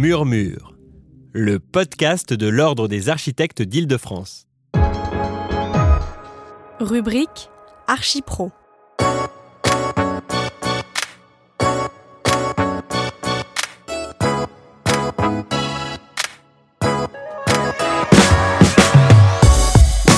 Murmure, 0.00 0.72
le 1.34 1.58
podcast 1.58 2.32
de 2.32 2.48
l'Ordre 2.48 2.88
des 2.88 3.10
architectes 3.10 3.60
d'Île-de-France. 3.60 4.46
Rubrique 6.80 7.50
Archipro. 7.86 8.50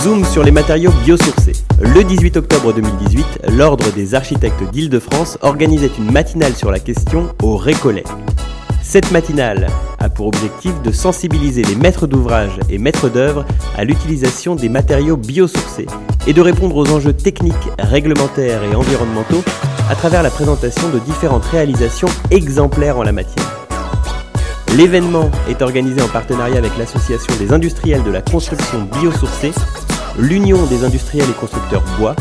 Zoom 0.02 0.24
sur 0.26 0.44
les 0.44 0.52
matériaux 0.52 0.92
biosourcés. 1.04 1.54
Le 1.80 2.04
18 2.04 2.36
octobre 2.36 2.72
2018, 2.72 3.40
l'Ordre 3.56 3.90
des 3.90 4.14
architectes 4.14 4.62
d'Île-de-France 4.70 5.38
organisait 5.42 5.90
une 5.98 6.12
matinale 6.12 6.54
sur 6.54 6.70
la 6.70 6.78
question 6.78 7.34
au 7.42 7.56
Récollet. 7.56 8.04
Cette 8.82 9.10
matinale 9.10 9.68
a 10.00 10.08
pour 10.08 10.26
objectif 10.26 10.80
de 10.82 10.92
sensibiliser 10.92 11.62
les 11.62 11.76
maîtres 11.76 12.06
d'ouvrage 12.06 12.58
et 12.68 12.78
maîtres 12.78 13.08
d'œuvre 13.08 13.46
à 13.76 13.84
l'utilisation 13.84 14.54
des 14.54 14.68
matériaux 14.68 15.16
biosourcés 15.16 15.86
et 16.26 16.32
de 16.32 16.40
répondre 16.40 16.76
aux 16.76 16.90
enjeux 16.90 17.12
techniques, 17.12 17.54
réglementaires 17.78 18.62
et 18.64 18.74
environnementaux 18.74 19.42
à 19.88 19.94
travers 19.94 20.22
la 20.22 20.30
présentation 20.30 20.88
de 20.90 20.98
différentes 20.98 21.44
réalisations 21.46 22.08
exemplaires 22.30 22.98
en 22.98 23.02
la 23.02 23.12
matière. 23.12 23.66
L'événement 24.76 25.30
est 25.48 25.62
organisé 25.62 26.02
en 26.02 26.08
partenariat 26.08 26.58
avec 26.58 26.76
l'Association 26.76 27.34
des 27.38 27.52
industriels 27.52 28.02
de 28.02 28.10
la 28.10 28.22
construction 28.22 28.82
biosourcée 28.82 29.52
l'Union 30.18 30.64
des 30.66 30.84
industriels 30.84 31.28
et 31.28 31.34
constructeurs 31.34 31.84
bois, 31.98 32.14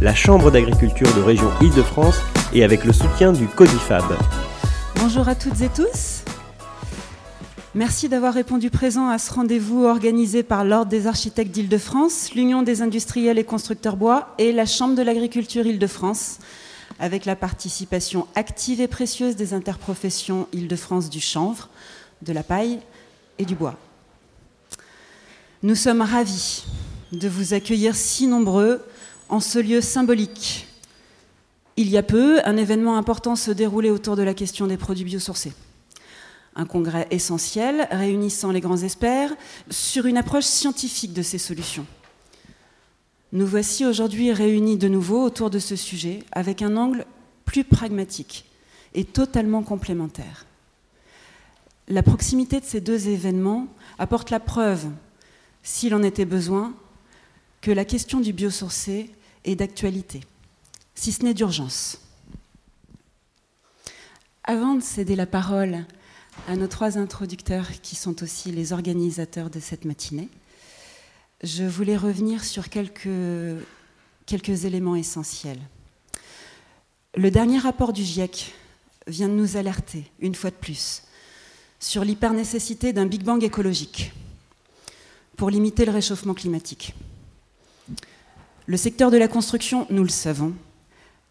la 0.00 0.14
Chambre 0.14 0.50
d'agriculture 0.50 1.12
de 1.14 1.22
région 1.22 1.50
Île-de-France 1.60 2.20
et 2.52 2.64
avec 2.64 2.84
le 2.84 2.92
soutien 2.92 3.32
du 3.32 3.46
Codifab. 3.46 4.04
Bonjour 4.98 5.28
à 5.28 5.34
toutes 5.34 5.60
et 5.60 5.68
tous. 5.68 6.22
Merci 7.74 8.08
d'avoir 8.08 8.32
répondu 8.32 8.70
présent 8.70 9.08
à 9.08 9.18
ce 9.18 9.32
rendez-vous 9.32 9.84
organisé 9.84 10.42
par 10.42 10.64
l'Ordre 10.64 10.90
des 10.90 11.06
architectes 11.06 11.50
d'Île-de-France, 11.50 12.32
l'Union 12.34 12.62
des 12.62 12.80
industriels 12.80 13.38
et 13.38 13.44
constructeurs 13.44 13.96
bois 13.96 14.34
et 14.38 14.52
la 14.52 14.64
Chambre 14.64 14.94
de 14.94 15.02
l'agriculture 15.02 15.66
Île-de-France, 15.66 16.38
avec 16.98 17.26
la 17.26 17.36
participation 17.36 18.26
active 18.34 18.80
et 18.80 18.88
précieuse 18.88 19.36
des 19.36 19.52
interprofessions 19.52 20.48
Île-de-France 20.52 21.10
du 21.10 21.20
chanvre, 21.20 21.68
de 22.22 22.32
la 22.32 22.42
paille 22.42 22.80
et 23.38 23.44
du 23.44 23.54
bois. 23.54 23.76
Nous 25.62 25.74
sommes 25.74 26.00
ravis 26.00 26.64
de 27.12 27.28
vous 27.28 27.52
accueillir 27.52 27.94
si 27.94 28.26
nombreux 28.26 28.82
en 29.28 29.40
ce 29.40 29.58
lieu 29.58 29.80
symbolique. 29.80 30.66
Il 31.78 31.90
y 31.90 31.98
a 31.98 32.02
peu, 32.02 32.40
un 32.46 32.56
événement 32.56 32.96
important 32.96 33.36
se 33.36 33.50
déroulait 33.50 33.90
autour 33.90 34.16
de 34.16 34.22
la 34.22 34.32
question 34.32 34.66
des 34.66 34.78
produits 34.78 35.04
biosourcés. 35.04 35.52
Un 36.54 36.64
congrès 36.64 37.06
essentiel 37.10 37.86
réunissant 37.90 38.50
les 38.50 38.62
grands 38.62 38.78
experts 38.78 39.34
sur 39.68 40.06
une 40.06 40.16
approche 40.16 40.46
scientifique 40.46 41.12
de 41.12 41.20
ces 41.20 41.36
solutions. 41.36 41.86
Nous 43.32 43.46
voici 43.46 43.84
aujourd'hui 43.84 44.32
réunis 44.32 44.78
de 44.78 44.88
nouveau 44.88 45.22
autour 45.22 45.50
de 45.50 45.58
ce 45.58 45.76
sujet 45.76 46.20
avec 46.32 46.62
un 46.62 46.78
angle 46.78 47.04
plus 47.44 47.64
pragmatique 47.64 48.46
et 48.94 49.04
totalement 49.04 49.62
complémentaire. 49.62 50.46
La 51.88 52.02
proximité 52.02 52.58
de 52.58 52.64
ces 52.64 52.80
deux 52.80 53.08
événements 53.08 53.66
apporte 53.98 54.30
la 54.30 54.40
preuve, 54.40 54.86
s'il 55.62 55.94
en 55.94 56.02
était 56.02 56.24
besoin, 56.24 56.74
que 57.60 57.70
la 57.70 57.84
question 57.84 58.20
du 58.20 58.32
biosourcé 58.32 59.10
est 59.44 59.56
d'actualité, 59.56 60.20
si 60.96 61.12
ce 61.12 61.22
n'est 61.22 61.34
d'urgence. 61.34 62.00
Avant 64.42 64.74
de 64.74 64.82
céder 64.82 65.14
la 65.14 65.26
parole 65.26 65.84
à 66.48 66.56
nos 66.56 66.66
trois 66.66 66.98
introducteurs 66.98 67.80
qui 67.82 67.94
sont 67.94 68.22
aussi 68.22 68.50
les 68.50 68.72
organisateurs 68.72 69.50
de 69.50 69.60
cette 69.60 69.84
matinée, 69.84 70.28
je 71.42 71.64
voulais 71.64 71.96
revenir 71.96 72.44
sur 72.44 72.70
quelques, 72.70 72.98
éléments 74.64 74.96
essentiels. 74.96 75.60
Le 77.14 77.30
dernier 77.30 77.58
rapport 77.58 77.92
du 77.92 78.02
GIEC 78.02 78.54
vient 79.06 79.28
de 79.28 79.34
nous 79.34 79.56
alerter, 79.56 80.10
une 80.20 80.34
fois 80.34 80.50
de 80.50 80.56
plus, 80.56 81.02
sur 81.78 82.04
l'hypernécessité 82.04 82.92
d'un 82.92 83.06
Big 83.06 83.22
Bang 83.22 83.42
écologique 83.44 84.12
pour 85.36 85.50
limiter 85.50 85.84
le 85.84 85.92
réchauffement 85.92 86.34
climatique. 86.34 86.94
Le 88.66 88.76
secteur 88.76 89.10
de 89.10 89.18
la 89.18 89.28
construction, 89.28 89.86
nous 89.90 90.02
le 90.02 90.08
savons, 90.08 90.54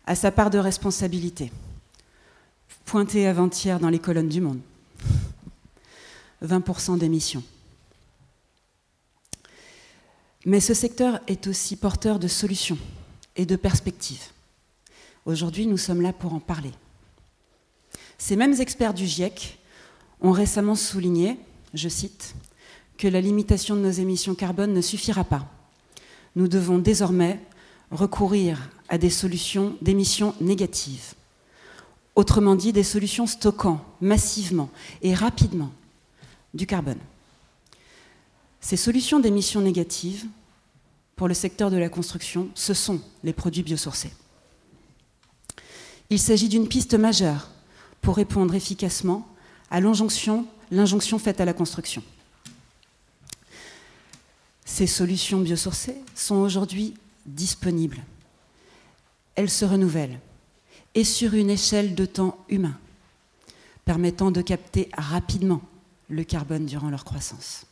a 0.06 0.16
sa 0.16 0.32
part 0.32 0.50
de 0.50 0.58
responsabilité. 0.58 1.52
Pointé 2.86 3.28
avant-hier 3.28 3.80
dans 3.80 3.90
les 3.90 4.00
colonnes 4.00 4.30
du 4.30 4.42
Monde. 4.42 4.60
20% 6.44 6.98
d'émissions. 6.98 7.44
Mais 10.46 10.60
ce 10.60 10.74
secteur 10.74 11.20
est 11.28 11.48
aussi 11.48 11.76
porteur 11.76 12.20
de 12.20 12.28
solutions 12.28 12.78
et 13.36 13.46
de 13.46 13.56
perspectives. 13.56 14.30
Aujourd'hui, 15.26 15.66
nous 15.66 15.78
sommes 15.78 16.02
là 16.02 16.14
pour 16.14 16.34
en 16.34 16.40
parler. 16.40 16.72
Ces 18.18 18.36
mêmes 18.36 18.60
experts 18.62 18.94
du 18.94 19.08
GIEC 19.08 19.58
ont 20.22 20.32
récemment 20.32 20.76
souligné, 20.76 21.40
je 21.74 21.90
cite, 21.90 22.36
que 22.98 23.08
la 23.08 23.22
limitation 23.22 23.76
de 23.76 23.82
nos 23.82 23.92
émissions 23.92 24.36
carbone 24.36 24.74
ne 24.74 24.82
suffira 24.82 25.24
pas 25.24 25.50
nous 26.36 26.48
devons 26.48 26.80
désormais 26.80 27.40
recourir 27.92 28.70
à 28.90 28.97
des 28.97 29.09
solutions 29.09 29.75
d'émissions 29.81 30.35
négatives. 30.41 31.13
Autrement 32.16 32.56
dit, 32.56 32.72
des 32.72 32.84
solutions 32.84 33.28
stockant 33.28 33.84
massivement 34.00 34.69
et 35.01 35.13
rapidement 35.13 35.72
du 36.53 36.66
carbone. 36.66 37.00
Ces 38.62 38.78
solutions 38.78 39.19
d'émissions 39.19 39.62
négatives, 39.62 40.25
pour 41.16 41.28
le 41.28 41.34
secteur 41.34 41.72
de 41.72 41.78
la 41.78 41.90
construction, 41.90 42.50
ce 42.56 42.74
sont 42.74 43.01
les 43.24 43.34
produits 43.34 43.63
biosourcés. 43.63 44.13
Il 46.09 46.19
s'agit 46.19 46.50
d'une 46.50 46.68
piste 46.68 46.94
majeure 46.94 47.50
pour 48.01 48.16
répondre 48.16 48.53
efficacement 48.53 49.28
à 49.72 49.79
l'injonction 49.81 51.19
faite 51.19 51.41
à 51.41 51.45
la 51.45 51.53
construction. 51.53 52.03
Ces 54.66 54.88
solutions 54.88 55.40
biosourcées 55.40 55.95
sont 56.16 56.35
aujourd'hui 56.35 56.95
disponibles. 57.25 58.01
Elles 59.35 59.50
se 59.50 59.66
renouvellent 59.66 60.19
et 60.94 61.03
sur 61.03 61.34
une 61.34 61.50
échelle 61.50 61.94
de 61.94 62.06
temps 62.06 62.38
humain, 62.50 62.78
permettant 63.84 64.31
de 64.31 64.41
capter 64.41 64.90
rapidement 64.97 65.62
le 66.09 66.23
carbone 66.23 66.66
durant 66.66 66.90
leur 66.90 67.03
croissance. 67.03 67.66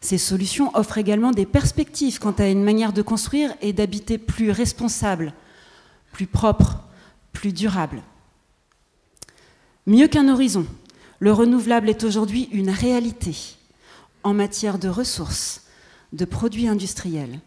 Ces 0.00 0.18
solutions 0.18 0.70
offrent 0.76 0.98
également 0.98 1.30
des 1.30 1.46
perspectives 1.46 2.18
quant 2.18 2.32
à 2.32 2.48
une 2.48 2.62
manière 2.62 2.92
de 2.92 3.02
construire 3.02 3.54
et 3.62 3.72
d'habiter 3.72 4.18
plus 4.18 4.50
responsable, 4.50 5.32
plus 6.12 6.26
propre, 6.26 6.78
plus 7.32 7.52
durable. 7.52 8.02
Mieux 9.86 10.08
qu'un 10.08 10.28
horizon, 10.28 10.66
le 11.18 11.32
renouvelable 11.32 11.88
est 11.88 12.04
aujourd'hui 12.04 12.48
une 12.52 12.70
réalité 12.70 13.56
en 14.22 14.34
matière 14.34 14.78
de 14.78 14.88
ressources, 14.88 15.62
de 16.12 16.24
produits 16.24 16.68
industriels, 16.68 17.40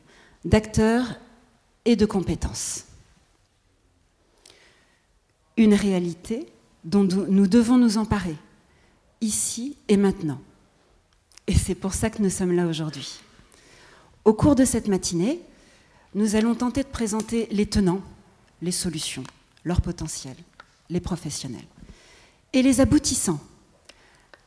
d'acteurs 0.45 1.19
et 1.85 1.95
de 1.95 2.05
compétences. 2.05 2.85
Une 5.59 5.75
réalité 5.75 6.51
dont 6.83 7.03
nous 7.03 7.45
devons 7.45 7.77
nous 7.77 7.99
emparer, 7.99 8.35
ici 9.21 9.77
et 9.87 9.97
maintenant. 9.97 10.41
Et 11.45 11.53
c'est 11.53 11.75
pour 11.75 11.93
ça 11.93 12.09
que 12.09 12.23
nous 12.23 12.31
sommes 12.31 12.53
là 12.53 12.65
aujourd'hui. 12.65 13.19
Au 14.25 14.33
cours 14.33 14.55
de 14.55 14.65
cette 14.65 14.87
matinée, 14.87 15.39
nous 16.15 16.35
allons 16.35 16.55
tenter 16.55 16.81
de 16.81 16.87
présenter 16.87 17.47
les 17.51 17.67
tenants, 17.67 18.01
les 18.63 18.71
solutions, 18.71 19.23
leur 19.63 19.81
potentiel, 19.81 20.35
les 20.89 20.99
professionnels, 20.99 21.67
et 22.53 22.63
les 22.63 22.81
aboutissants, 22.81 23.39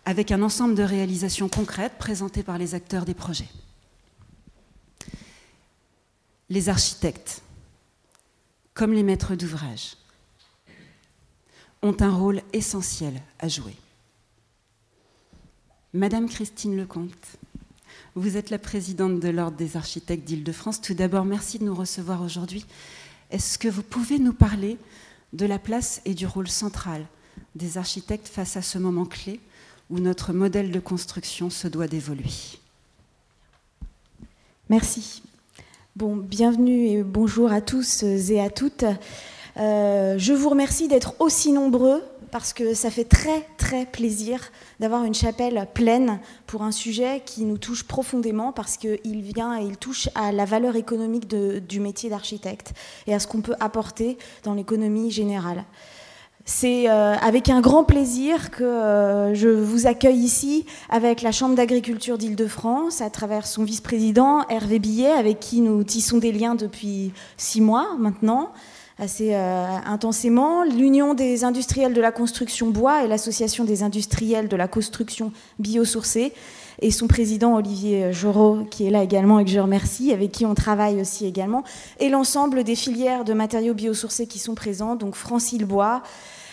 avec 0.05 0.33
un 0.33 0.43
ensemble 0.43 0.75
de 0.75 0.83
réalisations 0.83 1.49
concrètes 1.49 1.99
présentées 1.99 2.43
par 2.43 2.59
les 2.59 2.75
acteurs 2.75 3.05
des 3.05 3.15
projets 3.15 3.49
les 6.53 6.69
architectes, 6.69 7.41
comme 8.75 8.93
les 8.93 9.03
maîtres 9.03 9.35
d'ouvrage, 9.35 9.97
ont 11.83 11.97
un 12.01 12.15
rôle 12.15 12.43
essentiel 12.53 13.21
à 13.39 13.49
jouer. 13.49 13.77
Madame 15.93 16.29
Christine 16.29 16.77
Lecomte, 16.77 17.37
vous 18.15 18.37
êtes 18.37 18.51
la 18.51 18.59
présidente 18.59 19.21
de 19.21 19.29
l'Ordre 19.29 19.57
des 19.57 19.77
architectes 19.77 20.25
d'Île-de-France. 20.25 20.81
Tout 20.81 20.95
d'abord, 20.95 21.25
merci 21.25 21.59
de 21.59 21.65
nous 21.65 21.75
recevoir 21.75 22.23
aujourd'hui. 22.23 22.65
Est-ce 23.31 23.59
que 23.59 23.69
vous 23.69 23.83
pouvez 23.83 24.19
nous 24.19 24.33
parler 24.33 24.79
de 25.33 25.47
la 25.47 25.59
place 25.59 26.01
et 26.05 26.15
du 26.15 26.27
rôle 26.27 26.49
central 26.49 27.07
des 27.55 27.79
architectes 27.79 28.29
face 28.29 28.57
à 28.57 28.63
ce 28.63 28.79
moment 28.79 29.07
clé 29.07 29.41
où 29.91 29.99
notre 29.99 30.33
modèle 30.33 30.71
de 30.71 30.81
construction 30.81 31.51
se 31.51 31.69
doit 31.69 31.89
d'évoluer? 31.89 32.31
Merci. 34.69 35.23
Bon, 35.97 36.17
bienvenue 36.17 36.87
et 36.87 37.03
bonjour 37.03 37.53
à 37.53 37.61
tous 37.61 38.03
et 38.03 38.41
à 38.41 38.49
toutes. 38.49 38.85
Euh, 39.59 40.15
je 40.19 40.33
vous 40.33 40.49
remercie 40.49 40.89
d'être 40.89 41.15
aussi 41.19 41.53
nombreux 41.53 42.03
parce 42.31 42.55
que 42.55 42.73
ça 42.73 42.91
fait 42.91 43.05
très 43.05 43.47
très 43.59 43.85
plaisir 43.85 44.41
d'avoir 44.81 45.05
une 45.05 45.15
chapelle 45.15 45.69
pleine 45.75 46.19
pour 46.47 46.63
un 46.63 46.73
sujet 46.73 47.23
qui 47.27 47.45
nous 47.45 47.59
touche 47.59 47.85
profondément 47.85 48.53
parce 48.53 48.79
qu'il 48.79 49.21
vient 49.21 49.61
et 49.61 49.65
il 49.65 49.77
touche 49.77 50.09
à 50.15 50.33
la 50.33 50.47
valeur 50.47 50.77
économique 50.77 51.29
du 51.29 51.81
métier 51.81 52.09
d'architecte 52.09 52.73
et 53.07 53.15
à 53.15 53.19
ce 53.19 53.27
qu'on 53.27 53.43
peut 53.43 53.57
apporter 53.61 54.17
dans 54.45 54.55
l'économie 54.55 55.11
générale. 55.11 55.65
C'est 56.45 56.91
euh, 56.91 57.15
avec 57.17 57.51
un 57.51 57.61
grand 57.61 57.85
plaisir 57.85 58.51
que 58.51 58.65
euh, 58.65 59.33
je 59.33 59.49
vous 59.49 59.87
accueille 59.87 60.19
ici 60.19 60.67
avec 60.89 61.23
la 61.23 61.31
Chambre 61.31 61.55
d'agriculture 61.55 62.19
d'Île-de-France 62.19 63.01
à 63.01 63.11
travers 63.11 63.47
son 63.47 63.63
vice-président 63.63 64.45
Hervé 64.49 64.81
Billet 64.81 65.13
avec 65.13 65.39
qui 65.39 65.61
nous 65.61 65.85
tissons 65.85 66.19
des 66.19 66.33
liens 66.33 66.57
depuis 66.57 67.13
six 67.37 67.61
mois 67.61 67.91
maintenant 67.97 68.51
assez 69.03 69.35
euh, 69.35 69.67
intensément. 69.85 70.63
L'Union 70.63 71.15
des 71.15 71.43
industriels 71.43 71.93
de 71.93 72.01
la 72.01 72.13
construction 72.13 72.71
bois 72.71 73.05
et 73.05 73.09
l'Association 73.09 73.65
des 73.65 73.83
industriels 73.83 74.49
de 74.49 74.57
la 74.57 74.69
construction 74.69 75.33
biosourcée 75.59 76.33
et 76.81 76.93
son 76.93 77.09
président 77.09 77.57
Olivier 77.57 78.13
Jorot, 78.13 78.65
qui 78.71 78.87
est 78.87 78.91
là 78.91 79.03
également 79.03 79.41
et 79.41 79.45
que 79.45 79.51
je 79.51 79.59
remercie, 79.59 80.13
avec 80.13 80.31
qui 80.31 80.47
on 80.47 80.55
travaille 80.55 81.01
aussi 81.01 81.27
également, 81.27 81.65
et 82.01 82.09
l'ensemble 82.09 82.65
des 82.65 82.77
filières 82.77 83.25
de 83.25 83.35
matériaux 83.35 83.75
biosourcés 83.75 84.27
qui 84.27 84.39
sont 84.39 84.55
présents, 84.55 84.95
donc 84.95 85.15
Francile 85.15 85.65
Bois, 85.65 86.03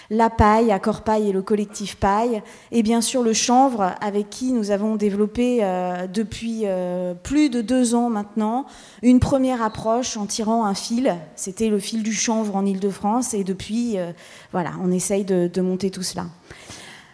la 0.09 0.29
paille, 0.29 0.71
Accord 0.71 1.01
Paille 1.01 1.29
et 1.29 1.31
le 1.31 1.41
collectif 1.41 1.95
Paille, 1.95 2.41
et 2.71 2.83
bien 2.83 3.01
sûr 3.01 3.21
le 3.21 3.33
chanvre, 3.33 3.93
avec 4.01 4.29
qui 4.29 4.51
nous 4.51 4.71
avons 4.71 4.95
développé 4.95 5.59
euh, 5.61 6.07
depuis 6.07 6.61
euh, 6.65 7.13
plus 7.13 7.49
de 7.49 7.61
deux 7.61 7.95
ans 7.95 8.09
maintenant 8.09 8.65
une 9.03 9.19
première 9.19 9.61
approche 9.61 10.17
en 10.17 10.25
tirant 10.25 10.65
un 10.65 10.73
fil. 10.73 11.15
C'était 11.35 11.69
le 11.69 11.79
fil 11.79 12.03
du 12.03 12.13
chanvre 12.13 12.55
en 12.55 12.65
Ile-de-France, 12.65 13.33
et 13.33 13.43
depuis, 13.43 13.97
euh, 13.97 14.11
voilà, 14.51 14.71
on 14.83 14.91
essaye 14.91 15.25
de 15.25 15.61
monter 15.61 15.91
tout 15.91 16.03
cela. 16.03 16.25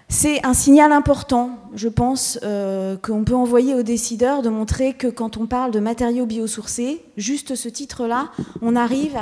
C'est 0.08 0.46
un 0.46 0.54
signal 0.54 0.92
important, 0.92 1.58
je 1.74 1.88
pense, 1.88 2.38
euh, 2.44 2.96
qu'on 2.96 3.24
peut 3.24 3.36
envoyer 3.36 3.74
aux 3.74 3.82
décideurs 3.82 4.44
de 4.44 4.50
montrer 4.50 4.94
que 4.94 5.08
quand 5.08 5.38
on 5.38 5.48
parle 5.48 5.72
de 5.72 5.80
matériaux 5.80 6.28
biosourcés, 6.28 7.04
juste 7.18 7.56
ce 7.56 7.70
titre-là, 7.70 8.30
on 8.62 8.76
arrive 8.76 9.18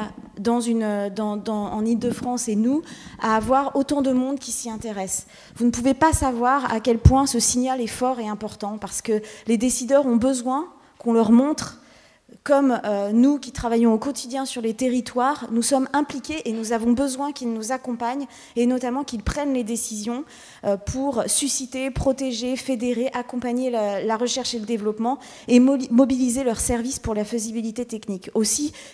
en 0.46 1.86
Ile-de-France 1.86 2.50
et 2.50 2.56
nous 2.56 2.82
à 3.22 3.38
avoir 3.38 3.78
autant 3.78 4.02
de 4.02 4.12
monde 4.12 4.40
qui 4.40 4.52
s'y 4.52 4.70
intéresse. 4.70 5.26
Vous 5.56 5.66
ne 5.66 5.72
pouvez 5.72 5.94
pas 5.94 6.12
savoir 6.12 6.72
à 6.74 6.82
quel 6.82 7.00
point 7.00 7.28
ce 7.28 7.40
signal 7.40 7.80
est 7.80 7.88
fort 7.88 8.20
et 8.20 8.28
important 8.28 8.78
parce 8.78 9.02
que 9.02 9.22
les 9.48 9.58
décideurs 9.58 10.06
ont 10.06 10.18
besoin 10.18 10.68
qu'on 10.98 11.14
leur 11.14 11.32
montre 11.32 11.80
comme 12.44 12.80
euh, 12.84 13.12
nous 13.12 13.40
qui 13.40 13.52
travaillons 13.52 13.94
au 13.94 13.98
quotidien 13.98 14.46
sur 14.46 14.62
les 14.62 14.74
territoires, 14.74 15.48
nous 15.52 15.62
sommes 15.62 15.88
impliqués 15.94 16.42
et 16.46 16.52
nous 16.52 16.74
avons 16.74 16.92
besoin 16.92 17.32
qu'ils 17.32 17.54
nous 17.54 17.72
accompagnent 17.72 18.26
et 18.56 18.66
notamment 18.66 19.04
qu'ils 19.04 19.24
prennent 19.24 19.54
les 19.54 19.64
décisions 19.64 20.26
pour 20.86 21.24
susciter, 21.28 21.92
protéger, 21.92 22.56
fédérer, 22.56 23.10
accompagner 23.14 23.70
la, 23.70 24.18
recherche 24.18 24.54
et 24.54 24.60
le 24.60 24.66
développement 24.66 25.20
et 25.48 25.60
mobiliser 25.60 26.44
leurs 26.44 26.60
services 26.60 27.00
pour 27.00 27.16
la 27.16 27.26
faisabilité 27.26 27.86
technique. 27.86 28.30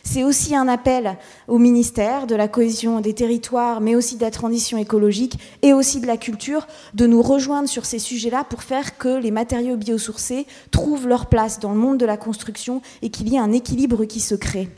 C'est 0.04 0.24
aussi 0.24 0.56
un 0.56 0.68
appel 0.68 1.18
au 1.48 1.58
ministère 1.58 2.28
de 2.28 2.36
la 2.36 2.48
cohésion 2.48 3.02
des 3.02 3.14
territoires, 3.14 3.82
mais 3.82 3.96
aussi 3.96 4.16
de 4.16 4.22
la 4.22 4.32
transition 4.32 4.78
écologique 4.78 5.38
et 5.62 5.74
aussi 5.74 6.00
de 6.00 6.08
la 6.08 6.18
culture, 6.18 6.68
de 6.94 7.06
nous 7.06 7.22
rejoindre 7.22 7.70
sur 7.70 7.86
ces 7.86 8.00
sujets-là 8.00 8.44
pour 8.44 8.64
faire 8.64 8.98
que 8.98 9.20
les 9.20 9.32
matériaux 9.32 9.78
biosourcés 9.78 10.48
trouvent 10.72 11.08
leur 11.08 11.28
place 11.28 11.60
dans 11.60 11.72
le 11.72 11.80
monde 11.80 11.98
de 11.98 12.06
la 12.06 12.18
construction 12.18 12.82
et 13.02 13.10
qu'il 13.10 13.30
y 13.30 13.36
ait 13.36 13.40
un 13.40 13.52
équilibre 13.52 14.06
qui 14.06 14.20
se 14.20 14.36
crée. 14.36 14.70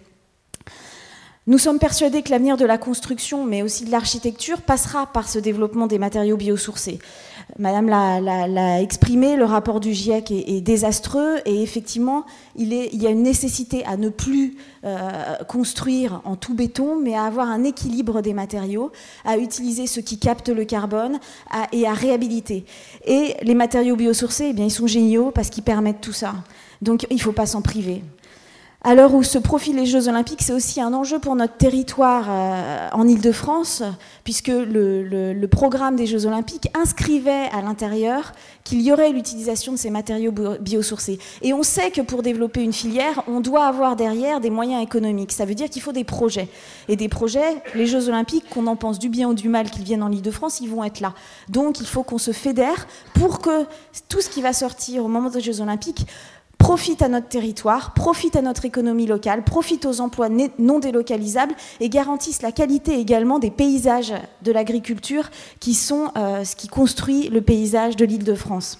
Nous 1.48 1.58
sommes 1.58 1.80
persuadés 1.80 2.22
que 2.22 2.30
l'avenir 2.30 2.56
de 2.56 2.66
la 2.66 2.78
construction, 2.78 3.46
mais 3.46 3.64
aussi 3.64 3.84
de 3.86 3.90
l'architecture, 3.90 4.62
passera 4.62 5.08
par 5.08 5.28
ce 5.28 5.40
développement 5.40 5.88
des 5.88 5.98
matériaux 5.98 6.38
biosourcés. 6.38 7.00
Madame 7.58 7.90
l'a 7.90 8.80
exprimé, 8.80 9.36
le 9.36 9.46
rapport 9.46 9.80
du 9.80 9.92
GIEC 9.92 10.30
est, 10.30 10.62
désastreux 10.62 11.38
et 11.48 11.64
effectivement, 11.64 12.26
il, 12.56 12.72
y 12.74 13.08
a 13.08 13.10
une 13.10 13.24
nécessité 13.24 13.84
à 13.86 13.98
ne 13.98 14.10
plus 14.10 14.56
euh, 14.86 15.36
construire 15.48 16.22
en 16.26 16.36
tout 16.36 16.54
béton, 16.54 17.00
mais 17.02 17.16
à 17.16 17.24
avoir 17.24 17.50
un 17.50 17.64
équilibre 17.64 18.22
des 18.22 18.34
matériaux, 18.34 18.92
à 19.26 19.38
utiliser 19.38 19.88
ce 19.88 20.00
qui 20.00 20.20
capte 20.20 20.50
le 20.50 20.64
carbone 20.64 21.20
et 21.72 21.88
à 21.88 21.94
réhabiliter. 21.94 22.66
Et 23.06 23.36
les 23.42 23.56
matériaux 23.56 23.96
biosourcés, 23.96 24.54
eh 24.56 24.62
ils 24.62 24.70
sont 24.70 24.86
géniaux 24.88 25.32
parce 25.32 25.50
qu'ils 25.50 25.64
permettent 25.64 26.02
tout 26.02 26.14
ça. 26.14 26.36
Donc 26.84 27.08
il 27.10 27.16
ne 27.16 27.22
faut 27.22 27.32
pas 27.32 27.48
s'en 27.48 27.64
priver. 27.64 28.04
À 28.84 28.96
l'heure 28.96 29.14
où 29.14 29.22
se 29.22 29.38
profilent 29.38 29.76
les 29.76 29.86
Jeux 29.86 30.08
Olympiques, 30.08 30.42
c'est 30.42 30.54
aussi 30.54 30.82
un 30.82 30.92
enjeu 30.96 31.20
pour 31.20 31.36
notre 31.36 31.56
territoire 31.56 32.26
euh, 32.28 32.90
en 32.94 33.08
Ile-de-France, 33.08 33.84
puisque 34.24 34.48
le, 34.48 35.46
programme 35.46 35.96
des 35.96 36.08
Jeux 36.08 36.26
Olympiques 36.26 36.68
inscrivait 36.74 37.48
à 37.54 37.62
l'intérieur 37.62 38.32
qu'il 38.64 38.82
y 38.82 38.92
aurait 38.92 39.12
l'utilisation 39.12 39.74
de 39.74 39.78
ces 39.78 39.92
matériaux 39.92 40.34
biosourcés. 40.60 41.20
Et 41.44 41.54
on 41.54 41.62
sait 41.62 41.92
que 41.92 42.02
pour 42.02 42.24
développer 42.24 42.64
une 42.64 42.74
filière, 42.74 43.22
on 43.28 43.40
doit 43.40 43.66
avoir 43.66 43.96
derrière 43.96 44.40
des 44.40 44.50
moyens 44.50 44.82
économiques. 44.82 45.32
Ça 45.32 45.46
veut 45.46 45.54
dire 45.54 45.70
qu'il 45.70 45.84
faut 45.84 45.92
des 45.92 46.04
projets. 46.04 46.48
Et 46.88 46.96
des 46.96 47.08
projets, 47.08 47.62
les 47.76 47.86
Jeux 47.86 48.10
Olympiques, 48.10 48.50
qu'on 48.50 48.66
en 48.66 48.76
pense 48.76 48.98
du 48.98 49.10
bien 49.10 49.30
ou 49.30 49.36
du 49.36 49.48
mal 49.48 49.70
qu'ils 49.70 49.84
viennent 49.84 50.02
en 50.02 50.12
Ile-de-France, 50.12 50.60
ils 50.60 50.70
vont 50.70 50.84
être 50.84 51.02
là. 51.02 51.14
Donc 51.50 51.82
il 51.82 51.88
faut 51.88 52.02
qu'on 52.02 52.18
se 52.18 52.32
fédère 52.32 52.88
pour 53.14 53.42
que 53.42 53.66
tout 54.10 54.22
ce 54.22 54.30
qui 54.30 54.42
va 54.42 54.54
sortir 54.54 55.06
au 55.06 55.08
moment 55.08 55.30
des 55.30 55.42
Jeux 55.42 55.62
Olympiques 55.62 56.08
profite 56.62 57.02
à 57.02 57.08
notre 57.08 57.28
territoire, 57.28 57.94
profite 57.94 58.36
à 58.36 58.42
notre 58.42 58.66
économie 58.66 59.08
locale, 59.08 59.44
profite 59.44 59.86
aux 59.86 60.00
emplois 60.00 60.30
non 60.60 60.80
délocalisables 60.80 61.56
et 61.80 61.90
garantisse 61.90 62.42
la 62.42 62.52
qualité 62.52 63.00
également 63.00 63.40
des 63.40 63.52
paysages 63.52 64.14
de 64.44 64.52
l'agriculture 64.52 65.30
qui 65.60 65.74
sont 65.74 66.12
euh, 66.18 66.44
ce 66.44 66.56
qui 66.56 66.68
construit 66.68 67.30
le 67.30 67.42
paysage 67.42 67.96
de 67.96 68.06
l'île 68.06 68.24
de 68.24 68.36
France. 68.36 68.78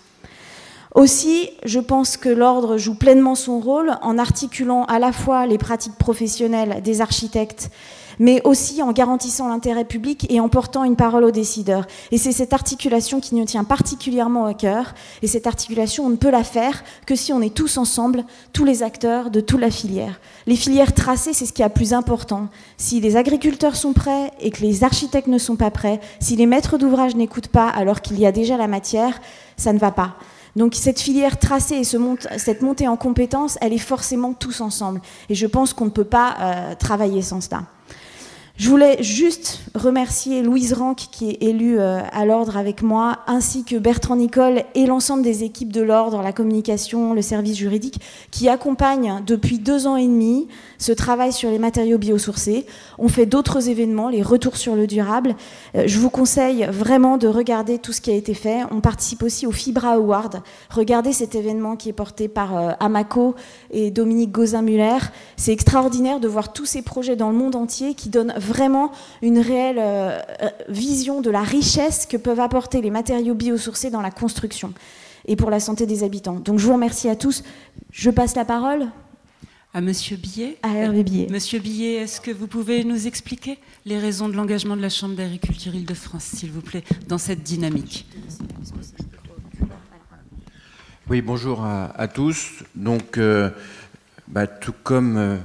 Aussi, 0.94 1.50
je 1.64 1.80
pense 1.80 2.18
que 2.18 2.30
l'ordre 2.30 2.78
joue 2.78 2.96
pleinement 2.96 3.36
son 3.36 3.60
rôle 3.60 3.94
en 4.02 4.18
articulant 4.18 4.84
à 4.86 5.00
la 5.00 5.12
fois 5.12 5.48
les 5.48 5.58
pratiques 5.58 5.98
professionnelles 5.98 6.82
des 6.84 7.02
architectes 7.02 7.72
mais 8.22 8.40
aussi 8.44 8.84
en 8.84 8.92
garantissant 8.92 9.50
l'intérêt 9.50 9.84
public 9.84 10.28
et 10.30 10.40
en 10.40 10.48
portant 10.48 10.84
une 10.84 10.96
parole 10.96 11.24
aux 11.24 11.32
décideurs. 11.32 11.88
Et 12.12 12.20
c'est 12.20 12.32
cette 12.32 12.54
articulation 12.54 13.20
qui 13.20 13.34
nous 13.34 13.46
tient 13.46 13.64
particulièrement 13.64 14.46
à 14.46 14.54
cœur. 14.54 14.94
Et 15.24 15.28
cette 15.28 15.48
articulation, 15.48 16.06
on 16.06 16.10
ne 16.10 16.18
peut 16.18 16.30
la 16.30 16.44
faire 16.44 16.84
que 17.08 17.16
si 17.16 17.34
on 17.34 17.42
est 17.42 17.54
tous 17.54 17.80
ensemble, 17.80 18.24
tous 18.54 18.64
les 18.64 18.84
acteurs 18.84 19.32
de 19.32 19.42
toute 19.42 19.60
la 19.60 19.72
filière. 19.72 20.22
Les 20.46 20.56
filières 20.56 20.94
tracées, 20.94 21.34
c'est 21.34 21.48
ce 21.48 21.52
qui 21.52 21.64
est 21.64 21.68
le 21.68 21.74
plus 21.74 21.94
important. 21.94 22.50
Si 22.78 23.00
les 23.00 23.18
agriculteurs 23.18 23.76
sont 23.76 23.94
prêts 23.94 24.32
et 24.40 24.52
que 24.52 24.62
les 24.62 24.84
architectes 24.84 25.28
ne 25.28 25.40
sont 25.40 25.56
pas 25.56 25.72
prêts, 25.72 26.00
si 26.20 26.36
les 26.36 26.46
maîtres 26.46 26.78
d'ouvrage 26.78 27.16
n'écoutent 27.16 27.48
pas 27.48 27.70
alors 27.70 28.02
qu'il 28.02 28.20
y 28.20 28.28
a 28.28 28.32
déjà 28.32 28.56
la 28.56 28.68
matière, 28.68 29.20
ça 29.58 29.74
ne 29.74 29.80
va 29.80 29.90
pas. 29.90 30.14
Donc 30.56 30.76
cette 30.76 31.00
filière 31.00 31.40
tracée 31.40 31.78
et 31.78 31.84
cette 32.38 32.62
montée 32.62 32.88
en 32.88 32.98
compétences, 32.98 33.58
elle 33.62 33.74
est 33.74 33.80
forcément 33.80 34.34
tous 34.34 34.62
ensemble. 34.62 35.02
Et 35.30 35.34
je 35.34 35.48
pense 35.48 35.74
qu'on 35.74 35.86
ne 35.86 35.90
peut 35.90 36.04
pas 36.04 36.36
euh, 36.40 36.76
travailler 36.76 37.24
sans 37.24 37.42
cela. 37.42 37.64
Je 38.62 38.70
voulais 38.70 39.02
juste 39.02 39.62
remercier 39.74 40.44
Louise 40.44 40.74
Ranck, 40.74 41.08
qui 41.12 41.32
est 41.32 41.42
élue 41.42 41.80
euh, 41.80 42.00
à 42.12 42.26
l'ordre 42.26 42.58
avec 42.58 42.84
moi, 42.84 43.18
ainsi 43.26 43.64
que 43.64 43.76
Bertrand 43.76 44.18
Nicole 44.18 44.66
et 44.76 44.86
l'ensemble 44.86 45.24
des 45.24 45.44
équipes 45.44 45.74
de 45.74 45.82
l'ordre, 45.82 46.22
la 46.22 46.32
communication, 46.32 47.16
le 47.16 47.24
service 47.24 47.58
juridique, 47.58 48.00
qui 48.30 48.50
accompagnent 48.50 49.24
depuis 49.26 49.58
deux 49.58 49.88
ans 49.88 49.96
et 49.96 50.06
demi 50.06 50.48
ce 50.82 50.92
travail 50.92 51.32
sur 51.32 51.52
les 51.52 51.60
matériaux 51.60 52.00
biosourcés. 52.00 52.66
On 52.98 53.08
fait 53.08 53.28
d'autres 53.28 53.70
événements, 53.70 54.10
les 54.10 54.24
retours 54.24 54.58
sur 54.58 54.76
le 54.76 54.88
durable. 54.88 55.36
Euh, 55.76 55.84
je 55.86 56.00
vous 56.00 56.10
conseille 56.10 56.68
vraiment 56.72 57.18
de 57.18 57.28
regarder 57.28 57.78
tout 57.78 57.94
ce 57.94 58.02
qui 58.02 58.10
a 58.10 58.16
été 58.16 58.34
fait. 58.34 58.62
On 58.72 58.82
participe 58.82 59.22
aussi 59.22 59.46
au 59.46 59.52
Fibra 59.52 59.92
Award. 59.92 60.42
Regardez 60.72 61.14
cet 61.14 61.36
événement 61.36 61.76
qui 61.76 61.90
est 61.90 61.94
porté 61.94 62.28
par 62.28 62.58
euh, 62.58 62.72
Amaco 62.80 63.36
et 63.70 63.92
Dominique 63.92 64.32
Gauzin-Muller. 64.32 64.98
C'est 65.38 65.54
extraordinaire 65.54 66.20
de 66.20 66.28
voir 66.28 66.52
tous 66.52 66.66
ces 66.66 66.82
projets 66.82 67.16
dans 67.16 67.30
le 67.30 67.38
monde 67.38 67.56
entier 67.56 67.94
qui 67.94 68.10
donnent 68.10 68.34
vraiment 68.38 68.92
une 69.22 69.38
réelle 69.38 69.80
euh, 69.80 70.20
vision 70.68 71.22
de 71.22 71.30
la 71.30 71.44
richesse 71.44 72.08
que 72.08 72.18
peuvent 72.18 72.40
apporter 72.40 72.82
les 72.82 72.90
matériaux 72.90 73.36
biosourcés 73.36 73.92
dans 73.92 74.02
la 74.02 74.12
construction 74.12 74.74
et 75.28 75.36
pour 75.36 75.52
la 75.52 75.60
santé 75.60 75.86
des 75.86 76.04
habitants. 76.04 76.40
Donc 76.40 76.58
je 76.58 76.66
vous 76.66 76.74
remercie 76.74 77.08
à 77.08 77.16
tous. 77.16 77.44
Je 77.92 78.10
passe 78.10 78.36
la 78.36 78.46
parole. 78.46 78.88
À 79.74 79.80
Monsieur 79.80 80.18
Billet. 80.18 80.58
À 80.64 80.74
Hervé 80.74 81.02
Billet. 81.02 81.28
Monsieur 81.30 81.60
Billet, 81.60 81.94
est-ce 81.94 82.20
que 82.20 82.30
vous 82.30 82.48
pouvez 82.48 82.84
nous 82.84 83.08
expliquer 83.08 83.58
les 83.86 83.98
raisons 83.98 84.28
de 84.28 84.36
l'engagement 84.36 84.76
de 84.76 84.82
la 84.82 84.90
Chambre 84.90 85.16
d'agriculture 85.16 85.74
Île-de-France, 85.74 86.26
s'il 86.26 86.52
vous 86.52 86.60
plaît, 86.60 86.84
dans 87.08 87.18
cette 87.18 87.42
dynamique? 87.42 88.06
Oui, 91.10 91.22
bonjour 91.22 91.64
à, 91.64 92.08
tous. 92.10 92.66
Donc, 92.76 93.18
euh, 93.18 93.50
bah, 94.28 94.46
tout 94.46 94.74
comme 94.84 95.40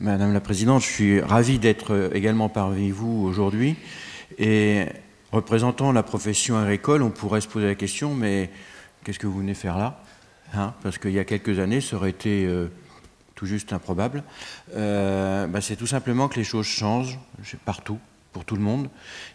Madame 0.00 0.32
la 0.32 0.40
Présidente, 0.40 0.82
je 0.82 0.88
suis 0.88 1.20
ravi 1.20 1.60
d'être 1.60 2.10
également 2.12 2.48
parmi 2.48 2.90
vous 2.90 3.22
aujourd'hui. 3.22 3.76
Et 4.38 4.86
représentant 5.30 5.92
la 5.92 6.02
profession 6.02 6.58
agricole, 6.58 7.04
on 7.04 7.10
pourrait 7.10 7.40
se 7.40 7.48
poser 7.48 7.66
la 7.66 7.76
question, 7.76 8.12
mais 8.12 8.50
qu'est-ce 9.04 9.20
que 9.20 9.28
vous 9.28 9.38
venez 9.38 9.54
faire 9.54 9.78
là? 9.78 10.02
Hein? 10.52 10.74
Parce 10.82 10.98
qu'il 10.98 11.12
y 11.12 11.20
a 11.20 11.24
quelques 11.24 11.60
années, 11.60 11.80
ça 11.80 11.94
aurait 11.94 12.10
été 12.10 12.44
euh, 12.44 12.66
tout 13.38 13.46
juste 13.46 13.72
improbable. 13.72 14.24
Euh, 14.74 15.46
bah, 15.46 15.60
c'est 15.60 15.76
tout 15.76 15.86
simplement 15.86 16.26
que 16.26 16.34
les 16.34 16.44
choses 16.44 16.66
changent 16.66 17.20
partout, 17.64 17.98
pour 18.32 18.44
tout 18.44 18.56
le 18.56 18.62
monde, 18.62 18.88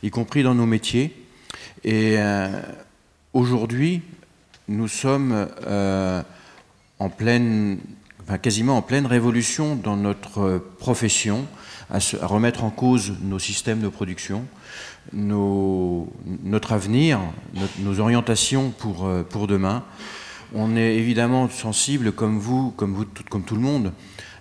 y 0.04 0.10
compris 0.10 0.44
dans 0.44 0.54
nos 0.54 0.66
métiers. 0.66 1.16
Et 1.86 2.18
aujourd'hui, 3.32 4.02
nous 4.68 4.88
sommes 4.88 5.48
en 7.00 7.10
pleine, 7.10 7.80
quasiment 8.42 8.78
en 8.78 8.82
pleine 8.82 9.06
révolution 9.06 9.76
dans 9.76 9.96
notre 9.96 10.62
profession, 10.80 11.46
à, 11.90 12.00
remettre 12.26 12.64
en 12.64 12.72
cause 12.72 13.14
nos 13.22 13.40
systèmes 13.40 13.80
de 13.80 13.88
production, 13.88 14.46
notre 15.14 16.74
avenir, 16.74 17.22
nos 17.80 18.00
orientations 18.00 18.72
pour 18.72 19.48
demain. 19.48 19.84
On 20.56 20.76
est 20.76 20.98
évidemment 20.98 21.50
sensible, 21.50 22.12
comme 22.12 22.38
vous, 22.38 22.70
comme 22.70 22.94
vous, 22.94 23.06
tout, 23.06 23.24
comme 23.28 23.44
tout 23.44 23.56
le 23.56 23.62
monde, 23.62 23.92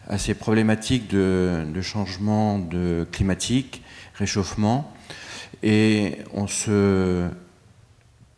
à 0.09 0.19
ces 0.19 0.35
problématiques 0.35 1.09
de, 1.09 1.65
changement 1.81 2.59
de 2.59 3.07
climatique, 3.11 3.83
réchauffement, 4.15 4.93
et 5.63 6.19
on 6.35 6.47
se 6.47 7.27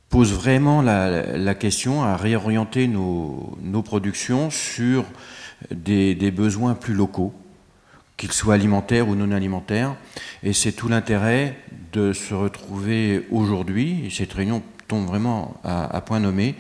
pose 0.08 0.32
vraiment 0.32 0.82
la, 0.82 1.54
question 1.56 2.04
à 2.04 2.16
réorienter 2.16 2.86
nos, 2.86 3.82
productions 3.84 4.50
sur 4.50 5.04
des, 5.72 6.30
besoins 6.30 6.74
plus 6.74 6.94
locaux, 6.94 7.34
qu'ils 8.16 8.30
soient 8.30 8.54
alimentaires 8.54 9.08
ou 9.08 9.16
non 9.16 9.32
alimentaires. 9.32 9.96
Et 10.44 10.52
c'est 10.52 10.70
tout 10.70 10.86
l'intérêt 10.86 11.58
de 11.92 12.12
se 12.12 12.34
retrouver 12.34 13.26
aujourd'hui, 13.32 14.06
et 14.06 14.10
cette 14.10 14.32
réunion 14.32 14.62
tombe 14.86 15.06
vraiment 15.06 15.56
à 15.64 16.00
point 16.02 16.20
nommé, 16.20 16.54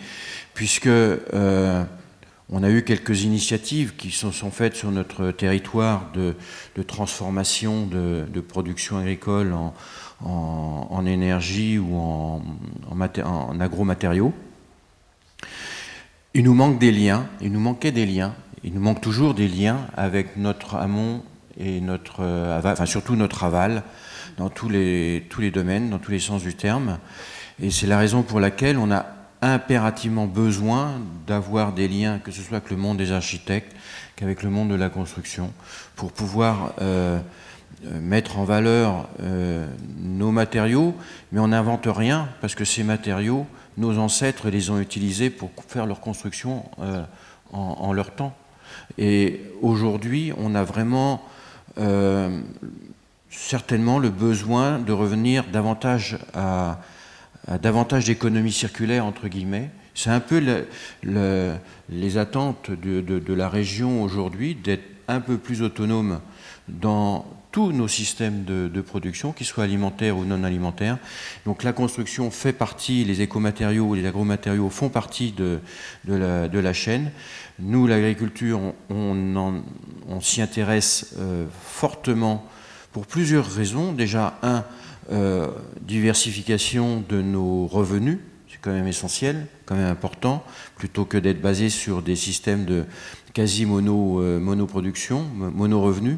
puisque 0.54 0.86
euh, 0.86 1.84
on 2.50 2.62
a 2.62 2.70
eu 2.70 2.82
quelques 2.82 3.24
initiatives 3.24 3.96
qui 3.96 4.10
sont, 4.10 4.30
faites 4.32 4.76
sur 4.76 4.90
notre 4.90 5.32
territoire 5.32 6.10
de, 6.14 6.34
transformation 6.82 7.86
de, 7.86 8.40
production 8.40 8.98
agricole 8.98 9.54
en, 10.24 11.06
énergie 11.06 11.78
ou 11.78 11.96
en, 11.96 12.42
en, 12.90 13.60
agromatériaux. 13.60 14.32
Il 16.34 16.44
nous 16.44 16.54
manque 16.54 16.78
des 16.78 16.92
liens, 16.92 17.28
il 17.40 17.52
nous 17.52 17.60
manquait 17.60 17.92
des 17.92 18.06
liens, 18.06 18.34
il 18.62 18.72
nous 18.72 18.80
manque 18.80 19.00
toujours 19.00 19.34
des 19.34 19.48
liens 19.48 19.86
avec 19.96 20.36
notre 20.36 20.76
amont 20.76 21.22
et 21.58 21.80
notre 21.80 22.20
euh, 22.20 22.58
aval, 22.58 22.72
enfin 22.72 22.86
surtout 22.86 23.14
notre 23.14 23.44
aval, 23.44 23.84
dans 24.36 24.48
tous 24.48 24.68
les, 24.68 25.26
tous 25.30 25.40
les 25.40 25.52
domaines, 25.52 25.90
dans 25.90 25.98
tous 25.98 26.10
les 26.10 26.18
sens 26.18 26.42
du 26.42 26.54
terme. 26.54 26.98
Et 27.62 27.70
c'est 27.70 27.86
la 27.86 27.98
raison 27.98 28.22
pour 28.22 28.40
laquelle 28.40 28.78
on 28.78 28.90
a 28.90 29.06
impérativement 29.42 30.26
besoin 30.26 31.00
d'avoir 31.26 31.72
des 31.72 31.88
liens, 31.88 32.18
que 32.18 32.30
ce 32.30 32.42
soit 32.42 32.58
avec 32.58 32.70
le 32.70 32.76
monde 32.76 32.96
des 32.96 33.12
architectes 33.12 33.74
qu'avec 34.16 34.42
le 34.42 34.50
monde 34.50 34.70
de 34.70 34.74
la 34.74 34.88
construction, 34.88 35.52
pour 35.96 36.12
pouvoir 36.12 36.74
euh, 36.80 37.18
euh, 37.86 38.00
mettre 38.00 38.38
en 38.38 38.44
valeur 38.44 39.08
euh, 39.20 39.66
nos 39.98 40.30
matériaux, 40.30 40.94
mais 41.32 41.40
on 41.40 41.48
n'invente 41.48 41.86
rien, 41.86 42.28
parce 42.40 42.54
que 42.54 42.64
ces 42.64 42.84
matériaux, 42.84 43.46
nos 43.76 43.98
ancêtres 43.98 44.50
les 44.50 44.70
ont 44.70 44.78
utilisés 44.78 45.30
pour 45.30 45.50
faire 45.66 45.86
leur 45.86 46.00
construction 46.00 46.64
en, 47.52 47.92
leur 47.92 48.12
temps. 48.12 48.32
Et 48.98 49.40
aujourd'hui, 49.62 50.32
on 50.38 50.54
a 50.54 50.62
vraiment 50.62 51.24
certainement 53.30 53.98
le 53.98 54.10
besoin 54.10 54.78
de 54.78 54.92
revenir 54.92 55.44
davantage 55.52 56.18
à 56.34 56.78
davantage 57.60 58.04
d'économie 58.06 58.52
circulaire, 58.52 59.04
entre 59.04 59.28
guillemets. 59.28 59.70
C'est 59.94 60.10
un 60.10 60.20
peu 60.20 60.42
les 61.88 62.18
attentes 62.18 62.70
de, 62.70 63.34
la 63.34 63.48
région 63.48 64.02
aujourd'hui 64.02 64.54
d'être 64.54 64.84
un 65.06 65.20
peu 65.20 65.38
plus 65.38 65.62
autonome 65.62 66.20
dans 66.68 67.26
tous 67.52 67.70
nos 67.70 67.86
systèmes 67.86 68.42
de, 68.44 68.80
production, 68.80 69.32
qu'ils 69.32 69.46
soient 69.46 69.62
alimentaires 69.62 70.16
ou 70.16 70.24
non 70.24 70.42
alimentaires. 70.42 70.98
Donc 71.46 71.62
la 71.62 71.72
construction 71.72 72.32
fait 72.32 72.52
partie, 72.52 73.04
les 73.04 73.20
écomatériaux 73.20 73.84
ou 73.84 73.94
les 73.94 74.06
agromatériaux 74.06 74.70
font 74.70 74.88
partie 74.88 75.32
de, 75.32 75.60
la, 76.08 76.72
chaîne. 76.72 77.12
Nous, 77.60 77.86
l'agriculture, 77.86 78.60
on, 78.90 79.62
s'y 80.20 80.42
intéresse 80.42 81.14
euh, 81.18 81.46
fortement 81.62 82.44
pour 82.92 83.06
plusieurs 83.06 83.48
raisons. 83.48 83.92
Déjà, 83.92 84.36
un, 84.42 84.64
euh, 85.12 85.48
diversification 85.82 87.04
de 87.06 87.20
nos 87.20 87.66
revenus, 87.66 88.18
c'est 88.48 88.58
quand 88.60 88.72
même 88.72 88.86
essentiel, 88.86 89.46
quand 89.66 89.74
même 89.74 89.90
important, 89.90 90.44
plutôt 90.76 91.04
que 91.04 91.18
d'être 91.18 91.42
basé 91.42 91.68
sur 91.68 92.00
des 92.00 92.16
systèmes 92.16 92.64
de 92.64 92.84
quasi 93.34 93.66
mono, 93.66 94.20
euh, 94.20 94.38
monoproduction, 94.38 95.24
mono-revenus. 95.34 96.16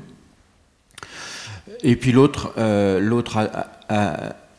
Et 1.83 1.97
puis 1.97 2.13
l'autre, 2.13 2.53
euh, 2.59 3.01
l'autre 3.01 3.45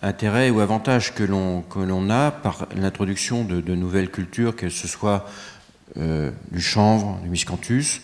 intérêt 0.01 0.49
ou 0.49 0.59
avantage 0.59 1.15
que 1.15 1.23
l'on, 1.23 1.61
que 1.61 1.79
l'on 1.79 2.09
a 2.09 2.31
par 2.31 2.67
l'introduction 2.75 3.45
de, 3.45 3.61
de, 3.61 3.75
nouvelles 3.75 4.11
cultures, 4.11 4.55
que 4.55 4.69
ce 4.69 4.87
soit 4.87 5.25
du 5.95 6.61
chanvre, 6.61 7.19
du 7.23 7.29
miscanthus, 7.29 8.01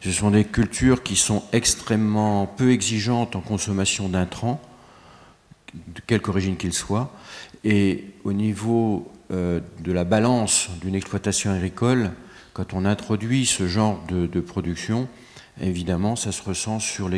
ce 0.00 0.10
sont 0.10 0.30
des 0.30 0.44
cultures 0.44 1.04
qui 1.04 1.14
sont 1.14 1.44
extrêmement 1.52 2.46
peu 2.46 2.72
exigeantes 2.72 3.36
en 3.36 3.40
consommation 3.40 4.08
d'intrants, 4.08 4.60
de 5.94 6.00
quelque 6.06 6.28
origine 6.28 6.56
qu'il 6.56 6.72
soit. 6.72 7.12
Et 7.64 8.04
au 8.24 8.32
niveau 8.32 9.10
euh, 9.32 9.60
de 9.80 9.92
la 9.92 10.04
balance 10.04 10.68
d'une 10.80 10.94
exploitation 10.94 11.50
agricole, 11.50 12.10
quand 12.52 12.74
on 12.74 12.84
introduit 12.84 13.44
ce 13.44 13.66
genre 13.66 14.00
de, 14.08 14.40
production, 14.40 15.08
évidemment, 15.60 16.16
ça 16.16 16.32
se 16.32 16.42
ressent 16.42 16.78
sur 16.78 17.10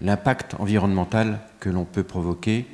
l'impact 0.00 0.54
environnemental 0.58 1.40
que 1.60 1.68
l'on 1.68 1.84
peut 1.84 2.04
provoquer. 2.04 2.64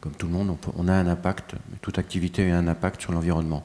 Comme 0.00 0.12
tout 0.12 0.26
le 0.26 0.32
monde, 0.32 0.56
on, 0.76 0.88
a 0.88 0.94
un 0.94 1.06
impact, 1.08 1.56
toute 1.82 1.98
activité 1.98 2.50
a 2.50 2.56
un 2.56 2.68
impact 2.68 3.02
sur 3.02 3.12
l'environnement. 3.12 3.64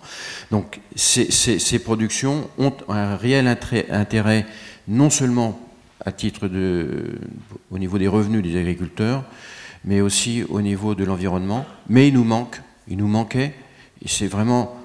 Donc 0.50 0.82
ces, 0.96 1.80
productions 1.80 2.50
ont 2.58 2.74
un 2.90 3.16
réel 3.16 3.48
intérêt 3.48 4.46
non 4.88 5.10
seulement 5.10 5.71
à 6.06 6.12
titre 6.12 6.48
de, 6.48 7.20
au 7.70 7.78
niveau 7.78 7.98
des 7.98 8.08
revenus 8.08 8.44
des 8.44 8.58
agriculteurs, 8.58 9.24
mais 9.86 10.02
aussi 10.02 10.44
au 10.50 10.62
niveau 10.62 10.96
de 10.96 11.04
l'environnement. 11.04 11.66
Mais 11.90 12.08
il 12.08 12.14
nous 12.14 12.24
manque, 12.24 12.62
il 12.88 12.98
nous 12.98 13.08
manquait, 13.08 13.54
et 14.04 14.08
c'est 14.08 14.28
vraiment 14.28 14.76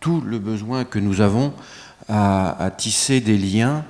tout 0.00 0.20
le 0.20 0.38
besoin 0.38 0.84
que 0.84 0.98
nous 0.98 1.20
avons 1.20 1.52
à, 2.08 2.70
tisser 2.76 3.20
des 3.20 3.38
liens 3.38 3.84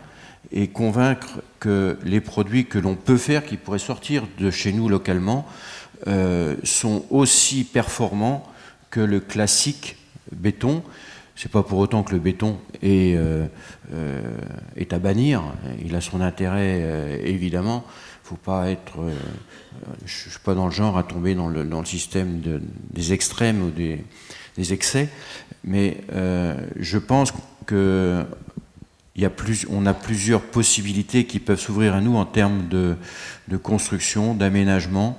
et 0.53 0.69
convaincre 0.69 1.43
que 1.61 1.99
les 2.05 2.21
produits 2.21 2.67
que 2.67 2.79
l'on 2.79 2.95
peut 2.95 3.17
faire, 3.17 3.45
qui 3.45 3.57
pourraient 3.57 3.79
sortir 3.79 4.23
de 4.39 4.51
chez 4.51 4.73
nous 4.73 4.89
localement, 4.89 5.47
euh, 6.07 6.57
sont 6.63 7.05
aussi 7.11 7.65
performants 7.65 8.47
que 8.91 9.01
le 9.01 9.21
classique 9.21 9.97
béton. 10.33 10.83
C'est 11.37 11.51
pas 11.51 11.63
pour 11.63 11.79
autant 11.79 12.03
que 12.03 12.13
le 12.13 12.19
béton 12.19 12.59
est, 12.83 13.15
euh, 13.15 13.47
euh, 13.93 14.39
est 14.77 14.93
à 14.93 14.99
bannir. 14.99 15.43
Il 15.85 15.95
a 15.95 16.01
son 16.01 16.21
intérêt 16.21 16.81
euh, 16.81 17.19
évidemment. 17.25 17.85
Faut 18.25 18.37
pas 18.37 18.71
être. 18.71 18.99
je 20.05 20.31
suis 20.31 20.41
pas 20.41 20.55
dans 20.55 20.65
le 20.65 20.73
genre 20.73 20.99
à 20.99 21.05
tomber 21.05 21.37
dans 21.37 21.49
le, 21.49 21.85
système 21.85 22.41
de, 22.41 22.61
des 22.91 23.13
extrêmes 23.13 23.63
ou 23.63 23.71
des, 23.71 24.03
excès, 24.73 25.09
mais 25.63 25.99
je 26.77 26.99
pense 26.99 27.33
que 27.67 28.27
il 29.17 29.23
y 29.23 29.25
a 29.25 29.31
plus, 29.31 29.67
on 29.71 29.87
a 29.87 29.95
plusieurs 29.95 30.43
possibilités 30.43 31.25
qui 31.25 31.41
peuvent 31.41 31.59
s'ouvrir 31.59 31.95
à 31.95 32.01
nous 32.03 32.17
en 32.17 32.27
termes 32.27 32.69
de, 32.69 32.97
construction, 33.57 34.35
d'aménagement 34.35 35.19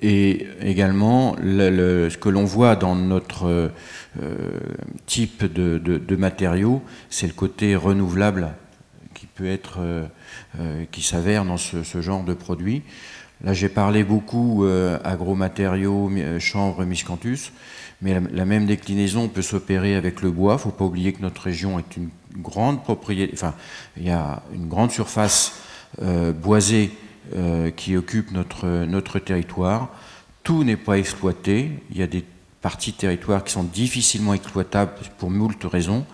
et 0.00 0.46
également 0.62 1.36
ce 1.36 2.16
que 2.16 2.28
l'on 2.28 2.44
voit 2.44 2.76
dans 2.76 2.94
notre 2.94 3.46
euh, 3.46 3.68
type 5.06 5.44
de, 5.44 6.16
matériaux, 6.16 6.82
c'est 7.10 7.26
le 7.26 7.32
côté 7.32 7.76
renouvelable 7.76 8.54
qui 9.14 9.26
peut 9.26 9.46
être, 9.46 9.78
euh, 9.80 10.04
euh, 10.60 10.84
qui 10.92 11.02
s'avère 11.02 11.44
dans 11.44 11.56
ce, 11.56 12.00
genre 12.00 12.24
de 12.24 12.34
produit. 12.34 12.82
Là, 13.42 13.52
j'ai 13.52 13.68
parlé 13.68 14.02
beaucoup 14.02 14.66
agromatériaux, 15.04 16.10
chanvre, 16.40 16.84
miscanthus, 16.84 17.52
mais 18.02 18.20
la, 18.32 18.44
même 18.44 18.66
déclinaison 18.66 19.28
peut 19.28 19.42
s'opérer 19.42 19.94
avec 19.94 20.22
le 20.22 20.32
bois. 20.32 20.54
Il 20.54 20.56
ne 20.56 20.60
faut 20.62 20.70
pas 20.70 20.84
oublier 20.84 21.12
que 21.12 21.22
notre 21.22 21.42
région 21.42 21.78
est 21.78 21.96
une 21.96 22.08
grande 22.36 22.82
propriété, 22.82 23.32
enfin, 23.34 23.54
il 23.96 24.04
y 24.04 24.10
a 24.10 24.42
une 24.52 24.66
grande 24.66 24.90
surface 24.90 25.60
boisée 26.02 26.90
euh, 27.36 27.70
qui 27.70 27.94
occupe 27.94 28.30
notre, 28.30 28.86
notre 28.86 29.18
territoire. 29.18 29.90
Tout 30.44 30.64
n'est 30.64 30.78
pas 30.78 30.96
exploité. 30.96 31.72
Il 31.90 31.98
y 31.98 32.02
a 32.02 32.06
des 32.06 32.24
parties 32.60 32.92
de 32.92 32.96
territoire 32.96 33.44
qui 33.44 33.52
sont 33.52 33.64
difficilement 33.64 34.34
exploitables 34.34 34.92
pour 35.18 35.30
moult 35.30 35.62
raisons. 35.64 36.04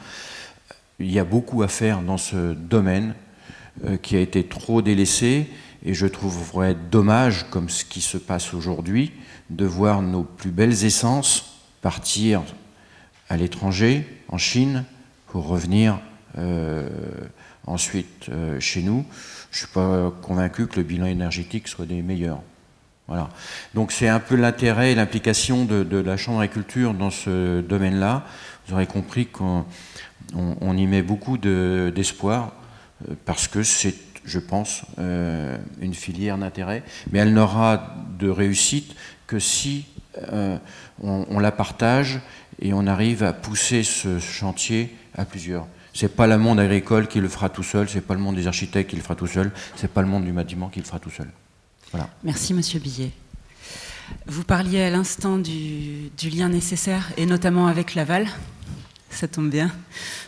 Il 1.01 1.11
y 1.11 1.19
a 1.19 1.25
beaucoup 1.25 1.63
à 1.63 1.69
faire 1.69 2.03
dans 2.03 2.19
ce 2.19 2.55
domaine 2.55 3.15
euh, 3.85 3.97
qui 3.97 4.17
a 4.17 4.21
été 4.21 4.45
trop 4.45 4.83
délaissé 4.83 5.49
et 5.85 5.95
je 5.95 6.07
trouverais 6.07 6.75
dommage, 6.91 7.47
comme 7.51 7.69
ce 7.69 7.85
qui 7.85 8.01
se 8.01 8.17
passe 8.17 8.55
aujourd'hui, 8.55 9.13
de 9.51 9.67
voir 9.67 10.01
nos 10.01 10.23
plus 10.23 10.51
belles 10.51 10.85
essences 10.85 11.61
partir 11.83 12.43
à 13.29 13.37
l'étranger, 13.37 14.07
en 14.29 14.39
Chine, 14.39 14.85
pour 15.27 15.47
revenir 15.47 16.01
euh, 16.39 16.89
ensuite 17.67 18.31
chez 18.61 18.83
nous 18.83 19.05
je 19.55 19.61
ne 19.63 19.67
suis 19.67 19.73
pas 19.73 20.13
convaincu 20.21 20.67
que 20.67 20.75
le 20.75 20.83
bilan 20.83 21.07
énergétique 21.07 21.69
soit 21.69 21.87
des 21.87 22.03
meilleurs. 22.03 22.43
Voilà. 23.07 23.29
Donc 23.75 23.93
c'est 23.93 24.09
un 24.09 24.21
peu 24.21 24.35
l'intérêt 24.35 24.93
et 24.93 24.95
l'implication 24.95 25.65
de, 25.65 25.99
la 25.99 26.17
Chambre 26.17 26.41
d'agriculture 26.41 26.95
dans 26.95 27.11
ce 27.11 27.61
domaine-là. 27.61 28.25
Vous 28.67 28.75
aurez 28.75 28.87
compris 28.87 29.27
qu'on 29.27 29.67
y 30.77 30.87
met 30.87 31.03
beaucoup 31.03 31.37
d'espoir 31.37 32.53
euh, 33.09 33.15
parce 33.27 33.47
que 33.47 33.63
c'est, 33.63 33.95
je 34.25 34.39
pense, 34.39 34.83
euh, 34.99 35.59
une 35.81 35.95
filière 35.95 36.39
d'intérêt, 36.39 36.83
mais 37.11 37.19
elle 37.19 37.35
n'aura 37.35 37.95
de 38.19 38.31
réussite 38.31 38.95
que 39.27 39.39
si 39.39 39.87
euh, 40.33 40.57
on, 41.03 41.39
la 41.39 41.53
partage 41.53 42.21
et 42.61 42.73
on 42.73 42.87
arrive 42.87 43.23
à 43.23 43.33
pousser 43.33 43.83
ce 43.83 44.19
chantier 44.19 44.97
à 45.15 45.25
plusieurs. 45.25 45.67
C'est 45.93 46.17
pas 46.17 46.27
le 46.27 46.39
monde 46.39 46.59
agricole 46.59 47.07
qui 47.07 47.21
le 47.21 47.29
fera 47.29 47.51
tout 47.51 47.63
seul, 47.63 47.89
c'est 47.89 48.01
pas 48.01 48.15
le 48.15 48.21
monde 48.21 48.37
des 48.37 48.47
architectes 48.47 48.91
qui 48.91 48.97
le 48.97 49.03
fera 49.03 49.15
tout 49.15 49.27
seul, 49.27 49.53
c'est 49.77 49.93
pas 49.93 50.03
le 50.03 50.09
monde 50.09 50.25
du 50.25 50.33
bâtiment 50.33 50.69
qui 50.69 50.81
le 50.81 50.87
fera 50.87 50.99
tout 50.99 51.11
seul. 51.11 51.29
Merci, 52.23 52.55
Monsieur 52.55 52.79
Billet. 52.81 53.11
Vous 54.27 54.45
parliez 54.45 54.83
à 54.83 54.91
l'instant 54.91 55.39
du, 55.39 56.11
lien 56.23 56.49
nécessaire, 56.49 57.11
et 57.17 57.27
notamment 57.27 57.67
avec 57.67 57.95
Laval. 57.95 58.27
Ça 59.11 59.29
tombe 59.29 59.49
bien. 59.49 59.71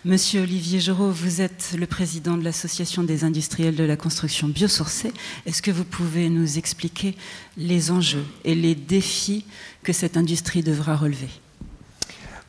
Monsieur 0.05 0.43
Olivier 0.43 0.79
Giraud, 0.79 1.11
vous 1.11 1.41
êtes 1.41 1.75
le 1.77 1.87
président 1.87 2.37
de 2.37 2.45
l'Association 2.45 3.03
des 3.03 3.25
industriels 3.25 3.75
de 3.75 3.83
la 3.83 3.97
construction 3.97 4.47
biosourcée. 4.47 5.13
Est-ce 5.45 5.61
que 5.61 5.73
vous 5.73 5.85
pouvez 5.85 6.29
nous 6.29 6.57
expliquer 6.57 7.17
les 7.57 7.91
enjeux 7.91 8.25
et 8.45 8.55
les 8.55 8.77
défis 8.77 9.45
que 9.83 9.93
cette 9.93 10.17
industrie 10.17 10.63
devra 10.63 10.95
relever? 10.95 11.29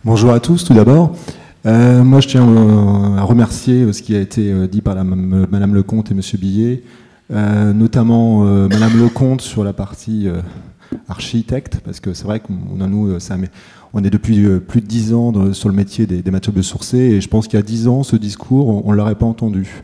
Bonjour 0.06 0.32
à 0.32 0.40
tous, 0.40 0.64
tout 0.64 0.76
d'abord. 0.76 1.18
Euh, 1.66 2.04
moi, 2.04 2.22
je 2.22 2.28
tiens 2.28 3.18
à 3.18 3.24
remercier 3.24 3.92
ce 3.92 4.02
qui 4.04 4.16
a 4.16 4.22
été 4.22 4.52
euh, 4.52 4.68
dit 4.68 4.82
par 4.82 4.94
la, 4.94 5.04
Madame 5.04 5.74
Lecomte 5.74 6.12
et 6.12 6.14
Monsieur 6.14 6.38
Billet 6.38 6.84
euh, 6.84 7.07
notamment 7.30 8.46
euh, 8.46 8.68
Madame 8.68 9.02
Lecomte 9.02 9.42
sur 9.42 9.64
la 9.64 9.74
partie 9.74 10.28
euh, 10.28 10.42
architecte, 11.10 11.82
parce 11.84 12.00
que 12.00 12.14
c'est 12.14 12.26
vrai 12.26 12.40
qu'on 12.40 12.82
a 12.82 12.88
nous, 12.88 13.20
ça, 13.20 13.36
on 13.94 14.04
est 14.04 14.10
depuis 14.10 14.48
plus 14.60 14.82
de 14.82 14.86
dix 14.86 15.14
ans 15.14 15.54
sur 15.54 15.70
le 15.70 15.76
métier 15.76 16.06
des, 16.06 16.22
des 16.22 16.32
matériaux 16.32 16.56
biosourcés, 16.56 16.98
et 16.98 17.22
je 17.22 17.28
pense 17.28 17.48
qu'il 17.48 17.58
y 17.58 17.62
a 17.62 17.66
dix 17.66 17.88
ans, 17.88 18.04
ce 18.04 18.16
discours, 18.16 18.86
on 18.86 18.92
ne 18.92 18.96
l'aurait 18.96 19.16
pas 19.16 19.26
entendu. 19.26 19.84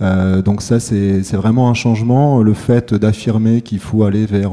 donc 0.00 0.60
ça, 0.60 0.80
c'est 0.80 1.32
vraiment 1.32 1.70
un 1.70 1.74
changement, 1.74 2.42
le 2.42 2.54
fait 2.54 2.92
d'affirmer 2.92 3.62
qu'il 3.62 3.78
faut 3.78 4.04
aller 4.04 4.26
vers 4.26 4.52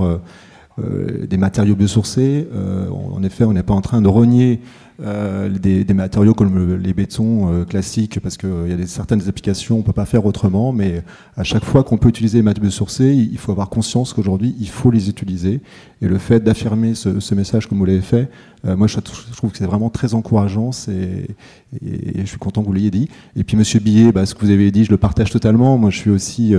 des 0.77 1.37
matériaux 1.37 1.75
biosourcés. 1.75 2.47
en 2.91 3.21
effet, 3.23 3.43
on 3.43 3.53
n'est 3.53 3.63
pas 3.63 3.73
en 3.73 3.81
train 3.81 4.01
de 4.01 4.07
renier 4.07 4.61
euh, 5.03 5.49
des, 5.49 5.93
matériaux 5.95 6.35
comme 6.35 6.77
les 6.77 6.93
bétons 6.93 7.51
euh, 7.51 7.65
classiques, 7.65 8.19
parce 8.19 8.37
qu'il 8.37 8.49
euh, 8.49 8.67
y 8.67 8.73
a 8.73 8.75
des, 8.75 8.85
certaines 8.85 9.27
applications, 9.27 9.75
on 9.75 9.79
ne 9.79 9.83
peut 9.83 9.93
pas 9.93 10.05
faire 10.05 10.27
autrement, 10.27 10.71
mais 10.71 11.01
à 11.35 11.43
chaque 11.43 11.65
fois 11.65 11.83
qu'on 11.83 11.97
peut 11.97 12.09
utiliser 12.09 12.37
les 12.37 12.43
matériaux 12.43 12.69
sourcés, 12.69 13.11
il 13.11 13.37
faut 13.39 13.51
avoir 13.51 13.69
conscience 13.69 14.13
qu'aujourd'hui, 14.13 14.55
il 14.59 14.69
faut 14.69 14.91
les 14.91 15.09
utiliser. 15.09 15.61
Et 16.03 16.07
le 16.07 16.19
fait 16.19 16.41
d'affirmer 16.41 16.93
ce, 16.93 17.33
message 17.33 17.65
comme 17.65 17.79
vous 17.79 17.85
l'avez 17.85 18.01
fait, 18.01 18.29
moi 18.63 18.85
je, 18.85 18.99
trouve 18.99 19.51
que 19.51 19.57
c'est 19.57 19.65
vraiment 19.65 19.89
très 19.89 20.13
encourageant 20.13 20.69
et, 20.87 21.35
je 21.81 22.25
suis 22.25 22.37
content 22.37 22.61
que 22.61 22.67
vous 22.67 22.73
l'ayez 22.73 22.91
dit. 22.91 23.09
Et 23.35 23.43
puis 23.43 23.57
Monsieur 23.57 23.79
Billet, 23.79 24.11
bah, 24.11 24.27
ce 24.27 24.35
que 24.35 24.45
vous 24.45 24.51
avez 24.51 24.69
dit, 24.69 24.85
je 24.85 24.91
le 24.91 24.97
partage 24.97 25.31
totalement. 25.31 25.77
Moi 25.77 25.89
je 25.89 25.97
suis 25.97 26.11
aussi 26.11 26.53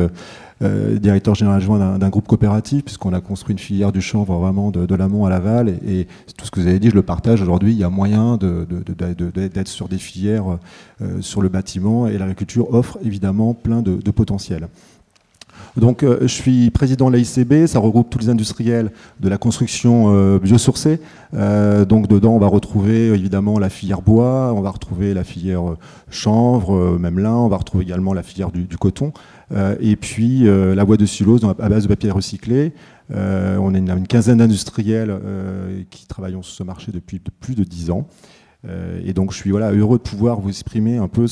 euh, 0.62 0.97
directeur 0.99 1.35
général 1.35 1.59
adjoint 1.59 1.99
d'un 1.99 2.09
groupe 2.09 2.28
coopératif, 2.28 2.85
puisqu'on 2.85 3.12
a 3.12 3.21
construit 3.21 3.52
une 3.52 3.59
filière 3.59 3.90
du 3.90 4.00
chanvre 4.00 4.38
vraiment 4.38 4.71
de, 4.71 4.95
l'amont 4.95 5.26
à 5.26 5.31
l'aval. 5.31 5.69
Et, 5.87 6.07
tout 6.37 6.47
ce 6.47 6.50
que 6.50 6.61
vous 6.61 6.66
avez 6.69 6.78
dit, 6.78 6.90
je 6.90 6.95
le 6.95 7.02
partage. 7.02 7.42
Aujourd'hui, 7.42 7.73
il 7.73 7.78
y 7.78 7.85
a 7.85 7.90
moyen 7.90 8.38
d'être 8.38 9.69
sur 9.69 9.88
des 9.88 9.99
filières 9.99 10.59
euh, 11.00 11.21
sur 11.21 11.42
le 11.42 11.49
bâtiment 11.49 12.07
et 12.07 12.16
l'agriculture 12.16 12.73
offre 12.73 12.99
évidemment 13.04 13.54
plein 13.54 13.83
de, 13.83 14.11
potentiel. 14.11 14.69
Donc, 15.76 16.02
euh, 16.02 16.19
je 16.23 16.26
suis 16.26 16.71
président 16.71 17.11
de 17.11 17.16
l'AICB, 17.16 17.66
ça 17.66 17.78
regroupe 17.78 18.11
tous 18.11 18.19
les 18.19 18.28
industriels 18.28 18.92
de 19.21 19.28
la 19.28 19.38
construction 19.38 20.37
biosourcée. 20.38 21.00
donc, 21.33 22.07
dedans, 22.07 22.35
on 22.35 22.38
va 22.38 22.47
retrouver 22.47 23.09
évidemment 23.09 23.59
la 23.59 23.69
filière 23.69 24.02
bois, 24.02 24.53
on 24.55 24.61
va 24.61 24.70
retrouver 24.70 25.12
la 25.12 25.25
filière 25.25 25.62
chanvre, 26.11 26.98
même 26.98 27.18
lin, 27.18 27.35
on 27.35 27.48
va 27.48 27.57
retrouver 27.57 27.85
également 27.85 28.14
la 28.14 28.22
filière 28.22 28.53
du 28.53 28.77
coton. 28.79 29.12
Euh, 29.53 29.77
et 29.81 29.97
puis 29.97 30.47
euh, 30.47 30.75
la 30.75 30.85
voie 30.85 30.97
de 30.97 31.07
sulose 31.07 31.45
à 31.45 31.69
base 31.69 31.85
de 31.85 31.88
papier 31.88 32.11
recyclé. 32.11 32.73
Euh, 33.15 33.59
on 33.61 33.75
est 33.75 33.79
une, 33.79 34.07
quinzaine 34.07 34.38
d'industriels 34.38 35.19
qui 35.91 36.07
travaillent 36.07 36.33
sur 36.33 36.45
ce 36.45 36.62
marché 36.62 36.93
depuis 36.93 37.19
plus 37.19 37.55
de 37.55 37.65
dix 37.65 37.91
ans. 37.91 38.07
et 39.05 39.12
donc 39.12 39.33
je 39.33 39.37
suis 39.37 39.51
heureux 39.51 39.99
de 39.99 40.03
pouvoir 40.03 40.41
vous 40.41 40.49
exprimer 40.49 40.97
un 40.97 41.09
peu 41.09 41.27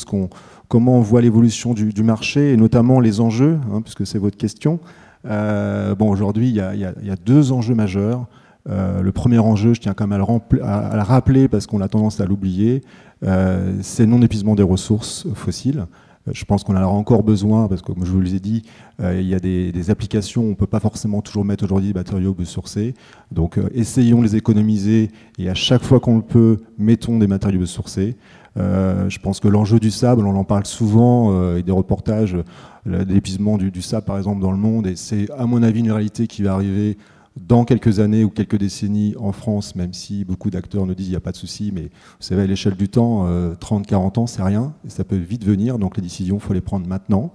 comment 0.69 0.99
on 0.99 1.01
voit 1.01 1.21
l'évolution 1.21 1.73
du, 1.73 2.03
marché 2.03 2.53
et 2.53 2.57
notamment 2.57 3.01
les 3.01 3.21
enjeux, 3.21 3.59
hein, 3.73 3.81
puisque 3.83 4.07
c'est 4.07 4.19
votre 4.19 4.37
question. 4.37 4.81
bon, 5.25 6.11
aujourd'hui, 6.11 6.49
il 6.49 6.57
y, 6.57 6.61
a 6.61 7.17
deux 7.25 7.53
enjeux 7.53 7.75
majeurs. 7.75 8.27
le 8.67 9.11
premier 9.11 9.39
enjeu, 9.39 9.73
je 9.73 9.81
tiens 9.81 9.95
quand 9.95 10.07
même 10.07 10.21
à 10.21 10.27
le, 10.53 10.65
à 10.65 10.97
le 10.97 11.03
rappeler 11.03 11.49
parce 11.49 11.67
qu'on 11.67 11.81
a 11.81 11.89
tendance 11.89 12.21
à 12.21 12.27
l'oublier, 12.27 12.83
c'est 13.23 14.05
le 14.05 14.11
non-épuisement 14.11 14.55
des 14.55 14.65
ressources 14.65 15.27
fossiles. 15.35 15.87
Euh, 16.29 16.33
je 16.35 16.45
pense 16.45 16.65
qu'on 16.65 16.77
en 16.77 16.83
aura 16.83 16.93
encore 16.93 17.23
besoin 17.23 17.69
parce 17.69 17.83
que, 17.83 17.93
comme 17.93 18.05
je 18.05 18.11
vous 18.11 18.21
l'ai 18.21 18.41
dit, 18.41 18.63
euh, 19.01 19.21
il 19.21 19.27
y 19.27 19.35
a 19.35 19.41
des, 19.41 19.91
applications 19.91 20.43
où 20.43 20.47
on 20.47 20.51
ne 20.51 20.55
peut 20.55 20.67
pas 20.67 20.81
forcément 20.81 21.23
toujours 21.23 21.45
mettre 21.45 21.65
aujourd'hui 21.65 21.89
des 21.89 21.99
matériaux 21.99 22.35
biosourcés. 22.35 22.95
Donc, 23.33 23.59
euh, 23.59 23.69
essayons 23.75 24.19
de 24.19 24.25
les 24.25 24.37
économiser 24.37 25.11
et 25.39 25.49
à 25.49 25.55
chaque 25.55 25.83
fois 25.83 26.01
qu'on 26.01 26.17
le 26.17 26.23
peut, 26.23 26.59
mettons 26.79 27.19
des 27.19 27.27
matériaux 27.27 27.59
biosourcés. 27.59 28.17
je 28.57 29.19
pense 29.19 29.41
que 29.41 29.49
l'enjeu 29.49 29.81
du 29.81 29.91
sable, 29.91 30.27
on 30.27 30.37
en 30.37 30.45
parle 30.45 30.67
souvent, 30.67 31.55
et 31.57 31.63
des 31.63 31.73
reportages, 31.73 32.37
l'épuisement 32.85 33.57
du, 33.57 33.71
du, 33.71 33.81
sable 33.81 34.05
par 34.05 34.19
exemple 34.19 34.43
dans 34.43 34.51
le 34.51 34.59
monde, 34.59 34.87
et 34.87 34.97
c'est 34.97 35.31
à 35.31 35.47
mon 35.47 35.63
avis 35.63 35.81
une 35.81 35.93
réalité 35.93 36.27
qui 36.27 36.43
va 36.43 36.55
arriver 36.55 36.99
dans 37.37 37.65
quelques 37.65 38.01
années 38.01 38.25
ou 38.25 38.31
quelques 38.31 38.57
décennies 38.57 39.15
en 39.19 39.33
France, 39.33 39.77
même 39.77 39.93
si 39.93 40.25
beaucoup 40.25 40.51
d'acteurs 40.51 40.87
nous 40.87 40.95
disent 40.95 41.07
qu'il 41.07 41.13
n'y 41.13 41.17
a 41.17 41.21
pas 41.21 41.33
de 41.33 41.37
souci, 41.37 41.71
mais 41.73 41.83
vous 41.83 41.89
savez, 42.21 42.43
à 42.43 42.47
l'échelle 42.47 42.75
du 42.75 42.89
temps, 42.89 43.27
30-40 43.55 43.93
euh, 44.19 44.21
ans, 44.21 44.27
c'est 44.27 44.43
rien, 44.43 44.75
ça 44.89 45.05
peut 45.05 45.17
vite 45.17 45.45
venir, 45.45 45.79
donc 45.79 45.97
les 45.97 46.03
décisions, 46.03 46.37
il 46.37 46.41
faut 46.41 46.53
les 46.53 46.61
prendre 46.61 46.87
maintenant. 46.87 47.33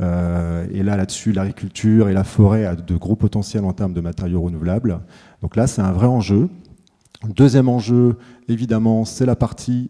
Euh, 0.00 0.66
et 0.72 0.82
là, 0.82 0.96
là-dessus, 0.96 1.32
l'agriculture 1.32 2.08
et 2.08 2.12
la 2.12 2.24
forêt 2.24 2.66
a 2.66 2.74
de 2.74 2.96
gros 2.96 3.16
potentiels 3.16 3.64
en 3.64 3.72
termes 3.72 3.94
de 3.94 4.00
matériaux 4.00 4.42
renouvelables. 4.42 5.00
Donc 5.40 5.56
là, 5.56 5.66
c'est 5.66 5.82
un 5.82 5.92
vrai 5.92 6.06
enjeu. 6.06 6.48
Deuxième 7.28 7.68
enjeu, 7.68 8.18
évidemment, 8.48 9.04
c'est 9.04 9.24
la 9.24 9.36
partie 9.36 9.88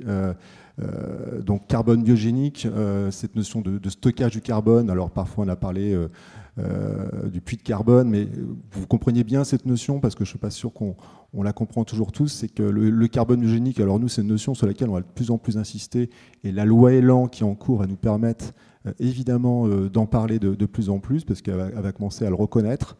euh, 0.83 1.40
donc 1.40 1.68
carbone 1.68 2.03
biogénique, 2.03 2.66
cette 3.11 3.37
notion 3.37 3.61
de, 3.61 3.88
stockage 3.88 4.33
du 4.33 4.40
carbone. 4.40 4.90
Alors 4.90 5.11
parfois, 5.11 5.44
on 5.44 5.49
a 5.49 5.57
parlé 5.57 5.94
euh, 5.94 6.09
du 6.57 7.40
puits 7.40 7.57
de 7.57 7.62
carbone, 7.62 8.09
mais 8.09 8.29
vous 8.73 8.87
comprenez 8.87 9.25
bien 9.25 9.43
cette 9.43 9.67
notion 9.67 9.99
parce 9.99 10.14
que 10.14 10.25
je 10.25 10.29
ne 10.29 10.33
suis 10.33 10.38
pas 10.38 10.51
sûr 10.51 10.73
qu'on 10.73 10.95
la 11.43 11.53
comprend 11.53 11.85
toujours 11.85 12.12
tous, 12.12 12.29
c'est 12.29 12.49
que 12.49 12.62
le, 12.62 13.09
carbone 13.09 13.45
eugénique, 13.45 13.81
alors 13.81 13.99
nous 13.99 14.09
c'est 14.09 14.23
une 14.23 14.29
notion 14.29 14.55
sur 14.55 14.67
laquelle 14.67 14.88
on 14.88 14.95
va 14.95 15.01
de 15.01 15.07
plus 15.07 15.33
en 15.33 15.38
plus 15.38 15.59
insister, 15.59 16.11
et 16.45 16.53
la 16.53 16.64
loi 16.64 16.93
Elan 16.93 17.27
qui 17.27 17.43
est 17.43 17.47
en 17.47 17.57
cours 17.57 17.79
va 17.79 17.87
nous 17.87 17.97
permettre 17.97 18.53
euh, 18.87 18.93
évidemment 19.01 19.67
euh, 19.67 19.88
d'en 19.88 20.07
parler 20.07 20.38
de, 20.38 20.67
plus 20.67 20.90
en 20.90 21.01
plus 21.01 21.25
parce 21.25 21.43
qu'elle 21.43 21.57
va, 21.57 21.93
commencer 21.93 22.25
à 22.25 22.29
le 22.29 22.37
reconnaître. 22.37 22.97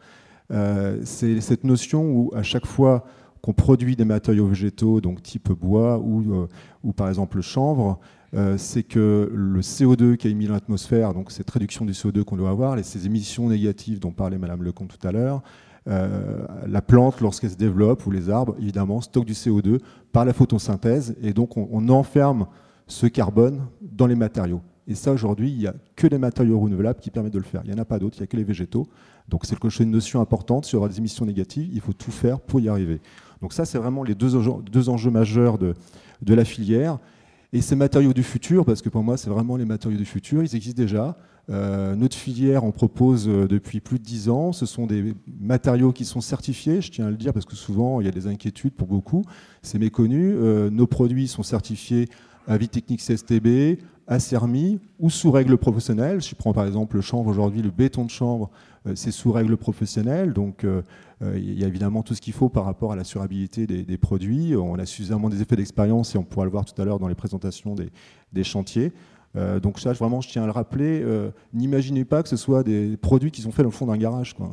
c'est 1.03 1.39
cette 1.39 1.63
notion 1.63 2.11
où 2.11 2.31
à 2.35 2.43
chaque 2.43 2.65
fois 2.65 3.05
qu'on 3.41 3.53
produit 3.53 3.95
des 3.95 4.05
matériaux 4.05 4.47
végétaux, 4.47 4.99
donc 4.99 5.23
type 5.23 5.51
bois 5.51 5.97
ou, 5.99 6.47
ou 6.83 6.91
par 6.91 7.07
exemple 7.07 7.37
le 7.37 7.41
chanvre, 7.41 7.99
euh, 8.35 8.57
c'est 8.57 8.83
que 8.83 9.31
le 9.33 9.61
CO2 9.61 10.17
qui 10.17 10.27
est 10.27 10.31
émis 10.31 10.47
dans 10.47 10.53
l'atmosphère, 10.53 11.13
donc 11.13 11.31
cette 11.31 11.49
réduction 11.49 11.85
du 11.85 11.93
CO2 11.93 12.23
qu'on 12.23 12.35
doit 12.35 12.49
avoir, 12.49 12.77
et 12.77 12.83
ces 12.83 13.05
émissions 13.05 13.47
négatives 13.47 13.99
dont 13.99 14.11
parlait 14.11 14.37
Madame 14.37 14.61
Lecomte 14.61 14.97
tout 14.97 15.07
à 15.07 15.13
l'heure, 15.13 15.41
euh, 15.87 16.45
la 16.67 16.81
plante, 16.81 17.21
lorsqu'elle 17.21 17.51
se 17.51 17.55
développe, 17.55 18.05
ou 18.05 18.11
les 18.11 18.29
arbres, 18.29 18.55
évidemment, 18.59 18.99
stockent 18.99 19.25
du 19.25 19.33
CO2 19.33 19.79
par 20.11 20.25
la 20.25 20.33
photosynthèse, 20.33 21.15
et 21.21 21.31
donc 21.31 21.55
on, 21.55 21.87
enferme 21.87 22.47
ce 22.87 23.07
carbone 23.07 23.67
dans 23.81 24.07
les 24.07 24.15
matériaux. 24.15 24.61
Et 24.87 24.95
ça, 24.95 25.13
aujourd'hui, 25.13 25.51
il 25.51 25.57
n'y 25.57 25.67
a 25.67 25.73
que 25.95 26.07
les 26.07 26.17
matériaux 26.17 26.59
renouvelables 26.59 26.99
qui 26.99 27.11
permettent 27.11 27.33
de 27.33 27.39
le 27.39 27.45
faire. 27.45 27.61
Il 27.63 27.71
n'y 27.71 27.75
en 27.75 27.81
a 27.81 27.85
pas 27.85 27.99
d'autres, 27.99 28.17
il 28.17 28.21
n'y 28.21 28.25
a 28.25 28.27
que 28.27 28.37
les 28.37 28.43
végétaux. 28.43 28.85
Donc 29.29 29.45
c'est 29.45 29.57
une 29.79 29.91
notion 29.91 30.21
importante 30.21 30.65
sur 30.65 30.85
les 30.87 30.97
émissions 30.97 31.25
négatives. 31.25 31.69
Il 31.73 31.81
faut 31.81 31.93
tout 31.93 32.11
faire 32.11 32.39
pour 32.39 32.59
y 32.59 32.69
arriver. 32.69 32.99
Donc 33.41 33.53
ça, 33.53 33.65
c'est 33.65 33.79
vraiment 33.79 34.03
les 34.03 34.13
deux 34.13 34.35
enjeux, 34.89 35.09
majeurs 35.09 35.57
de 35.57 35.73
la 36.21 36.45
filière. 36.45 36.99
Et 37.55 37.61
ces 37.61 37.77
matériaux 37.77 38.11
du 38.11 38.21
futur, 38.21 38.65
parce 38.65 38.81
que 38.81 38.89
pour 38.89 39.01
moi, 39.01 39.15
c'est 39.15 39.29
vraiment 39.29 39.55
les 39.55 39.63
matériaux 39.63 39.97
du 39.97 40.03
futur, 40.03 40.43
ils 40.43 40.57
existent 40.57 40.81
déjà. 40.81 41.15
Euh, 41.49 41.95
notre 41.95 42.17
filière 42.17 42.65
en 42.65 42.71
propose 42.71 43.29
euh, 43.29 43.47
depuis 43.47 43.79
plus 43.79 43.97
de 43.97 44.03
10 44.03 44.27
ans. 44.27 44.51
Ce 44.51 44.65
sont 44.65 44.87
des 44.87 45.13
matériaux 45.39 45.93
qui 45.93 46.03
sont 46.03 46.19
certifiés, 46.19 46.81
je 46.81 46.91
tiens 46.91 47.05
à 47.05 47.09
le 47.09 47.15
dire 47.15 47.31
parce 47.31 47.45
que 47.45 47.55
souvent 47.55 48.01
il 48.01 48.07
y 48.07 48.09
a 48.09 48.11
des 48.11 48.27
inquiétudes 48.27 48.73
pour 48.73 48.89
beaucoup, 48.89 49.23
c'est 49.61 49.79
méconnu. 49.79 50.33
Euh, 50.33 50.69
nos 50.69 50.85
produits 50.85 51.29
sont 51.29 51.43
certifiés 51.43 52.09
à 52.45 52.57
vie 52.57 52.67
technique 52.67 52.99
CSTB, 52.99 53.79
à 54.05 54.19
CERMI 54.19 54.81
ou 54.99 55.09
sous 55.09 55.31
règles 55.31 55.57
professionnelles. 55.57 56.21
Je 56.21 56.35
prends 56.35 56.51
par 56.51 56.65
exemple 56.65 56.97
le 56.97 57.01
chanvre 57.01 57.29
aujourd'hui, 57.29 57.61
le 57.61 57.71
béton 57.71 58.03
de 58.03 58.11
chanvre, 58.11 58.51
c'est 58.95 59.11
sous 59.11 59.31
règles 59.31 59.55
professionnelles. 59.55 60.33
Donc 60.33 60.65
il 61.21 61.57
y 61.57 61.63
a 61.63 61.67
évidemment 61.67 62.03
tout 62.03 62.13
ce 62.13 62.21
qu'il 62.21 62.33
faut 62.33 62.49
par 62.49 62.65
rapport 62.65 62.91
à 62.91 62.95
la 62.95 63.03
surabilité 63.03 63.65
des, 63.67 63.97
produits. 63.97 64.55
On 64.55 64.75
a 64.75 64.85
suffisamment 64.85 65.29
des 65.29 65.41
effets 65.41 65.55
d'expérience 65.55 66.13
et 66.15 66.17
on 66.17 66.23
pourra 66.23 66.45
le 66.45 66.51
voir 66.51 66.65
tout 66.65 66.79
à 66.81 66.85
l'heure 66.85 66.99
dans 66.99 67.07
les 67.07 67.15
présentations 67.15 67.75
des, 67.75 68.43
chantiers. 68.43 68.91
Euh, 69.35 69.59
donc 69.59 69.79
ça, 69.79 69.91
vraiment, 69.93 70.21
je 70.21 70.29
tiens 70.29 70.43
à 70.43 70.45
le 70.45 70.51
rappeler. 70.51 71.01
Euh, 71.03 71.31
n'imaginez 71.53 72.05
pas 72.05 72.23
que 72.23 72.29
ce 72.29 72.37
soit 72.37 72.63
des 72.63 72.97
produits 72.97 73.31
qui 73.31 73.41
sont 73.41 73.51
faits 73.51 73.63
dans 73.63 73.69
le 73.69 73.75
fond 73.75 73.87
d'un 73.87 73.97
garage. 73.97 74.35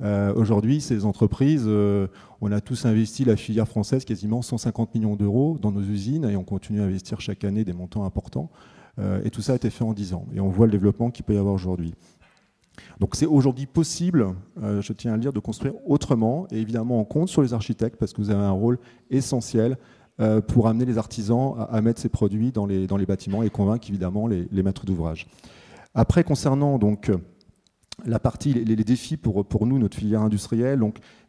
Euh, 0.00 0.32
aujourd'hui, 0.34 0.80
ces 0.80 1.04
entreprises, 1.04 1.66
on 1.66 2.52
a 2.52 2.60
tous 2.60 2.86
investi 2.86 3.24
la 3.24 3.34
filière 3.34 3.66
française 3.66 4.04
quasiment 4.04 4.42
150 4.42 4.94
millions 4.94 5.16
d'euros 5.16 5.58
dans 5.60 5.72
nos 5.72 5.82
usines 5.82 6.24
et 6.30 6.36
on 6.36 6.44
continue 6.44 6.80
à 6.80 6.84
investir 6.84 7.20
chaque 7.20 7.42
année 7.42 7.64
des 7.64 7.72
montants 7.72 8.04
importants. 8.04 8.48
et 9.24 9.30
tout 9.30 9.42
ça 9.42 9.54
a 9.54 9.56
été 9.56 9.70
fait 9.70 9.82
en 9.82 9.94
10 9.94 10.14
ans. 10.14 10.24
Et 10.32 10.38
on 10.38 10.50
voit 10.50 10.66
le 10.66 10.70
développement 10.70 11.10
qu'il 11.10 11.24
peut 11.24 11.34
y 11.34 11.36
avoir 11.36 11.52
aujourd'hui. 11.52 11.94
Donc 13.00 13.14
c'est 13.14 13.26
aujourd'hui 13.26 13.66
possible, 13.66 14.34
je 14.60 14.92
tiens 14.92 15.12
à 15.12 15.16
le 15.16 15.20
dire, 15.20 15.32
de 15.32 15.40
construire 15.40 15.74
autrement. 15.86 16.46
Et 16.50 16.58
évidemment, 16.58 17.00
on 17.00 17.04
compte 17.04 17.28
sur 17.28 17.42
les 17.42 17.54
architectes 17.54 17.96
parce 17.96 18.12
que 18.12 18.20
vous 18.20 18.30
avez 18.30 18.42
un 18.42 18.50
rôle 18.50 18.78
essentiel 19.10 19.76
euh, 20.20 20.40
pour 20.40 20.66
amener 20.66 20.84
les 20.84 20.98
artisans 20.98 21.54
à, 21.70 21.80
mettre 21.80 22.00
ces 22.00 22.08
produits 22.08 22.50
dans 22.50 22.66
les, 22.66 22.88
dans 22.88 22.96
les 22.96 23.06
bâtiments 23.06 23.44
et 23.44 23.50
convaincre 23.50 23.86
évidemment 23.88 24.26
les, 24.26 24.62
maîtres 24.64 24.84
d'ouvrage. 24.84 25.28
Après, 25.94 26.24
concernant 26.24 26.76
donc 26.76 27.12
la 28.04 28.18
partie, 28.18 28.52
les, 28.52 28.74
défis 28.74 29.16
pour, 29.16 29.46
pour 29.46 29.64
nous, 29.64 29.78
notre 29.78 29.96
filière 29.96 30.22
industrielle, 30.22 30.80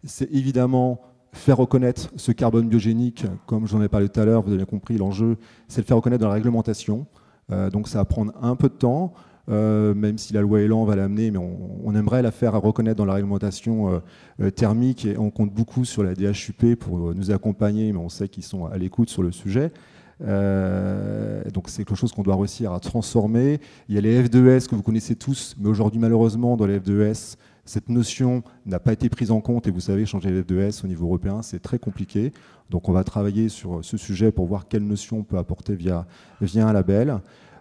c'est 0.03 0.31
évidemment 0.33 1.01
faire 1.33 1.57
reconnaître 1.57 2.09
ce 2.15 2.31
carbone 2.31 2.67
biogénique, 2.67 3.27
comme 3.45 3.67
j'en 3.67 3.79
ai 3.83 3.89
parlé 3.89 4.09
tout 4.09 4.19
à 4.19 4.25
l'heure, 4.25 4.41
vous 4.41 4.53
avez 4.53 4.65
compris, 4.65 4.97
l'enjeu, 4.97 5.37
c'est 5.67 5.81
le 5.81 5.85
faire 5.85 5.97
reconnaître 5.97 6.23
dans 6.23 6.29
la 6.29 6.33
réglementation. 6.33 7.05
Euh, 7.51 7.69
donc 7.69 7.87
ça 7.87 7.99
va 7.99 8.05
prendre 8.05 8.33
un 8.41 8.55
peu 8.55 8.69
de 8.69 8.73
temps. 8.73 9.13
Euh, 9.49 9.95
même 9.95 10.17
si 10.17 10.33
la 10.33 10.41
loi 10.41 10.61
Elan 10.61 10.85
va 10.85 10.95
l'amener, 10.95 11.31
mais 11.31 11.39
on, 11.39 11.95
aimerait 11.95 12.21
la 12.21 12.31
faire 12.31 12.59
reconnaître 12.61 12.97
dans 12.97 13.05
la 13.05 13.13
réglementation 13.13 13.93
euh, 13.93 13.99
euh, 14.41 14.51
thermique 14.51 15.05
et 15.05 15.17
on 15.17 15.31
compte 15.31 15.51
beaucoup 15.51 15.85
sur 15.85 16.03
la 16.03 16.13
DHUP 16.13 16.75
pour 16.75 17.15
nous 17.15 17.31
accompagner, 17.31 17.91
mais 17.91 17.97
on 17.97 18.09
sait 18.09 18.27
qu'ils 18.27 18.43
sont 18.43 18.65
à 18.65 18.77
l'écoute 18.77 19.09
sur 19.09 19.23
le 19.23 19.31
sujet. 19.31 19.71
donc 20.19 21.69
c'est 21.69 21.83
quelque 21.83 21.95
chose 21.95 22.11
qu'on 22.11 22.23
doit 22.23 22.35
réussir 22.35 22.73
à 22.73 22.79
transformer. 22.79 23.59
Il 23.87 23.95
y 23.95 23.97
a 23.97 24.01
les 24.01 24.23
F2S 24.23 24.67
que 24.67 24.75
vous 24.75 24.83
connaissez 24.83 25.15
tous, 25.15 25.55
mais 25.59 25.69
aujourd'hui 25.69 25.99
malheureusement 25.99 26.55
dans 26.55 26.67
les 26.67 26.79
F2S, 26.79 27.37
cette 27.65 27.89
notion 27.89 28.43
n'a 28.65 28.79
pas 28.79 28.93
été 28.93 29.09
prise 29.09 29.31
en 29.31 29.41
compte 29.41 29.67
et 29.67 29.71
vous 29.71 29.79
savez, 29.79 30.05
changer 30.05 30.29
les 30.31 30.41
F2S 30.41 30.83
au 30.83 30.87
niveau 30.87 31.05
européen, 31.05 31.41
c'est 31.41 31.59
très 31.59 31.79
compliqué. 31.79 32.33
Donc 32.69 32.87
on 32.87 32.91
va 32.91 33.03
travailler 33.03 33.49
sur 33.49 33.83
ce 33.83 33.97
sujet 33.97 34.31
pour 34.31 34.45
voir 34.45 34.67
quelle 34.67 34.85
notion 34.85 35.19
on 35.19 35.23
peut 35.23 35.37
apporter 35.37 35.75
via, 35.75 36.05
via 36.41 36.67
un 36.67 36.73
label. 36.73 37.19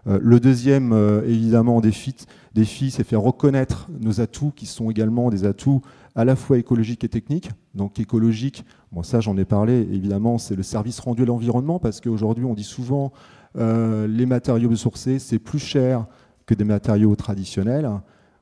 Euh, 0.09 0.19
le 0.23 0.41
deuxième, 0.41 0.93
euh, 0.93 1.23
évidemment, 1.27 1.81
défi, 1.81 2.15
défi 2.55 2.91
c'est 2.91 3.05
faire 3.05 3.21
reconnaître 3.21 3.89
nos 4.01 4.21
atouts, 4.21 4.53
qui 4.55 4.67
sont 4.67 4.91
également 4.91 5.31
des 5.31 5.45
atouts 5.45 5.83
à 6.15 6.25
la 6.25 6.35
fois 6.35 6.59
écologiques 6.59 7.05
et 7.05 7.09
techniques. 7.09 7.51
Donc 7.75 8.01
écologique, 8.01 8.65
bon 8.93 9.03
ça 9.03 9.21
j'en 9.21 9.37
ai 9.37 9.45
parlé, 9.45 9.87
évidemment, 9.93 10.39
c'est 10.39 10.57
le 10.57 10.63
service 10.63 10.99
rendu 11.01 11.23
à 11.23 11.27
l'environnement, 11.27 11.79
parce 11.79 12.01
qu'aujourd'hui 12.01 12.45
on 12.45 12.55
dit 12.55 12.65
souvent 12.65 13.13
euh, 13.57 14.07
les 14.07 14.27
matériaux 14.27 14.69
biosourcés, 14.69 15.19
c'est 15.19 15.39
plus 15.39 15.59
cher 15.59 16.07
que 16.47 16.55
des 16.55 16.65
matériaux 16.65 17.15
traditionnels. 17.15 17.89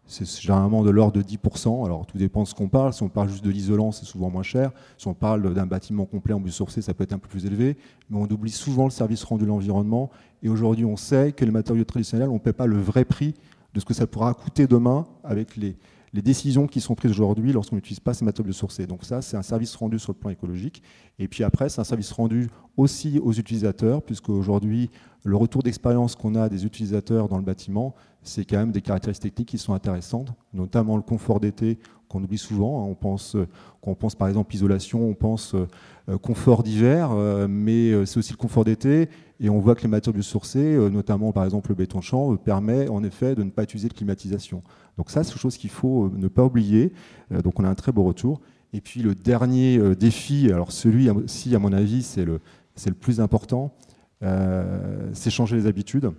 C'est 0.07 0.41
généralement 0.41 0.85
de 0.85 0.91
l'ordre 0.91 1.21
de 1.21 1.23
10%. 1.23 1.85
Alors 1.85 2.07
tout 2.07 2.17
dépend 2.17 2.45
de 2.45 2.49
ce 2.49 2.55
qu'on 2.55 2.69
parle. 2.69 2.93
Si 2.93 3.03
on 3.03 3.09
parle 3.09 3.29
juste 3.29 3.45
de 3.45 3.51
l'isolant, 3.51 3.91
c'est 3.91 4.05
souvent 4.05 4.31
moins 4.31 4.45
cher. 4.45 4.71
Si 4.99 5.09
on 5.09 5.15
parle 5.15 5.53
d'un 5.53 5.67
bâtiment 5.67 6.07
complet 6.07 6.33
en 6.33 6.41
biosourcé, 6.41 6.81
ça 6.81 6.95
peut 6.95 7.05
être 7.05 7.13
un 7.13 7.19
peu 7.19 7.29
plus 7.29 7.45
élevé. 7.45 7.77
Mais 8.09 8.19
on 8.19 8.25
oublie 8.25 8.53
souvent 8.53 8.85
le 8.85 8.91
service 8.91 9.25
rendu 9.25 9.45
à 9.45 9.49
l'environnement. 9.49 10.11
Et 10.43 10.49
aujourd'hui, 10.49 10.85
on 10.85 10.97
sait 10.97 11.33
que 11.33 11.45
les 11.45 11.51
matériaux 11.51 11.85
traditionnels, 11.85 12.29
on 12.29 12.35
ne 12.35 12.39
paie 12.39 12.53
pas 12.53 12.67
le 12.67 12.81
vrai 12.81 13.05
prix 13.05 13.35
de 13.75 13.81
ce 13.81 13.85
que 13.85 13.95
ça 13.95 14.07
pourra 14.07 14.33
coûter 14.33 14.67
demain 14.67 15.07
avec 15.25 15.57
les, 15.57 15.77
les 16.17 16.23
décisions 16.23 16.67
qui 16.67 16.81
sont 16.81 16.95
prises 16.95 17.11
aujourd'hui 17.11 17.53
lorsqu'on 17.53 17.77
n'utilise 17.77 18.01
pas 18.01 18.15
ces 18.15 18.25
matériaux 18.25 18.53
sourcés. 18.53 18.87
Donc 18.87 19.05
ça, 19.05 19.21
c'est 19.21 19.37
un 19.37 19.43
service 19.43 19.77
rendu 19.77 19.99
sur 19.99 20.13
le 20.13 20.19
plan 20.19 20.31
écologique. 20.31 20.83
Et 21.19 21.29
puis 21.29 21.45
après, 21.45 21.69
c'est 21.69 21.81
un 21.81 21.85
service 21.85 22.11
rendu 22.11 22.49
aussi 22.79 23.21
aux 23.23 23.35
utilisateurs, 23.35 24.03
puisque 24.03 24.31
aujourd'hui, 24.31 24.91
le 25.25 25.37
retour 25.37 25.63
d'expérience 25.63 26.17
qu'on 26.17 26.35
a 26.35 26.49
des 26.49 26.65
utilisateurs 26.65 27.29
dans 27.29 27.37
le 27.37 27.43
bâtiment, 27.43 27.95
c'est 28.23 28.47
quand 28.47 28.57
même 28.57 28.73
des 28.73 28.81
caractéristiques 28.81 29.35
techniques 29.35 29.51
qui 29.51 29.59
sont 29.59 29.75
intéressantes, 29.75 30.33
notamment 30.55 30.97
le 30.97 31.03
confort 31.03 31.39
d'été 31.39 31.79
qu'on 32.09 32.23
oublie 32.23 32.39
souvent. 32.39 32.83
Hein. 32.83 32.87
On 32.89 32.95
pense, 32.95 33.37
quand 33.83 33.91
on 33.91 33.95
pense 33.95 34.15
par 34.15 34.29
exemple 34.29 34.55
isolation, 34.55 35.07
on 35.07 35.15
pense 35.15 35.55
euh, 35.55 36.17
confort 36.19 36.63
d'hiver, 36.63 37.11
euh, 37.13 37.47
mais 37.47 38.07
c'est 38.07 38.19
aussi 38.19 38.33
le 38.33 38.39
confort 38.39 38.65
d'été. 38.65 39.11
Et 39.41 39.51
on 39.51 39.59
voit 39.59 39.75
que 39.75 39.83
les 39.83 39.89
matériaux 39.89 40.23
sourcés, 40.23 40.75
euh, 40.75 40.89
notamment 40.89 41.33
par 41.33 41.45
exemple 41.45 41.71
le 41.71 41.75
béton 41.75 42.01
champ, 42.01 42.35
permet 42.37 42.89
en 42.89 43.05
effet 43.05 43.35
de 43.35 43.43
ne 43.43 43.51
pas 43.51 43.63
utiliser 43.63 43.89
de 43.89 43.95
climatisation. 43.95 44.63
Donc 44.97 45.11
ça, 45.11 45.25
c'est 45.25 45.31
quelque 45.31 45.41
chose 45.41 45.57
qu'il 45.57 45.71
faut 45.71 46.11
ne 46.15 46.29
pas 46.29 46.45
oublier. 46.45 46.93
Donc 47.31 47.61
on 47.61 47.65
a 47.65 47.69
un 47.69 47.75
très 47.75 47.93
beau 47.93 48.05
retour. 48.05 48.41
Et 48.73 48.81
puis 48.81 49.03
le 49.03 49.15
dernier 49.15 49.79
défi, 49.95 50.51
alors 50.51 50.73
celui-ci 50.73 51.55
à 51.55 51.59
mon 51.59 51.73
avis 51.73 52.03
c'est 52.03 52.25
le, 52.25 52.41
le 52.85 52.95
plus 52.95 53.21
important, 53.21 53.75
c'est 54.21 55.31
changer 55.31 55.57
les 55.57 55.67
habitudes. 55.67 56.11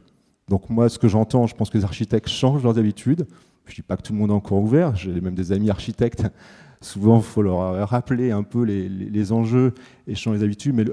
Donc 0.49 0.69
moi, 0.69 0.88
ce 0.89 0.97
que 0.97 1.08
j'entends, 1.08 1.45
je 1.47 1.56
pense 1.56 1.69
que 1.69 1.77
les 1.77 1.84
architectes 1.84 2.30
changent 2.30 2.63
leurs 2.63 2.77
habitudes. 2.77 3.27
Je 3.65 3.73
ne 3.73 3.75
dis 3.75 3.82
pas 3.82 3.97
que 3.97 4.01
tout 4.01 4.13
le 4.13 4.19
monde 4.19 4.30
est 4.30 4.34
encore 4.34 4.62
ouvert, 4.62 4.95
j'ai 4.95 5.19
même 5.19 5.36
des 5.36 5.51
amis 5.51 5.69
architectes. 5.69 6.23
Souvent, 6.80 7.17
il 7.17 7.23
faut 7.23 7.41
leur 7.41 7.89
rappeler 7.89 8.32
un 8.32 8.43
peu 8.43 8.63
les, 8.63 9.32
enjeux 9.32 9.73
et 10.06 10.15
changer 10.15 10.39
les 10.39 10.45
habitudes. 10.45 10.75
Mais 10.75 10.86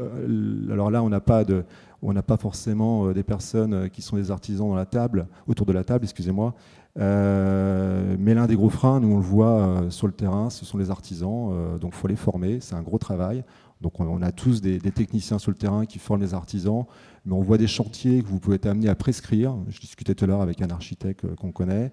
alors 0.73 0.91
là, 0.91 1.03
on 1.03 1.09
n'a 1.11 1.21
pas, 1.21 1.45
de, 1.45 1.65
on 2.05 2.12
n'a 2.12 2.23
pas 2.23 2.37
forcément 2.37 3.07
euh, 3.07 3.14
des 3.14 3.23
personnes 3.23 3.75
euh, 3.75 3.88
qui 3.88 4.03
sont 4.03 4.17
des 4.17 4.31
artisans 4.31 4.69
dans 4.69 4.75
la 4.77 4.87
table, 4.87 5.27
autour 5.49 5.67
de 5.67 5.73
la 5.73 5.85
table, 5.85 6.05
excusez-moi. 6.05 6.55
Euh, 6.97 8.14
mais 8.21 8.35
l'un 8.35 8.47
des 8.47 8.55
gros 8.55 8.69
freins, 8.69 9.01
nous 9.01 9.09
on 9.09 9.17
le 9.17 9.23
voit 9.23 9.87
sur 9.88 10.07
le 10.07 10.12
terrain, 10.12 10.49
ce 10.51 10.64
sont 10.64 10.79
les 10.79 10.90
artisans. 10.90 11.79
donc 11.81 11.93
il 11.93 11.97
faut 11.97 12.07
les 12.07 12.14
former, 12.14 12.61
c'est 12.61 12.77
un 12.77 12.83
gros 12.83 12.99
travail. 12.99 13.43
Donc 13.81 13.99
on, 13.99 14.23
a 14.23 14.31
tous 14.31 14.61
des, 14.61 14.79
techniciens 14.79 15.38
sur 15.38 15.51
le 15.51 15.57
terrain 15.57 15.87
qui 15.87 15.99
forment 15.99 16.21
les 16.21 16.35
artisans, 16.35 16.85
mais 17.27 17.35
on 17.35 17.43
voit 17.43 17.59
des 17.59 17.67
chantiers 17.67 18.23
que 18.23 18.29
vous 18.29 18.38
pouvez 18.38 18.57
être 18.57 18.67
amené 18.67 18.88
à 18.88 18.95
prescrire. 18.95 19.57
Je 19.69 19.81
discutais 19.81 20.14
tout 20.14 20.25
à 20.25 20.29
l'heure 20.29 20.40
avec 20.40 20.62
un 20.62 20.71
architecte 20.71 21.35
qu'on 21.35 21.51
connaît, 21.51 21.90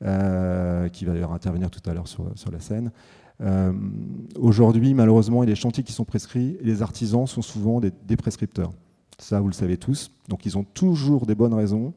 qui 0.00 1.04
va 1.06 1.12
d'ailleurs 1.14 1.32
intervenir 1.32 1.70
tout 1.70 1.80
à 1.88 1.94
l'heure 1.94 2.06
sur, 2.06 2.50
la 2.52 2.60
scène. 2.60 2.92
Aujourd'hui, 4.38 4.92
malheureusement, 4.92 5.42
il 5.42 5.48
y 5.48 5.50
a 5.50 5.54
des 5.54 5.60
chantiers 5.60 5.82
qui 5.82 5.92
sont 5.92 6.04
prescrits 6.04 6.58
et 6.60 6.64
les 6.64 6.82
artisans 6.82 7.26
sont 7.26 7.42
souvent 7.42 7.80
des 7.80 8.16
prescripteurs. 8.16 8.72
Ça, 9.22 9.38
vous 9.38 9.46
le 9.46 9.52
savez 9.52 9.76
tous. 9.76 10.10
Donc, 10.28 10.46
ils 10.46 10.58
ont 10.58 10.64
toujours 10.64 11.26
des 11.26 11.36
bonnes 11.36 11.54
raisons 11.54 11.94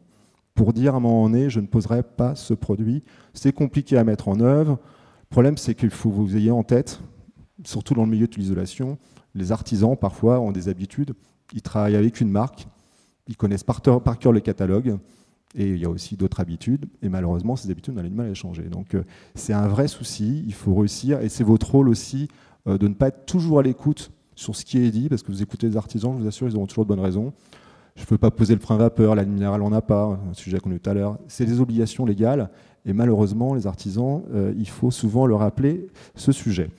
pour 0.54 0.74
dire 0.74 0.94
à 0.94 0.98
un 0.98 1.00
moment 1.00 1.28
donné, 1.28 1.50
je 1.50 1.60
ne 1.60 1.66
poserai 1.66 2.04
pas 2.04 2.36
ce 2.36 2.54
produit. 2.54 3.04
C'est 3.34 3.52
compliqué 3.52 3.98
à 3.98 4.04
mettre 4.04 4.28
en 4.28 4.40
œuvre. 4.40 4.74
Le 4.74 5.30
problème, 5.32 5.58
c'est 5.58 5.74
qu'il 5.74 5.90
faut 5.90 6.12
que 6.12 6.16
vous 6.16 6.38
ayez 6.38 6.52
en 6.52 6.62
tête, 6.62 7.00
surtout 7.64 7.96
dans 7.96 8.04
le 8.04 8.12
milieu 8.12 8.28
de 8.28 8.36
l'isolation, 8.36 9.00
les 9.34 9.52
artisans, 9.52 9.98
parfois, 9.98 10.40
ont 10.40 10.52
des 10.52 10.70
habitudes. 10.70 11.16
Ils 11.52 11.64
travaillent 11.64 11.96
avec 11.96 12.22
une 12.22 12.30
marque, 12.30 12.68
ils 13.28 13.36
connaissent 13.36 13.64
par, 13.64 13.82
cœur 13.82 14.32
le 14.32 14.40
catalogue, 14.40 15.00
et 15.56 15.72
il 15.72 15.80
y 15.80 15.86
a 15.86 15.90
aussi 15.90 16.18
d'autres 16.18 16.42
habitudes, 16.42 16.86
et 17.02 17.10
malheureusement, 17.10 17.56
ces 17.56 17.72
habitudes, 17.72 17.96
on 17.98 18.00
a 18.00 18.04
du 18.04 18.12
mal 18.12 18.28
à 18.28 18.30
les 18.30 18.36
changer. 18.36 18.64
Donc, 18.64 18.94
euh, 18.94 19.04
c'est 19.34 19.54
un 19.54 19.68
vrai 19.68 19.88
souci, 19.88 20.44
il 20.46 20.54
faut 20.54 20.76
réussir, 20.76 21.22
et 21.22 21.30
c'est 21.30 21.44
votre 21.44 21.72
rôle 21.72 21.90
aussi 21.90 22.28
euh, 22.68 22.78
de 22.78 22.88
ne 22.88 22.94
pas 22.94 23.08
être 23.08 23.26
toujours 23.26 23.58
à 23.58 23.64
l'écoute 23.64 24.12
sur 24.36 24.56
ce 24.56 24.66
qui 24.66 24.78
est 24.78 24.92
dit, 24.92 25.10
parce 25.10 25.24
que 25.24 25.32
vous 25.32 25.42
écoutez 25.42 25.68
les 25.68 25.78
artisans, 25.78 26.14
je 26.18 26.24
vous 26.24 26.28
assure, 26.28 26.48
ils 26.48 26.56
auront 26.56 26.68
toujours 26.68 26.86
de 26.86 26.90
bonnes 26.90 27.00
raisons. 27.00 27.34
Je 27.96 28.02
ne 28.02 28.06
peux 28.06 28.18
pas 28.18 28.32
poser 28.32 28.54
le 28.54 28.60
frein 28.60 28.76
vapeur, 28.76 29.16
la 29.16 29.24
minérale 29.24 29.62
on 29.62 29.70
n'a 29.70 29.82
pas, 29.82 30.20
un 30.30 30.34
sujet 30.34 30.60
qu'on 30.60 30.72
a 30.72 30.76
eu 30.76 30.80
tout 30.80 30.90
à 30.90 30.94
l'heure. 30.94 31.18
C'est 31.28 31.46
des 31.46 31.62
obligations 31.62 32.06
légales, 32.06 32.50
et 32.86 32.94
malheureusement, 32.94 33.54
les 33.54 33.68
artisans, 33.68 34.22
euh, 34.34 34.54
il 34.58 34.68
faut 34.68 34.92
souvent 34.92 35.26
leur 35.26 35.40
rappeler 35.40 35.88
ce 36.16 36.32
sujet. 36.32 36.70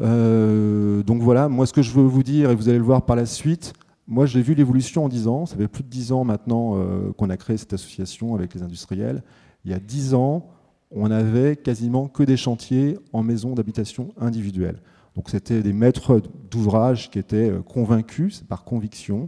Euh, 0.00 1.02
donc 1.02 1.20
voilà, 1.20 1.48
moi 1.48 1.66
ce 1.66 1.72
que 1.72 1.82
je 1.82 1.90
veux 1.90 2.04
vous 2.04 2.22
dire, 2.22 2.50
et 2.50 2.54
vous 2.54 2.68
allez 2.68 2.78
le 2.78 2.84
voir 2.84 3.04
par 3.04 3.16
la 3.16 3.26
suite, 3.26 3.74
moi 4.06 4.26
j'ai 4.26 4.40
vu 4.40 4.54
l'évolution 4.54 5.04
en 5.04 5.08
10 5.08 5.28
ans, 5.28 5.46
ça 5.46 5.56
fait 5.56 5.68
plus 5.68 5.82
de 5.82 5.88
10 5.88 6.12
ans 6.12 6.24
maintenant 6.24 6.76
euh, 6.76 7.12
qu'on 7.12 7.28
a 7.28 7.36
créé 7.36 7.56
cette 7.56 7.72
association 7.72 8.34
avec 8.34 8.54
les 8.54 8.62
industriels. 8.62 9.22
Il 9.64 9.70
y 9.70 9.74
a 9.74 9.78
10 9.78 10.14
ans, 10.14 10.48
on 10.90 11.10
avait 11.10 11.56
quasiment 11.56 12.08
que 12.08 12.22
des 12.22 12.36
chantiers 12.36 12.98
en 13.12 13.22
maison 13.22 13.54
d'habitation 13.54 14.14
individuelle. 14.18 14.80
Donc 15.20 15.28
c'était 15.28 15.60
des 15.60 15.74
maîtres 15.74 16.22
d'ouvrage 16.50 17.10
qui 17.10 17.18
étaient 17.18 17.50
euh, 17.50 17.60
convaincus, 17.60 18.42
par 18.48 18.64
conviction. 18.64 19.26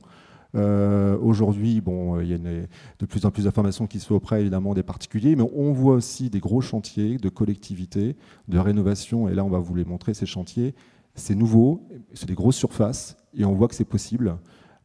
Euh, 0.54 1.18
aujourd'hui, 1.18 1.82
bon, 1.82 2.18
il 2.18 2.28
y 2.28 2.32
a 2.32 2.38
de 2.38 3.04
plus 3.06 3.26
en 3.26 3.30
plus 3.30 3.44
d'informations 3.44 3.86
qui 3.86 4.00
se 4.00 4.06
font 4.06 4.14
auprès 4.14 4.40
évidemment 4.40 4.72
des 4.72 4.82
particuliers, 4.82 5.36
mais 5.36 5.44
on 5.54 5.74
voit 5.74 5.96
aussi 5.96 6.30
des 6.30 6.40
gros 6.40 6.62
chantiers 6.62 7.18
de 7.18 7.28
collectivité, 7.28 8.16
de 8.48 8.58
rénovation, 8.58 9.28
et 9.28 9.34
là 9.34 9.44
on 9.44 9.50
va 9.50 9.58
vous 9.58 9.74
les 9.74 9.84
montrer 9.84 10.14
ces 10.14 10.24
chantiers. 10.24 10.74
C'est 11.14 11.34
nouveau, 11.34 11.86
c'est 12.14 12.26
des 12.26 12.34
grosses 12.34 12.56
surfaces, 12.56 13.18
et 13.36 13.44
on 13.44 13.52
voit 13.52 13.68
que 13.68 13.74
c'est 13.74 13.84
possible. 13.84 14.38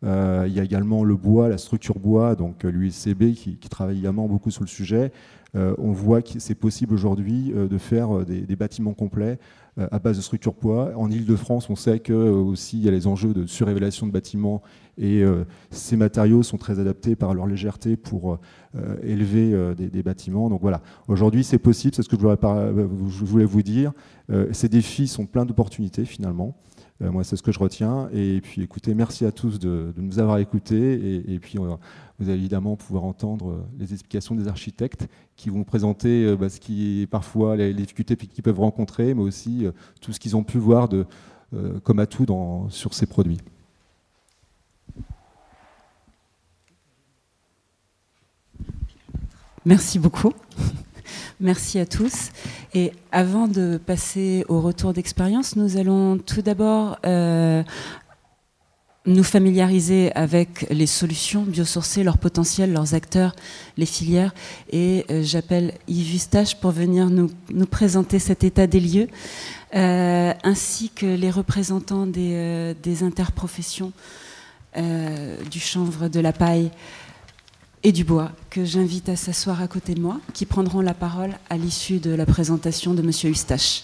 Euh, 0.04 0.44
il 0.46 0.54
y 0.54 0.60
a 0.60 0.64
également 0.64 1.06
le 1.06 1.16
bois, 1.16 1.48
la 1.48 1.58
structure 1.58 2.00
bois, 2.00 2.36
donc 2.36 2.66
l'USCB 2.66 3.34
qui, 3.34 3.56
qui, 3.56 3.70
travaille 3.70 4.00
également 4.00 4.28
beaucoup 4.28 4.52
sur 4.52 4.62
le 4.62 4.68
sujet. 4.68 5.14
On 5.54 5.92
voit 5.92 6.22
que 6.22 6.40
c'est 6.40 6.56
possible 6.56 6.94
aujourd'hui 6.94 7.52
de 7.54 7.78
faire 7.78 8.26
des, 8.26 8.56
bâtiments 8.56 8.94
complets 8.94 9.40
à 9.78 10.00
base 10.00 10.18
de 10.18 10.22
structures 10.22 10.54
poids. 10.54 10.92
En 10.96 11.10
Ile-de-France, 11.10 11.70
on 11.70 11.76
sait 11.76 12.00
que 12.00 12.14
aussi 12.14 12.78
il 12.78 12.86
y 12.86 12.88
a 12.88 12.92
les 12.92 13.08
enjeux 13.08 13.34
de 13.34 13.46
surrévélation 13.46 14.08
de 14.08 14.12
bâtiments 14.12 14.62
et 14.98 15.24
ces 15.72 15.96
matériaux 15.96 16.44
sont 16.44 16.58
très 16.58 16.80
adaptés 16.80 17.16
par 17.16 17.34
leur 17.34 17.48
légèreté 17.48 17.96
pour 17.96 18.40
élever 19.04 19.74
des, 19.76 20.04
bâtiments. 20.04 20.50
Donc 20.50 20.62
voilà, 20.62 20.82
aujourd'hui 21.08 21.44
c'est 21.44 21.60
possible, 21.60 21.96
c'est 21.96 22.04
ce 22.04 22.10
que 22.10 22.18
je 22.20 23.26
voulais 23.26 23.46
vous 23.46 23.64
dire. 23.64 23.94
ces 24.52 24.70
défis 24.70 25.08
sont 25.08 25.26
pleins 25.26 25.46
d'opportunités 25.46 26.06
finalement. 26.06 26.56
Euh, 27.02 27.12
moi, 27.12 27.24
c'est 27.24 27.36
ce 27.36 27.44
que 27.44 27.52
je 27.52 27.60
retiens. 27.60 28.10
Et 28.14 28.42
puis, 28.42 28.64
écoutez, 28.64 28.94
merci 28.94 29.26
à 29.26 29.32
tous 29.32 29.60
de, 29.60 29.94
nous 29.98 30.20
avoir 30.20 30.40
écoutés. 30.40 31.24
Et, 31.32 31.40
puis, 31.40 31.58
vous 31.58 32.30
allez 32.30 32.40
évidemment 32.40 32.76
pouvoir 32.76 33.04
entendre 33.04 33.52
euh, 33.52 33.66
les 33.78 33.94
explications 33.94 34.36
des 34.36 34.48
architectes 34.48 35.08
qui 35.36 35.50
vont 35.50 35.64
présenter 35.64 36.26
euh, 36.26 36.36
bah, 36.36 36.50
ce 36.50 36.60
qui 36.60 37.08
parfois 37.10 37.56
les, 37.56 37.74
difficultés 37.74 38.16
qu'ils 38.16 38.44
peuvent 38.44 38.60
rencontrer, 38.60 39.14
mais 39.14 39.22
aussi 39.22 39.66
tout 40.02 40.14
ce 40.14 40.20
qu'ils 40.20 40.36
ont 40.36 40.44
pu 40.44 40.58
voir 40.58 40.90
comme 41.84 42.00
atout 42.00 42.26
sur 42.70 42.94
ces 42.94 43.06
produits. 43.06 43.40
Merci 49.66 50.00
beaucoup. 50.00 50.34
Merci 51.40 51.78
à 51.80 51.86
tous. 51.86 52.32
Et 52.74 52.92
avant 53.12 53.48
de 53.48 53.80
passer 53.84 54.46
au 54.50 54.62
retour 54.62 54.94
d'expérience, 54.94 55.56
nous 55.56 55.78
allons 55.78 56.18
tout 56.18 56.42
d'abord 56.42 56.98
euh, 57.06 57.64
nous 59.06 59.24
familiariser 59.24 60.12
avec 60.16 60.68
les 60.70 60.86
solutions 60.86 61.44
biosourcées, 61.44 62.04
leur 62.04 62.18
potentiel, 62.18 62.74
leurs 62.74 62.94
acteurs, 62.94 63.36
les 63.78 63.86
filières. 63.86 64.34
Et 64.72 65.06
euh, 65.10 65.24
j'appelle 65.24 65.74
Yves 65.88 66.16
Eustache 66.16 66.56
pour 66.60 66.72
venir 66.72 67.10
nous, 67.10 67.30
présenter 67.66 68.20
cet 68.20 68.44
état 68.44 68.68
des 68.68 68.82
lieux, 68.82 69.08
euh, 69.76 70.34
ainsi 70.44 70.90
que 70.90 71.06
les 71.06 71.32
représentants 71.32 72.06
des, 72.06 72.76
des 72.84 73.04
interprofessions 73.04 73.92
du 75.50 75.60
chanvre, 75.60 76.08
de 76.08 76.20
la 76.20 76.32
paille, 76.34 76.70
et 77.88 77.94
Dubois, 77.94 78.34
que 78.50 78.66
j'invite 78.66 79.08
à 79.08 79.16
s'asseoir 79.16 79.62
à 79.62 79.70
côté 79.70 79.96
de 79.96 80.02
moi, 80.02 80.20
qui 80.34 80.46
prendront 80.46 80.82
la 80.82 80.94
parole 80.94 81.32
à 81.50 81.56
l'issue 81.56 82.00
de 82.00 82.12
la 82.12 82.26
présentation 82.26 82.94
de 82.94 83.02
M. 83.02 83.12
Eustache. 83.32 83.84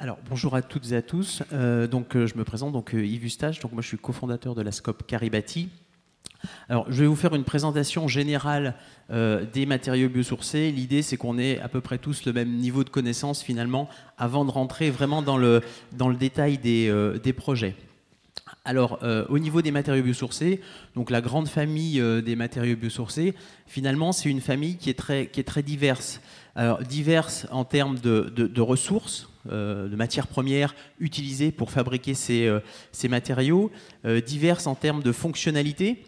Alors, 0.00 0.18
bonjour 0.28 0.56
à 0.56 0.62
toutes 0.62 0.90
et 0.90 0.96
à 0.96 1.02
tous. 1.02 1.44
Euh, 1.52 1.86
donc, 1.86 2.16
euh, 2.16 2.26
je 2.26 2.36
me 2.36 2.42
présente, 2.42 2.72
donc 2.72 2.92
euh, 2.92 3.06
Yves 3.06 3.26
Eustache. 3.26 3.60
Donc, 3.60 3.70
moi, 3.70 3.82
je 3.82 3.86
suis 3.86 3.98
cofondateur 3.98 4.56
de 4.56 4.62
la 4.62 4.72
SCOP 4.72 5.06
Caribati. 5.06 5.68
Alors, 6.68 6.86
je 6.90 7.00
vais 7.00 7.06
vous 7.06 7.16
faire 7.16 7.34
une 7.34 7.44
présentation 7.44 8.08
générale 8.08 8.74
euh, 9.10 9.44
des 9.52 9.66
matériaux 9.66 10.08
biosourcés. 10.08 10.72
L'idée, 10.72 11.02
c'est 11.02 11.16
qu'on 11.16 11.38
ait 11.38 11.60
à 11.60 11.68
peu 11.68 11.80
près 11.80 11.98
tous 11.98 12.24
le 12.24 12.32
même 12.32 12.56
niveau 12.56 12.84
de 12.84 12.90
connaissance 12.90 13.42
finalement 13.42 13.88
avant 14.18 14.44
de 14.44 14.50
rentrer 14.50 14.90
vraiment 14.90 15.22
dans 15.22 15.36
le, 15.36 15.62
dans 15.92 16.08
le 16.08 16.16
détail 16.16 16.58
des, 16.58 16.88
euh, 16.88 17.18
des 17.18 17.32
projets. 17.32 17.74
Alors, 18.64 18.98
euh, 19.02 19.24
au 19.28 19.38
niveau 19.38 19.62
des 19.62 19.70
matériaux 19.70 20.02
biosourcés, 20.02 20.60
donc 20.94 21.10
la 21.10 21.20
grande 21.20 21.48
famille 21.48 22.02
des 22.24 22.36
matériaux 22.36 22.76
biosourcés, 22.76 23.34
finalement, 23.66 24.12
c'est 24.12 24.28
une 24.28 24.40
famille 24.40 24.76
qui 24.76 24.90
est 24.90 24.94
très, 24.94 25.28
qui 25.28 25.40
est 25.40 25.44
très 25.44 25.62
diverse. 25.62 26.20
Alors, 26.56 26.82
diverse 26.82 27.46
en 27.50 27.64
termes 27.64 27.98
de, 27.98 28.32
de, 28.34 28.60
ressources, 28.60 29.28
de 29.44 29.94
matières 29.94 30.26
premières 30.26 30.74
utilisées 31.00 31.52
pour 31.52 31.70
fabriquer 31.70 32.14
ces, 32.14 32.50
ces 32.92 33.08
matériaux, 33.08 33.70
diverse 34.26 34.66
en 34.66 34.74
termes 34.74 35.02
de 35.02 35.12
fonctionnalités 35.12 36.02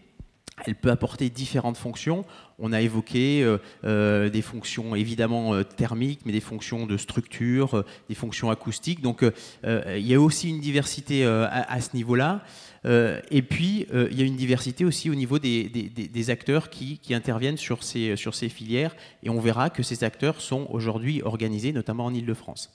elle 0.67 0.75
peut 0.75 0.91
apporter 0.91 1.31
différentes 1.31 1.77
fonctions. 1.77 2.25
On 2.59 2.73
a 2.73 2.81
évoqué 2.81 3.43
euh, 3.43 3.59
euh, 3.85 4.29
des 4.29 4.43
fonctions 4.43 4.95
évidemment 4.95 5.55
euh, 5.55 5.63
thermiques, 5.63 6.21
mais 6.25 6.33
des 6.33 6.41
fonctions 6.41 6.87
de 6.87 6.97
structure, 6.97 7.85
des 8.09 8.15
fonctions 8.15 8.51
acoustiques. 8.51 9.01
Donc 9.01 9.25
il 9.65 10.07
y 10.07 10.15
a 10.15 10.21
aussi 10.21 10.49
une 10.49 10.61
diversité 10.61 11.25
à, 11.25 11.81
ce 11.81 11.95
niveau-là. 11.95 12.43
et 12.85 13.43
puis 13.43 13.87
il 13.93 14.19
y 14.19 14.23
a 14.23 14.25
une 14.25 14.37
diversité 14.37 14.85
aussi 14.85 15.11
au 15.11 15.15
niveau 15.15 15.39
des, 15.39 16.31
acteurs 16.31 16.71
qui, 16.71 17.01
interviennent 17.11 17.57
sur 17.57 17.83
ces, 17.83 18.17
sur 18.17 18.35
ces 18.35 18.49
filières. 18.49 18.95
Et 19.23 19.31
on 19.31 19.41
verra 19.41 19.71
que 19.71 19.83
ces 19.83 20.05
acteurs 20.05 20.41
sont 20.41 20.67
aujourd'hui 20.71 21.23
organisés, 21.23 21.73
notamment 21.73 22.07
en 22.07 22.15
Ile-de-France. 22.15 22.71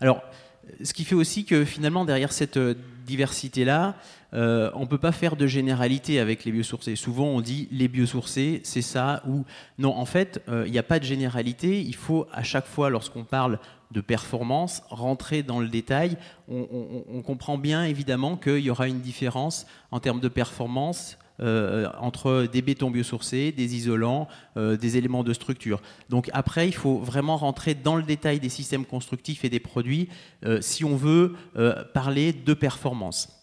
Alors, 0.00 0.22
ce 0.82 0.92
qui 0.92 1.04
fait 1.04 1.14
aussi 1.14 1.44
que 1.44 1.64
finalement, 1.64 2.04
derrière 2.04 2.32
cette 2.32 2.58
diversité-là, 3.06 3.96
euh, 4.34 4.70
on 4.74 4.80
ne 4.80 4.86
peut 4.86 4.98
pas 4.98 5.12
faire 5.12 5.36
de 5.36 5.46
généralité 5.46 6.20
avec 6.20 6.44
les 6.44 6.52
biosourcés. 6.52 6.96
Souvent, 6.96 7.26
on 7.26 7.40
dit 7.40 7.68
les 7.70 7.88
biosourcés, 7.88 8.60
c'est 8.64 8.82
ça 8.82 9.22
ou 9.28 9.44
non. 9.78 9.96
En 9.96 10.04
fait, 10.04 10.42
euh, 10.48 10.64
il 10.66 10.72
n'y 10.72 10.78
a 10.78 10.82
pas 10.82 10.98
de 10.98 11.04
généralité. 11.04 11.80
Il 11.80 11.94
faut 11.94 12.26
à 12.32 12.42
chaque 12.42 12.66
fois, 12.66 12.90
lorsqu'on 12.90 13.24
parle 13.24 13.58
de 13.90 14.00
performance, 14.00 14.82
rentrer 14.88 15.42
dans 15.42 15.58
le 15.58 15.66
détail. 15.66 16.16
On, 16.48 17.22
comprend 17.22 17.58
bien 17.58 17.84
évidemment 17.84 18.36
qu'il 18.36 18.60
y 18.60 18.70
aura 18.70 18.86
une 18.86 19.00
différence 19.00 19.66
en 19.90 19.98
termes 19.98 20.20
de 20.20 20.28
performance 20.28 21.18
euh, 21.40 21.88
entre 21.98 22.46
des 22.52 22.62
bétons 22.62 22.90
biosourcés, 22.90 23.50
des 23.50 23.74
isolants, 23.74 24.28
des 24.56 24.96
éléments 24.96 25.24
de 25.24 25.32
structure. 25.32 25.82
Donc 26.08 26.30
après, 26.32 26.68
il 26.68 26.74
faut 26.74 26.98
vraiment 26.98 27.36
rentrer 27.36 27.74
dans 27.74 27.96
le 27.96 28.04
détail 28.04 28.38
des 28.38 28.48
systèmes 28.48 28.84
constructifs 28.84 29.44
et 29.44 29.48
des 29.48 29.60
produits 29.60 30.08
si 30.60 30.84
on 30.84 30.94
veut 30.94 31.34
parler 31.92 32.32
de 32.32 32.54
performance 32.54 33.39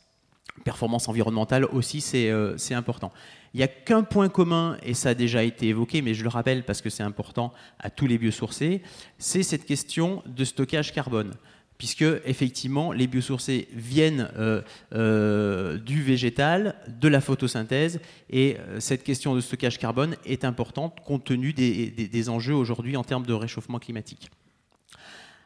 performance 0.68 1.08
environnementale 1.08 1.64
aussi, 1.64 2.04
euh, 2.16 2.58
c'est 2.58 2.74
important. 2.74 3.14
Il 3.54 3.58
n'y 3.58 3.64
a 3.64 3.70
qu'un 3.70 4.04
point 4.04 4.28
commun, 4.28 4.78
et 4.84 4.94
ça 4.94 5.10
a 5.10 5.14
déjà 5.14 5.42
été 5.44 5.70
évoqué, 5.70 6.02
mais 6.02 6.14
je 6.14 6.24
le 6.24 6.30
rappelle 6.30 6.66
parce 6.66 6.82
que 6.82 6.90
c'est 6.90 7.04
important 7.04 7.54
à 7.80 7.90
tous 7.90 8.06
les 8.06 8.18
biosourcés, 8.18 8.82
c'est 9.18 9.44
cette 9.44 9.66
question 9.66 10.24
de 10.26 10.44
stockage 10.44 10.92
carbone. 10.92 11.32
Puisque 11.78 12.04
effectivement, 12.26 12.92
les 12.92 13.08
biosourcés 13.08 13.70
viennent 13.72 14.30
euh, 14.36 14.62
euh, 14.94 15.78
du 15.78 16.04
végétal, 16.04 16.76
de 16.90 17.08
la 17.08 17.22
photosynthèse, 17.22 18.02
et 18.30 18.58
cette 18.80 19.04
question 19.04 19.36
de 19.36 19.42
stockage 19.42 19.80
carbone 19.80 20.18
est 20.26 20.44
importante 20.44 21.00
compte 21.06 21.24
tenu 21.24 21.54
des, 21.54 21.92
des 21.92 22.30
enjeux 22.30 22.56
aujourd'hui 22.56 22.98
en 22.98 23.06
termes 23.06 23.26
de 23.26 23.34
réchauffement 23.34 23.80
climatique. 23.80 24.30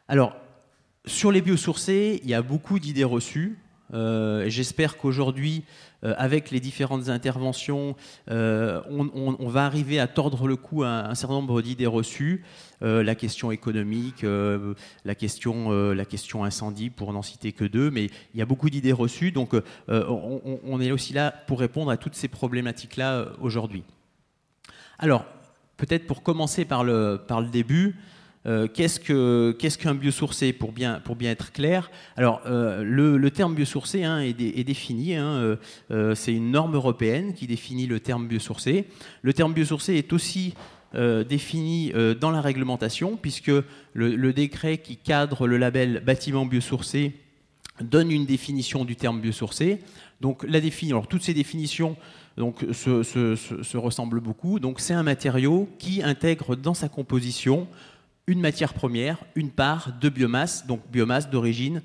Alors, 0.08 0.34
sur 1.06 1.30
les 1.30 1.42
biosourcés, 1.42 2.20
il 2.24 2.28
y 2.28 2.34
a 2.34 2.42
beaucoup 2.42 2.80
d'idées 2.80 3.04
reçues. 3.04 3.61
Euh, 3.92 4.44
j'espère 4.48 4.96
qu'aujourd'hui, 4.96 5.64
euh, 6.04 6.14
avec 6.16 6.50
les 6.50 6.60
différentes 6.60 7.08
interventions, 7.08 7.94
euh, 8.30 8.80
on, 8.88 9.48
va 9.48 9.64
arriver 9.66 10.00
à 10.00 10.06
tordre 10.06 10.46
le 10.46 10.56
cou 10.56 10.82
à 10.82 11.08
un, 11.10 11.14
certain 11.14 11.34
nombre 11.34 11.60
d'idées 11.62 11.86
reçues. 11.86 12.44
la 12.80 13.14
question 13.14 13.52
économique, 13.52 14.24
la, 15.04 15.14
question, 15.14 15.70
la 15.70 16.04
question 16.04 16.44
incendie, 16.44 16.90
pour 16.90 17.12
n'en 17.12 17.22
citer 17.22 17.52
que 17.52 17.64
deux, 17.64 17.90
mais 17.90 18.06
il 18.34 18.38
y 18.38 18.42
a 18.42 18.46
beaucoup 18.46 18.70
d'idées 18.70 18.92
reçues. 18.92 19.30
Donc 19.30 19.54
on, 19.88 20.80
est 20.80 20.90
aussi 20.90 21.12
là 21.12 21.32
pour 21.46 21.60
répondre 21.60 21.90
à 21.90 21.96
toutes 21.96 22.14
ces 22.14 22.28
problématiques-là 22.28 23.26
aujourd'hui. 23.40 23.84
Alors, 24.98 25.24
peut-être 25.76 26.06
pour 26.06 26.22
commencer 26.22 26.64
par 26.64 26.82
le, 26.82 27.20
par 27.26 27.40
le 27.40 27.48
début, 27.48 27.96
euh, 28.44 28.66
qu'est-ce 28.66 29.78
qu'un 29.78 29.94
biosourcé 29.94 30.52
pour 30.52 30.72
bien, 30.72 31.00
pour 31.00 31.16
bien 31.16 31.30
être 31.30 31.52
clair? 31.52 31.90
Alors, 32.16 32.40
euh, 32.46 32.82
le, 32.82 33.30
terme 33.30 33.54
biosourcé 33.54 34.04
hein, 34.04 34.20
est, 34.20 34.64
défini. 34.64 35.14
Hein, 35.14 35.56
euh, 35.90 36.14
c'est 36.14 36.34
une 36.34 36.50
norme 36.50 36.74
européenne 36.74 37.34
qui 37.34 37.46
définit 37.46 37.86
le 37.86 38.00
terme 38.00 38.26
biosourcé. 38.26 38.86
Le 39.22 39.32
terme 39.32 39.52
biosourcé 39.52 39.94
est 39.94 40.12
aussi 40.12 40.54
défini 41.26 41.90
dans 42.20 42.30
la 42.30 42.42
réglementation, 42.42 43.16
puisque 43.16 43.50
le, 43.94 44.32
décret 44.34 44.76
qui 44.76 44.98
cadre 44.98 45.46
le 45.46 45.56
label 45.56 46.02
bâtiment 46.04 46.44
biosourcé 46.44 47.12
donne 47.80 48.10
une 48.10 48.26
définition 48.26 48.84
du 48.84 48.94
terme 48.94 49.18
biosourcé. 49.18 49.78
Donc, 50.20 50.44
la 50.46 50.60
définition, 50.60 51.00
toutes 51.00 51.22
ces 51.22 51.32
définitions 51.32 51.96
donc, 52.36 52.66
se, 52.72 53.02
se 53.02 53.76
ressemblent 53.78 54.20
beaucoup. 54.20 54.60
Donc, 54.60 54.80
c'est 54.80 54.92
un 54.92 55.02
matériau 55.02 55.66
qui 55.78 56.02
intègre 56.02 56.56
dans 56.56 56.74
sa 56.74 56.90
composition 56.90 57.68
une 58.26 58.40
matière 58.40 58.74
première, 58.74 59.18
une 59.34 59.50
part 59.50 59.92
de 60.00 60.08
biomasse, 60.08 60.66
donc 60.66 60.80
biomasse 60.90 61.30
d'origine 61.30 61.82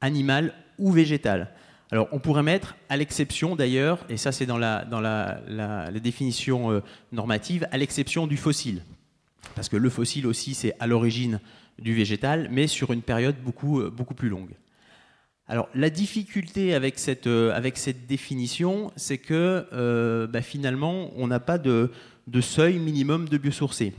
animale 0.00 0.54
ou 0.78 0.90
végétale. 0.90 1.50
Alors 1.92 2.08
on 2.10 2.18
pourrait 2.18 2.42
mettre, 2.42 2.76
à 2.88 2.96
l'exception 2.96 3.54
d'ailleurs, 3.54 4.04
et 4.08 4.16
ça 4.16 4.32
c'est 4.32 4.46
dans, 4.46 4.58
la, 4.58 4.84
dans 4.84 5.00
la, 5.00 5.90
définition 5.92 6.72
euh, 6.72 6.80
normative, 7.12 7.68
à 7.70 7.78
l'exception 7.78 8.26
du 8.26 8.36
fossile. 8.36 8.82
Parce 9.54 9.68
que 9.68 9.76
le 9.76 9.88
fossile 9.88 10.26
aussi 10.26 10.54
c'est 10.54 10.74
à 10.80 10.86
l'origine 10.86 11.40
du 11.78 11.94
végétal, 11.94 12.48
mais 12.50 12.66
sur 12.66 12.92
une 12.92 13.02
période 13.02 13.36
beaucoup, 13.42 13.80
euh, 13.80 13.90
beaucoup 13.90 14.14
plus 14.14 14.28
longue. 14.28 14.50
Alors 15.46 15.68
la 15.74 15.90
difficulté 15.90 16.74
avec 16.74 16.98
cette, 16.98 17.28
euh, 17.28 17.54
avec 17.54 17.76
cette 17.76 18.08
définition, 18.08 18.90
c'est 18.96 19.18
que 19.18 20.26
bah, 20.26 20.42
finalement 20.42 21.12
on 21.14 21.28
n'a 21.28 21.38
pas 21.38 21.58
de, 21.58 21.92
de, 22.26 22.40
seuil 22.40 22.80
minimum 22.80 23.28
de 23.28 23.38
biosourcés. 23.38 23.94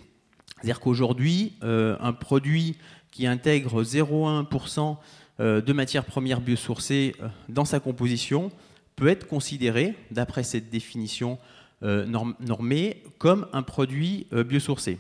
C'est-à-dire 0.58 0.80
qu'aujourd'hui, 0.80 1.54
un 1.62 2.13
produit 2.13 2.76
qui 3.12 3.28
intègre 3.28 3.84
0,1% 3.84 4.98
de 5.39 5.74
matières 5.74 6.06
premières 6.06 6.41
biosourcées 6.41 7.15
dans 7.48 7.65
sa 7.65 7.80
composition 7.80 8.52
peut 8.96 9.08
être 9.08 9.28
considéré, 9.28 9.93
d'après 10.10 10.43
cette 10.43 10.70
définition 10.70 11.38
normée, 11.82 13.04
comme 13.20 13.48
un 13.54 13.62
produit 13.62 14.28
biosourcé. 14.32 14.98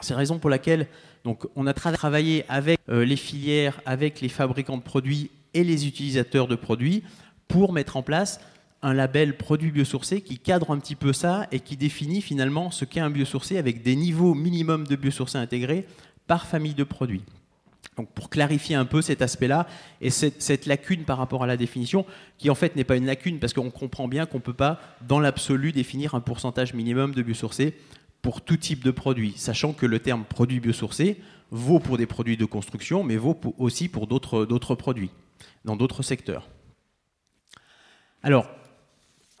C'est 0.00 0.14
la 0.14 0.18
raison 0.18 0.38
pour 0.38 0.50
laquelle 0.50 0.86
donc, 1.24 1.46
on 1.56 1.66
a 1.66 1.74
travaillé 1.74 2.44
avec 2.48 2.80
les 2.88 3.16
filières, 3.16 3.80
avec 3.84 4.20
les 4.22 4.28
fabricants 4.30 4.78
de 4.78 4.82
produits 4.82 5.30
et 5.52 5.64
les 5.64 5.86
utilisateurs 5.86 6.48
de 6.48 6.54
produits 6.54 7.02
pour 7.48 7.72
mettre 7.72 7.96
en 7.96 8.02
place 8.02 8.40
un 8.82 8.94
label 8.94 9.36
produit 9.36 9.70
biosourcé 9.70 10.20
qui 10.20 10.38
cadre 10.38 10.70
un 10.70 10.78
petit 10.78 10.94
peu 10.94 11.12
ça 11.12 11.46
et 11.50 11.60
qui 11.60 11.76
définit 11.76 12.22
finalement 12.22 12.70
ce 12.70 12.84
qu'est 12.84 13.00
un 13.00 13.10
biosourcé 13.10 13.58
avec 13.58 13.82
des 13.82 13.96
niveaux 13.96 14.34
minimums 14.34 14.86
de 14.86 14.96
biosourcé 14.96 15.38
intégrés 15.38 15.86
par 16.26 16.46
famille 16.46 16.74
de 16.74 16.84
produits. 16.84 17.24
Donc 17.96 18.08
pour 18.12 18.30
clarifier 18.30 18.76
un 18.76 18.84
peu 18.84 19.02
cet 19.02 19.22
aspect-là 19.22 19.66
et 20.00 20.10
cette, 20.10 20.66
lacune 20.66 21.02
par 21.02 21.18
rapport 21.18 21.42
à 21.42 21.48
la 21.48 21.56
définition, 21.56 22.06
qui 22.38 22.48
en 22.48 22.54
fait 22.54 22.76
n'est 22.76 22.84
pas 22.84 22.96
une 22.96 23.06
lacune 23.06 23.40
parce 23.40 23.52
qu'on 23.52 23.70
comprend 23.70 24.06
bien 24.06 24.26
qu'on 24.26 24.38
ne 24.38 24.42
peut 24.42 24.52
pas 24.52 24.80
dans 25.06 25.18
l'absolu 25.18 25.72
définir 25.72 26.14
un 26.14 26.20
pourcentage 26.20 26.74
minimum 26.74 27.12
de 27.12 27.22
biosourcé 27.22 27.74
pour 28.22 28.40
tout 28.40 28.56
type 28.56 28.84
de 28.84 28.92
produit, 28.92 29.34
sachant 29.36 29.72
que 29.72 29.86
le 29.86 29.98
terme 29.98 30.24
produit 30.24 30.60
biosourcé 30.60 31.16
vaut 31.50 31.80
pour 31.80 31.96
des 31.98 32.06
produits 32.06 32.36
de 32.36 32.44
construction, 32.44 33.02
mais 33.02 33.16
vaut 33.16 33.38
aussi 33.58 33.88
pour 33.88 34.06
d'autres 34.06 34.74
produits, 34.74 35.10
dans 35.64 35.76
d'autres 35.76 36.02
secteurs. 36.02 36.48
Alors, 38.22 38.48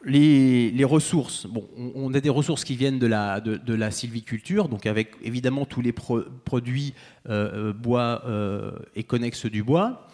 les, 0.04 0.84
ressources, 0.84 1.46
bon, 1.46 1.68
on, 1.94 2.12
a 2.14 2.20
des 2.20 2.28
ressources 2.28 2.64
qui 2.64 2.76
viennent 2.76 2.98
de 2.98 3.06
la, 3.06 3.40
de, 3.40 3.74
la 3.74 3.90
sylviculture, 3.90 4.68
donc 4.68 4.86
avec 4.86 5.12
évidemment 5.22 5.64
tous 5.64 5.80
les 5.80 5.92
produits 5.92 6.94
euh, 7.28 7.70
euh, 7.70 7.72
bois 7.72 8.22
euh, 8.26 8.72
et 8.94 9.02
connexes 9.02 9.46
du 9.46 9.62
bois. 9.62 10.08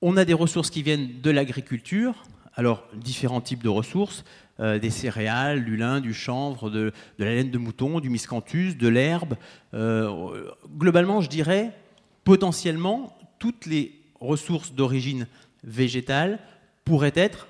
On 0.00 0.16
a 0.16 0.24
des 0.24 0.34
ressources 0.34 0.70
qui 0.70 0.82
viennent 0.82 1.20
de 1.22 1.30
l'agriculture, 1.30 2.24
alors 2.54 2.84
différents 2.94 3.40
types 3.40 3.62
de 3.62 3.68
ressources, 3.68 4.24
des 4.58 4.90
céréales, 4.90 5.64
du 5.64 5.76
lin, 5.76 6.00
du 6.00 6.12
chanvre, 6.12 6.70
de, 6.70 6.92
de, 7.18 7.24
la 7.24 7.34
laine 7.34 7.50
de 7.50 7.58
mouton, 7.58 7.98
du 7.98 8.10
miscanthus, 8.10 8.74
de 8.74 8.86
l'herbe. 8.86 9.34
globalement, 9.72 11.20
je 11.20 11.28
dirais 11.28 11.72
potentiellement 12.22 13.16
toutes 13.38 13.66
les 13.66 13.98
ressources 14.20 14.72
d'origine 14.72 15.26
végétale 15.64 16.38
pourraient 16.84 17.14
être 17.14 17.48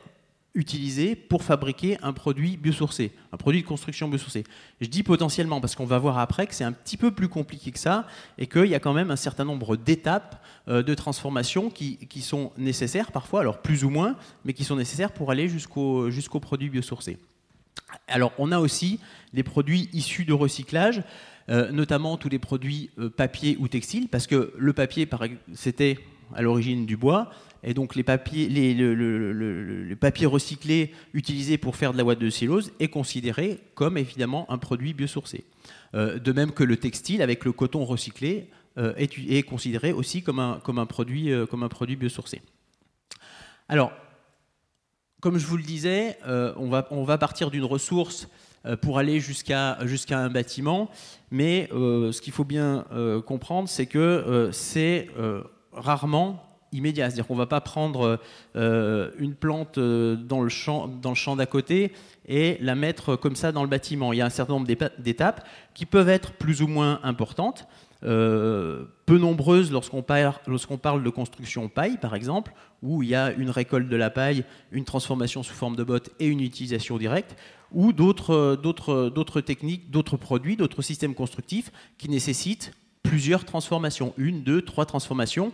utilisé 0.54 1.16
pour 1.16 1.42
fabriquer 1.42 1.96
un 2.02 2.12
produit 2.12 2.56
biosourcé, 2.56 3.12
un 3.32 3.36
produit 3.36 3.62
de 3.62 3.66
construction 3.66 4.08
biosourcé. 4.08 4.44
Je 4.80 4.86
dis 4.86 5.02
potentiellement 5.02 5.60
parce 5.60 5.74
qu'on 5.74 5.86
va 5.86 5.98
voir 5.98 6.18
après 6.18 6.46
que 6.46 6.54
c'est 6.54 6.64
un 6.64 6.72
petit 6.72 6.96
peu 6.96 7.10
plus 7.10 7.28
compliqué 7.28 7.70
que 7.70 7.78
ça 7.78 8.06
et 8.36 8.46
qu'il 8.46 8.66
y 8.66 8.74
a 8.74 8.80
quand 8.80 8.92
même 8.92 9.10
un 9.10 9.16
certain 9.16 9.44
nombre 9.44 9.76
d'étapes 9.76 10.44
euh, 10.68 10.82
de 10.82 10.94
transformation 10.94 11.70
qui, 11.70 11.98
sont 12.20 12.52
nécessaires 12.58 13.12
parfois, 13.12 13.40
alors 13.40 13.62
plus 13.62 13.84
ou 13.84 13.90
moins, 13.90 14.16
mais 14.44 14.52
qui 14.52 14.64
sont 14.64 14.76
nécessaires 14.76 15.12
pour 15.12 15.30
aller 15.30 15.48
jusqu'au 15.48 16.10
jusqu'au 16.10 16.38
produit 16.38 16.68
biosourcé. 16.68 17.18
Alors 18.06 18.32
on 18.38 18.52
a 18.52 18.58
aussi 18.58 19.00
des 19.32 19.42
produits 19.42 19.88
issus 19.92 20.24
de 20.24 20.32
recyclage, 20.32 21.02
euh, 21.48 21.72
notamment 21.72 22.16
tous 22.16 22.28
les 22.28 22.38
produits 22.38 22.90
euh, 22.98 23.08
papier 23.08 23.56
ou 23.58 23.68
textile, 23.68 24.08
parce 24.08 24.26
que 24.26 24.52
le 24.56 24.72
papier, 24.72 25.08
c'était 25.54 25.98
à 26.34 26.42
l'origine 26.42 26.86
du 26.86 26.96
bois, 26.96 27.30
et 27.64 27.74
donc 27.74 27.94
les 27.94 28.02
papiers, 28.02 28.48
les, 28.48 28.74
le, 28.74 29.96
papier 30.00 30.26
recyclé 30.26 30.92
utilisé 31.12 31.58
pour 31.58 31.76
faire 31.76 31.92
de 31.92 31.98
la 31.98 32.04
ouate 32.04 32.18
de 32.18 32.28
cellulose 32.28 32.72
est 32.80 32.88
considéré 32.88 33.60
comme 33.74 33.96
évidemment 33.96 34.50
un 34.50 34.58
produit 34.58 34.94
biosourcé. 34.94 35.44
Euh, 35.94 36.18
de 36.18 36.32
même 36.32 36.52
que 36.52 36.64
le 36.64 36.76
textile 36.76 37.22
avec 37.22 37.44
le 37.44 37.52
coton 37.52 37.84
recyclé 37.84 38.48
euh, 38.78 38.94
est, 38.96 39.42
considéré 39.42 39.92
aussi 39.92 40.22
comme 40.22 40.40
un, 40.40 40.58
comme 40.64 40.78
un, 40.78 40.86
produit, 40.86 41.30
euh, 41.30 41.46
comme 41.46 41.62
un 41.62 41.68
produit 41.68 41.94
biosourcé. 41.94 42.42
Alors, 43.68 43.92
comme 45.20 45.38
je 45.38 45.46
vous 45.46 45.56
le 45.56 45.62
disais, 45.62 46.18
on, 46.26 46.68
va, 46.68 46.88
on 46.90 47.04
va 47.04 47.16
partir 47.16 47.52
d'une 47.52 47.64
ressource 47.64 48.28
pour 48.80 48.98
aller 48.98 49.20
jusqu'à 49.20 49.78
jusqu'à 49.86 50.18
un 50.18 50.28
bâtiment, 50.28 50.90
mais 51.30 51.68
ce 51.70 52.20
qu'il 52.20 52.32
faut 52.32 52.44
bien 52.44 52.84
comprendre, 53.24 53.68
c'est 53.68 53.86
que 53.86 54.50
c'est 54.52 55.06
rarement 55.72 56.51
immédiat. 56.72 57.08
C'est-à-dire 57.08 57.26
qu'on 57.26 57.34
ne 57.34 57.38
va 57.38 57.46
pas 57.46 57.60
prendre 57.60 58.18
euh, 58.56 59.10
une 59.18 59.34
plante 59.34 59.78
euh, 59.78 60.16
dans 60.16 60.42
le 60.42 60.48
champ, 60.48 60.88
dans 60.88 61.10
le 61.10 61.14
champ 61.14 61.36
d'à 61.36 61.46
côté 61.46 61.92
et 62.26 62.58
la 62.60 62.74
mettre 62.74 63.16
comme 63.16 63.36
ça 63.36 63.52
dans 63.52 63.62
le 63.62 63.68
bâtiment. 63.68 64.12
Il 64.12 64.16
y 64.16 64.22
a 64.22 64.26
un 64.26 64.30
certain 64.30 64.54
nombre 64.54 64.68
d'étapes 64.98 65.46
qui 65.74 65.86
peuvent 65.86 66.08
être 66.08 66.32
plus 66.32 66.62
ou 66.62 66.68
moins 66.68 67.00
importantes, 67.02 67.66
euh, 68.04 68.84
peu 69.06 69.18
nombreuses 69.18 69.70
lorsqu'on 69.70 70.02
parle, 70.02 70.34
parle, 70.80 71.02
de 71.02 71.10
construction 71.10 71.68
paille, 71.68 71.98
par 71.98 72.14
exemple, 72.14 72.52
où 72.82 73.02
il 73.02 73.10
y 73.10 73.14
a 73.14 73.32
une 73.32 73.50
récolte 73.50 73.88
de 73.88 73.96
la 73.96 74.10
paille, 74.10 74.44
une 74.70 74.84
transformation 74.84 75.42
sous 75.42 75.54
forme 75.54 75.76
de 75.76 75.84
botte 75.84 76.10
et 76.18 76.26
une 76.26 76.40
utilisation 76.40 76.98
directe, 76.98 77.36
ou 77.72 77.92
d'autres 77.92 79.40
techniques, 79.40 79.90
d'autres 79.90 80.16
produits, 80.16 80.56
d'autres 80.56 80.82
systèmes 80.82 81.14
constructifs 81.14 81.72
qui 81.98 82.08
nécessitent 82.08 82.72
plusieurs 83.02 83.44
transformations, 83.44 84.14
une, 84.16 84.42
deux, 84.42 84.62
trois 84.62 84.86
transformations 84.86 85.52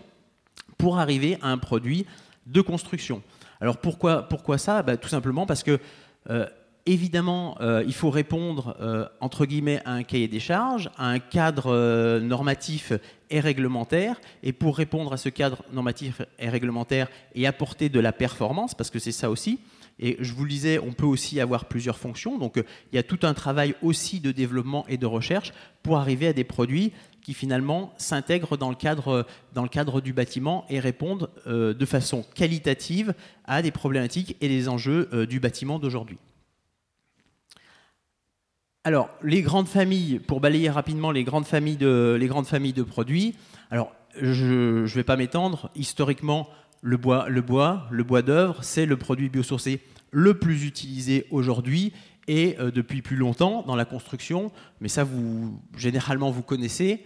pour 0.79 0.99
arriver 0.99 1.38
à 1.43 1.49
un 1.49 1.59
produit 1.59 2.07
de 2.47 2.61
construction. 2.61 3.23
Alors 3.61 3.79
pourquoi, 3.79 4.59
ça? 4.59 4.83
Bah, 4.83 4.97
Tout 4.97 5.09
simplement 5.09 5.45
parce 5.45 5.62
que, 5.62 5.79
euh, 6.31 6.47
évidemment, 6.87 7.57
euh, 7.61 7.83
il 7.87 7.93
faut 7.93 8.11
répondre, 8.11 8.77
euh, 8.81 9.07
entre 9.21 9.45
guillemets, 9.45 9.83
à 9.85 9.93
un 9.93 10.05
cahier 10.05 10.29
des 10.29 10.41
charges, 10.41 10.91
à 10.97 11.09
un 11.09 11.19
cadre 11.19 12.21
normatif 12.21 12.93
et 13.31 13.41
réglementaire. 13.41 14.21
Et 14.43 14.53
pour 14.53 14.77
répondre 14.77 15.12
à 15.12 15.17
ce 15.17 15.29
cadre 15.29 15.64
normatif 15.73 16.23
et 16.38 16.49
réglementaire 16.49 17.09
et 17.35 17.47
apporter 17.47 17.88
de 17.88 18.01
la 18.01 18.12
performance, 18.12 18.75
parce 18.75 18.91
que 18.91 18.99
c'est 18.99 19.12
ça 19.12 19.29
aussi, 19.29 19.59
et 20.01 20.17
je 20.21 20.33
vous 20.33 20.45
le 20.45 20.51
disais, 20.51 20.79
on 20.79 20.93
peut 20.93 21.07
aussi 21.07 21.41
avoir 21.41 21.64
plusieurs 21.64 21.99
fonctions. 21.99 22.38
Donc 22.38 22.62
il 22.93 22.97
y 22.97 22.99
a 22.99 23.03
tout 23.03 23.19
un 23.23 23.35
travail 23.35 23.75
aussi 23.83 24.21
de 24.21 24.31
développement 24.31 24.87
et 24.88 24.97
de 24.97 25.07
recherche 25.07 25.53
pour 25.83 25.99
arriver 25.99 26.29
à 26.29 26.33
des 26.33 26.45
produits 26.45 26.93
qui 27.29 27.35
finalement 27.35 27.93
s'intègrent 27.99 28.57
dans, 28.57 28.71
le 28.71 28.75
cadre, 28.75 29.27
dans 29.53 29.62
le 29.62 29.69
cadre 29.69 30.01
du 30.01 30.14
bâtiment 30.14 30.64
et 30.71 30.81
répondent 30.81 31.29
euh, 31.47 31.75
de 31.75 31.85
façon 31.85 32.25
qualitative 32.35 33.12
à 33.45 33.61
des 33.61 33.71
problématiques 33.71 34.38
et 34.41 34.49
des 34.49 34.67
enjeux 34.71 35.11
euh, 35.12 35.27
du 35.27 35.38
bâtiment 35.38 35.79
d'aujourd'hui. 35.79 36.17
Alors, 38.83 39.11
les 39.23 39.43
grandes 39.43 39.69
familles, 39.69 40.21
pour 40.21 40.41
balayer 40.41 40.71
rapidement 40.71 41.11
les 41.11 41.23
grandes 41.23 41.45
familles 41.45 41.77
de, 41.77 42.17
les 42.19 42.29
grandes 42.29 42.47
familles 42.47 42.73
de 42.73 42.83
produits, 42.83 43.35
alors 43.71 43.93
je 44.19 44.81
ne 44.81 44.87
vais 44.87 45.05
pas 45.05 45.17
m'étendre, 45.17 45.71
historiquement, 45.77 46.49
le 46.81 46.97
bois, 46.97 47.29
le 47.29 47.43
bois, 47.43 47.88
le 47.91 48.05
bois 48.05 48.23
d'œuvre, 48.23 48.64
c'est 48.64 48.87
le 48.87 48.97
produit 48.97 49.29
biosourcé 49.29 49.83
le 50.12 50.38
plus 50.38 50.64
utilisé 50.64 51.27
aujourd'hui 51.31 51.93
et 52.29 52.57
euh, 52.61 52.71
depuis 52.71 53.03
plus 53.03 53.17
longtemps 53.17 53.64
dans 53.67 53.75
la 53.75 53.85
construction, 53.85 54.53
mais 54.81 54.88
ça, 54.88 55.03
vous, 55.03 55.59
généralement, 55.77 56.31
vous 56.31 56.43
connaissez. 56.43 57.05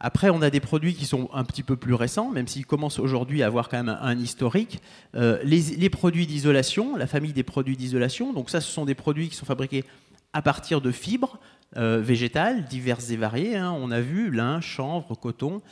Après, 0.00 0.30
on 0.30 0.42
a 0.42 0.50
des 0.50 0.60
produits 0.60 0.94
qui 0.94 1.06
sont 1.06 1.28
un 1.32 1.42
petit 1.42 1.64
peu 1.64 1.74
plus 1.74 1.94
récents, 1.94 2.30
même 2.30 2.46
s'ils 2.46 2.66
commencent 2.66 3.00
aujourd'hui 3.00 3.42
à 3.42 3.46
avoir 3.46 3.68
quand 3.68 3.82
même 3.82 3.98
un, 4.00 4.16
historique. 4.16 4.80
Euh, 5.16 5.40
les, 5.42 5.90
produits 5.90 6.26
d'isolation, 6.26 6.96
la 6.96 7.08
famille 7.08 7.32
des 7.32 7.42
produits 7.42 7.76
d'isolation, 7.76 8.32
donc 8.32 8.48
ça, 8.48 8.60
ce 8.60 8.70
sont 8.70 8.84
des 8.84 8.94
produits 8.94 9.28
qui 9.28 9.34
sont 9.34 9.46
fabriqués 9.46 9.84
à 10.32 10.42
partir 10.42 10.80
de 10.80 10.90
fibres 10.90 11.38
euh, 11.76 12.00
végétales 12.00 12.64
diverses 12.64 13.10
et 13.10 13.16
variées. 13.16 13.56
Hein. 13.56 13.72
on 13.78 13.90
a 13.90 14.00
vu 14.00 14.30
lin, 14.30 14.60
chanvre, 14.60 15.14
coton, 15.14 15.62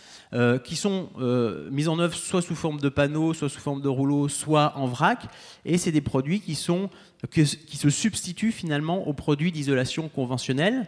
qui 0.65 0.77
sont 0.77 1.09
mis 1.71 1.89
en 1.89 1.99
œuvre 1.99 2.15
soit 2.15 2.43
sous 2.43 2.55
forme 2.55 2.81
de 2.81 2.89
panneaux, 2.89 3.33
soit 3.33 3.49
sous 3.49 3.61
forme 3.61 3.81
de 3.81 3.89
rouleaux, 3.89 4.29
soit 4.29 4.77
en 4.77 4.87
vrac. 4.87 5.27
Et 5.65 5.79
c'est 5.79 5.93
des 5.93 6.01
produits 6.01 6.41
qui 6.41 6.55
sont 6.55 6.91
se 7.33 7.91
substituent 7.91 8.53
finalement 8.53 9.09
aux 9.09 9.15
produits 9.15 9.53
d'isolation 9.53 10.09
conventionnels 10.09 10.87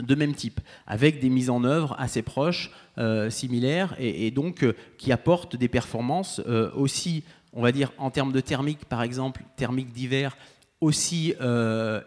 de 0.00 0.14
même 0.14 0.34
type, 0.34 0.60
avec 0.86 1.20
des 1.20 1.28
mises 1.28 1.50
en 1.50 1.64
œuvre 1.64 1.94
assez 1.98 2.22
proches, 2.22 2.70
euh, 2.98 3.30
similaires, 3.30 3.94
et, 3.98 4.30
donc 4.30 4.64
euh, 4.64 4.74
qui 4.98 5.12
apportent 5.12 5.56
des 5.56 5.68
performances 5.68 6.40
euh, 6.46 6.70
aussi, 6.74 7.22
on 7.52 7.62
va 7.62 7.70
dire, 7.70 7.92
en 7.98 8.10
termes 8.10 8.32
de 8.32 8.40
thermique, 8.40 8.84
par 8.86 9.02
exemple, 9.02 9.42
thermique 9.56 9.92
d'hiver, 9.92 10.36
aussi 10.84 11.34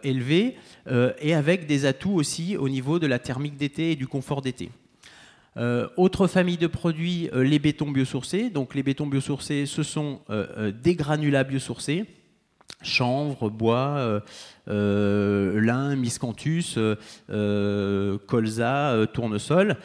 élevées, 0.02 0.56
et 1.20 1.34
avec 1.34 1.66
des 1.66 1.84
atouts 1.84 2.14
aussi 2.14 2.56
au 2.56 2.68
niveau 2.68 2.98
de 2.98 3.06
la 3.06 3.18
thermique 3.18 3.56
d'été 3.56 3.92
et 3.92 3.96
du 3.96 4.06
confort 4.06 4.42
d'été. 4.42 4.70
autre 5.96 6.26
famille 6.26 6.56
de 6.56 6.66
produits, 6.66 7.28
les 7.34 7.58
bétons 7.58 7.90
biosourcés. 7.90 8.50
Donc 8.50 8.74
les 8.74 8.82
bétons 8.82 9.06
biosourcés, 9.06 9.66
ce 9.66 9.82
sont 9.82 10.20
des 10.82 10.94
granulats 10.94 11.44
biosourcés 11.44 12.06
chanvre, 12.82 13.50
bois, 13.50 13.96
euh, 13.98 14.20
euh, 14.68 15.60
lin, 15.60 15.96
miscanthus, 15.96 16.76
euh, 16.76 18.18
colza, 18.26 19.06
tournesol, 19.12 19.76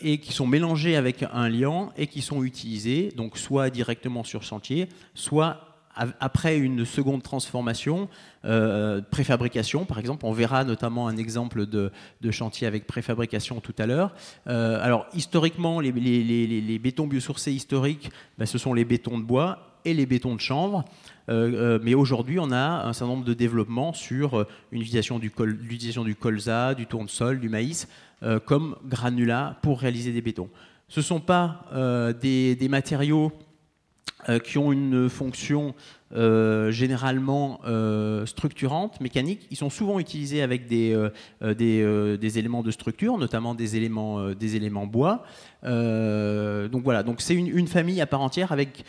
et 0.00 0.18
qui 0.18 0.32
sont 0.32 0.46
mélangés 0.46 0.96
avec 0.96 1.24
un 1.32 1.48
liant 1.48 1.92
et 1.96 2.06
qui 2.06 2.22
sont 2.22 2.42
utilisés 2.42 3.12
donc 3.16 3.38
soit 3.38 3.70
directement 3.70 4.24
sur 4.24 4.42
chantier, 4.42 4.88
soit 5.14 5.63
après 5.96 6.58
une 6.58 6.84
seconde 6.84 7.22
transformation, 7.22 8.08
préfabrication 9.10 9.84
par 9.84 9.98
exemple, 9.98 10.26
on 10.26 10.32
verra 10.32 10.64
notamment 10.64 11.08
un 11.08 11.16
exemple 11.16 11.66
de, 11.66 11.90
chantier 12.30 12.66
avec 12.66 12.86
préfabrication 12.86 13.60
tout 13.60 13.74
à 13.78 13.86
l'heure. 13.86 14.14
alors 14.46 15.06
historiquement, 15.14 15.80
les, 15.80 15.92
bétons 16.78 17.06
biosourcés 17.06 17.52
historiques, 17.52 18.10
ben, 18.38 18.46
ce 18.46 18.58
sont 18.58 18.74
les 18.74 18.84
bétons 18.84 19.18
de 19.18 19.24
bois 19.24 19.78
et 19.84 19.94
les 19.94 20.06
bétons 20.06 20.34
de 20.34 20.40
chanvre. 20.40 20.84
mais 21.28 21.94
aujourd'hui, 21.94 22.38
on 22.38 22.50
a 22.50 22.86
un 22.86 22.92
certain 22.92 23.12
nombre 23.12 23.24
de 23.24 23.34
développements 23.34 23.92
sur 23.92 24.46
l'utilisation 24.72 25.18
du, 25.18 25.30
du 25.30 26.14
colza, 26.16 26.74
du 26.74 26.86
tournesol, 26.86 27.40
du 27.40 27.48
maïs, 27.48 27.88
comme 28.46 28.76
granulat 28.84 29.58
pour 29.62 29.80
réaliser 29.80 30.12
des 30.12 30.22
bétons. 30.22 30.48
Ce 30.88 31.00
ne 31.00 31.04
sont 31.04 31.20
pas 31.20 31.64
des, 32.20 32.68
matériaux 32.68 33.32
euh, 33.32 33.53
qui 34.42 34.56
ont 34.56 34.72
une 34.72 35.10
fonction 35.10 35.74
euh, 36.14 36.70
généralement 36.70 37.60
euh, 37.66 38.24
structurante, 38.24 39.00
mécanique. 39.00 39.46
Ils 39.50 39.56
sont 39.56 39.68
souvent 39.68 39.98
utilisés 39.98 40.40
avec 40.40 40.66
des, 40.66 40.96
des, 41.42 42.38
éléments 42.38 42.62
de 42.62 42.70
structure, 42.70 43.18
notamment 43.18 43.54
des 43.54 43.76
éléments, 43.76 44.86
bois. 44.86 45.24
donc 45.62 46.82
voilà, 46.82 47.02
donc 47.02 47.20
c'est 47.20 47.34
une, 47.34 47.66
famille 47.68 48.00
à 48.00 48.06
part 48.06 48.22
entière 48.22 48.52
avec 48.52 48.84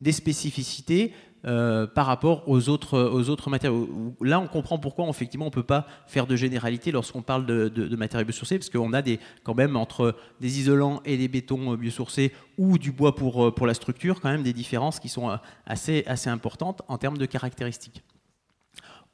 des 0.00 0.12
spécificités 0.12 1.12
euh, 1.44 1.86
par 1.86 2.06
rapport 2.06 2.48
aux 2.48 2.68
autres, 2.68 2.98
aux 2.98 3.28
autres 3.28 3.48
matériaux. 3.48 3.88
Là, 4.20 4.40
on 4.40 4.48
comprend 4.48 4.78
pourquoi 4.78 5.08
effectivement 5.08 5.46
on 5.46 5.50
ne 5.50 5.54
peut 5.54 5.62
pas 5.62 5.86
faire 6.08 6.26
de 6.26 6.34
généralité 6.34 6.90
lorsqu'on 6.90 7.22
parle 7.22 7.46
de, 7.46 7.96
matériaux 7.96 8.26
biosourcés, 8.26 8.58
parce 8.58 8.70
qu'on 8.70 8.92
a 8.92 9.02
des, 9.02 9.20
quand 9.44 9.54
même 9.54 9.76
entre 9.76 10.16
des 10.40 10.58
isolants 10.58 11.00
et 11.04 11.16
des 11.16 11.28
bétons 11.28 11.74
biosourcés 11.74 12.32
ou 12.58 12.76
du 12.76 12.90
bois 12.90 13.14
pour, 13.14 13.46
euh, 13.46 13.54
pour 13.54 13.68
la 13.68 13.74
structure, 13.74 14.20
quand 14.20 14.30
même 14.30 14.42
des 14.42 14.52
différences 14.52 14.98
qui 14.98 15.08
sont 15.08 15.30
euh, 15.30 15.36
assez, 15.64 16.04
importantes 16.26 16.82
en 16.88 16.98
termes 16.98 17.18
de 17.18 17.26
caractéristiques. 17.26 18.02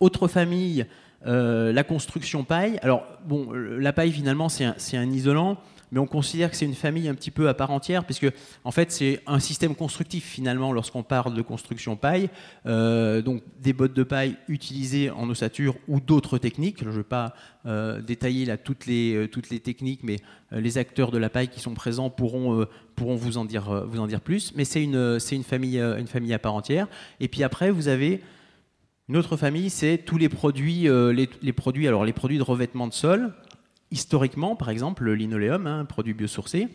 Autre 0.00 0.26
famille, 0.26 0.86
la 1.26 1.84
construction 1.84 2.42
paille. 2.44 2.78
Alors, 2.82 3.06
bon, 3.26 3.52
la 3.52 3.92
paille 3.92 4.12
finalement 4.12 4.48
c'est 4.48 4.96
un 4.96 5.10
isolant 5.10 5.58
mais 5.94 6.00
on 6.00 6.06
considère 6.06 6.50
que 6.50 6.56
c'est 6.56 6.64
une 6.64 6.74
famille 6.74 7.08
un 7.08 7.14
petit 7.14 7.30
peu 7.30 7.48
à 7.48 7.54
part 7.54 7.70
entière, 7.70 8.04
puisque 8.04 8.26
en 8.64 8.72
fait 8.72 8.90
c'est 8.90 9.20
un 9.28 9.38
système 9.38 9.76
constructif 9.76 10.24
finalement 10.24 10.72
lorsqu'on 10.72 11.04
parle 11.04 11.34
de 11.34 11.40
construction 11.40 11.94
paille. 11.94 12.30
Euh, 12.66 13.22
donc 13.22 13.44
des 13.60 13.72
bottes 13.72 13.94
de 13.94 14.02
paille 14.02 14.36
utilisées 14.48 15.10
en 15.10 15.30
ossature 15.30 15.76
ou 15.86 16.00
d'autres 16.00 16.36
techniques. 16.36 16.80
Je 16.80 16.88
ne 16.88 16.96
vais 16.96 17.04
pas 17.04 17.34
euh, 17.66 18.00
détailler 18.00 18.44
là 18.44 18.56
toutes 18.56 18.86
les, 18.86 19.14
euh, 19.14 19.28
toutes 19.28 19.50
les 19.50 19.60
techniques, 19.60 20.00
mais 20.02 20.16
les 20.50 20.78
acteurs 20.78 21.12
de 21.12 21.18
la 21.18 21.30
paille 21.30 21.46
qui 21.46 21.60
sont 21.60 21.74
présents 21.74 22.10
pourront, 22.10 22.66
pourront 22.96 23.14
vous, 23.14 23.38
en 23.38 23.44
dire, 23.44 23.86
vous 23.86 24.00
en 24.00 24.08
dire 24.08 24.20
plus. 24.20 24.52
Mais 24.56 24.64
c'est 24.64 24.82
une, 24.82 25.20
c'est 25.20 25.36
une, 25.36 25.44
famille, 25.44 25.78
une 25.78 26.06
famille 26.08 26.34
à 26.34 26.40
part 26.40 26.54
entière. 26.54 26.88
Et 27.20 27.28
puis 27.28 27.44
après, 27.44 27.70
vous 27.70 27.86
avez 27.86 28.20
une 29.08 29.16
autre 29.16 29.36
famille, 29.36 29.70
c'est 29.70 29.98
tous 29.98 30.16
les 30.16 30.28
produits, 30.28 30.88
les, 31.12 31.52
produits, 31.52 31.88
alors 31.88 32.04
les 32.04 32.12
produits 32.12 32.38
de 32.38 32.42
revêtement 32.42 32.86
de 32.86 32.92
sol 32.92 33.32
historiquement, 33.94 34.56
par 34.56 34.70
exemple, 34.70 35.04
le 35.04 35.14
linoléum, 35.14 35.68
un 35.68 35.80
hein, 35.80 35.84
produit 35.84 36.14
biosourcé, 36.14 36.68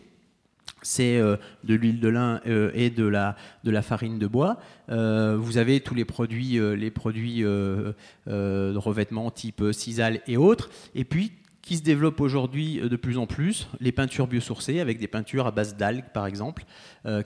c'est 0.80 1.18
euh, 1.18 1.36
de 1.64 1.74
l'huile 1.74 2.00
de 2.00 2.08
lin 2.08 2.40
euh, 2.46 2.70
et 2.72 2.88
de 2.88 3.04
la, 3.04 3.36
de 3.62 3.70
la 3.70 3.82
farine 3.82 4.18
de 4.18 4.26
bois. 4.26 4.58
Euh, 4.88 5.36
vous 5.38 5.58
avez 5.58 5.80
tous 5.80 5.94
les 5.94 6.06
produits, 6.06 6.58
les 6.58 6.90
produits 6.90 7.42
de 7.42 8.76
revêtement 8.76 9.30
type 9.30 9.62
sisal 9.72 10.22
et 10.26 10.38
autres. 10.38 10.70
Et 10.94 11.04
puis, 11.04 11.32
qui 11.60 11.76
se 11.76 11.82
développent 11.82 12.22
aujourd'hui 12.22 12.80
de 12.80 12.96
plus 12.96 13.18
en 13.18 13.26
plus, 13.26 13.68
les 13.80 13.92
peintures 13.92 14.26
biosourcées, 14.26 14.80
avec 14.80 14.98
des 14.98 15.06
peintures 15.06 15.46
à 15.46 15.50
base 15.50 15.76
d'algues, 15.76 16.10
par 16.14 16.26
exemple, 16.26 16.64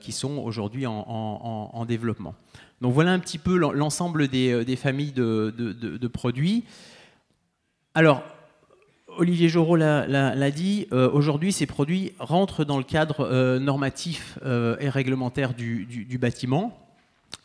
qui 0.01 0.11
sont 0.11 0.39
aujourd'hui 0.39 0.87
en, 0.87 1.85
développement. 1.87 2.35
Donc 2.81 2.93
voilà 2.93 3.13
un 3.13 3.21
petit 3.21 3.39
peu 3.39 3.57
l'ensemble 3.57 4.27
des, 4.27 4.77
familles 4.77 5.13
de, 5.13 5.55
de 5.57 6.09
produits. 6.09 6.65
Alors, 7.95 8.25
Olivier 9.17 9.49
Jorot 9.49 9.77
l'a 9.77 10.51
dit, 10.51 10.87
euh, 10.93 11.11
aujourd'hui 11.11 11.53
ces 11.53 11.67
produits 11.67 12.13
rentrent 12.19 12.65
dans 12.65 12.79
le 12.79 12.85
cadre 12.85 13.21
euh, 13.21 13.59
normatif 13.59 14.39
euh, 14.45 14.77
et 14.81 14.89
réglementaire 14.89 15.55
du, 15.55 16.19
bâtiment. 16.21 16.79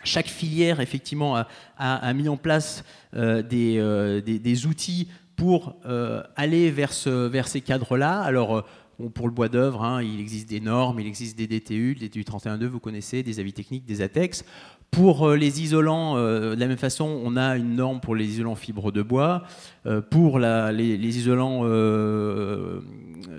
Chaque 0.04 0.28
filière, 0.28 0.80
effectivement, 0.80 1.44
a, 1.78 2.14
mis 2.14 2.30
en 2.30 2.38
place 2.38 2.84
des, 3.14 4.66
outils 4.66 5.10
pour 5.36 5.76
aller 6.36 6.72
vers, 6.72 6.94
ces 6.94 7.62
cadres-là. 7.62 8.22
Alors, 8.22 8.66
pour 9.14 9.28
le 9.28 9.34
bois 9.34 9.50
d'œuvre, 9.50 9.84
hein, 9.84 10.02
il 10.02 10.20
existe 10.20 10.48
des 10.48 10.60
normes, 10.60 11.00
il 11.00 11.08
existe 11.08 11.38
des 11.38 11.48
DTU, 11.48 11.98
le 12.00 12.08
DTU 12.08 12.22
31.2, 12.22 12.66
vous 12.66 12.80
connaissez, 12.80 13.24
des 13.24 13.40
avis 13.40 13.54
techniques, 13.54 13.86
des 13.86 14.02
ATEX. 14.02 14.46
Pour 14.92 15.28
euh, 15.28 15.36
les 15.36 15.62
isolants, 15.62 16.18
euh, 16.18 16.56
de 16.56 16.60
la 16.60 16.68
même 16.68 16.78
façon, 16.78 17.22
on 17.24 17.38
a 17.38 17.58
une 17.58 17.76
norme 17.76 18.00
pour 18.00 18.16
les 18.16 18.26
isolants 18.26 18.56
fibres 18.56 18.92
de 18.92 19.04
bois. 19.04 19.44
Euh, 19.86 20.02
pour 20.02 20.40
les, 20.40 21.18
isolants 21.18 21.64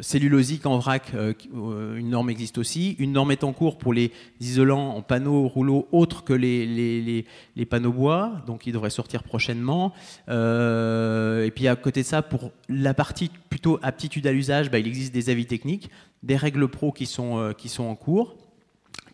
cellulosiques 0.01 0.67
en 0.67 0.79
vrac, 0.79 1.13
une 1.13 2.11
norme 2.11 2.31
existe 2.31 2.59
aussi. 2.59 2.97
Une 2.99 3.13
norme 3.13 3.33
est 3.33 3.45
en 3.45 3.53
cours 3.53 3.79
pour 3.79 3.93
les 3.93 4.13
isolants 4.41 4.91
en 4.91 5.03
panneaux 5.03 5.49
rouleaux 5.49 5.89
autres 5.93 6.25
que 6.25 6.33
les, 6.33 7.27
panneaux 7.69 7.93
bois, 7.93 8.33
donc 8.47 8.67
il 8.67 8.73
devrait 8.73 8.91
sortir 8.91 9.23
prochainement. 9.23 9.93
et 10.29 11.53
puis 11.55 11.69
à 11.69 11.77
côté 11.77 12.03
de 12.03 12.07
ça, 12.07 12.23
pour 12.23 12.53
la 12.69 12.95
partie 12.95 13.31
plutôt 13.51 13.79
aptitude 13.83 14.27
à 14.27 14.33
l'usage, 14.33 14.71
bah, 14.71 14.79
il 14.79 14.87
existe 14.87 15.13
des 15.13 15.31
avis 15.31 15.47
techniques, 15.47 15.91
des 16.23 16.37
règles 16.37 16.69
pro 16.69 16.93
qui 16.93 17.07
sont 17.07 17.53
en 17.79 17.95
cours. 17.95 18.37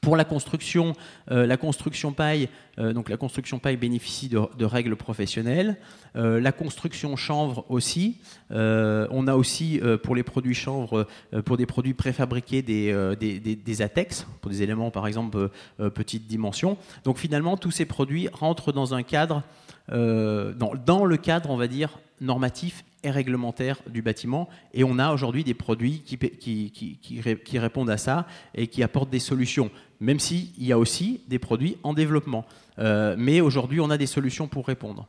Pour 0.00 0.16
la 0.16 0.24
construction, 0.24 0.94
euh, 1.30 1.46
la 1.46 1.56
construction 1.56 2.12
paille, 2.12 2.48
euh, 2.78 2.92
donc 2.92 3.08
la 3.08 3.16
construction 3.16 3.58
paille 3.58 3.76
bénéficie 3.76 4.28
de, 4.28 4.64
règles 4.64 4.96
professionnelles. 4.96 5.76
Euh, 6.16 6.40
la 6.40 6.52
construction 6.52 7.16
chanvre 7.16 7.64
aussi. 7.68 8.18
on 8.50 9.26
a 9.28 9.34
aussi 9.34 9.80
pour 10.02 10.14
les 10.14 10.22
produits 10.22 10.54
chanvre, 10.54 11.06
pour 11.44 11.56
des 11.56 11.66
produits 11.66 11.94
préfabriqués, 11.94 12.62
des, 12.62 13.82
ATEX, 13.82 14.26
pour 14.40 14.50
des 14.50 14.62
éléments 14.62 14.90
par 14.90 15.06
exemple 15.06 15.50
petite 15.78 16.26
dimension. 16.26 16.76
Donc 17.04 17.18
finalement, 17.18 17.56
tous 17.56 17.70
ces 17.70 17.84
produits 17.84 18.28
rentrent 18.32 18.72
dans 18.72 18.94
un 18.94 19.02
cadre, 19.02 19.42
dans 19.88 21.04
le 21.04 21.16
cadre, 21.16 21.50
on 21.50 21.56
va 21.56 21.68
dire, 21.68 21.98
normatif 22.20 22.84
réglementaire 23.10 23.80
du 23.88 24.02
bâtiment. 24.02 24.48
Et 24.74 24.84
on 24.84 24.98
a 24.98 25.12
aujourd'hui 25.12 25.44
des 25.44 25.54
produits 25.54 26.02
qui, 26.02 27.58
répondent 27.58 27.90
à 27.90 27.98
ça 27.98 28.26
et 28.54 28.66
qui 28.66 28.82
apportent 28.82 29.10
des 29.10 29.18
solutions, 29.18 29.70
même 30.00 30.18
s'il 30.18 30.50
y 30.58 30.72
a 30.72 30.78
aussi 30.78 31.20
des 31.28 31.38
produits 31.38 31.76
en 31.82 31.94
développement. 31.94 32.44
Euh, 32.78 33.14
mais 33.18 33.40
aujourd'hui, 33.40 33.80
on 33.80 33.90
a 33.90 33.98
des 33.98 34.06
solutions 34.06 34.48
pour 34.48 34.66
répondre. 34.66 35.06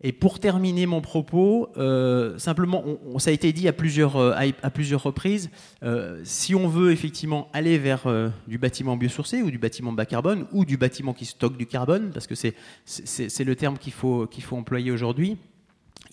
Et 0.00 0.12
pour 0.12 0.38
terminer 0.38 0.86
mon 0.86 1.00
propos, 1.00 1.70
euh, 1.76 2.38
simplement, 2.38 2.84
on, 3.04 3.18
ça 3.18 3.30
a 3.30 3.32
été 3.32 3.52
dit 3.52 3.66
à 3.66 3.72
plusieurs, 3.72 4.14
euh, 4.16 4.32
à, 4.62 4.70
plusieurs 4.70 5.02
reprises, 5.02 5.50
si 6.22 6.54
on 6.54 6.68
veut 6.68 6.92
effectivement 6.92 7.48
aller 7.52 7.78
vers 7.78 8.06
du 8.46 8.58
bâtiment 8.58 8.96
biosourcé 8.96 9.42
ou 9.42 9.50
du 9.50 9.58
bâtiment 9.58 9.92
bas 9.92 10.06
carbone 10.06 10.46
ou 10.52 10.64
du 10.64 10.76
bâtiment 10.76 11.14
qui 11.14 11.24
stocke 11.24 11.56
du 11.56 11.66
carbone, 11.66 12.10
parce 12.12 12.28
que 12.28 12.36
c'est 12.36 13.44
le 13.44 13.56
terme 13.56 13.76
qu'il 13.76 13.92
qu'il 14.30 14.44
faut 14.44 14.56
employer 14.56 14.92
aujourd'hui, 14.92 15.36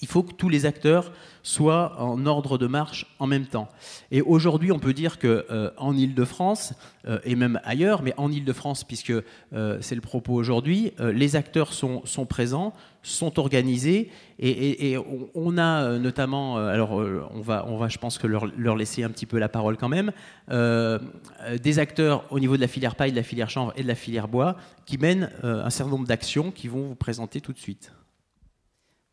il 0.02 0.08
faut 0.08 0.24
que 0.24 0.34
tous 0.34 0.50
les 0.50 0.66
acteurs 0.66 1.12
soient 1.46 2.02
en 2.02 2.26
ordre 2.26 2.58
de 2.58 2.66
marche 2.66 3.06
en 3.20 3.28
même 3.28 3.46
temps. 3.46 3.70
Et 4.12 4.22
aujourd'hui, 4.22 4.72
on 4.72 4.80
peut 4.80 4.94
dire 4.94 5.20
que 5.20 5.46
euh, 5.52 5.70
en 5.78 5.96
Île-de-France 5.96 6.74
euh, 7.08 7.20
et 7.24 7.36
même 7.36 7.60
ailleurs, 7.64 8.02
mais 8.02 8.14
en 8.18 8.32
Île-de-France, 8.32 8.84
puisque 8.84 9.14
euh, 9.54 9.78
c'est 9.80 9.96
le 9.96 10.02
propos 10.02 10.34
aujourd'hui, 10.34 10.92
les 11.00 11.36
acteurs 11.36 11.72
sont, 11.74 12.02
présents, 12.28 12.74
sont 13.04 13.40
organisés, 13.40 14.10
et, 14.40 14.98
on, 15.36 15.58
a 15.58 15.98
notamment, 15.98 16.58
alors 16.58 16.94
on 16.94 17.42
va, 17.42 17.66
on 17.68 17.78
va, 17.78 17.88
je 17.88 17.98
pense 17.98 18.18
que 18.18 18.28
leur, 18.28 18.48
leur, 18.58 18.76
laisser 18.76 19.04
un 19.04 19.10
petit 19.10 19.26
peu 19.26 19.38
la 19.38 19.48
parole 19.48 19.78
quand 19.78 19.88
même, 19.88 20.12
des 20.50 21.80
acteurs 21.80 22.26
au 22.32 22.40
niveau 22.40 22.56
de 22.56 22.62
la 22.62 22.68
filière 22.68 22.96
paille, 22.96 23.12
de 23.12 23.16
la 23.16 23.24
filière 23.24 23.50
chanvre 23.50 23.72
et 23.78 23.84
de 23.84 23.88
la 23.88 23.96
filière 23.96 24.28
bois 24.28 24.58
qui 24.86 24.98
mènent 24.98 25.30
un 25.44 25.70
certain 25.70 25.92
nombre 25.92 26.08
d'actions 26.08 26.52
qui 26.52 26.68
vont 26.68 26.88
vous 26.88 26.96
présenter 26.96 27.40
tout 27.40 27.54
de 27.54 27.60
suite. 27.60 27.92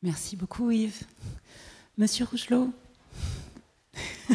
Merci 0.03 0.35
beaucoup 0.35 0.71
Yves. 0.73 1.05
Monsieur 1.97 2.25
Rougelot 2.25 2.73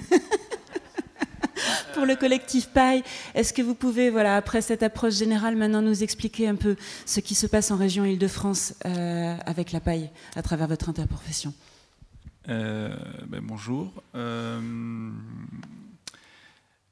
Pour 1.94 2.06
le 2.06 2.16
collectif 2.16 2.70
Paille, 2.70 3.04
est-ce 3.34 3.52
que 3.52 3.62
vous 3.62 3.76
pouvez, 3.76 4.10
voilà, 4.10 4.38
après 4.38 4.62
cette 4.62 4.82
approche 4.82 5.16
générale, 5.16 5.58
maintenant 5.58 5.82
nous 5.82 6.04
expliquer 6.04 6.48
un 6.48 6.56
peu 6.56 6.78
ce 7.06 7.20
qui 7.20 7.36
se 7.36 7.48
passe 7.48 7.70
en 7.72 7.76
région 7.76 8.06
Île-de-France 8.06 8.76
euh, 8.86 9.36
avec 9.46 9.74
la 9.74 9.82
paille 9.82 10.10
à 10.38 10.42
travers 10.42 10.68
votre 10.68 10.88
interprofession? 10.88 11.54
Euh, 12.48 12.96
ben, 13.28 13.42
Bonjour. 13.44 13.92
Euh, 14.16 14.62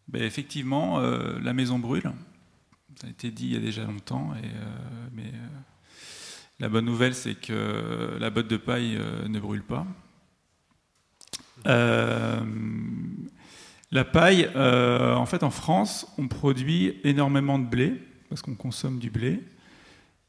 ben, 0.10 0.22
effectivement, 0.22 1.00
la 1.00 1.54
maison 1.54 1.80
brûle. 1.80 2.12
Ça 3.00 3.08
a 3.08 3.10
été 3.10 3.32
dit 3.32 3.46
il 3.46 3.54
y 3.54 3.58
a 3.58 3.62
déjà 3.62 3.86
longtemps, 3.86 4.34
mais 5.14 5.32
la 6.60 6.70
bonne 6.70 6.86
nouvelle, 6.86 7.14
c'est 7.14 7.36
que 7.36 8.18
la 8.18 8.30
botte 8.30 8.48
de 8.48 8.58
paille 8.58 8.96
euh, 8.98 9.28
ne 9.28 9.40
brûle 9.40 9.64
pas. 9.64 9.86
Euh, 11.68 12.40
la 13.92 14.06
paille, 14.06 14.50
euh, 14.56 15.16
en 15.16 15.26
fait, 15.26 15.44
en 15.44 15.50
France, 15.50 16.08
on 16.18 16.28
produit 16.28 16.98
énormément 17.04 17.60
de 17.60 17.66
blé, 17.66 17.94
parce 18.30 18.42
qu'on 18.42 18.56
consomme 18.56 19.00
du 19.00 19.10
blé. 19.10 19.44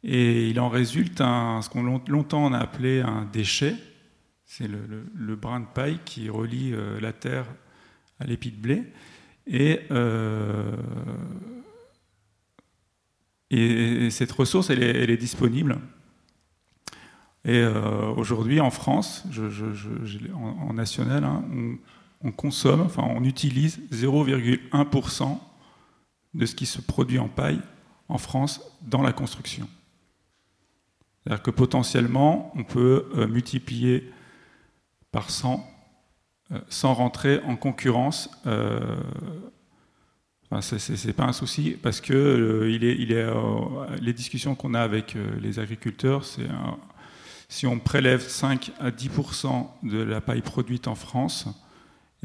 Et 0.03 0.49
il 0.51 0.59
en 0.59 0.69
résulte 0.69 1.19
ce 1.19 1.69
qu'on 1.69 2.01
longtemps 2.09 2.53
appelé 2.53 3.01
un 3.01 3.25
déchet. 3.33 3.75
C'est 4.45 4.69
le, 4.69 5.37
brin 5.37 5.61
de 5.61 5.67
paille 5.67 5.99
qui 6.05 6.29
relie 6.29 6.73
la 7.01 7.13
terre 7.13 7.47
à 8.21 8.25
l'épi 8.25 8.53
de 8.53 8.57
blé. 8.57 8.85
Et, 9.49 9.81
cette 14.11 14.33
ressource, 14.33 14.71
elle 14.71 14.83
est, 15.11 15.17
disponible. 15.17 15.79
Et 17.49 17.65
aujourd'hui, 18.17 18.61
en 18.61 18.71
France, 18.71 19.25
en, 20.35 20.73
national, 20.73 21.23
hein, 21.23 21.45
on, 21.55 21.77
on 22.29 22.33
consomme, 22.33 22.81
enfin 22.81 23.05
on 23.09 23.23
utilise 23.25 23.81
0,1% 23.93 25.39
de 26.35 26.47
ce 26.47 26.55
qui 26.55 26.67
se 26.67 26.81
produit 26.81 27.19
en 27.19 27.29
paille 27.29 27.61
en 28.09 28.19
France 28.19 28.61
dans 28.83 29.03
la 29.03 29.13
construction. 29.13 29.69
C'est-à-dire 31.23 31.43
que 31.43 31.51
potentiellement, 31.51 32.53
on 32.55 32.63
peut 32.63 33.07
euh, 33.17 33.27
multiplier 33.27 34.13
par 35.11 35.31
100 35.31 35.67
euh, 36.53 36.59
sans 36.69 36.95
rentrer 36.95 37.41
en 37.45 37.57
concurrence. 37.57 38.31
Euh, 38.47 38.97
ce 40.61 41.07
n'est 41.07 41.13
pas 41.13 41.25
un 41.25 41.33
souci 41.33 41.77
parce 41.83 42.01
que 42.01 42.63
les 44.01 44.13
discussions 44.13 44.55
qu'on 44.55 44.75
a 44.75 44.81
avec 44.81 45.17
les 45.43 45.59
agriculteurs, 45.59 46.25
c'est 46.25 46.47
si 47.49 47.67
on 47.67 47.79
prélève 47.79 48.21
5 48.21 48.73
à 48.81 48.91
10% 48.91 49.69
de 49.85 49.99
la 49.99 50.21
paille 50.21 50.43
produite 50.43 50.89
en 50.89 50.95
France, 50.95 51.49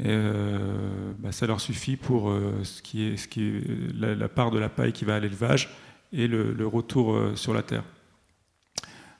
euh, 0.00 1.12
bah, 1.18 1.32
ça 1.32 1.46
leur 1.46 1.60
suffit 1.60 1.96
pour 1.96 2.30
euh, 2.30 2.64
ce 2.64 2.82
qui 2.82 3.06
est, 3.06 3.94
la, 3.94 4.28
part 4.28 4.50
de 4.50 4.58
la 4.58 4.68
paille 4.68 4.92
qui 4.92 5.04
va 5.04 5.16
à 5.16 5.20
l'élevage 5.20 5.68
et 6.12 6.26
le, 6.26 6.66
retour 6.66 7.14
euh, 7.14 7.36
sur 7.36 7.54
la 7.54 7.62
terre. 7.62 7.84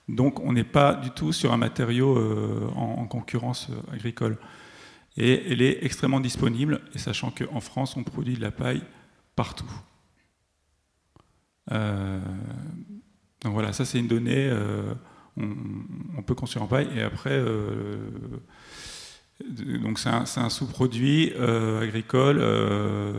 Donc 0.08 0.40
on 0.40 0.52
n'est 0.52 0.64
pas 0.64 0.94
du 0.94 1.10
tout 1.10 1.32
sur 1.32 1.52
un 1.52 1.56
matériau 1.56 2.18
en, 2.74 3.06
concurrence 3.06 3.68
agricole. 3.92 4.36
Et 5.16 5.52
elle 5.52 5.62
est 5.62 5.84
extrêmement 5.84 6.20
disponible, 6.20 6.80
et 6.94 6.98
sachant 6.98 7.30
qu'en 7.30 7.60
France, 7.60 7.96
on 7.96 8.02
produit 8.02 8.34
de 8.34 8.40
la 8.40 8.50
paille 8.50 8.82
partout. 9.36 9.70
donc 11.70 11.82
voilà, 13.44 13.72
ça 13.72 13.84
c'est 13.84 14.00
une 14.00 14.08
donnée. 14.08 14.50
On, 15.36 16.22
peut 16.22 16.34
construire 16.34 16.64
en 16.64 16.66
paille, 16.66 16.88
et 16.94 17.02
après 17.02 17.42
donc 19.48 19.98
c'est 19.98 20.08
un, 20.08 20.48
sous-produit 20.50 21.32
euh, 21.38 21.82
agricole. 21.82 22.38
Euh, 22.40 23.12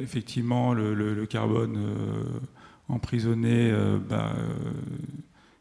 effectivement, 0.00 0.74
le, 0.74 1.26
carbone 1.26 1.76
euh, 1.78 2.24
emprisonné, 2.88 3.72
bah, 4.08 4.32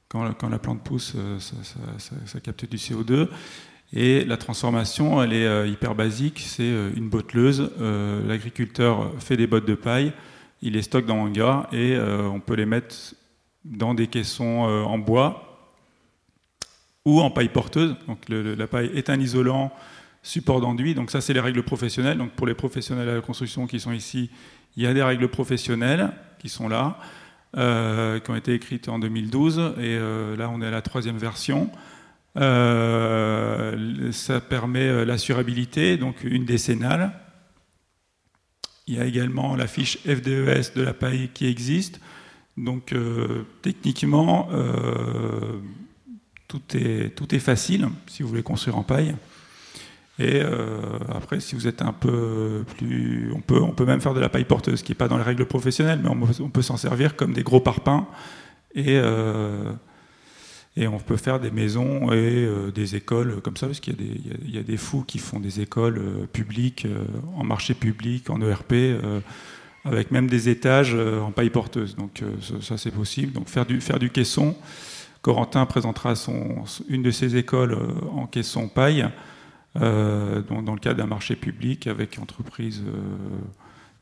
quand, 0.09 0.49
la 0.49 0.59
plante 0.59 0.83
pousse, 0.83 1.15
ça, 1.39 2.39
capte 2.39 2.69
du 2.69 2.77
CO2. 2.77 3.27
Et 3.95 4.25
la 4.25 4.37
transformation, 4.37 5.21
elle 5.21 5.33
est 5.33 5.69
hyper 5.69 5.95
basique. 5.95 6.43
C'est 6.45 6.71
une 6.95 7.09
botteleuse. 7.09 7.71
L'agriculteur 8.27 9.13
fait 9.19 9.37
des 9.37 9.47
bottes 9.47 9.67
de 9.67 9.75
paille, 9.75 10.13
il 10.61 10.73
les 10.73 10.81
stocke 10.81 11.05
dans 11.05 11.21
hangar 11.21 11.73
et 11.73 11.97
on 11.97 12.39
peut 12.39 12.55
les 12.55 12.65
mettre 12.65 13.15
dans 13.65 13.93
des 13.93 14.07
caissons 14.07 14.61
en 14.63 14.97
bois 14.97 15.53
ou 17.05 17.21
en 17.21 17.31
paille 17.31 17.49
porteuse. 17.49 17.95
Donc 18.07 18.19
la 18.29 18.67
paille 18.67 18.91
est 18.93 19.09
un 19.09 19.19
isolant, 19.19 19.71
support 20.21 20.61
d'enduit. 20.61 20.95
Donc 20.95 21.11
ça, 21.11 21.21
c'est 21.21 21.33
les 21.33 21.39
règles 21.39 21.63
professionnelles. 21.63 22.17
Donc 22.17 22.31
pour 22.31 22.47
les 22.47 22.53
professionnels 22.53 23.09
à 23.09 23.15
la 23.15 23.21
construction 23.21 23.67
qui 23.67 23.79
sont 23.79 23.91
ici, 23.91 24.29
il 24.75 24.83
y 24.83 24.87
a 24.87 24.93
des 24.93 25.03
règles 25.03 25.27
professionnelles 25.27 26.11
qui 26.39 26.49
sont 26.49 26.67
là, 26.67 26.97
euh, 27.57 28.19
qui 28.19 28.31
ont 28.31 28.35
été 28.35 28.53
écrites 28.53 28.89
en 28.89 28.99
2012. 28.99 29.59
Et 29.77 29.97
euh, 29.97 30.35
là, 30.35 30.49
on 30.49 30.61
est 30.61 30.67
à 30.67 30.71
la 30.71 30.81
troisième 30.81 31.17
version. 31.17 31.69
Euh, 32.37 34.11
ça 34.11 34.41
permet 34.41 35.05
l'assurabilité, 35.05 35.97
donc 35.97 36.23
une 36.23 36.45
décennale. 36.45 37.11
Il 38.87 38.95
y 38.95 38.99
a 38.99 39.05
également 39.05 39.55
la 39.55 39.67
fiche 39.67 39.99
FDES 39.99 40.75
de 40.75 40.81
la 40.81 40.93
paille 40.93 41.29
qui 41.33 41.47
existe. 41.47 42.01
Donc 42.57 42.93
techniquement, 43.61 44.49
tout 46.47 46.61
est, 46.75 47.15
tout 47.15 47.33
est 47.33 47.39
facile 47.39 47.89
si 48.07 48.21
vous 48.21 48.29
voulez 48.29 48.43
construire 48.43 48.77
en 48.77 48.83
paille. 48.83 49.15
Et 50.19 50.41
euh, 50.43 50.99
après, 51.09 51.39
si 51.39 51.55
vous 51.55 51.67
êtes 51.67 51.81
un 51.81 51.93
peu 51.93 52.63
plus. 52.77 53.31
On 53.35 53.41
peut, 53.41 53.59
on 53.61 53.71
peut 53.71 53.85
même 53.85 54.01
faire 54.01 54.13
de 54.13 54.19
la 54.19 54.29
paille 54.29 54.45
porteuse, 54.45 54.83
qui 54.83 54.91
n'est 54.91 54.97
pas 54.97 55.07
dans 55.07 55.17
les 55.17 55.23
règles 55.23 55.45
professionnelles, 55.45 55.99
mais 56.03 56.09
on, 56.09 56.49
peut 56.49 56.61
s'en 56.61 56.77
servir 56.77 57.15
comme 57.15 57.33
des 57.33 57.41
gros 57.41 57.59
parpaings. 57.59 58.05
Et, 58.75 58.85
euh, 58.89 59.71
et 60.77 60.87
on 60.87 60.99
peut 60.99 61.17
faire 61.17 61.39
des 61.39 61.49
maisons 61.49 62.11
et 62.11 62.45
euh, 62.45 62.71
des 62.71 62.95
écoles 62.95 63.41
comme 63.41 63.57
ça, 63.57 63.65
parce 63.65 63.79
qu'il 63.79 63.99
y, 63.99 64.51
y, 64.51 64.57
a 64.59 64.63
des 64.63 64.77
fous 64.77 65.03
qui 65.03 65.17
font 65.17 65.39
des 65.39 65.61
écoles 65.61 66.27
publiques, 66.31 66.85
en 67.35 67.43
marché 67.43 67.73
public, 67.73 68.29
en 68.29 68.39
ERP, 68.41 68.73
avec 69.85 70.11
même 70.11 70.27
des 70.27 70.49
étages 70.49 70.95
en 70.95 71.31
paille 71.31 71.49
porteuse. 71.49 71.95
Donc 71.95 72.23
ça, 72.41 72.55
ça 72.61 72.77
c'est 72.77 72.91
possible. 72.91 73.33
Donc 73.33 73.49
faire 73.49 73.65
du, 73.65 73.81
faire 73.81 73.99
du 73.99 74.09
caisson. 74.09 74.55
Corentin 75.23 75.65
présentera 75.65 76.13
une 76.89 77.01
de 77.01 77.09
ses 77.09 77.37
écoles 77.37 77.73
euh, 77.73 77.93
en 78.11 78.27
caisson 78.27 78.67
paille, 78.67 79.09
euh, 79.81 80.41
dans, 80.41 80.73
le 80.73 80.79
cadre 80.79 80.97
d'un 80.97 81.07
marché 81.07 81.37
public 81.37 81.87
avec 81.87 82.19
entreprise 82.19 82.83
euh, 82.85 82.91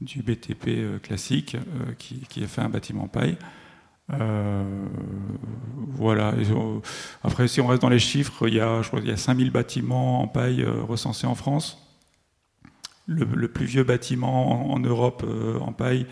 du 0.01 0.23
BTP 0.23 0.99
classique 1.03 1.55
qui, 1.99 2.43
a 2.43 2.47
fait 2.47 2.61
un 2.61 2.69
bâtiment 2.69 3.07
paille. 3.07 3.37
voilà. 5.93 6.33
après, 7.23 7.47
si 7.47 7.61
on 7.61 7.67
reste 7.67 7.83
dans 7.83 7.89
les 7.89 7.99
chiffres, 7.99 8.47
il 8.47 8.55
y 8.55 8.59
a, 8.59 8.81
je 8.81 8.87
crois, 8.87 8.99
il 8.99 9.07
y 9.07 9.11
a 9.11 9.17
5000 9.17 9.51
bâtiments 9.51 10.23
en 10.23 10.27
paille 10.27 10.65
recensés 10.65 11.27
en 11.27 11.35
France. 11.35 11.77
Le, 13.07 13.47
plus 13.47 13.65
vieux 13.65 13.83
bâtiment 13.83 14.71
en, 14.71 14.75
en 14.75 14.79
Europe 14.79 15.25
en 15.59 15.73
paille, 15.73 16.05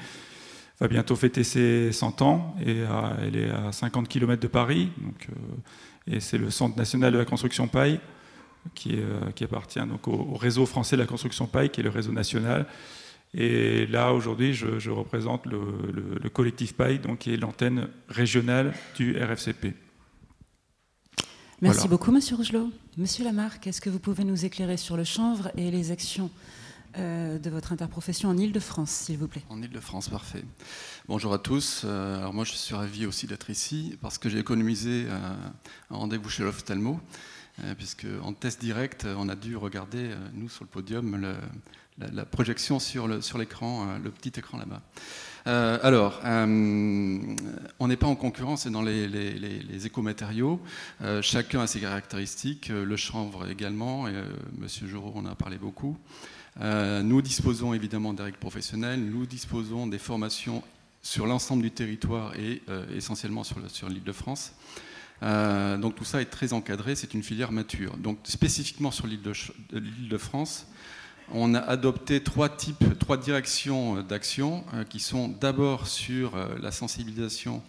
va 0.79 0.87
bientôt 0.87 1.15
fêter 1.15 1.43
ses 1.43 1.91
100 1.91 2.21
ans 2.21 2.55
et 2.65 2.83
elle 3.21 3.35
est 3.35 3.49
à 3.49 3.71
50 3.71 4.07
km 4.07 4.41
de 4.41 4.47
Paris. 4.47 4.89
Donc, 4.97 5.27
euh, 5.29 6.15
et 6.15 6.19
c'est 6.19 6.37
le 6.37 6.49
Centre 6.49 6.77
national 6.77 7.13
de 7.13 7.17
la 7.17 7.25
construction 7.25 7.67
paille 7.67 7.99
qui, 8.75 8.95
euh, 8.95 9.31
qui 9.35 9.43
appartient 9.43 9.79
donc 9.79 10.07
au, 10.07 10.35
réseau 10.35 10.65
français 10.65 10.95
de 10.95 11.01
la 11.01 11.07
construction 11.07 11.47
paille, 11.47 11.69
qui 11.69 11.81
est 11.81 11.83
le 11.83 11.89
réseau 11.89 12.11
national. 12.11 12.65
Et 13.33 13.85
là, 13.87 14.13
aujourd'hui, 14.13 14.53
je, 14.53 14.89
représente 14.89 15.45
le, 15.45 16.29
collectif 16.29 16.73
paille, 16.73 16.97
donc, 16.97 17.19
qui 17.19 17.33
est 17.33 17.37
l'antenne 17.37 17.87
régionale 18.07 18.73
du 18.95 19.15
RFCP. 19.21 19.75
Merci 21.61 21.87
beaucoup, 21.87 22.11
Monsieur 22.11 22.37
Rougelot. 22.37 22.71
Monsieur 22.97 23.23
Lamarck, 23.25 23.67
est-ce 23.67 23.81
que 23.81 23.89
vous 23.89 23.99
pouvez 23.99 24.23
nous 24.23 24.45
éclairer 24.45 24.77
sur 24.77 24.97
le 24.97 25.03
chanvre 25.03 25.51
et 25.57 25.69
les 25.69 25.91
actions 25.91 26.31
euh, 26.97 27.37
de 27.37 27.51
votre 27.51 27.71
interprofession 27.71 28.29
en 28.29 28.37
Ile-de-France, 28.37 28.89
s'il 28.89 29.17
vous 29.17 29.27
plaît. 29.27 29.43
En 29.49 29.61
Ile-de-France, 29.61 30.09
parfait. 30.09 30.43
Bonjour 31.07 31.33
à 31.33 31.37
tous. 31.37 31.83
Euh, 31.85 32.17
alors 32.17 32.33
moi, 32.33 32.45
je 32.45 32.53
suis 32.53 32.73
ravi 32.73 33.05
aussi 33.05 33.27
d'être 33.27 33.51
ici 33.51 33.95
parce 34.01 34.17
que 34.17 34.27
j'ai 34.27 34.39
économisé 34.39 35.05
euh, 35.07 35.35
un 35.91 35.95
rendez-vous 35.95 36.29
chez 36.29 36.43
l'ophtalmo, 36.43 36.99
puisque 37.77 38.07
en 38.23 38.33
test 38.33 38.59
direct, 38.59 39.05
on 39.05 39.29
a 39.29 39.35
dû 39.35 39.55
regarder, 39.55 40.11
nous, 40.33 40.49
sur 40.49 40.63
le 40.63 40.69
podium, 40.69 41.35
la, 41.99 42.25
projection 42.25 42.79
sur 42.79 43.07
l'écran, 43.07 43.97
le, 44.01 44.09
petit 44.11 44.39
écran 44.39 44.57
là-bas. 44.57 44.81
alors, 45.83 46.21
on 46.23 47.87
n'est 47.87 47.97
pas 47.97 48.07
en 48.07 48.15
concurrence 48.15 48.65
dans 48.67 48.81
les, 48.81 49.09
les, 49.09 49.33
les 49.37 49.85
écomatériaux. 49.85 50.61
chacun 51.21 51.59
a 51.59 51.67
ses 51.67 51.81
caractéristiques. 51.81 52.69
Le 52.69 52.95
chanvre 52.95 53.49
également. 53.49 54.07
Et, 54.07 54.13
Monsieur 54.57 54.87
Jouro 54.87 55.11
en 55.17 55.25
a 55.25 55.35
parlé 55.35 55.57
beaucoup. 55.57 55.97
Euh, 56.61 57.01
nous 57.03 57.21
disposons 57.21 57.73
évidemment 57.73 58.13
des 58.13 58.23
règles 58.23 58.37
professionnelles, 58.37 58.99
nous 58.99 59.25
disposons 59.25 59.87
des 59.87 59.97
formations 59.97 60.61
sur 61.01 61.25
l'ensemble 61.25 61.63
du 61.63 61.71
territoire 61.71 62.35
et 62.37 62.61
euh, 62.67 62.85
essentiellement 62.95 63.43
sur, 63.45 63.57
l'île 63.87 64.03
de 64.03 64.11
France. 64.11 64.53
Euh, 65.23 65.77
donc 65.77 65.95
tout 65.95 66.03
ça 66.03 66.21
est 66.21 66.25
très 66.25 66.51
encadré, 66.51 66.95
c'est 66.95 67.13
une 67.13 67.23
filière 67.23 67.53
mature. 67.53 67.95
Donc 67.97 68.19
spécifiquement 68.23 68.91
sur 68.91 69.07
l'île 69.07 69.21
de, 69.21 70.17
France, 70.17 70.67
on 71.31 71.53
a 71.53 71.59
adopté 71.59 72.21
trois 72.21 72.49
types, 72.49 72.83
trois 72.99 73.17
directions 73.17 74.01
d'action 74.01 74.65
qui 74.89 74.99
sont 74.99 75.29
d'abord 75.29 75.87
sur 75.87 76.33
la 76.61 76.71
sensibilisation, 76.71 77.61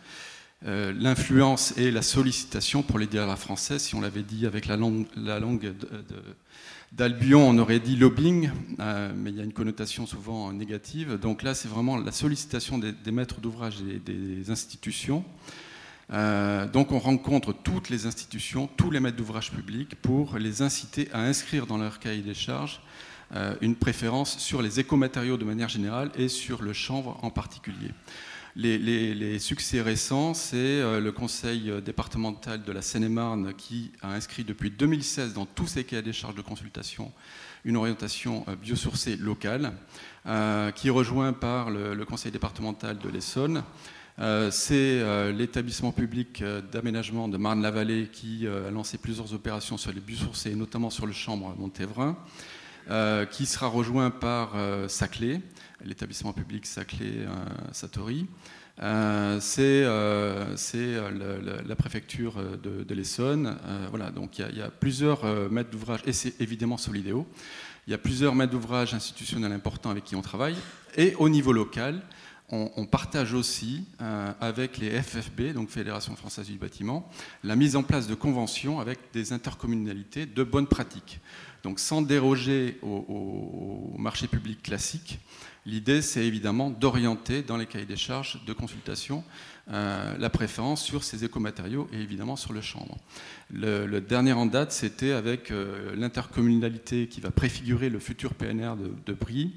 l'influence 0.63 1.77
et 1.77 1.91
la 1.91 2.03
sollicitation 2.03 2.83
pour 2.83 2.99
l'aider 2.99 3.19
à 3.19 3.27
la 3.27 3.37
française, 3.37 3.83
si 3.83 3.95
on 3.95 4.01
l'avait 4.01 4.23
dit 4.23 4.47
avec 4.47 4.67
la 4.67 4.77
langue 4.77 5.07
de 5.17 5.77
D'Albion, 6.93 7.49
on 7.49 7.57
aurait 7.59 7.79
dit 7.79 7.95
lobbying, 7.95 8.51
euh, 8.81 9.13
mais 9.15 9.31
il 9.31 9.37
y 9.37 9.41
a 9.41 9.45
une 9.45 9.53
connotation 9.53 10.07
souvent 10.07 10.53
négative. 10.53 11.19
Donc 11.21 11.45
là, 11.45 11.55
c'est 11.55 11.69
vraiment 11.69 11.97
la 11.97 12.11
sollicitation 12.11 12.79
des, 12.79 13.13
maîtres 13.13 13.41
d'ouvrage 13.41 13.77
et 13.89 14.01
des 14.01 14.51
institutions. 14.51 15.25
Euh, 16.13 16.67
donc 16.67 16.91
on 16.91 16.99
rencontre 16.99 17.53
toutes 17.53 17.91
les 17.91 18.07
institutions, 18.07 18.69
tous 18.77 18.91
les 18.91 18.99
maîtres 18.99 19.17
d'ouvrage 19.17 19.53
publics 19.53 19.95
pour 20.03 20.37
les 20.37 20.63
inciter 20.63 21.09
à 21.13 21.21
inscrire 21.21 21.69
dans 21.69 21.79
leur 21.79 22.01
cahier 22.01 22.23
des 22.23 22.35
charges 22.35 22.81
euh, 23.37 23.55
une 23.61 23.77
préférence 23.77 24.39
sur 24.39 24.61
les 24.61 24.81
écomatériaux 24.81 25.37
de 25.37 25.45
manière 25.45 25.69
générale 25.69 26.11
et 26.17 26.27
sur 26.27 26.63
le 26.63 26.73
chanvre 26.73 27.17
en 27.23 27.31
particulier. 27.31 27.93
Les, 28.57 29.39
succès 29.39 29.81
récents, 29.81 30.35
c'est 30.35 31.01
le 31.01 31.11
conseil 31.11 31.73
départemental 31.85 32.63
de 32.63 32.73
la 32.73 32.83
Seine-et-Marne 32.83 33.55
qui 33.55 33.93
a 34.03 34.13
inscrit 34.13 34.45
depuis 34.45 34.71
2016 34.71 35.35
dans 35.35 35.47
tous 35.47 35.67
ses 35.67 35.85
cahiers 35.85 36.03
des 36.03 36.13
charges 36.13 36.35
de 36.35 36.43
consultation 36.43 37.13
une 37.65 37.77
orientation 37.77 38.47
biosourcée 38.63 39.17
locale, 39.17 39.73
qui 40.75 40.89
est 40.89 40.91
rejoint 40.91 41.33
par 41.33 41.71
le 41.71 42.05
conseil 42.05 42.33
départemental 42.33 42.99
de 42.99 43.09
l'Essonne, 43.09 43.63
euh, 44.21 44.51
c'est 44.51 44.75
euh, 45.01 45.33
l'établissement 45.33 45.93
public 45.93 46.43
euh, 46.43 46.61
d'aménagement 46.61 47.27
de 47.27 47.39
Marne-la-Vallée 47.39 48.11
qui 48.13 48.47
a 48.47 48.71
lancé 48.71 48.99
plusieurs 48.99 49.33
opérations 49.33 49.79
sur 49.79 49.93
les 49.93 50.01
biosourcés, 50.01 50.55
notamment 50.55 50.91
sur 50.91 51.07
le 51.07 51.13
chambre 51.13 51.55
Montévrain, 51.59 52.17
qui 53.31 53.47
sera 53.47 53.69
rejoint 53.69 54.11
par 54.11 54.55
Saclay, 54.89 55.41
l'établissement 55.85 56.33
public 56.33 56.67
Saclay-Satori. 56.67 58.27
c'est 59.41 59.85
la 59.85 61.77
préfecture 61.77 62.35
de, 62.63 62.95
l'Essonne. 62.95 63.57
voilà, 63.91 64.11
donc 64.11 64.39
il 64.39 64.57
y, 64.57 64.63
a 64.63 64.71
plusieurs 64.71 65.25
maîtres 65.51 65.71
d'ouvrage, 65.71 66.01
et 66.07 66.13
c'est 66.13 66.41
évidemment 66.41 66.77
Solidéo. 66.77 67.27
Il 67.87 67.91
y 67.91 67.95
a 67.95 67.99
plusieurs 67.99 68.35
maîtres 68.35 68.53
d'ouvrage 68.53 68.95
institutionnels 68.95 69.53
importants 69.53 69.91
avec 69.91 70.05
qui 70.05 70.15
on 70.15 70.23
travaille. 70.23 70.57
Et 70.97 71.15
au 71.17 71.29
niveau 71.29 71.53
local, 71.53 72.03
on, 72.53 72.85
partage 72.85 73.33
aussi 73.33 73.85
euh, 74.01 74.33
avec 74.41 74.79
les 74.79 74.91
FFB, 75.01 75.53
donc 75.55 75.71
Fédération 75.71 76.17
française 76.17 76.47
du 76.47 76.59
bâtiment, 76.59 77.09
la 77.45 77.55
mise 77.55 77.77
en 77.77 77.83
place 77.83 78.09
de 78.09 78.15
conventions 78.15 78.81
avec 78.81 78.99
des 79.13 79.33
intercommunalités 79.33 80.27
de 80.27 80.43
bonnes 80.43 80.67
pratiques. 80.67 81.21
Donc 81.63 81.79
sans 81.79 82.03
déroger 82.03 82.79
au, 82.83 83.95
marché 83.99 84.27
public 84.27 84.63
classique, 84.63 85.19
l'idée 85.67 86.03
c'est 86.03 86.25
évidemment 86.25 86.71
d'orienter 86.71 87.43
dans 87.43 87.57
les 87.57 87.67
cahiers 87.67 87.87
des 87.87 87.97
charges 87.97 88.43
de 88.47 88.53
consultation 88.53 89.25
euh, 89.73 90.17
la 90.19 90.31
préférence 90.31 90.83
sur 90.83 91.05
ces 91.05 91.25
écomatériaux 91.25 91.89
et 91.93 92.01
évidemment 92.01 92.35
sur 92.35 92.53
le 92.53 92.61
chambre. 92.61 92.97
Le, 93.53 94.01
dernier 94.01 94.33
en 94.33 94.47
date, 94.47 94.73
c'était 94.73 95.13
avec 95.13 95.53
euh, 95.53 95.95
l'intercommunalité 95.95 97.07
qui 97.07 97.21
va 97.21 97.31
préfigurer 97.31 97.89
le 97.89 98.01
futur 98.01 98.35
PNR 98.35 98.75
de, 99.07 99.13
Brie, 99.13 99.53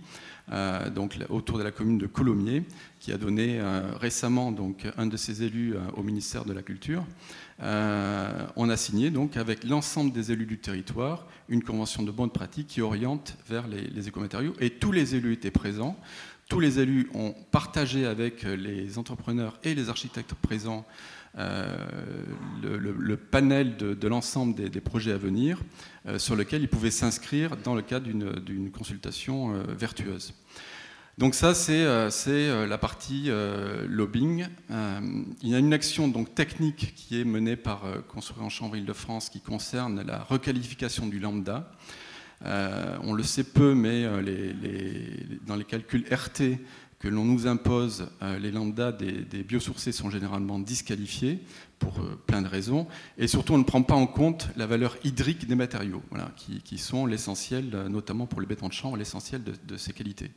euh, 0.51 0.91
donc, 0.91 1.17
autour 1.29 1.57
de 1.57 1.63
la 1.63 1.71
commune 1.71 1.97
de 1.97 2.05
Colomiers, 2.05 2.63
qui 2.99 3.11
a 3.11 3.17
donné 3.17 3.59
récemment 3.99 4.53
un 4.97 5.07
de 5.07 5.17
ses 5.17 5.41
élus 5.41 5.73
au 5.95 6.03
ministère 6.03 6.45
de 6.45 6.53
la 6.53 6.61
Culture. 6.61 7.03
On 7.63 8.69
a 8.69 8.77
signé 8.77 9.09
donc, 9.09 9.37
avec 9.37 9.63
l'ensemble 9.63 10.11
des 10.11 10.31
élus 10.31 10.45
du 10.45 10.59
territoire 10.59 11.25
une 11.49 11.63
convention 11.63 12.03
de 12.03 12.11
bonne 12.11 12.29
pratique 12.29 12.67
qui 12.67 12.81
oriente 12.81 13.37
vers 13.47 13.67
les, 13.67 13.87
les 13.87 14.07
écomatériaux. 14.07 14.53
Et 14.59 14.71
tous 14.71 14.91
les 14.91 15.15
élus 15.15 15.33
étaient 15.33 15.51
présents. 15.51 15.97
Tous 16.49 16.59
les 16.59 16.79
élus 16.79 17.09
ont 17.13 17.33
partagé 17.51 18.05
avec 18.05 18.43
les 18.43 18.97
entrepreneurs 18.97 19.57
et 19.63 19.75
les 19.75 19.89
architectes 19.89 20.33
présents 20.33 20.85
euh, 21.39 21.65
le, 22.61 23.17
panel 23.17 23.75
de, 23.75 24.07
l'ensemble 24.07 24.53
des, 24.53 24.81
projets 24.81 25.11
à 25.11 25.17
venir 25.17 25.59
euh, 26.05 26.19
sur 26.19 26.35
lequel 26.35 26.61
ils 26.61 26.67
pouvaient 26.67 26.91
s'inscrire 26.91 27.57
dans 27.57 27.73
le 27.73 27.81
cadre 27.81 28.07
d'une 28.39 28.69
consultation 28.69 29.55
euh, 29.55 29.63
vertueuse. 29.75 30.35
Donc 31.19 31.35
ça, 31.35 31.53
c'est 31.53 31.85
la 31.85 32.77
partie 32.79 33.29
lobbying. 33.87 34.47
il 34.69 35.49
y 35.49 35.53
a 35.53 35.59
une 35.59 35.73
action 35.73 36.07
donc, 36.07 36.33
technique 36.33 36.95
qui 36.95 37.21
est 37.21 37.23
menée 37.23 37.55
par 37.55 37.83
Construire 38.07 38.43
en 38.43 38.49
Chambre 38.49 38.75
Île-de-France 38.75 39.29
qui 39.29 39.39
concerne 39.39 40.01
la 40.01 40.23
requalification 40.23 41.05
du 41.05 41.19
lambda. 41.19 41.71
on 42.43 43.13
le 43.13 43.21
sait 43.21 43.43
peu, 43.43 43.75
mais 43.75 44.05
dans 45.45 45.55
les 45.55 45.65
calculs 45.65 46.05
RT, 46.11 46.57
que 47.03 47.09
l'on 47.09 47.25
nous 47.25 47.47
impose, 47.47 48.07
euh, 48.21 48.39
les 48.39 48.49
lambdas 48.49 48.93
des, 48.93 49.43
biosourcés 49.43 49.91
sont 49.91 50.09
généralement 50.09 50.57
disqualifiés 50.57 51.41
pour 51.77 51.99
euh, 51.99 52.17
plein 52.27 52.41
de 52.41 52.47
raisons, 52.47 52.87
et 53.17 53.27
surtout 53.27 53.55
on 53.55 53.57
ne 53.57 53.65
prend 53.65 53.83
pas 53.83 53.93
en 53.93 54.07
compte 54.07 54.47
la 54.55 54.67
valeur 54.67 54.95
hydrique 55.03 55.45
des 55.45 55.55
matériaux, 55.55 56.01
qui, 56.63 56.77
sont 56.77 57.05
l'essentiel, 57.05 57.71
euh, 57.73 57.89
notamment 57.89 58.25
pour 58.25 58.39
le 58.39 58.45
béton 58.45 58.69
de 58.69 58.73
chambre, 58.73 58.95
l'essentiel 58.95 59.41
de, 59.43 59.75
ces 59.75 59.91
qualités. 59.91 60.31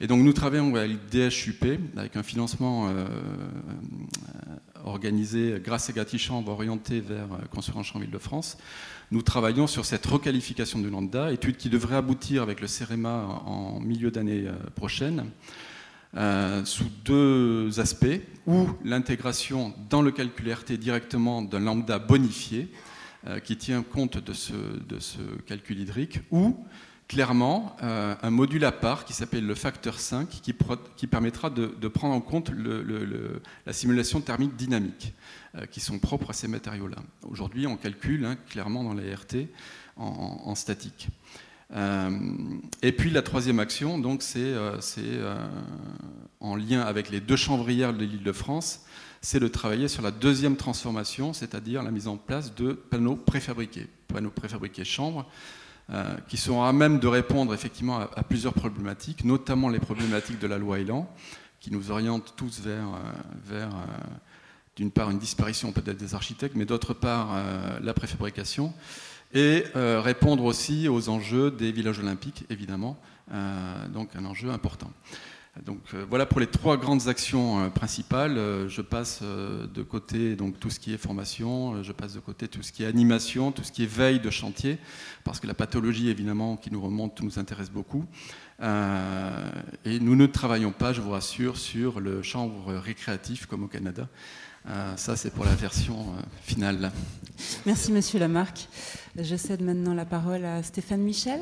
Et 0.00 0.08
donc 0.08 0.24
nous 0.24 0.32
travaillons 0.32 0.74
avec 0.74 1.08
DHUP, 1.08 1.78
avec 1.96 2.16
un 2.16 2.24
financement 2.24 2.92
organisé 4.84 5.60
grâce 5.62 5.88
à 5.88 5.92
Gatichambre 5.92 6.50
orienté 6.50 6.98
vers 6.98 7.28
Construire 7.52 7.78
en 7.78 7.84
Chambre 7.84 8.06
Île-de-France. 8.06 8.58
Nous 9.12 9.22
travaillons 9.22 9.68
sur 9.68 9.84
cette 9.84 10.04
requalification 10.04 10.80
du 10.80 10.90
lambda, 10.90 11.30
étude 11.30 11.56
qui 11.56 11.68
devrait 11.68 11.96
aboutir 11.96 12.42
avec 12.42 12.60
le 12.60 12.66
CEREMA 12.66 13.42
en 13.46 13.78
milieu 13.78 14.10
d'année 14.10 14.46
prochaine. 14.74 15.30
Euh, 16.16 16.64
sous 16.64 16.88
deux 17.04 17.80
aspects, 17.80 18.20
ou 18.46 18.66
l'intégration 18.82 19.74
dans 19.90 20.00
le 20.00 20.10
calcul 20.10 20.50
RT 20.50 20.72
directement 20.72 21.42
d'un 21.42 21.60
lambda 21.60 21.98
bonifié 21.98 22.72
euh, 23.26 23.40
qui 23.40 23.58
tient 23.58 23.82
compte 23.82 24.16
de 24.16 24.32
ce, 24.32 25.20
calcul 25.46 25.78
hydrique, 25.78 26.20
ou 26.30 26.56
clairement 27.08 27.76
euh, 27.82 28.14
un 28.22 28.30
module 28.30 28.64
à 28.64 28.72
part 28.72 29.04
qui 29.04 29.12
s'appelle 29.12 29.46
le 29.46 29.54
facteur 29.54 30.00
5 30.00 30.28
qui, 30.30 31.06
permettra 31.06 31.50
de, 31.50 31.88
prendre 31.88 32.14
en 32.14 32.22
compte 32.22 32.52
la 33.66 33.72
simulation 33.74 34.22
thermique 34.22 34.56
dynamique 34.56 35.12
qui 35.70 35.80
sont 35.80 35.98
propres 35.98 36.30
à 36.30 36.32
ces 36.32 36.48
matériaux-là. 36.48 37.02
Aujourd'hui, 37.28 37.66
on 37.66 37.76
calcule 37.76 38.24
hein, 38.24 38.36
clairement 38.48 38.82
dans 38.82 38.94
les 38.94 39.14
RT 39.14 39.46
en 39.96 40.54
statique. 40.54 41.08
Euh, 41.74 42.10
et 42.82 42.92
puis 42.92 43.10
la 43.10 43.22
troisième 43.22 43.60
action, 43.60 43.98
donc, 43.98 44.22
c'est 44.22 44.38
euh, 44.38 44.78
euh, 44.98 45.48
en 46.40 46.56
lien 46.56 46.80
avec 46.80 47.10
les 47.10 47.20
deux 47.20 47.36
chambrières 47.36 47.92
de 47.92 48.04
l'île 48.04 48.22
de 48.22 48.32
France, 48.32 48.84
c'est 49.20 49.40
de 49.40 49.48
travailler 49.48 49.88
sur 49.88 50.02
la 50.02 50.10
deuxième 50.10 50.56
transformation, 50.56 51.32
c'est-à-dire 51.32 51.82
la 51.82 51.90
mise 51.90 52.08
en 52.08 52.16
place 52.16 52.54
de 52.54 52.72
panneaux 52.72 53.16
préfabriqués, 53.16 53.86
panneaux 54.06 54.30
préfabriqués 54.30 54.84
chambres, 54.84 55.26
qui 56.28 56.36
seront 56.36 56.64
à 56.64 56.72
même 56.74 56.98
de 56.98 57.06
répondre 57.06 57.54
effectivement 57.54 57.98
à, 57.98 58.22
plusieurs 58.22 58.52
problématiques, 58.52 59.24
notamment 59.24 59.70
les 59.70 59.78
problématiques 59.78 60.38
de 60.38 60.46
la 60.46 60.58
loi 60.58 60.80
Elan, 60.80 61.10
qui 61.60 61.72
nous 61.72 61.90
orientent 61.90 62.34
tous 62.36 62.60
vers 62.60 63.70
d'une 64.76 64.90
part 64.90 65.10
une 65.10 65.18
disparition 65.18 65.72
peut-être 65.72 65.96
des 65.96 66.14
architectes, 66.14 66.56
mais 66.56 66.66
d'autre 66.66 66.92
part 66.92 67.42
la 67.80 67.94
préfabrication 67.94 68.74
et 69.32 69.64
euh, 69.76 70.00
répondre 70.00 70.44
aussi 70.44 70.88
aux 70.88 71.08
enjeux 71.08 71.50
des 71.50 71.72
villages 71.72 71.98
olympiques, 71.98 72.44
évidemment, 72.50 72.98
euh, 73.32 73.88
donc 73.88 74.10
un 74.16 74.24
enjeu 74.24 74.50
important. 74.50 74.90
Donc 75.66 75.80
euh, 75.92 76.06
voilà 76.08 76.24
pour 76.24 76.38
les 76.38 76.46
trois 76.46 76.76
grandes 76.76 77.08
actions 77.08 77.68
principales. 77.70 78.36
je 78.68 78.80
passe 78.80 79.22
de 79.22 79.82
côté 79.82 80.36
donc 80.36 80.60
tout 80.60 80.70
ce 80.70 80.78
qui 80.78 80.94
est 80.94 80.98
formation, 80.98 81.82
je 81.82 81.92
passe 81.92 82.14
de 82.14 82.20
côté 82.20 82.46
tout 82.46 82.62
ce 82.62 82.72
qui 82.72 82.84
est 82.84 82.86
animation, 82.86 83.50
tout 83.50 83.64
ce 83.64 83.72
qui 83.72 83.82
est 83.82 83.92
veille 83.92 84.20
de 84.20 84.30
chantier, 84.30 84.78
parce 85.24 85.40
que 85.40 85.46
la 85.46 85.54
pathologie 85.54 86.08
évidemment 86.08 86.56
qui 86.56 86.72
nous 86.72 86.80
remonte 86.80 87.20
nous 87.22 87.38
intéresse 87.38 87.70
beaucoup. 87.70 88.04
et 88.62 90.00
nous 90.00 90.16
ne 90.16 90.26
travaillons 90.26 90.72
pas, 90.72 90.92
je 90.92 91.00
vous 91.00 91.10
rassure, 91.10 91.56
sur 91.56 92.00
le 92.00 92.22
chambre 92.22 92.74
récréatif 92.74 93.46
comme 93.46 93.64
au 93.64 93.68
Canada. 93.68 94.08
Ça 94.96 95.16
c'est 95.16 95.30
pour 95.30 95.44
la 95.44 95.54
version 95.54 96.14
finale. 96.42 96.92
Merci 97.66 97.92
Monsieur 97.92 98.18
Lamarck. 98.18 98.68
Je 99.16 99.36
cède 99.36 99.62
maintenant 99.62 99.94
la 99.94 100.04
parole 100.04 100.44
à 100.44 100.62
Stéphane 100.62 101.00
Michel 101.00 101.40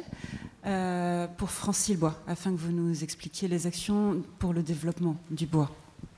euh, 0.66 1.26
pour 1.26 1.50
Francile 1.50 1.96
Bois, 1.96 2.20
afin 2.26 2.50
que 2.52 2.58
vous 2.58 2.72
nous 2.72 3.04
expliquiez 3.04 3.48
les 3.48 3.66
actions 3.66 4.22
pour 4.38 4.52
le 4.52 4.62
développement 4.62 5.16
du 5.30 5.46
bois 5.46 5.70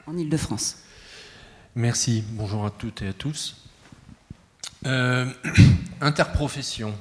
en 0.06 0.16
Ile-de-France. 0.16 0.78
Merci, 1.74 2.24
bonjour 2.32 2.64
à 2.64 2.70
toutes 2.70 3.02
et 3.02 3.08
à 3.08 3.12
tous. 3.12 3.62
Euh, 4.86 5.30
interprofession. 6.00 6.94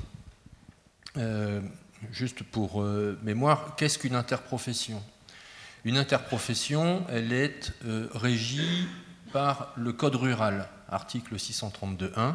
Euh, 1.15 1.61
juste 2.11 2.43
pour 2.43 2.83
mémoire, 3.23 3.75
qu'est-ce 3.75 3.97
qu'une 3.97 4.15
interprofession? 4.15 5.01
Une 5.85 5.97
interprofession, 5.97 7.05
elle 7.09 7.31
est 7.31 7.71
régie 8.13 8.87
par 9.31 9.73
le 9.75 9.93
Code 9.93 10.15
rural, 10.15 10.67
article 10.89 11.35
632.1 11.35 12.33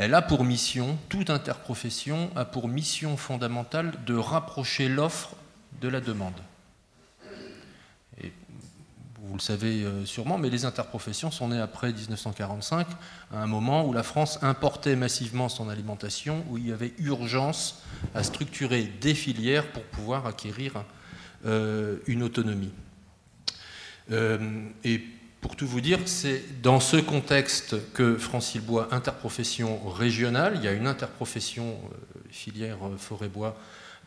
elle 0.00 0.14
a 0.14 0.22
pour 0.22 0.44
mission, 0.44 0.96
toute 1.08 1.28
interprofession 1.28 2.30
a 2.36 2.44
pour 2.44 2.68
mission 2.68 3.16
fondamentale 3.16 3.92
de 4.06 4.14
rapprocher 4.14 4.88
l'offre 4.88 5.34
de 5.80 5.88
la 5.88 6.00
demande. 6.00 6.40
Vous 9.28 9.34
le 9.34 9.40
savez 9.40 9.82
euh, 9.82 10.06
sûrement, 10.06 10.38
mais 10.38 10.48
les 10.48 10.64
interprofessions 10.64 11.30
sont 11.30 11.48
nées 11.48 11.60
après 11.60 11.92
1945, 11.92 12.86
à 13.34 13.42
un 13.42 13.46
moment 13.46 13.84
où 13.84 13.92
la 13.92 14.02
France 14.02 14.38
importait 14.40 14.96
massivement 14.96 15.50
son 15.50 15.68
alimentation, 15.68 16.44
où 16.48 16.56
il 16.56 16.68
y 16.68 16.72
avait 16.72 16.94
urgence 16.98 17.82
à 18.14 18.22
structurer 18.22 18.84
des 18.84 19.14
filières 19.14 19.66
pour 19.72 19.82
pouvoir 19.82 20.26
acquérir 20.26 20.82
euh, 21.44 21.98
une 22.06 22.22
autonomie. 22.22 22.72
Euh, 24.12 24.38
pour 25.40 25.54
tout 25.54 25.66
vous 25.66 25.80
dire, 25.80 26.00
c'est 26.06 26.60
dans 26.62 26.80
ce 26.80 26.96
contexte 26.96 27.76
que 27.92 28.16
Francilbois 28.16 28.88
interprofession 28.90 29.88
régionale, 29.88 30.54
il 30.56 30.64
y 30.64 30.68
a 30.68 30.72
une 30.72 30.86
interprofession 30.86 31.78
euh, 31.84 32.20
filière 32.30 32.78
euh, 32.84 32.96
forêt-bois 32.96 33.56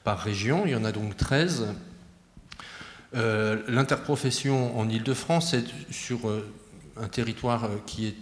par 0.03 0.19
région, 0.19 0.63
il 0.65 0.71
y 0.71 0.75
en 0.75 0.83
a 0.83 0.91
donc 0.91 1.15
13. 1.15 1.67
Euh, 3.13 3.61
l'interprofession 3.67 4.77
en 4.77 4.89
Ile-de-France 4.89 5.53
est 5.53 5.65
sur 5.91 6.19
un 6.97 7.07
territoire 7.07 7.69
qui, 7.85 8.15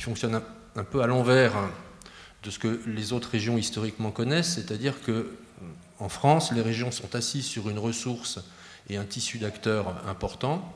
fonctionne 0.00 0.40
un, 0.76 0.84
peu 0.84 1.02
à 1.02 1.06
l'envers 1.06 1.54
de 2.42 2.50
ce 2.50 2.58
que 2.58 2.80
les 2.86 3.12
autres 3.12 3.30
régions 3.30 3.56
historiquement 3.56 4.10
connaissent, 4.10 4.54
c'est-à-dire 4.54 5.00
que 5.02 5.30
en 5.98 6.08
France, 6.08 6.52
les 6.52 6.62
régions 6.62 6.90
sont 6.90 7.14
assises 7.14 7.46
sur 7.46 7.68
une 7.68 7.78
ressource 7.78 8.38
et 8.88 8.96
un 8.96 9.04
tissu 9.04 9.38
d'acteurs 9.38 10.06
important, 10.06 10.72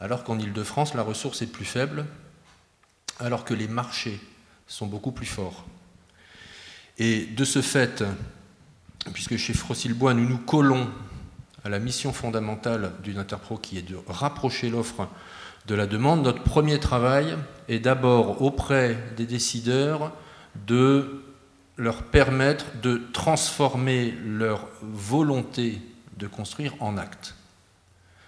alors 0.00 0.24
qu'en 0.24 0.38
Ile-de-France, 0.38 0.94
la 0.94 1.02
ressource 1.02 1.42
est 1.42 1.46
plus 1.46 1.64
faible, 1.64 2.06
alors 3.18 3.44
que 3.44 3.54
les 3.54 3.68
marchés 3.68 4.20
sont 4.66 4.86
beaucoup 4.86 5.12
plus 5.12 5.26
forts. 5.26 5.64
Et 6.98 7.26
de 7.26 7.44
ce 7.44 7.62
fait, 7.62 8.04
puisque 9.12 9.36
chez 9.36 9.54
Frossilbois, 9.54 10.14
nous 10.14 10.28
nous 10.28 10.38
collons 10.38 10.90
à 11.64 11.68
la 11.68 11.78
mission 11.78 12.12
fondamentale 12.12 12.92
d'une 13.02 13.18
Interpro 13.18 13.58
qui 13.58 13.78
est 13.78 13.82
de 13.82 13.98
rapprocher 14.06 14.70
l'offre 14.70 15.08
de 15.66 15.74
la 15.74 15.86
demande, 15.86 16.22
notre 16.22 16.42
premier 16.42 16.78
travail 16.78 17.36
est 17.68 17.80
d'abord 17.80 18.40
auprès 18.40 18.96
des 19.16 19.26
décideurs 19.26 20.12
de 20.66 21.24
leur 21.76 22.04
permettre 22.04 22.66
de 22.82 23.02
transformer 23.12 24.14
leur 24.24 24.68
volonté 24.80 25.80
de 26.18 26.26
construire 26.26 26.74
en 26.80 26.96
acte. 26.96 27.35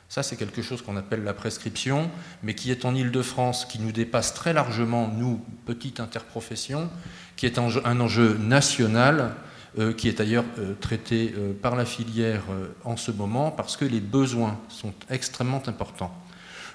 Ça, 0.09 0.23
c'est 0.23 0.37
quelque 0.37 0.63
chose 0.63 0.81
qu'on 0.81 0.97
appelle 0.97 1.23
la 1.23 1.35
prescription, 1.35 2.11
mais 2.43 2.55
qui 2.55 2.71
est 2.71 2.87
en 2.87 2.95
Ile-de-France, 2.95 3.67
qui 3.67 3.79
nous 3.79 3.93
dépasse 3.93 4.33
très 4.33 4.55
largement, 4.55 5.09
nous, 5.09 5.45
petite 5.67 6.01
interprofession, 6.01 6.89
qui 7.37 7.45
est 7.45 7.59
un 7.59 8.01
enjeu 8.01 8.39
national, 8.39 9.35
euh, 9.79 9.93
qui 9.93 10.09
est 10.09 10.15
d'ailleurs 10.15 10.47
euh, 10.59 10.73
traité 10.81 11.35
euh, 11.37 11.53
par 11.53 11.77
la 11.77 11.85
filière 11.85 12.43
en 12.85 12.97
ce 12.97 13.11
moment, 13.11 13.51
parce 13.51 13.77
que 13.77 13.85
les 13.85 14.01
besoins 14.01 14.59
sont 14.71 14.95
extrêmement 15.11 15.63
importants. 15.67 16.17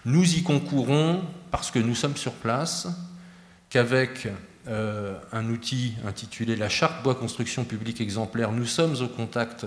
Nous 0.06 0.36
y 0.36 0.44
concourons 0.44 1.24
parce 1.50 1.72
que 1.72 1.80
nous 1.80 1.96
sommes 1.96 2.16
sur 2.18 2.34
place, 2.34 2.88
qu'avec 3.70 4.28
un 4.68 5.50
outil 5.50 5.94
intitulé 6.06 6.56
la 6.56 6.70
charte 6.70 7.04
bois 7.04 7.16
construction 7.16 7.66
publique 7.66 8.00
exemplaire, 8.00 8.52
nous 8.52 8.66
sommes 8.66 8.96
au 9.02 9.08
contact 9.08 9.66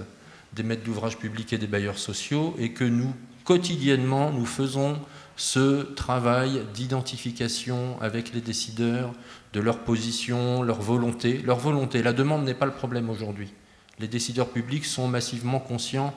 des 0.54 0.62
maîtres 0.62 0.84
d'ouvrage 0.84 1.18
publics 1.18 1.52
et 1.52 1.58
des 1.58 1.66
bailleurs 1.66 1.98
sociaux, 1.98 2.54
et 2.58 2.72
que 2.72 2.84
nous 2.84 3.14
quotidiennement, 3.46 4.30
nous 4.32 4.44
faisons 4.44 4.98
ce 5.36 5.82
travail 5.94 6.62
d'identification 6.74 7.96
avec 8.00 8.34
les 8.34 8.40
décideurs 8.40 9.12
de 9.52 9.60
leur 9.60 9.78
position, 9.78 10.62
leur 10.62 10.80
volonté. 10.82 11.40
Leur 11.44 11.58
volonté, 11.58 12.02
la 12.02 12.12
demande 12.12 12.44
n'est 12.44 12.54
pas 12.54 12.66
le 12.66 12.72
problème 12.72 13.08
aujourd'hui. 13.08 13.52
Les 13.98 14.08
décideurs 14.08 14.48
publics 14.48 14.84
sont 14.84 15.08
massivement 15.08 15.60
conscients 15.60 16.12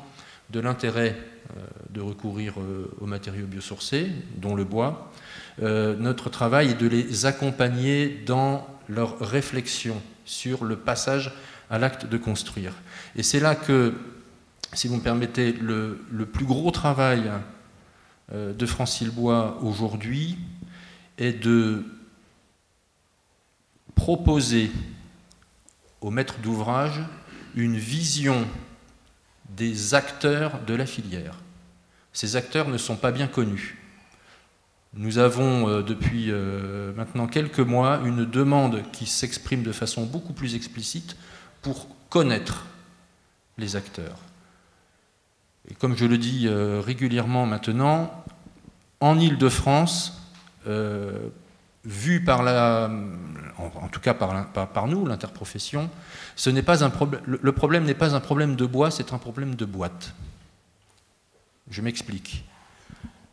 de 0.49 0.59
l'intérêt 0.59 1.15
euh, 1.55 1.61
de 1.91 2.01
recourir 2.01 2.55
euh, 2.59 2.91
aux 2.99 3.05
matériaux 3.05 3.45
biosourcés, 3.45 4.09
dont 4.37 4.55
le 4.55 4.63
bois. 4.63 5.11
Euh, 5.61 5.95
notre 5.95 6.29
travail 6.29 6.71
est 6.71 6.81
de 6.81 6.87
les 6.87 7.25
accompagner 7.25 8.23
dans 8.25 8.67
leur 8.87 9.19
réflexion 9.19 10.01
sur 10.25 10.65
le 10.65 10.75
passage 10.75 11.31
à 11.69 11.77
l'acte 11.77 12.07
de 12.07 12.17
construire. 12.17 12.73
Et 13.15 13.23
c'est 13.23 13.39
là 13.39 13.55
que 13.55 13.93
si 14.73 14.87
vous 14.87 14.97
me 14.97 15.01
permettez, 15.01 15.53
le, 15.53 15.97
plus 16.31 16.45
gros 16.45 16.71
travail 16.71 17.31
euh, 18.31 18.53
de 18.53 18.65
Francile 18.65 19.09
Bois 19.09 19.59
aujourd'hui 19.61 20.37
est 21.17 21.33
de 21.33 21.83
proposer 23.95 24.71
aux 26.01 26.11
maîtres 26.11 26.39
d'ouvrage 26.39 27.01
une 27.55 27.77
vision 27.77 28.47
des 29.49 29.93
acteurs 29.93 30.61
de 30.65 30.73
la 30.75 30.85
filière. 30.85 31.35
Ces 32.13 32.35
acteurs 32.35 32.69
ne 32.69 32.77
sont 32.77 32.95
pas 32.95 33.11
bien 33.11 33.27
connus. 33.27 33.77
Nous 34.93 35.17
avons 35.17 35.67
euh, 35.67 35.81
depuis 35.81 36.31
euh, 36.31 36.93
maintenant 36.93 37.27
quelques 37.27 37.59
mois 37.59 38.01
une 38.05 38.25
demande 38.25 38.83
qui 38.91 39.05
s'exprime 39.05 39.63
de 39.63 39.71
façon 39.71 40.05
beaucoup 40.05 40.33
plus 40.33 40.55
explicite 40.55 41.15
pour 41.61 41.87
connaître 42.09 42.65
les 43.57 43.75
acteurs. 43.75 44.17
Et 45.69 45.73
comme 45.75 45.95
je 45.95 46.05
le 46.05 46.17
dis 46.17 46.47
euh, 46.47 46.81
régulièrement 46.83 47.45
maintenant, 47.45 48.23
en 48.99 49.19
Ile-de-France, 49.19 50.21
euh, 50.67 51.29
vu 51.85 52.23
par 52.23 52.43
la, 52.43 52.89
en, 53.57 53.87
tout 53.87 53.99
cas 53.99 54.13
par, 54.13 54.87
nous, 54.87 55.05
l'interprofession. 55.05 55.89
Le 56.45 57.51
problème 57.51 57.85
n'est 57.85 57.93
pas 57.93 58.15
un 58.15 58.19
problème 58.19 58.55
de 58.55 58.65
bois, 58.65 58.91
c'est 58.91 59.13
un 59.13 59.17
problème 59.17 59.55
de 59.55 59.65
boîte. 59.65 60.13
Je 61.69 61.81
m'explique. 61.81 62.45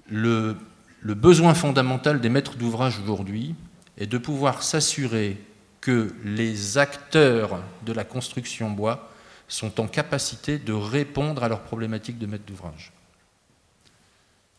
Le 0.09 0.57
besoin 1.03 1.55
fondamental 1.55 2.21
des 2.21 2.29
maîtres 2.29 2.57
d'ouvrage 2.57 3.01
aujourd'hui 3.01 3.55
est 3.99 4.07
de 4.07 4.19
pouvoir 4.19 4.63
s'assurer 4.63 5.43
que 5.81 6.15
les 6.25 6.79
acteurs 6.79 7.61
de 7.85 7.93
la 7.93 8.05
construction 8.05 8.71
bois 8.71 9.11
sont 9.49 9.81
en 9.81 9.87
capacité 9.87 10.59
de 10.59 10.73
répondre 10.73 11.43
à 11.45 11.49
leurs 11.49 11.63
problématiques 11.63 12.19
de 12.19 12.27
maître 12.27 12.45
d'ouvrage. 12.47 12.93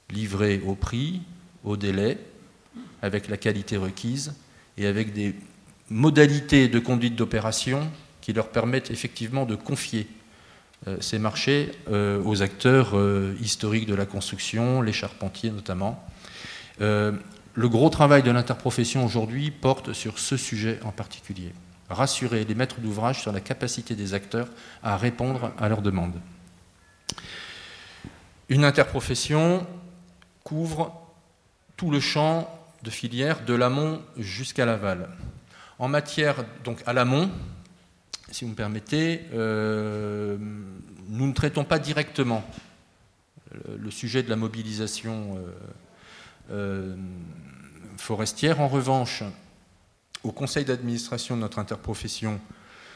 Livrés 0.09 0.61
au 0.65 0.75
prix, 0.75 1.21
au 1.63 1.75
délai, 1.75 2.17
avec 3.01 3.27
la 3.27 3.37
qualité 3.37 3.77
requise 3.77 4.33
et 4.77 4.85
avec 4.85 5.13
des 5.13 5.35
modalités 5.89 6.67
de 6.67 6.79
conduite 6.79 7.15
d'opération 7.15 7.89
qui 8.21 8.33
leur 8.33 8.49
permettent 8.49 8.91
effectivement 8.91 9.45
de 9.45 9.55
confier 9.55 10.07
euh, 10.87 10.97
ces 10.99 11.17
marchés 11.17 11.71
euh, 11.89 12.21
aux 12.23 12.41
acteurs 12.41 12.91
euh, 12.93 13.35
historiques 13.41 13.87
de 13.87 13.95
la 13.95 14.05
construction, 14.05 14.81
les 14.81 14.93
charpentiers 14.93 15.51
notamment. 15.51 16.03
le 16.79 17.69
gros 17.69 17.89
travail 17.89 18.21
de 18.21 18.29
l'interprofession 18.29 19.03
aujourd'hui 19.03 19.49
porte 19.49 19.93
sur 19.93 20.19
ce 20.19 20.37
sujet 20.37 20.79
en 20.83 20.91
particulier 20.91 21.53
rassurer 21.89 22.43
les 22.43 22.55
maîtres 22.55 22.79
d'ouvrage 22.79 23.21
sur 23.21 23.31
la 23.31 23.39
capacité 23.39 23.95
des 23.95 24.13
acteurs 24.13 24.47
à 24.83 24.97
répondre 24.97 25.53
à 25.57 25.69
leurs 25.69 25.81
demandes. 25.81 26.19
Une 28.49 28.63
interprofession 28.63 29.65
couvre 30.43 30.93
tout 31.75 31.91
le 31.91 31.99
champ 31.99 32.49
de 32.83 32.89
filière 32.89 33.43
de 33.45 33.53
l'amont 33.53 34.01
jusqu'à 34.17 34.65
l'aval. 34.65 35.09
En 35.79 35.87
matière, 35.87 36.45
donc 36.63 36.81
à 36.85 36.93
l'amont, 36.93 37.29
si 38.31 38.43
vous 38.43 38.51
me 38.51 38.55
permettez, 38.55 39.21
euh, 39.33 40.37
nous 41.09 41.27
ne 41.27 41.33
traitons 41.33 41.63
pas 41.63 41.79
directement 41.79 42.43
le, 43.77 43.91
sujet 43.91 44.23
de 44.23 44.29
la 44.29 44.35
mobilisation 44.35 45.37
euh, 45.37 45.51
euh, 46.51 46.95
forestière. 47.97 48.59
En 48.59 48.67
revanche, 48.67 49.23
au 50.27 50.31
conseil 50.31 50.65
d'administration 50.65 51.35
de 51.37 51.41
notre 51.41 51.59
interprofession 51.59 52.39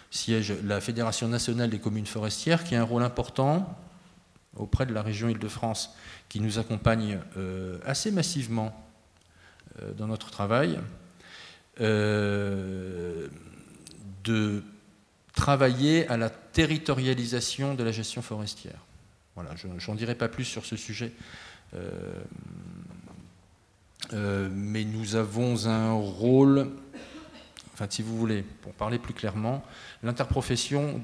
siège 0.10 0.54
la 0.66 0.82
Fédération 0.82 1.30
nationale 1.30 1.70
des 1.70 1.80
communes 1.80 2.06
forestières, 2.06 2.66
qui 2.66 2.76
a 2.76 2.82
un 2.82 2.84
rôle 2.84 3.04
important 3.04 3.78
auprès 4.58 4.86
de 4.86 4.94
la 4.94 5.02
région 5.02 5.30
Île-de-France, 5.30 5.96
qui 6.28 6.42
nous 6.42 6.60
accompagne 6.60 7.20
euh, 7.38 7.80
assez 7.86 8.12
massivement 8.12 8.76
euh, 9.82 9.94
dans 9.94 10.08
notre 10.08 10.30
travail, 10.30 10.78
euh, 11.80 13.30
de 14.26 14.62
travailler 15.34 16.06
à 16.10 16.18
la 16.18 16.30
territorialisation 16.30 17.76
de 17.76 17.84
la 17.84 17.94
gestion 17.94 18.22
forestière. 18.22 18.86
Voilà, 19.36 19.52
je 19.56 19.68
n'en 19.68 19.96
dirai 19.96 20.16
pas 20.16 20.28
plus 20.28 20.44
sur 20.44 20.66
ce 20.66 20.76
sujet. 20.76 21.14
mais 24.12 24.84
nous 24.84 25.16
avons 25.16 25.68
un 25.68 25.94
rôle 25.94 26.70
si 27.90 28.02
vous 28.02 28.18
voulez, 28.18 28.44
pour 28.62 28.74
parler 28.74 29.00
plus 29.00 29.14
clairement, 29.14 29.64
l'interprofession 30.04 31.02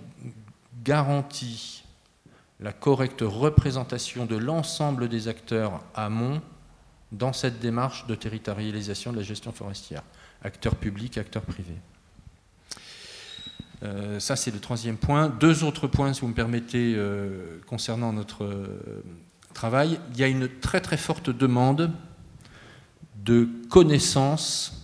garantit 0.83 1.83
la 2.59 2.73
correcte 2.73 3.21
représentation 3.21 4.25
de 4.25 4.35
l'ensemble 4.35 5.09
des 5.09 5.27
acteurs 5.27 5.83
amont 5.95 6.41
dans 7.11 7.33
cette 7.33 7.59
démarche 7.59 8.07
de 8.07 8.15
territorialisation 8.15 9.11
de 9.11 9.17
la 9.17 9.23
gestion 9.23 9.51
forestière, 9.51 10.03
acteurs 10.43 10.75
publics, 10.75 11.17
acteurs 11.17 11.43
privés. 11.43 11.77
Euh, 13.83 14.19
ça, 14.19 14.35
c'est 14.35 14.51
le 14.51 14.59
troisième 14.59 14.97
point. 14.97 15.29
Deux 15.29 15.63
autres 15.63 15.87
points, 15.87 16.13
si 16.13 16.21
vous 16.21 16.29
me 16.29 16.33
permettez, 16.33 16.95
euh, 16.95 17.59
concernant 17.67 18.11
notre 18.11 18.43
euh, 18.43 19.03
travail. 19.53 19.99
Il 20.13 20.19
y 20.19 20.23
a 20.23 20.27
une 20.27 20.49
très 20.49 20.81
très 20.81 20.97
forte 20.97 21.29
demande 21.29 21.91
de 23.23 23.47
connaissance 23.69 24.76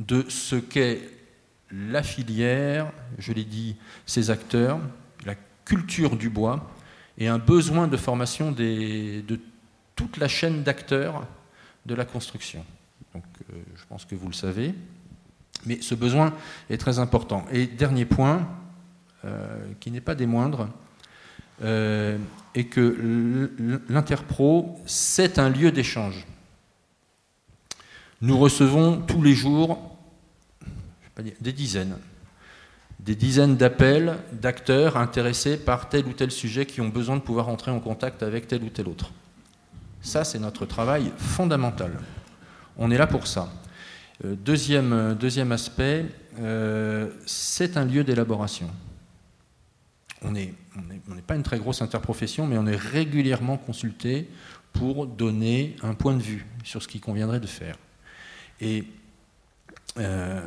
de 0.00 0.24
ce 0.28 0.56
qu'est 0.56 1.00
la 1.70 2.02
filière, 2.02 2.92
je 3.18 3.32
l'ai 3.32 3.44
dit, 3.44 3.76
ses 4.04 4.30
acteurs, 4.30 4.78
la 5.24 5.34
culture 5.64 6.16
du 6.16 6.28
bois 6.28 6.70
et 7.18 7.28
un 7.28 7.38
besoin 7.38 7.88
de 7.88 7.96
formation 7.96 8.52
de 8.52 9.40
toute 9.94 10.16
la 10.18 10.28
chaîne 10.28 10.62
d'acteurs 10.62 11.26
de 11.86 11.94
la 11.94 12.04
construction. 12.04 12.64
Donc, 13.14 13.24
euh, 13.50 13.56
je 13.74 13.82
pense 13.88 14.04
que 14.04 14.14
vous 14.14 14.28
le 14.28 14.34
savez. 14.34 14.74
Mais 15.64 15.80
ce 15.80 15.94
besoin 15.94 16.34
est 16.68 16.76
très 16.76 16.98
important. 16.98 17.46
Et 17.50 17.66
dernier 17.66 18.04
point, 18.04 18.46
euh, 19.24 19.58
qui 19.80 19.90
n'est 19.90 20.02
pas 20.02 20.14
des 20.14 20.26
moindres, 20.26 20.68
et 22.56 22.66
que 22.66 23.80
l'Interpro, 23.88 24.78
c'est 24.84 25.38
un 25.38 25.48
lieu 25.48 25.72
d'échange. 25.72 26.26
Nous 28.22 28.38
recevons 28.38 29.02
tous 29.02 29.22
les 29.22 29.34
jours 29.34 29.78
des 31.40 31.52
dizaines, 31.52 31.96
des 32.98 33.14
dizaines 33.14 33.56
d'appels 33.56 34.16
d'acteurs 34.32 34.96
intéressés 34.96 35.58
par 35.58 35.88
tel 35.88 36.06
ou 36.06 36.12
tel 36.12 36.30
sujet 36.30 36.64
qui 36.64 36.80
ont 36.80 36.88
besoin 36.88 37.16
de 37.16 37.20
pouvoir 37.20 37.48
entrer 37.48 37.70
en 37.70 37.80
contact 37.80 38.22
avec 38.22 38.48
tel 38.48 38.62
ou 38.62 38.70
tel 38.70 38.88
autre. 38.88 39.12
Ça, 40.00 40.24
c'est 40.24 40.38
notre 40.38 40.64
travail 40.66 41.12
fondamental. 41.18 41.92
On 42.78 42.90
est 42.90 42.98
là 42.98 43.06
pour 43.06 43.26
ça. 43.26 43.52
Euh, 44.24 44.34
deuxième, 44.34 45.14
deuxième 45.14 45.52
aspect, 45.52 46.06
euh, 46.38 47.10
c'est 47.26 47.76
un 47.76 47.84
lieu 47.84 48.02
d'élaboration. 48.02 48.70
On 50.22 50.30
n'est 50.30 50.54
pas 51.26 51.36
une 51.36 51.42
très 51.42 51.58
grosse 51.58 51.82
interprofession, 51.82 52.46
mais 52.46 52.56
on 52.56 52.66
est 52.66 52.76
régulièrement 52.76 53.58
consulté 53.58 54.28
pour 54.72 55.06
donner 55.06 55.76
un 55.82 55.94
point 55.94 56.14
de 56.14 56.22
vue 56.22 56.46
sur 56.64 56.82
ce 56.82 56.88
qu'il 56.88 57.00
conviendrait 57.00 57.40
de 57.40 57.46
faire. 57.46 57.76
Et 58.60 58.84
euh, 59.98 60.40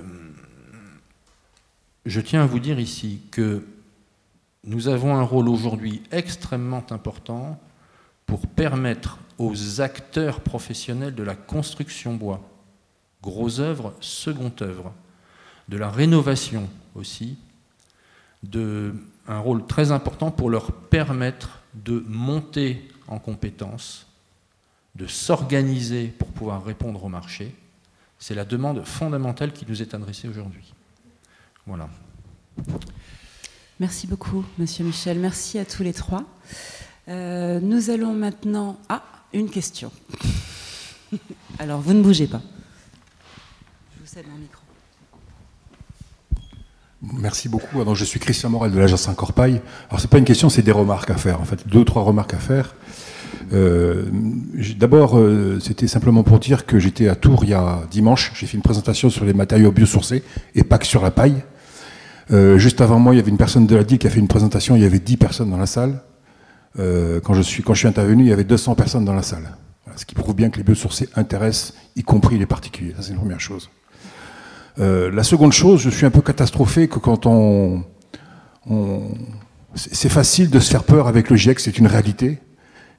je 2.06 2.22
tiens 2.22 2.44
à 2.44 2.46
vous 2.46 2.60
dire 2.60 2.80
ici 2.80 3.22
que 3.32 3.66
nous 4.64 4.88
avons 4.88 5.16
un 5.16 5.24
rôle 5.24 5.50
aujourd'hui 5.50 6.02
extrêmement 6.12 6.86
important 6.92 7.60
pour 8.26 8.48
permettre 8.48 9.20
aux 9.38 9.82
acteurs 9.82 10.42
professionnels 10.42 11.16
de 11.16 11.24
la 11.24 11.36
construction 11.36 12.14
bois, 12.14 12.42
gros 13.24 13.60
œuvre, 13.60 13.94
second 14.02 14.52
œuvre, 14.62 14.94
de 15.70 15.78
la 15.78 15.90
rénovation 15.90 16.68
aussi, 16.96 17.38
de, 18.44 18.94
un 19.28 19.40
rôle 19.40 19.66
très 19.66 19.92
important 19.92 20.32
pour 20.32 20.50
leur 20.50 20.72
permettre 20.72 21.62
de 21.74 22.04
monter 22.08 22.88
en 23.08 23.20
compétences, 23.20 24.08
de 24.96 25.08
s'organiser 25.08 26.08
pour 26.08 26.28
pouvoir 26.30 26.64
répondre 26.64 27.04
au 27.04 27.10
marché. 27.10 27.56
C'est 28.20 28.36
la 28.36 28.46
demande 28.46 28.86
fondamentale 28.86 29.54
qui 29.54 29.66
nous 29.68 29.82
est 29.82 29.94
adressée 29.94 30.28
aujourd'hui. 30.28 30.74
Voilà. 31.66 31.90
Merci 33.80 34.08
beaucoup, 34.08 34.46
Monsieur 34.58 34.84
Michel. 34.84 35.20
Merci 35.20 35.58
à 35.58 35.64
tous 35.64 35.84
les 35.84 35.94
trois. 35.94 36.26
Euh, 37.08 37.62
nous 37.62 37.90
allons 37.90 38.14
maintenant. 38.14 38.78
Ah, 38.90 39.04
une 39.34 39.50
question. 39.50 39.92
Alors, 41.60 41.80
vous 41.80 41.94
ne 41.94 42.02
bougez 42.02 42.28
pas. 42.28 42.42
Je 43.96 44.02
vous 44.02 44.06
cède 44.06 44.28
mon 44.28 44.38
micro. 44.38 44.69
Merci 47.02 47.48
beaucoup. 47.48 47.80
Alors, 47.80 47.96
je 47.96 48.04
suis 48.04 48.20
Christian 48.20 48.50
Morel 48.50 48.72
de 48.72 48.80
l'agence 48.80 49.04
Saint-Corpaille. 49.04 49.62
Alors, 49.90 50.02
c'est 50.02 50.10
pas 50.10 50.18
une 50.18 50.26
question, 50.26 50.50
c'est 50.50 50.62
des 50.62 50.72
remarques 50.72 51.10
à 51.10 51.16
faire. 51.16 51.40
En 51.40 51.46
fait, 51.46 51.68
deux 51.68 51.80
ou 51.80 51.84
trois 51.86 52.04
remarques 52.04 52.34
à 52.34 52.40
faire. 52.40 52.76
Euh, 53.54 54.04
D'abord, 54.78 55.18
euh, 55.18 55.60
c'était 55.62 55.88
simplement 55.88 56.24
pour 56.24 56.40
dire 56.40 56.66
que 56.66 56.78
j'étais 56.78 57.08
à 57.08 57.16
Tours 57.16 57.44
il 57.44 57.52
y 57.52 57.54
a 57.54 57.82
dimanche. 57.90 58.34
J'ai 58.36 58.48
fait 58.48 58.58
une 58.58 58.64
présentation 58.64 59.10
sur 59.10 59.24
les 59.24 59.34
matériaux 59.34 59.72
biosourcés 59.72 60.24
et 60.56 60.64
pas 60.64 60.78
que 60.78 60.86
sur 60.86 61.02
la 61.02 61.12
paille. 61.12 61.42
Euh, 62.32 62.58
juste 62.58 62.82
avant 62.82 63.00
moi, 63.00 63.14
il 63.14 63.18
y 63.18 63.22
avait 63.22 63.32
une 63.32 63.38
personne 63.38 63.66
de 63.66 63.76
la 63.76 63.84
DIL 63.84 63.98
qui 63.98 64.08
a 64.08 64.10
fait 64.10 64.20
une 64.20 64.28
présentation, 64.28 64.76
il 64.76 64.84
y 64.84 64.86
avait 64.86 65.00
10 65.00 65.18
personnes 65.18 65.50
dans 65.50 65.58
la 65.58 65.66
salle. 65.66 66.02
Quand, 66.78 67.34
je 67.34 67.42
suis, 67.42 67.62
quand 67.62 67.74
je 67.74 67.80
suis 67.80 67.88
intervenu, 67.90 68.24
il 68.24 68.30
y 68.30 68.34
avait 68.34 68.46
200 68.46 68.76
personnes 68.76 69.04
dans 69.04 69.14
la 69.14 69.24
salle. 69.24 69.50
ce 69.98 70.06
qui 70.06 70.16
prouve 70.16 70.34
bien 70.34 70.50
que 70.50 70.58
les 70.58 70.64
biosourcés 70.64 71.10
intéressent, 71.16 71.74
y 71.98 72.04
compris 72.04 72.38
les 72.38 72.46
particuliers. 72.46 72.94
Ça, 72.96 73.02
c'est 73.02 73.12
la 73.12 73.18
première 73.18 73.42
chose. 73.42 73.70
Euh, 74.78 75.10
la 75.12 75.24
seconde 75.24 75.52
chose, 75.52 75.82
je 75.82 75.90
suis 75.90 76.06
un 76.06 76.12
peu 76.12 76.22
catastrophé 76.22 76.88
que 76.88 77.00
quand 77.00 77.26
on... 77.26 77.84
c'est 79.76 80.10
facile 80.10 80.50
de 80.50 80.60
se 80.60 80.70
faire 80.70 80.84
peur 80.84 81.08
avec 81.08 81.30
le 81.30 81.36
GIEC, 81.36 81.60
c'est 81.60 81.78
une 81.78 81.88
réalité, 81.88 82.40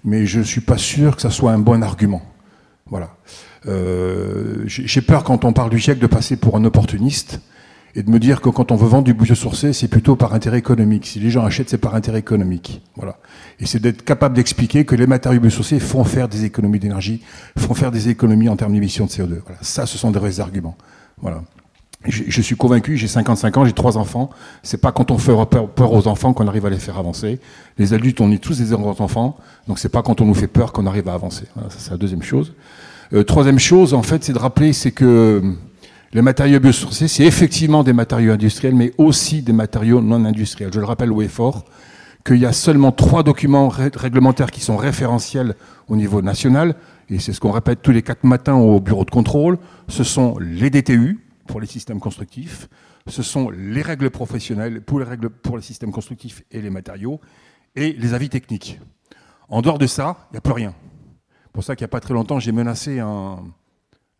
mais 0.04 0.26
je 0.26 0.40
ne 0.40 0.44
suis 0.44 0.60
pas 0.60 0.78
sûr 0.78 1.16
que 1.16 1.22
ça 1.22 1.30
soit 1.30 1.52
un 1.52 1.58
bon 1.58 1.82
argument. 1.82 2.22
Voilà. 2.86 3.16
J'ai 4.66 5.00
peur 5.00 5.24
quand 5.24 5.44
on 5.44 5.52
parle 5.52 5.70
du 5.70 5.78
GIEC 5.78 5.98
de 5.98 6.06
passer 6.06 6.36
pour 6.36 6.56
un 6.56 6.64
opportuniste 6.64 7.40
et 7.94 8.02
de 8.02 8.10
me 8.10 8.18
dire 8.18 8.40
que 8.40 8.48
quand 8.48 8.70
on 8.70 8.76
veut 8.76 8.86
vendre 8.86 9.04
du 9.04 9.14
biosourcé, 9.14 9.72
c'est 9.72 9.88
plutôt 9.88 10.14
par 10.16 10.32
intérêt 10.34 10.58
économique. 10.58 11.06
Si 11.06 11.18
les 11.18 11.30
gens 11.30 11.44
achètent, 11.44 11.70
c'est 11.70 11.78
par 11.78 11.94
intérêt 11.94 12.20
économique. 12.20 12.82
Voilà. 12.96 13.18
Et 13.58 13.66
c'est 13.66 13.80
d'être 13.80 14.04
capable 14.04 14.36
d'expliquer 14.36 14.84
que 14.84 14.94
les 14.94 15.06
matériaux 15.06 15.40
biosourcés 15.40 15.80
font 15.80 16.04
faire 16.04 16.28
des 16.28 16.44
économies 16.44 16.78
d'énergie, 16.78 17.22
font 17.58 17.74
faire 17.74 17.90
des 17.90 18.08
économies 18.08 18.48
en 18.48 18.56
termes 18.56 18.72
d'émissions 18.72 19.06
de 19.06 19.10
CO2. 19.10 19.40
Voilà. 19.44 19.58
Ça, 19.62 19.86
ce 19.86 19.98
sont 19.98 20.10
des 20.10 20.18
vrais 20.18 20.40
arguments. 20.40 20.76
Voilà. 21.20 21.42
Je, 22.08 22.40
suis 22.40 22.56
convaincu, 22.56 22.96
j'ai 22.96 23.08
55 23.08 23.58
ans, 23.58 23.64
j'ai 23.66 23.74
trois 23.74 23.98
enfants. 23.98 24.30
C'est 24.62 24.80
pas 24.80 24.90
quand 24.90 25.10
on 25.10 25.18
fait 25.18 25.34
peur, 25.74 25.92
aux 25.92 26.08
enfants 26.08 26.32
qu'on 26.32 26.48
arrive 26.48 26.64
à 26.64 26.70
les 26.70 26.78
faire 26.78 26.96
avancer. 26.96 27.40
Les 27.76 27.92
adultes, 27.92 28.22
on 28.22 28.32
est 28.32 28.42
tous 28.42 28.56
des 28.56 28.72
enfants, 28.72 29.36
donc 29.68 29.78
c'est 29.78 29.90
pas 29.90 30.02
quand 30.02 30.22
on 30.22 30.24
nous 30.24 30.34
fait 30.34 30.46
peur 30.46 30.72
qu'on 30.72 30.86
arrive 30.86 31.08
à 31.08 31.14
avancer. 31.14 31.44
Voilà, 31.54 31.68
ça, 31.68 31.76
c'est 31.78 31.90
la 31.90 31.98
deuxième 31.98 32.22
chose. 32.22 32.54
Euh, 33.12 33.22
troisième 33.22 33.58
chose, 33.58 33.92
en 33.92 34.02
fait, 34.02 34.24
c'est 34.24 34.32
de 34.32 34.38
rappeler, 34.38 34.72
c'est 34.72 34.92
que 34.92 35.42
les 36.14 36.22
matériaux 36.22 36.58
biosourcés, 36.58 37.06
c'est 37.06 37.24
effectivement 37.24 37.84
des 37.84 37.92
matériaux 37.92 38.32
industriels, 38.32 38.74
mais 38.74 38.94
aussi 38.96 39.42
des 39.42 39.52
matériaux 39.52 40.00
non 40.00 40.24
industriels. 40.24 40.70
Je 40.72 40.80
le 40.80 40.86
rappelle 40.86 41.12
au 41.12 41.20
effort 41.20 41.66
qu'il 42.24 42.38
y 42.38 42.46
a 42.46 42.52
seulement 42.52 42.92
trois 42.92 43.22
documents 43.22 43.68
réglementaires 43.68 44.50
qui 44.50 44.62
sont 44.62 44.78
référentiels 44.78 45.54
au 45.88 45.96
niveau 45.96 46.22
national, 46.22 46.76
et 47.10 47.18
c'est 47.18 47.34
ce 47.34 47.40
qu'on 47.40 47.50
répète 47.50 47.82
tous 47.82 47.92
les 47.92 48.02
quatre 48.02 48.24
matins 48.24 48.54
au 48.54 48.80
bureau 48.80 49.04
de 49.04 49.10
contrôle. 49.10 49.58
Ce 49.88 50.02
sont 50.02 50.38
les 50.38 50.70
DTU 50.70 51.18
pour 51.50 51.60
les 51.60 51.66
systèmes 51.66 51.98
constructifs, 51.98 52.68
ce 53.08 53.24
sont 53.24 53.50
les 53.50 53.82
règles 53.82 54.08
professionnelles 54.10 54.82
pour 54.82 55.00
les 55.00 55.04
règles 55.04 55.30
pour 55.30 55.56
les 55.56 55.62
systèmes 55.62 55.90
constructifs 55.90 56.44
et 56.52 56.62
les 56.62 56.70
matériaux, 56.70 57.20
et 57.74 57.92
les 57.92 58.14
avis 58.14 58.28
techniques. 58.28 58.78
En 59.48 59.60
dehors 59.60 59.78
de 59.78 59.88
ça, 59.88 60.28
il 60.30 60.34
n'y 60.34 60.38
a 60.38 60.40
plus 60.42 60.52
rien. 60.52 60.74
Pour 61.52 61.64
ça 61.64 61.74
qu'il 61.74 61.82
n'y 61.82 61.90
a 61.90 61.94
pas 61.96 61.98
très 61.98 62.14
longtemps, 62.14 62.38
j'ai 62.38 62.52
menacé 62.52 63.00
un, 63.00 63.42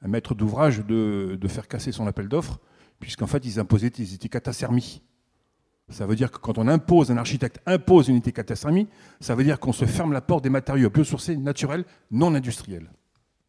maître 0.02 0.34
d'ouvrage 0.34 0.84
de, 0.84 1.38
faire 1.46 1.68
casser 1.68 1.92
son 1.92 2.08
appel 2.08 2.28
d'offres, 2.28 2.58
puisqu'en 2.98 3.28
fait, 3.28 3.44
ils 3.46 3.60
imposaient 3.60 3.90
des 3.90 4.12
étiquettes 4.12 4.48
à 4.48 4.52
Ça 4.52 6.06
veut 6.06 6.16
dire 6.16 6.32
que 6.32 6.38
quand 6.38 6.58
on 6.58 6.66
impose, 6.66 7.12
un 7.12 7.16
architecte 7.16 7.60
impose 7.64 8.08
une 8.08 8.16
étiquette 8.16 8.50
à 8.50 8.56
ça 8.56 9.34
veut 9.36 9.44
dire 9.44 9.60
qu'on 9.60 9.72
se 9.72 9.84
ferme 9.84 10.12
la 10.12 10.20
porte 10.20 10.42
des 10.42 10.50
matériaux 10.50 10.90
biosourcés, 10.90 11.36
naturels, 11.36 11.84
non 12.10 12.34
industriels. 12.34 12.90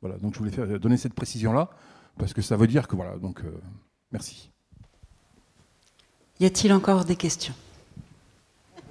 Voilà, 0.02 0.18
donc 0.20 0.34
je 0.36 0.40
voulais 0.40 0.52
faire, 0.52 0.68
donner 0.80 0.98
cette 0.98 1.16
précision-là, 1.16 1.72
parce 2.18 2.34
que 2.34 2.42
ça 2.42 2.56
veut 2.56 2.68
dire 2.68 2.88
que 2.88 2.96
voilà, 2.96 3.18
donc 3.18 3.42
euh, 3.42 3.52
merci. 4.12 4.50
Y 6.40 6.46
a-t-il 6.46 6.74
encore 6.74 7.06
des 7.06 7.16
questions? 7.16 7.54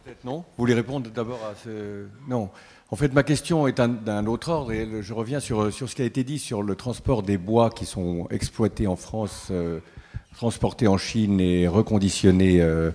Peut-être 0.05 0.25
non. 0.25 0.39
Vous 0.39 0.45
voulez 0.59 0.75
répondre 0.75 1.11
d'abord 1.11 1.45
à 1.45 1.55
ce. 1.55 2.07
Non. 2.29 2.51
En 2.93 2.97
fait, 2.97 3.12
ma 3.12 3.23
question 3.23 3.68
est 3.68 3.81
d'un 3.81 4.27
autre 4.27 4.49
ordre 4.49 4.73
et 4.73 4.89
je 5.01 5.14
reviens 5.14 5.39
sur, 5.39 5.73
sur, 5.73 5.89
ce 5.89 5.95
qui 5.95 6.03
a 6.03 6.05
été 6.05 6.25
dit 6.25 6.41
sur 6.41 6.62
le 6.62 6.75
transport 6.75 7.23
des 7.23 7.39
bois 7.39 7.71
qui 7.71 7.87
sont 7.87 8.27
exploités 8.31 8.89
en 8.89 8.97
France, 8.97 9.49
euh, 9.53 9.79
transportés 10.35 10.89
en 10.89 10.99
Chine 10.99 11.41
et 11.41 11.68
reconditionnés 11.68 12.61
euh, 12.61 12.91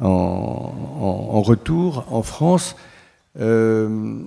en, 0.00 1.42
retour 1.42 2.06
en 2.10 2.22
France. 2.22 2.76
Euh, 3.38 4.20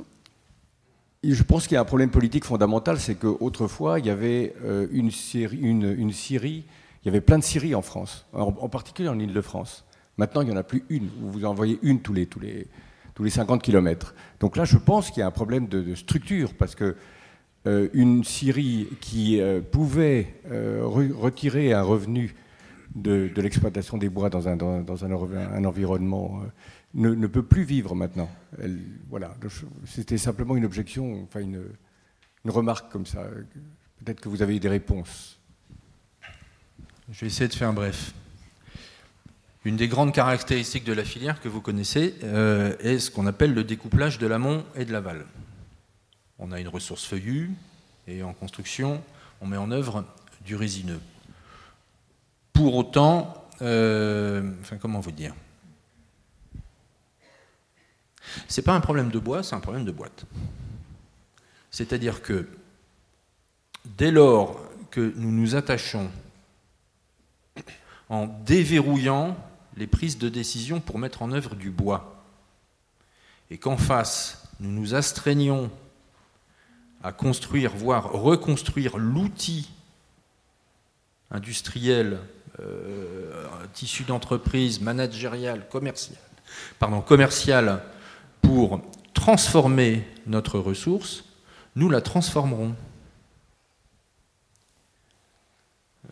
je 1.23 1.43
pense 1.43 1.67
qu'il 1.67 1.75
y 1.75 1.77
a 1.77 1.81
un 1.81 1.85
problème 1.85 2.11
politique 2.11 2.45
fondamental, 2.45 2.99
c'est 2.99 3.15
qu'autrefois, 3.15 3.99
il 3.99 4.05
y 4.05 4.09
avait 4.09 4.53
une, 4.91 5.11
une, 5.11 6.11
Syrie, 6.11 6.65
il 7.03 7.05
y 7.05 7.09
avait 7.09 7.21
plein 7.21 7.37
de 7.37 7.43
Syries 7.43 7.75
en 7.75 7.81
France, 7.81 8.25
en, 8.33 8.69
particulier 8.69 9.09
en 9.09 9.19
Ile-de-France. 9.19 9.85
Maintenant, 10.17 10.41
il 10.41 10.47
n'y 10.47 10.53
en 10.53 10.57
a 10.57 10.63
plus 10.63 10.83
une. 10.89 11.09
Vous 11.19 11.31
vous 11.31 11.45
envoyez 11.45 11.79
une 11.81 12.01
tous 12.01 12.13
les, 12.13 12.25
tous 12.25 12.39
les, 12.39 12.67
tous 13.19 13.23
les 13.23 13.29
50 13.29 13.61
km. 13.61 14.15
Donc 14.39 14.55
là, 14.55 14.63
je 14.63 14.77
pense 14.77 15.11
qu'il 15.11 15.19
y 15.19 15.23
a 15.23 15.27
un 15.27 15.31
problème 15.31 15.67
de, 15.67 15.93
structure, 15.93 16.53
parce 16.53 16.73
que 16.73 16.95
euh, 17.67 17.89
une 17.93 18.23
Syrie 18.23 18.87
qui 19.01 19.41
euh, 19.41 19.59
pouvait 19.59 20.35
euh, 20.49 20.83
retirer 20.85 21.73
un 21.73 21.81
revenu 21.81 22.33
de, 22.95 23.29
l'exploitation 23.35 23.97
des 23.97 24.07
bois 24.07 24.29
dans 24.29 24.47
un, 24.47 24.55
dans, 24.55 25.05
un, 25.05 25.65
environnement 25.65 26.41
ne, 26.93 27.27
peut 27.27 27.43
plus 27.43 27.63
vivre 27.63 27.95
maintenant. 27.95 28.29
voilà, 29.09 29.35
c'était 29.85 30.17
simplement 30.17 30.55
une 30.55 30.65
objection, 30.65 31.23
enfin 31.23 31.41
une, 31.41 31.63
remarque 32.45 32.91
comme 32.91 33.05
ça. 33.05 33.23
Peut-être 34.03 34.21
que 34.21 34.29
vous 34.29 34.41
avez 34.41 34.59
des 34.59 34.69
réponses. 34.69 35.39
Je 37.11 37.21
vais 37.21 37.27
essayer 37.27 37.47
de 37.47 37.53
faire 37.53 37.73
bref. 37.73 38.13
Une 39.65 39.75
des 39.75 39.87
grandes 39.87 40.13
caractéristiques 40.13 40.85
de 40.85 40.93
la 40.93 41.03
filière 41.03 41.41
que 41.41 41.49
vous 41.49 41.59
connaissez 41.59 42.15
euh, 42.23 42.77
est 42.79 42.99
ce 42.99 43.11
qu'on 43.11 43.27
appelle 43.27 43.53
le 43.53 43.63
découplage 43.63 44.17
de 44.17 44.25
l'amont 44.25 44.63
et 44.75 44.85
de 44.85 44.93
l'aval. 44.93 45.25
On 46.37 46.51
a 46.51 46.59
une 46.59 46.69
ressource 46.69 47.03
feuillue 47.03 47.51
et 48.07 48.23
en 48.23 48.33
construction, 48.33 49.03
on 49.41 49.47
met 49.47 49.57
en 49.57 49.69
œuvre 49.71 50.05
du 50.45 50.55
résineux. 50.55 51.01
Pour 52.53 52.75
autant, 52.75 53.49
euh, 53.61 54.49
comment 54.81 55.01
vous 55.01 55.11
dire? 55.11 55.35
C'est 58.47 58.61
pas 58.61 58.73
un 58.73 58.81
problème 58.81 59.09
de 59.09 59.19
bois, 59.19 59.43
c'est 59.43 59.55
un 59.55 59.59
problème 59.59 59.85
de 59.85 59.91
boîte. 59.91 60.25
C'est-à-dire 61.71 62.21
que 62.21 62.47
dès 63.85 64.11
lors 64.11 64.59
que 64.91 65.13
nous 65.15 65.31
nous 65.31 65.55
attachons 65.55 66.09
en 68.09 68.27
déverrouillant 68.27 69.37
les 69.77 69.87
prises 69.87 70.17
de 70.17 70.29
décision 70.29 70.79
pour 70.79 70.99
mettre 70.99 71.21
en 71.21 71.31
œuvre 71.31 71.55
du 71.55 71.69
bois 71.69 72.23
et 73.51 73.57
qu'en 73.57 73.77
face, 73.77 74.47
nous 74.59 74.71
nous 74.71 74.95
astreignons 74.95 75.71
à 77.03 77.11
construire, 77.11 77.75
voire 77.75 78.11
reconstruire 78.11 78.97
l'outil 78.97 79.69
industriel, 81.31 82.19
euh, 82.59 83.45
tissu 83.73 84.03
d'entreprise, 84.03 84.81
managérial, 84.81 85.67
commercial, 85.69 86.17
pardon, 86.77 87.01
commercial, 87.01 87.81
pour 88.41 88.81
transformer 89.13 90.03
notre 90.27 90.59
ressource, 90.59 91.25
nous 91.75 91.89
la 91.89 92.01
transformerons. 92.01 92.75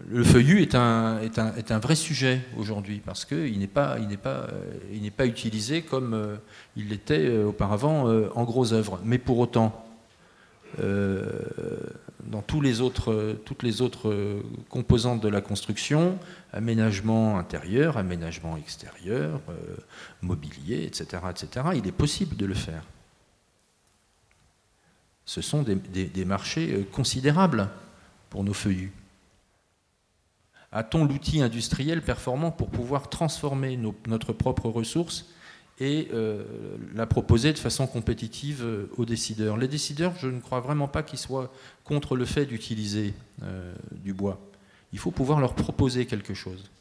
Le 0.08 0.24
feuillu 0.24 0.62
est 0.62 0.76
un, 0.76 1.80
vrai 1.80 1.96
sujet 1.96 2.42
aujourd'hui 2.58 3.02
parce 3.04 3.26
qu'il 3.26 3.58
n'est 3.58 3.68
pas, 3.68 3.98
il 4.00 5.12
pas 5.12 5.26
utilisé 5.26 5.82
comme 5.82 6.14
euh, 6.14 6.36
il 6.76 6.90
l'était 6.90 7.26
euh, 7.26 7.46
auparavant 7.48 8.06
en 8.36 8.44
gros 8.44 8.74
œuvre. 8.74 9.00
Mais 9.04 9.18
pour 9.18 9.40
autant, 9.40 9.87
dans 12.28 12.42
tous 12.42 12.62
les 12.62 12.82
autres, 12.82 13.38
toutes 13.46 13.64
les 13.64 13.82
autres 13.82 14.42
composantes 14.70 15.22
de 15.22 15.30
la 15.30 15.42
construction, 15.42 16.20
aménagement 16.52 17.40
intérieur, 17.40 17.98
aménagement 17.98 18.58
extérieur, 18.58 19.42
euh, 19.50 19.78
mobilier, 20.22 20.84
etc., 20.84 21.24
etc., 21.30 21.68
il 21.76 21.88
est 21.88 21.92
possible 21.92 22.36
de 22.36 22.46
le 22.46 22.54
faire. 22.54 22.84
Ce 25.26 25.42
sont 25.42 25.64
des, 25.64 26.26
marchés 26.26 26.74
euh, 26.74 26.84
considérables 26.92 27.70
pour 28.30 28.44
nos 28.44 28.54
feuillus. 28.54 28.94
A-t-on 30.72 31.06
l'outil 31.06 31.42
industriel 31.42 32.02
performant 32.02 32.52
pour 32.52 32.70
pouvoir 32.70 33.10
transformer 33.10 33.80
notre 34.06 34.34
propre 34.34 34.70
ressource 34.70 35.26
et 35.80 36.08
euh, 36.14 36.44
la 36.96 37.06
proposer 37.06 37.54
de 37.54 37.60
façon 37.60 37.86
compétitive 37.86 38.64
euh, 38.64 38.90
aux 38.98 39.06
décideurs. 39.06 39.58
Les 39.58 39.68
décideurs, 39.68 40.14
je 40.20 40.28
ne 40.28 40.40
crois 40.40 40.60
vraiment 40.60 40.88
pas 40.88 41.04
qu'ils 41.04 41.20
soient 41.20 41.52
contre 41.84 42.16
le 42.16 42.26
fait 42.26 42.46
d'utiliser 42.46 43.14
euh, 43.44 43.74
du 43.92 44.14
bois. 44.14 44.40
Il 44.92 45.00
faut 45.00 45.12
pouvoir 45.12 45.40
leur 45.40 45.54
proposer 45.54 46.06
quelque 46.06 46.34
chose. 46.34 46.72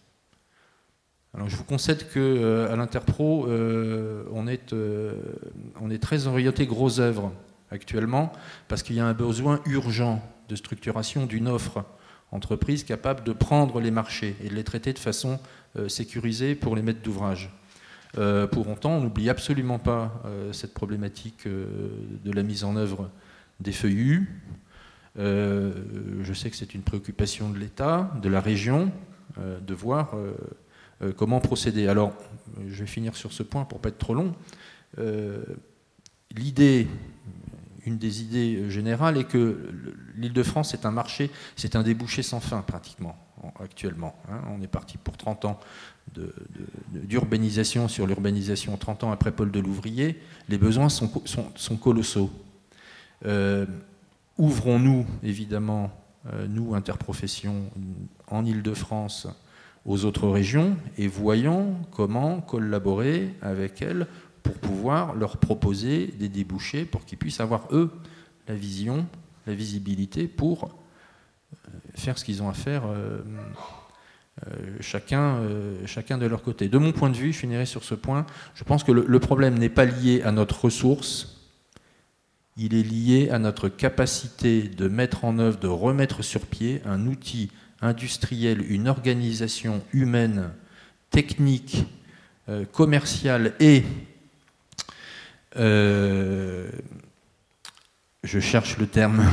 Alors, 1.34 1.50
je 1.50 1.56
vous 1.56 1.64
concède 1.64 2.10
qu'à 2.10 2.76
l'Interpro, 2.76 3.46
on, 3.46 4.46
est, 4.46 4.74
on 5.78 5.90
est 5.90 5.98
très 6.02 6.26
orienté 6.26 6.64
gros 6.66 6.98
œuvres 6.98 7.30
actuellement 7.70 8.32
parce 8.68 8.82
qu'il 8.82 8.96
y 8.96 9.00
a 9.00 9.06
un 9.06 9.12
besoin 9.12 9.60
urgent 9.66 10.22
de 10.48 10.56
structuration 10.56 11.26
d'une 11.26 11.48
offre 11.48 11.84
entreprise 12.30 12.84
capable 12.84 13.22
de 13.22 13.32
prendre 13.32 13.80
les 13.80 13.90
marchés 13.90 14.34
et 14.42 14.48
de 14.48 14.54
les 14.54 14.64
traiter 14.64 14.94
de 14.94 14.98
façon 14.98 15.38
sécurisée 15.88 16.54
pour 16.54 16.74
les 16.74 16.80
maîtres 16.80 17.02
d'ouvrage. 17.02 17.50
Euh, 18.18 18.46
pour 18.46 18.68
autant, 18.68 18.92
on 18.92 19.00
n'oublie 19.00 19.28
absolument 19.28 19.78
pas 19.78 20.22
euh, 20.24 20.52
cette 20.52 20.74
problématique 20.74 21.46
euh, 21.46 21.66
de 22.24 22.32
la 22.32 22.42
mise 22.42 22.64
en 22.64 22.76
œuvre 22.76 23.10
des 23.60 23.72
feuillus. 23.72 24.42
je 25.16 26.32
sais 26.34 26.50
que 26.50 26.56
c'est 26.56 26.74
une 26.74 26.82
préoccupation 26.82 27.50
de 27.50 27.58
l'État, 27.58 28.12
de 28.20 28.28
la 28.28 28.40
région, 28.40 28.92
de 29.38 29.74
voir 29.74 30.14
comment 31.16 31.40
procéder. 31.40 31.88
Alors, 31.88 32.12
je 32.68 32.80
vais 32.80 32.86
finir 32.86 33.16
sur 33.16 33.32
ce 33.32 33.42
point 33.42 33.64
pour 33.64 33.78
ne 33.78 33.82
pas 33.82 33.88
être 33.88 33.98
trop 33.98 34.12
long. 34.12 34.34
L'idée, 36.36 36.86
une 37.86 37.98
des 37.98 38.22
idées 38.22 38.70
générales 38.70 39.16
est 39.16 39.24
que 39.24 39.70
l'Île-de-France 40.16 40.74
est 40.74 40.84
un 40.84 40.90
marché, 40.90 41.30
c'est 41.54 41.76
un 41.76 41.82
débouché 41.82 42.22
sans 42.22 42.40
fin 42.40 42.60
pratiquement 42.62 43.16
actuellement. 43.60 44.14
Hein. 44.30 44.40
On 44.48 44.62
est 44.62 44.66
parti 44.66 44.98
pour 44.98 45.16
30 45.16 45.44
ans 45.44 45.60
d'urbanisation 46.92 47.88
sur 47.88 48.06
l'urbanisation 48.06 48.76
30 48.76 49.04
ans 49.04 49.12
après 49.12 49.32
Paul 49.32 49.50
de 49.50 49.60
Louvrier, 49.60 50.20
les 50.48 50.58
besoins 50.58 50.88
sont, 50.88 51.08
colossaux. 51.80 52.30
Euh, 53.24 53.66
ouvrons-nous, 54.38 55.06
évidemment, 55.22 55.90
euh, 56.32 56.46
nous, 56.48 56.74
interprofessions, 56.74 57.70
en 58.28 58.44
Ile-de-France, 58.44 59.28
aux 59.84 60.04
autres 60.04 60.28
régions 60.28 60.76
et 60.98 61.06
voyons 61.06 61.76
comment 61.92 62.40
collaborer 62.40 63.34
avec 63.40 63.82
elles 63.82 64.06
pour 64.46 64.54
pouvoir 64.54 65.14
leur 65.14 65.38
proposer 65.38 66.06
des 66.06 66.28
débouchés 66.28 66.84
pour 66.84 67.04
qu'ils 67.04 67.18
puissent 67.18 67.40
avoir, 67.40 67.68
eux, 67.72 67.90
la 68.48 68.54
vision, 68.54 69.06
la 69.46 69.54
visibilité 69.54 70.28
pour 70.28 70.64
euh, 71.68 71.70
faire 71.94 72.18
ce 72.18 72.24
qu'ils 72.24 72.42
ont 72.42 72.48
à 72.48 72.54
faire 72.54 72.84
euh, 72.86 73.20
chacun, 74.80 75.36
euh, 75.36 75.86
chacun 75.86 76.18
de 76.18 76.26
leur 76.26 76.42
côté. 76.42 76.68
De 76.68 76.78
mon 76.78 76.92
point 76.92 77.10
de 77.10 77.16
vue, 77.16 77.32
je 77.32 77.38
finirai 77.38 77.66
sur 77.66 77.84
ce 77.84 77.94
point, 77.94 78.26
je 78.54 78.64
pense 78.64 78.84
que 78.84 78.92
le, 78.92 79.20
problème 79.20 79.58
n'est 79.58 79.68
pas 79.68 79.84
lié 79.84 80.22
à 80.22 80.32
notre 80.32 80.64
ressource, 80.64 81.42
il 82.56 82.74
est 82.74 82.82
lié 82.82 83.28
à 83.30 83.38
notre 83.38 83.68
capacité 83.68 84.62
de 84.62 84.88
mettre 84.88 85.24
en 85.24 85.38
œuvre, 85.38 85.58
de 85.58 85.68
remettre 85.68 86.22
sur 86.22 86.46
pied 86.46 86.80
un 86.86 87.06
outil 87.06 87.50
industriel, 87.82 88.64
une 88.70 88.88
organisation 88.88 89.82
humaine, 89.92 90.50
technique, 91.10 91.84
commerciale 92.72 93.54
et, 93.60 93.82
je 95.56 96.70
cherche 98.40 98.78
le 98.78 98.86
terme, 98.86 99.24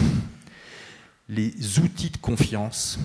les 1.30 1.80
outils 1.80 2.10
de 2.10 2.18
confiance 2.18 3.00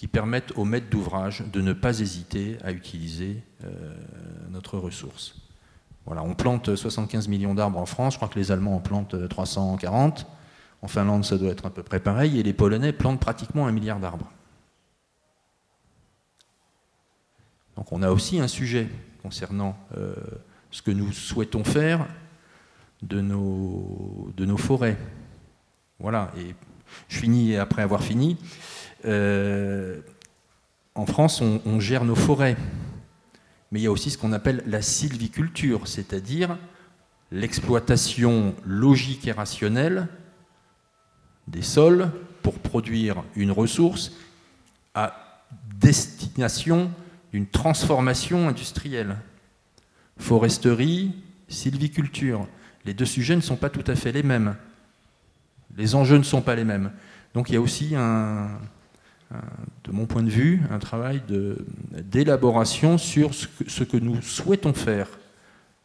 qui 0.00 0.06
permettent 0.06 0.52
aux 0.56 0.64
maîtres 0.64 0.88
d'ouvrage 0.88 1.44
de 1.52 1.60
ne 1.60 1.74
pas 1.74 2.00
hésiter 2.00 2.56
à 2.64 2.72
utiliser 2.72 3.42
euh, 3.64 3.94
notre 4.48 4.78
ressource. 4.78 5.36
Voilà, 6.06 6.22
on 6.22 6.34
plante 6.34 6.74
75 6.74 7.28
millions 7.28 7.54
d'arbres 7.54 7.78
en 7.78 7.84
France, 7.84 8.14
je 8.14 8.18
crois 8.18 8.28
que 8.28 8.38
les 8.38 8.50
Allemands 8.50 8.76
en 8.76 8.80
plantent 8.80 9.28
340, 9.28 10.26
en 10.80 10.88
Finlande 10.88 11.26
ça 11.26 11.36
doit 11.36 11.50
être 11.50 11.66
à 11.66 11.70
peu 11.70 11.82
près 11.82 12.00
pareil, 12.00 12.40
et 12.40 12.42
les 12.42 12.54
Polonais 12.54 12.94
plantent 12.94 13.20
pratiquement 13.20 13.66
un 13.66 13.72
milliard 13.72 14.00
d'arbres. 14.00 14.32
Donc 17.76 17.92
on 17.92 18.00
a 18.00 18.10
aussi 18.10 18.40
un 18.40 18.48
sujet 18.48 18.88
concernant 19.22 19.76
euh, 19.98 20.14
ce 20.70 20.82
que 20.82 20.90
nous 20.90 21.12
souhaitons 21.12 21.64
faire 21.64 22.06
de 23.02 23.20
nos, 23.20 24.30
de 24.36 24.56
forêts. 24.56 24.96
Voilà, 25.98 26.32
et 26.38 26.54
je 27.08 27.18
finis 27.18 27.56
après 27.56 27.82
avoir 27.82 28.02
fini. 28.02 28.38
Euh, 29.04 30.00
en 30.94 31.06
France, 31.06 31.40
on, 31.40 31.80
gère 31.80 32.04
nos 32.04 32.14
forêts, 32.14 32.56
mais 33.70 33.80
il 33.80 33.82
y 33.84 33.86
a 33.86 33.90
aussi 33.90 34.10
ce 34.10 34.18
qu'on 34.18 34.32
appelle 34.32 34.62
la 34.66 34.82
sylviculture, 34.82 35.86
c'est-à-dire 35.86 36.58
l'exploitation 37.30 38.54
logique 38.66 39.26
et 39.28 39.32
rationnelle 39.32 40.08
des 41.46 41.62
sols 41.62 42.10
pour 42.42 42.58
produire 42.58 43.22
une 43.36 43.52
ressource 43.52 44.12
à 44.94 45.44
destination 45.76 46.90
d'une 47.32 47.46
transformation 47.46 48.48
industrielle. 48.48 49.16
Foresterie, 50.20 51.12
sylviculture. 51.48 52.46
Les 52.84 52.94
deux 52.94 53.04
sujets 53.04 53.36
ne 53.36 53.40
sont 53.40 53.56
pas 53.56 53.70
tout 53.70 53.88
à 53.90 53.96
fait 53.96 54.12
les 54.12 54.22
mêmes. 54.22 54.56
Les 55.76 55.94
enjeux 55.94 56.18
ne 56.18 56.22
sont 56.22 56.42
pas 56.42 56.54
les 56.54 56.64
mêmes. 56.64 56.92
Donc 57.34 57.48
il 57.48 57.54
y 57.54 57.56
a 57.56 57.60
aussi 57.60 57.94
de 59.84 59.90
mon 59.90 60.06
point 60.06 60.22
de 60.22 60.30
vue, 60.30 60.62
un 60.70 60.78
travail 60.78 61.22
d'élaboration 61.26 62.98
sur 62.98 63.34
ce 63.34 63.84
que, 63.84 63.96
nous 63.96 64.20
souhaitons 64.22 64.72
faire 64.72 65.08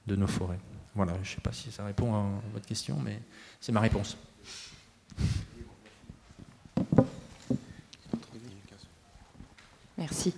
de 0.07 0.15
nos 0.15 0.27
forêts. 0.27 0.59
Voilà, 0.95 1.13
je 1.23 1.31
ne 1.31 1.36
sais 1.36 1.41
pas 1.41 1.51
si 1.51 1.71
ça 1.71 1.86
répond 1.86 2.15
à 2.15 2.25
votre 2.53 2.65
question, 2.65 2.97
mais 3.03 3.19
c'est 3.59 3.71
ma 3.71 3.81
réponse. 3.81 4.17
Merci. 9.97 10.33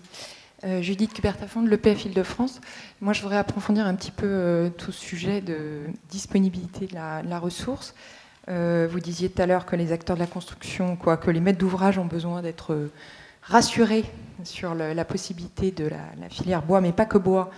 Euh, 0.63 0.81
Judith 0.81 1.13
Cubertafond 1.13 1.61
de 1.61 1.69
l'EPF 1.69 2.05
Île-de-France. 2.05 2.61
Moi, 2.99 3.13
je 3.13 3.21
voudrais 3.21 3.37
approfondir 3.37 3.85
un 3.85 3.93
petit 3.93 4.09
peu 4.09 4.25
euh, 4.25 4.69
tout 4.69 4.91
ce 4.91 4.99
sujet 4.99 5.39
de 5.41 5.81
disponibilité 6.09 6.87
de 6.87 6.95
la 6.95 7.39
ressource. 7.39 7.93
Euh, 8.49 8.87
vous 8.89 8.99
disiez 8.99 9.29
tout 9.29 9.41
à 9.41 9.45
l'heure 9.45 9.67
que 9.67 9.75
les 9.75 9.91
acteurs 9.91 10.15
de 10.15 10.21
la 10.21 10.27
construction, 10.27 10.95
quoi, 10.95 11.17
que 11.17 11.29
les 11.29 11.41
maîtres 11.41 11.59
d'ouvrage 11.59 11.99
ont 11.99 12.05
besoin 12.05 12.41
d'être 12.41 12.89
rassurés 13.43 14.05
sur 14.43 14.73
la 14.73 15.05
possibilité 15.05 15.71
de 15.71 15.87
la, 15.87 16.29
filière 16.29 16.63
bois, 16.63 16.81
mais 16.81 16.91
pas 16.91 17.05
que 17.05 17.17
bois. 17.17 17.51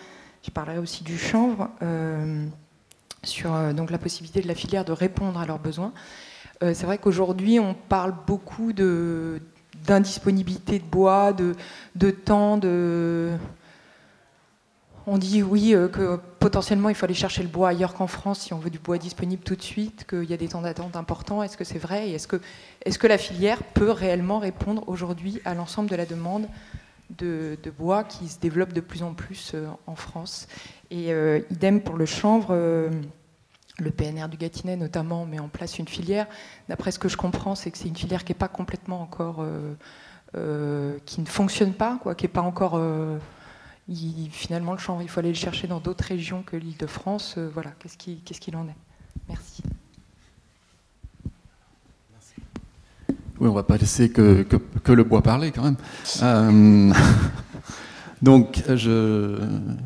Je 0.44 0.52
parlerai 0.52 0.80
aussi 0.80 1.04
du 1.04 1.18
chanvre, 1.18 1.70
sur 3.24 3.74
donc 3.74 3.92
la 3.92 3.98
possibilité 3.98 4.42
de 4.42 4.48
la 4.48 4.56
filière 4.56 4.84
de 4.84 4.92
répondre 4.92 5.40
à 5.40 5.46
leurs 5.46 5.60
besoins. 5.60 5.94
C'est 6.62 6.84
vrai 6.84 6.98
qu'aujourd'hui, 6.98 7.60
on 7.60 7.76
parle 7.76 8.16
beaucoup 8.26 8.74
d'indisponibilité 9.86 10.80
de, 10.80 10.84
bois, 10.84 11.34
de, 11.34 12.12
temps, 12.12 12.58
de, 12.58 13.32
on 15.08 15.18
dit 15.18 15.42
oui 15.42 15.74
euh, 15.74 15.88
que 15.88 16.20
potentiellement 16.40 16.90
il 16.90 16.96
faut 16.96 17.06
aller 17.06 17.14
chercher 17.14 17.42
le 17.42 17.50
bois 17.50 17.70
ailleurs 17.70 17.94
qu'en 17.94 18.08
France 18.08 18.40
si 18.40 18.54
on 18.54 18.60
veut 18.60 18.70
du 18.70 18.80
bois 18.80 18.98
disponible 18.98 19.44
tout 19.44 19.56
de 19.56 19.62
suite, 19.62 20.06
qu'il 20.08 20.26
y 20.26 20.34
a 20.34 20.38
des 20.38 20.50
temps 20.50 20.62
d'attente 20.62 20.96
importants. 20.96 21.44
Est-ce 21.44 21.58
que 21.58 21.64
c'est 21.64 21.80
vrai 21.80 22.12
est-ce 22.12 22.28
que, 22.28 22.40
est 22.86 22.98
que, 22.98 23.08
la 23.08 23.18
filière 23.18 23.64
peut 23.64 23.92
réellement 23.92 24.40
répondre 24.40 24.84
aujourd'hui 24.88 25.42
à 25.46 25.54
l'ensemble 25.54 25.90
de 25.90 25.96
la 25.96 26.06
demande 26.06 26.48
de, 27.18 27.58
bois 27.78 28.04
qui 28.04 28.28
se 28.28 28.40
développe 28.40 28.74
de 28.74 28.82
plus 28.82 29.04
en 29.04 29.14
plus 29.14 29.52
euh, 29.54 29.68
en 29.88 29.96
France? 29.96 30.48
Et 30.92 31.14
euh, 31.14 31.42
idem 31.52 31.82
pour 31.82 31.98
le 31.98 32.06
chanvre. 32.06 32.54
Le 33.84 33.92
PNR 33.92 34.28
du 34.30 34.38
Gâtinais 34.38 34.76
notamment 34.76 35.26
met 35.26 35.40
en 35.40 35.50
place 35.50 35.80
une 35.80 35.88
filière. 35.88 36.28
D'après 36.68 36.92
ce 36.92 37.00
que 37.00 37.10
je 37.10 37.18
comprends, 37.18 37.56
c'est 37.56 37.72
que 37.72 37.78
c'est 37.78 37.88
une 37.88 37.96
filière 37.96 38.24
qui 38.24 38.32
n'est 38.32 38.38
pas 38.38 38.48
complètement 38.48 39.02
encore, 39.02 39.46
qui 40.34 41.22
ne 41.22 41.26
fonctionne 41.26 41.74
pas, 41.74 42.00
quoi, 42.02 42.16
qui 42.16 42.26
n'est 42.26 42.32
pas 42.32 42.42
encore 42.42 42.80
finalement, 44.32 44.74
le 44.74 44.78
chanvre, 44.78 45.02
il 45.02 45.10
faut 45.10 45.20
aller 45.20 45.30
le 45.30 45.36
chercher 45.36 45.68
dans 45.68 45.80
d'autres 45.80 46.04
régions 46.06 46.44
que 46.44 46.56
l'Île-de-France. 46.56 47.36
Euh, 47.38 47.50
voilà, 47.54 47.72
qu'est-ce 47.80 47.98
qu'il 47.98 48.56
en 48.56 48.68
est? 48.68 48.76
Merci. 49.28 49.64
Oui, 53.40 53.48
on 53.48 53.52
ne 53.52 53.56
va 53.56 53.64
pas 53.64 53.78
laisser 53.78 54.10
que, 54.10 54.44
que, 54.44 54.92
le 54.92 55.04
bois 55.06 55.22
parler 55.22 55.52
quand 55.52 55.64
même. 55.64 55.78
Donc, 58.22 58.64
je, 58.68 59.38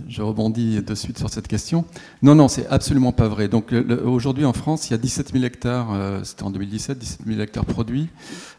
je, 0.08 0.22
rebondis 0.24 0.82
de 0.82 0.96
suite 0.96 1.20
sur 1.20 1.30
cette 1.30 1.48
question. 1.48 1.86
Non, 2.24 2.34
non, 2.34 2.48
c'est 2.48 2.66
absolument 2.68 3.12
pas 3.12 3.28
vrai. 3.28 3.48
Donc, 3.48 3.72
aujourd'hui 4.04 4.46
en 4.46 4.54
France, 4.54 4.90
il 4.90 4.92
y 4.92 4.94
a 4.96 4.98
17 4.98 5.34
000 5.34 5.44
hectares, 5.44 5.94
euh, 5.94 6.24
c'était 6.24 6.44
en 6.44 6.50
2017, 6.50 6.98
17 6.98 7.22
000 7.28 7.40
hectares 7.42 7.66
produits, 7.66 8.10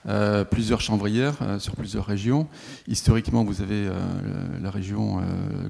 euh, 0.07 0.45
plusieurs 0.45 0.81
chanvrières 0.81 1.39
euh, 1.43 1.59
sur 1.59 1.75
plusieurs 1.75 2.07
régions. 2.07 2.47
Historiquement, 2.87 3.43
vous 3.43 3.63
avez 3.63 3.89
la 4.63 4.71
région 4.71 5.21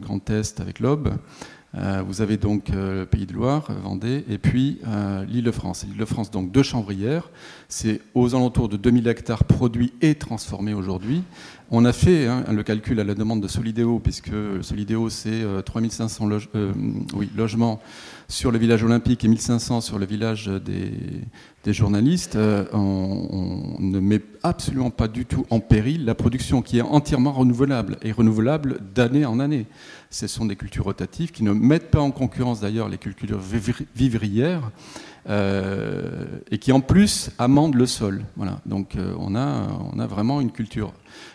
Grand 0.01 0.29
Est 0.29 0.61
avec 0.61 0.81
l'Aube. 0.81 1.15
vous 2.07 2.21
avez 2.21 2.37
donc 2.37 2.69
le 2.69 3.05
Pays 3.05 3.27
de 3.27 3.33
Loire, 3.33 3.69
Vendée, 3.83 4.25
et 4.29 4.39
puis 4.39 4.81
l'Île-de-France. 5.29 5.85
L'Île-de-France, 5.89 6.31
donc 6.31 6.53
deux 6.53 6.63
chanvrières. 6.63 7.31
C'est 7.69 8.01
aux 8.15 8.35
alentours 8.35 8.69
de 8.69 8.77
2000 8.77 9.09
hectares 9.09 9.45
produits 9.45 9.93
et 10.01 10.15
transformés 10.15 10.75
aujourd'hui. 10.75 11.23
On 11.71 11.87
a 11.87 11.93
fait 11.95 12.27
hein, 12.27 12.45
le 12.53 12.63
calcul 12.63 13.01
à 13.01 13.05
la 13.05 13.15
demande 13.15 13.41
de 13.41 13.49
Solidéo, 13.49 13.99
puisque 13.99 14.31
Solidéo, 14.61 15.09
c'est 15.09 15.45
3500 15.65 16.31
euh, 16.31 16.39
euh, 16.55 16.73
logements 17.35 17.81
sur 18.29 18.51
le 18.51 18.59
village 18.59 18.85
olympique 18.85 19.25
et 19.25 19.29
1500 19.29 19.81
sur 19.81 19.99
le 19.99 20.05
village 20.05 20.49
des, 20.49 21.73
journalistes. 21.73 22.37
Euh, 22.37 22.67
on, 22.75 23.77
ne 23.81 23.99
met 23.99 24.21
absolument 24.43 24.91
pas 24.91 25.09
du 25.09 25.25
tout 25.25 25.47
en 25.49 25.61
péril 25.61 26.05
la 26.05 26.15
production 26.15 26.61
qui 26.61 26.79
est 26.79 26.83
entièrement 26.83 27.33
renouvelable 27.33 27.97
et 28.03 28.13
renouvelable 28.13 28.81
d'année 28.95 29.25
en 29.25 29.41
année. 29.41 29.67
Ce 30.11 30.27
sont 30.27 30.45
des 30.45 30.57
cultures 30.57 30.85
rotatives 30.85 31.33
qui 31.33 31.45
ne 31.45 31.53
mettent 31.53 31.91
pas 31.91 32.01
en 32.01 32.11
concurrence 32.11 32.61
d'ailleurs 32.61 32.91
les 32.91 32.99
cultures 32.99 33.41
vivrières. 33.95 34.71
Et 35.27 36.59
qui 36.59 36.73
en 36.73 36.81
plus 36.81 37.31
amendent 37.39 37.77
le 37.77 37.87
sol. 37.87 38.25
Voilà. 38.37 38.61
Donc 38.67 38.97
on, 39.19 39.35
a, 39.35 39.69
on 39.93 39.99
a 39.99 40.07
vraiment 40.07 40.41
une 40.41 40.53
culture 40.53 40.93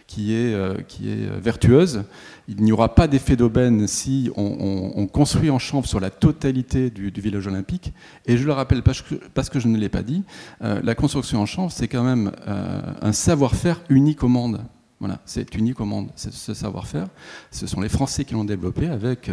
qui 0.10 0.34
est, 0.34 0.54
euh, 0.54 0.76
qui 0.88 1.10
est 1.10 1.30
vertueuse. 1.40 2.04
Il 2.48 2.64
n'y 2.64 2.72
aura 2.72 2.96
pas 2.96 3.08
d'effet 3.08 3.36
d'aubaine 3.36 3.88
si 3.88 4.32
on, 4.36 5.06
construit 5.08 5.52
en 5.52 5.60
chanvre 5.60 5.88
sur 5.88 6.00
la 6.00 6.10
totalité 6.10 6.90
du, 6.90 7.12
village 7.12 7.46
olympique. 7.46 7.94
Et 8.26 8.36
je 8.36 8.46
le 8.46 8.54
rappelle 8.54 8.82
parce 8.82 9.04
que, 9.04 9.16
parce 9.36 9.50
que 9.50 9.60
je 9.60 9.68
ne 9.68 9.78
l'ai 9.78 9.90
pas 9.90 10.02
dit, 10.02 10.24
euh, 10.64 10.82
la 10.84 10.96
construction 10.96 11.42
en 11.42 11.46
chanvre, 11.46 11.72
c'est 11.72 11.88
quand 11.88 12.04
même 12.04 12.32
euh, 12.48 12.82
un 13.02 13.14
savoir-faire 13.14 13.82
unique 13.90 14.24
au 14.24 14.28
monde. 14.28 14.62
Voilà, 15.00 15.20
c'est 15.26 15.56
unique 15.56 15.80
au 15.80 15.86
monde, 15.86 16.10
ce 16.16 16.54
savoir-faire. 16.54 17.08
Ce 17.52 17.68
sont 17.68 17.80
les 17.80 17.88
Français 17.88 18.26
qui 18.26 18.34
l'ont 18.34 18.44
développé 18.44 18.88
avec, 18.88 19.32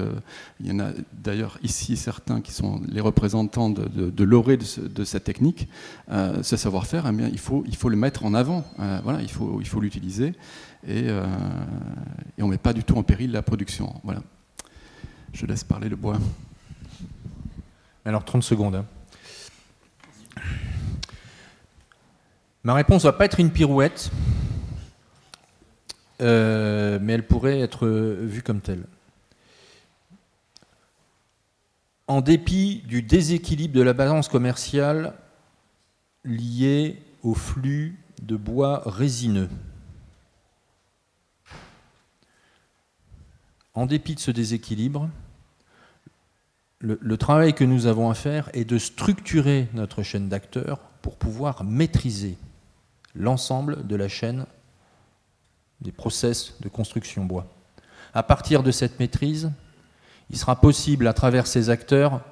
il 0.61 0.67
y 0.67 0.71
en 0.71 0.79
a 0.79 0.93
d'ailleurs 1.13 1.59
ici 1.65 1.97
certains 1.97 2.41
qui 2.41 2.53
sont 2.53 2.81
les 2.89 3.01
représentants 3.01 3.71
de, 3.71 3.85
de, 3.89 4.11
de 4.11 4.87
de, 4.87 5.05
cette 5.05 5.25
technique. 5.25 5.69
ce 6.09 6.57
savoir-faire, 6.57 7.07
eh 7.09 7.29
il, 7.33 7.39
faut, 7.41 7.65
il 7.67 7.75
faut 7.75 7.89
le 7.89 7.97
mettre 7.97 8.25
en 8.25 8.35
avant. 8.35 8.65
voilà, 9.03 9.23
il 9.23 9.31
faut 9.31 9.59
il 9.61 9.67
faut 9.67 9.81
l'utiliser 9.81 10.35
et, 10.87 11.09
euh, 11.09 11.27
et 12.39 12.43
on 12.43 12.47
ne 12.47 12.53
met 12.53 12.59
pas 12.59 12.73
du 12.73 12.85
tout 12.85 12.97
en 12.97 13.03
péril 13.03 13.33
la 13.33 13.43
production. 13.43 13.95
Voilà. 14.05 14.23
Je 15.33 15.47
laisse 15.47 15.65
parler 15.65 15.89
le 15.89 15.97
bois. 15.97 16.19
Alors 18.05 18.25
30 18.25 18.43
secondes. 18.43 18.77
Hein. 18.77 18.87
Ma 22.63 22.75
réponse 22.75 23.05
ne 23.05 23.09
va 23.11 23.13
pas 23.13 23.25
être 23.25 23.41
une 23.41 23.51
pirouette, 23.51 24.11
euh, 26.21 26.99
mais 27.01 27.15
elle 27.15 27.27
pourrait 27.27 27.61
être 27.61 27.87
vue 27.87 28.43
comme 28.43 28.61
telle. 28.61 28.85
En 32.09 32.21
dépit 32.21 32.83
du 32.87 33.03
déséquilibre 33.03 33.75
de 33.75 33.83
la 33.83 33.93
balance 33.93 34.29
commerciale 34.29 35.15
lié 36.25 37.03
au 37.23 37.35
flux 37.35 37.99
de 38.23 38.37
bois 38.37 38.83
résineux, 38.87 39.49
en 43.75 43.87
dépit 43.87 44.15
de 44.15 44.21
ce 44.21 44.31
déséquilibre, 44.31 45.09
le, 46.79 47.17
travail 47.17 47.55
que 47.55 47.65
nous 47.65 47.87
avons 47.87 48.11
à 48.11 48.15
faire 48.15 48.51
est 48.53 48.65
de 48.65 48.79
structurer 48.79 49.69
notre 49.73 50.03
chaîne 50.03 50.29
d'acteurs 50.29 50.79
pour 51.03 51.17
pouvoir 51.17 51.65
maîtriser 51.65 52.37
l'ensemble 53.15 53.87
de 53.87 53.97
la 53.97 54.09
chaîne 54.09 54.47
des 55.81 55.93
process 55.93 56.55
de 56.61 56.69
construction 56.69 57.25
bois. 57.25 57.47
À 58.15 58.23
partir 58.23 58.63
de 58.63 58.71
cette 58.71 58.99
maîtrise, 58.99 59.51
il 60.31 60.37
sera 60.37 60.61
possible, 60.61 61.07
à 61.07 61.13
travers 61.13 61.47
ces 61.47 61.71
acteurs, 61.71 62.23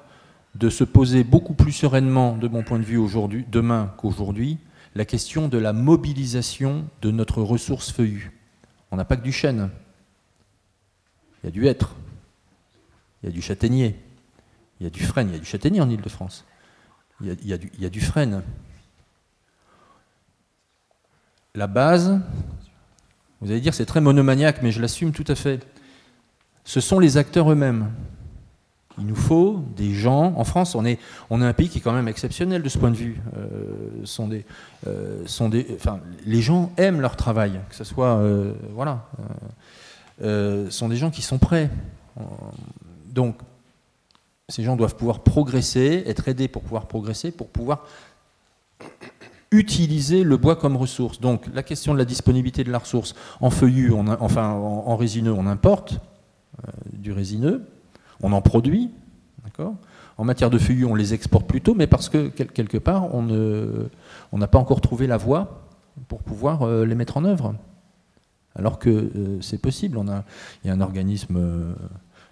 de 0.55 0.69
se 0.69 0.83
poser 0.83 1.23
beaucoup 1.23 1.53
plus 1.53 1.71
sereinement, 1.71 2.37
de 2.37 2.47
mon 2.47 2.63
point 2.63 2.79
de 2.79 2.83
vue 2.83 3.45
demain 3.49 3.93
qu'aujourd'hui, 3.97 4.57
la 4.95 5.05
question 5.05 5.47
de 5.47 5.57
la 5.57 5.73
mobilisation 5.73 6.87
de 7.01 7.11
notre 7.11 7.41
ressource 7.41 7.91
feuillue. 7.91 8.31
On 8.91 8.95
n'a 8.95 9.05
pas 9.05 9.17
que 9.17 9.23
du 9.23 9.33
chêne, 9.33 9.69
il 11.43 11.47
y 11.47 11.49
a 11.49 11.51
du 11.51 11.67
hêtre, 11.67 11.95
il 13.21 13.27
y 13.27 13.29
a 13.29 13.31
du 13.33 13.41
châtaignier, 13.41 13.99
il 14.79 14.85
y 14.85 14.87
a 14.87 14.89
du 14.89 15.03
frêne, 15.03 15.29
il 15.29 15.33
y 15.33 15.37
a 15.37 15.39
du 15.39 15.45
châtaignier 15.45 15.81
en 15.81 15.89
Ile-de-France, 15.89 16.45
il, 17.21 17.27
y 17.27 17.53
a, 17.53 17.57
du, 17.57 17.71
il 17.75 17.81
y 17.81 17.85
a 17.85 17.89
du 17.89 18.01
frêne. 18.01 18.41
La 21.53 21.67
base, 21.67 22.21
vous 23.41 23.51
allez 23.51 23.61
dire 23.61 23.73
c'est 23.73 23.85
très 23.85 24.01
monomaniaque, 24.01 24.61
mais 24.61 24.71
je 24.71 24.81
l'assume 24.81 25.11
tout 25.11 25.25
à 25.27 25.35
fait. 25.35 25.65
Ce 26.63 26.79
sont 26.79 26.99
les 26.99 27.17
acteurs 27.17 27.51
eux-mêmes. 27.51 27.91
Il 28.97 29.05
nous 29.05 29.15
faut 29.15 29.61
des 29.75 29.93
gens. 29.93 30.33
En 30.37 30.45
France, 30.45 30.73
on 30.73 30.85
est, 30.85 30.99
un 31.29 31.53
pays 31.53 31.67
qui 31.67 31.79
est 31.79 31.81
quand 31.81 31.91
même 31.91 32.07
exceptionnel 32.07 32.63
de 32.63 32.69
ce 32.69 32.77
point 32.77 32.91
de 32.91 32.95
vue. 32.95 33.17
Euh, 33.37 34.05
sont 34.05 34.27
des, 34.27 34.45
euh, 34.87 35.23
sont 35.25 35.49
des, 35.49 35.77
les 36.25 36.41
gens 36.41 36.71
aiment 36.77 37.01
leur 37.01 37.17
travail, 37.17 37.59
que 37.69 37.75
ce 37.75 37.83
soit, 37.83 38.15
euh, 38.17 38.53
voilà. 38.73 39.05
Euh, 40.21 40.69
sont 40.69 40.87
des 40.87 40.95
gens 40.95 41.11
qui 41.11 41.21
sont 41.21 41.39
prêts. 41.39 41.69
Donc, 43.07 43.35
ces 44.47 44.63
gens 44.63 44.77
doivent 44.77 44.95
pouvoir 44.95 45.19
progresser, 45.19 46.03
être 46.05 46.29
aidés 46.29 46.47
pour 46.47 46.61
pouvoir 46.61 46.87
progresser, 46.87 47.31
pour 47.31 47.49
pouvoir 47.49 47.85
utiliser 49.51 50.23
le 50.23 50.37
bois 50.37 50.55
comme 50.55 50.75
ressource. 50.75 51.19
Donc, 51.19 51.45
la 51.53 51.63
question 51.63 51.93
de 51.93 51.97
la 51.97 52.05
disponibilité 52.05 52.63
de 52.63 52.71
la 52.71 52.79
ressource 52.79 53.15
en 53.41 53.49
feuillu, 53.49 53.91
enfin 53.93 54.49
en, 54.49 54.95
résineux, 54.95 55.33
on 55.33 55.47
importe 55.47 55.99
euh, 56.67 56.71
du 56.93 57.11
résineux, 57.11 57.65
on 58.21 58.31
en 58.33 58.41
produit, 58.41 58.91
d'accord? 59.43 59.75
En 60.17 60.23
matière 60.23 60.49
de 60.49 60.57
feuillus, 60.57 60.85
on 60.85 60.95
les 60.95 61.13
exporte 61.13 61.45
plutôt, 61.45 61.75
mais 61.75 61.87
parce 61.87 62.07
que 62.07 62.29
quelque 62.29 62.77
part, 62.77 63.13
on 63.13 63.21
n'a 64.33 64.47
pas 64.47 64.59
encore 64.59 64.79
trouvé 64.79 65.07
la 65.07 65.17
voie 65.17 65.67
pour 66.07 66.23
pouvoir 66.23 66.63
euh, 66.63 66.85
les 66.85 66.95
mettre 66.95 67.17
en 67.17 67.25
œuvre 67.25 67.55
alors 68.57 68.79
que 68.79 68.89
euh, 68.89 69.41
c'est 69.41 69.57
possible. 69.57 69.99
Il 70.63 70.67
y 70.67 70.69
a 70.69 70.73
un 70.73 70.79
organisme, 70.79 71.75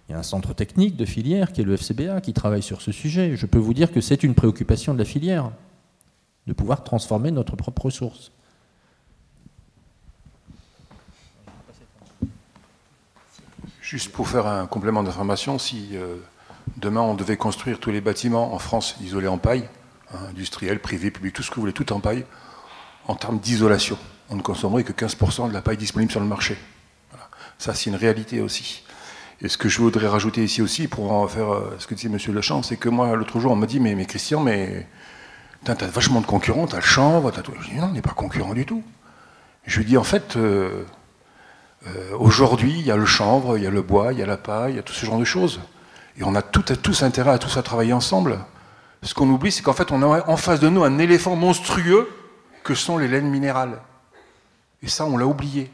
il 0.07 0.13
y 0.13 0.15
a 0.15 0.19
un 0.19 0.23
centre 0.23 0.53
technique 0.53 0.95
de 0.95 1.03
filière 1.03 1.51
qui 1.51 1.59
est 1.59 1.65
le 1.65 1.75
FCBA 1.75 2.21
qui 2.21 2.31
travaille 2.31 2.61
sur 2.61 2.81
ce 2.81 2.93
sujet. 2.93 3.35
Je 3.35 3.45
peux 3.45 3.59
vous 3.59 3.73
dire 3.73 3.91
que 3.91 3.99
c'est 3.99 4.23
une 4.23 4.33
préoccupation 4.33 4.93
de 4.93 4.99
la 4.99 5.05
filière 5.05 5.51
de 6.47 6.53
pouvoir 6.53 6.83
transformer 6.83 7.31
notre 7.31 7.55
propre 7.55 7.85
ressource. 7.85 8.31
Juste 13.81 14.11
pour 14.11 14.27
faire 14.27 14.47
un 14.47 14.65
complément 14.65 15.03
d'information, 15.03 15.59
si 15.59 15.89
euh, 15.93 16.15
demain 16.77 17.01
on 17.01 17.13
devait 17.13 17.37
construire 17.37 17.79
tous 17.79 17.91
les 17.91 18.01
bâtiments 18.01 18.53
en 18.53 18.59
France 18.59 18.95
isolés 19.01 19.27
en 19.27 19.37
paille, 19.37 19.69
hein, 20.13 20.19
industriels, 20.29 20.79
privés, 20.79 21.11
publics, 21.11 21.33
tout 21.33 21.43
ce 21.43 21.49
que 21.49 21.55
vous 21.55 21.61
voulez, 21.61 21.73
tout 21.73 21.93
en 21.93 21.99
paille, 21.99 22.25
en 23.07 23.15
termes 23.15 23.39
d'isolation, 23.39 23.97
on 24.29 24.35
ne 24.35 24.41
consommerait 24.41 24.83
que 24.83 24.93
15% 24.93 25.49
de 25.49 25.53
la 25.53 25.61
paille 25.61 25.77
disponible 25.77 26.11
sur 26.11 26.21
le 26.21 26.25
marché. 26.25 26.57
Ça, 27.57 27.73
c'est 27.73 27.89
une 27.89 27.95
réalité 27.95 28.41
aussi. 28.41 28.83
Et 29.41 29.49
ce 29.49 29.57
que 29.57 29.69
je 29.69 29.79
voudrais 29.79 30.07
rajouter 30.07 30.43
ici 30.43 30.61
aussi, 30.61 30.87
pour 30.87 31.11
en 31.11 31.27
faire 31.27 31.53
euh, 31.53 31.75
ce 31.79 31.87
que 31.87 31.95
disait 31.95 32.09
M. 32.09 32.17
Lechamp, 32.33 32.63
c'est 32.63 32.77
que 32.77 32.89
moi, 32.89 33.15
l'autre 33.15 33.39
jour, 33.39 33.51
on 33.51 33.55
m'a 33.55 33.67
dit 33.67 33.79
mais, 33.79 33.95
mais 33.95 34.05
Christian, 34.05 34.39
mais 34.39 34.87
t'as 35.63 35.87
vachement 35.87 36.21
de 36.21 36.25
concurrents, 36.25 36.67
t'as 36.67 36.77
le 36.77 36.83
chanvre, 36.83 37.31
t'as 37.31 37.41
tout. 37.41 37.53
Je 37.61 37.69
dis 37.69 37.75
non, 37.75 37.87
on 37.87 37.91
n'est 37.91 38.01
pas 38.01 38.11
concurrent 38.11 38.53
du 38.53 38.65
tout. 38.65 38.83
Je 39.65 39.79
lui 39.79 39.85
dis 39.85 39.97
en 39.97 40.03
fait, 40.03 40.35
euh, 40.35 40.83
euh, 41.87 42.17
aujourd'hui, 42.17 42.73
il 42.79 42.85
y 42.85 42.91
a 42.91 42.97
le 42.97 43.05
chanvre, 43.05 43.57
il 43.57 43.63
y 43.63 43.67
a 43.67 43.71
le 43.71 43.81
bois, 43.81 44.13
il 44.13 44.19
y 44.19 44.23
a 44.23 44.25
la 44.25 44.37
paille, 44.37 44.73
il 44.73 44.75
y 44.75 44.79
a 44.79 44.83
tout 44.83 44.93
ce 44.93 45.05
genre 45.05 45.19
de 45.19 45.25
choses. 45.25 45.61
Et 46.17 46.23
on 46.23 46.35
a 46.35 46.41
tout, 46.41 46.61
tous 46.61 47.03
intérêt 47.03 47.31
à 47.31 47.37
tout 47.39 47.49
ça 47.49 47.63
travailler 47.63 47.93
ensemble. 47.93 48.39
Ce 49.01 49.13
qu'on 49.13 49.29
oublie, 49.29 49.51
c'est 49.51 49.63
qu'en 49.63 49.73
fait, 49.73 49.91
on 49.91 50.01
a 50.01 50.29
en 50.29 50.37
face 50.37 50.59
de 50.59 50.69
nous 50.69 50.83
un 50.83 50.97
éléphant 50.97 51.35
monstrueux 51.35 52.09
que 52.63 52.75
sont 52.75 52.97
les 52.97 53.07
laines 53.07 53.29
minérales. 53.29 53.81
Et 54.81 54.87
ça, 54.87 55.05
on 55.05 55.17
l'a 55.17 55.25
oublié. 55.25 55.71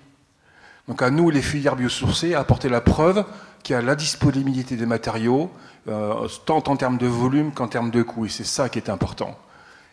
Donc 0.88 1.02
à 1.04 1.12
nous, 1.12 1.30
les 1.30 1.42
filières 1.42 1.76
biosourcées, 1.76 2.34
à 2.34 2.40
apporter 2.40 2.70
la 2.70 2.82
preuve 2.82 3.24
qu'il 3.62 3.74
y 3.74 3.78
a 3.78 3.82
la 3.82 3.96
disponibilité 3.96 4.76
des 4.76 4.88
matériaux, 4.88 5.52
euh, 5.88 6.28
tant 6.46 6.64
en 6.68 6.76
termes 6.76 6.98
de 6.98 7.06
volume 7.06 7.52
qu'en 7.52 7.68
termes 7.68 7.92
de 7.92 8.02
coût. 8.02 8.26
Et 8.26 8.30
c'est 8.30 8.44
ça 8.46 8.70
qui 8.70 8.80
est 8.80 8.90
important. 8.90 9.38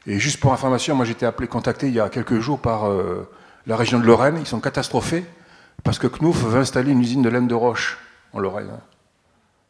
Et 0.06 0.18
juste 0.20 0.38
pour 0.38 0.52
information, 0.52 0.94
moi 0.94 1.04
j'étais 1.04 1.26
appelé, 1.26 1.48
contacté 1.48 1.88
il 1.88 1.94
y 1.94 2.00
a 2.00 2.08
quelques 2.08 2.38
jours 2.38 2.60
par 2.60 2.88
euh, 2.88 3.28
la 3.66 3.76
région 3.76 3.98
de 3.98 4.06
Lorraine. 4.06 4.36
Ils 4.38 4.46
sont 4.46 4.60
catastrophés 4.60 5.24
parce 5.82 5.98
que 5.98 6.06
Knuff 6.06 6.44
veut 6.44 6.58
installer 6.58 6.92
une 6.92 7.00
usine 7.00 7.22
de 7.22 7.28
laine 7.28 7.48
de 7.48 7.54
roche 7.54 7.98
en 8.32 8.38
Lorraine. 8.38 8.70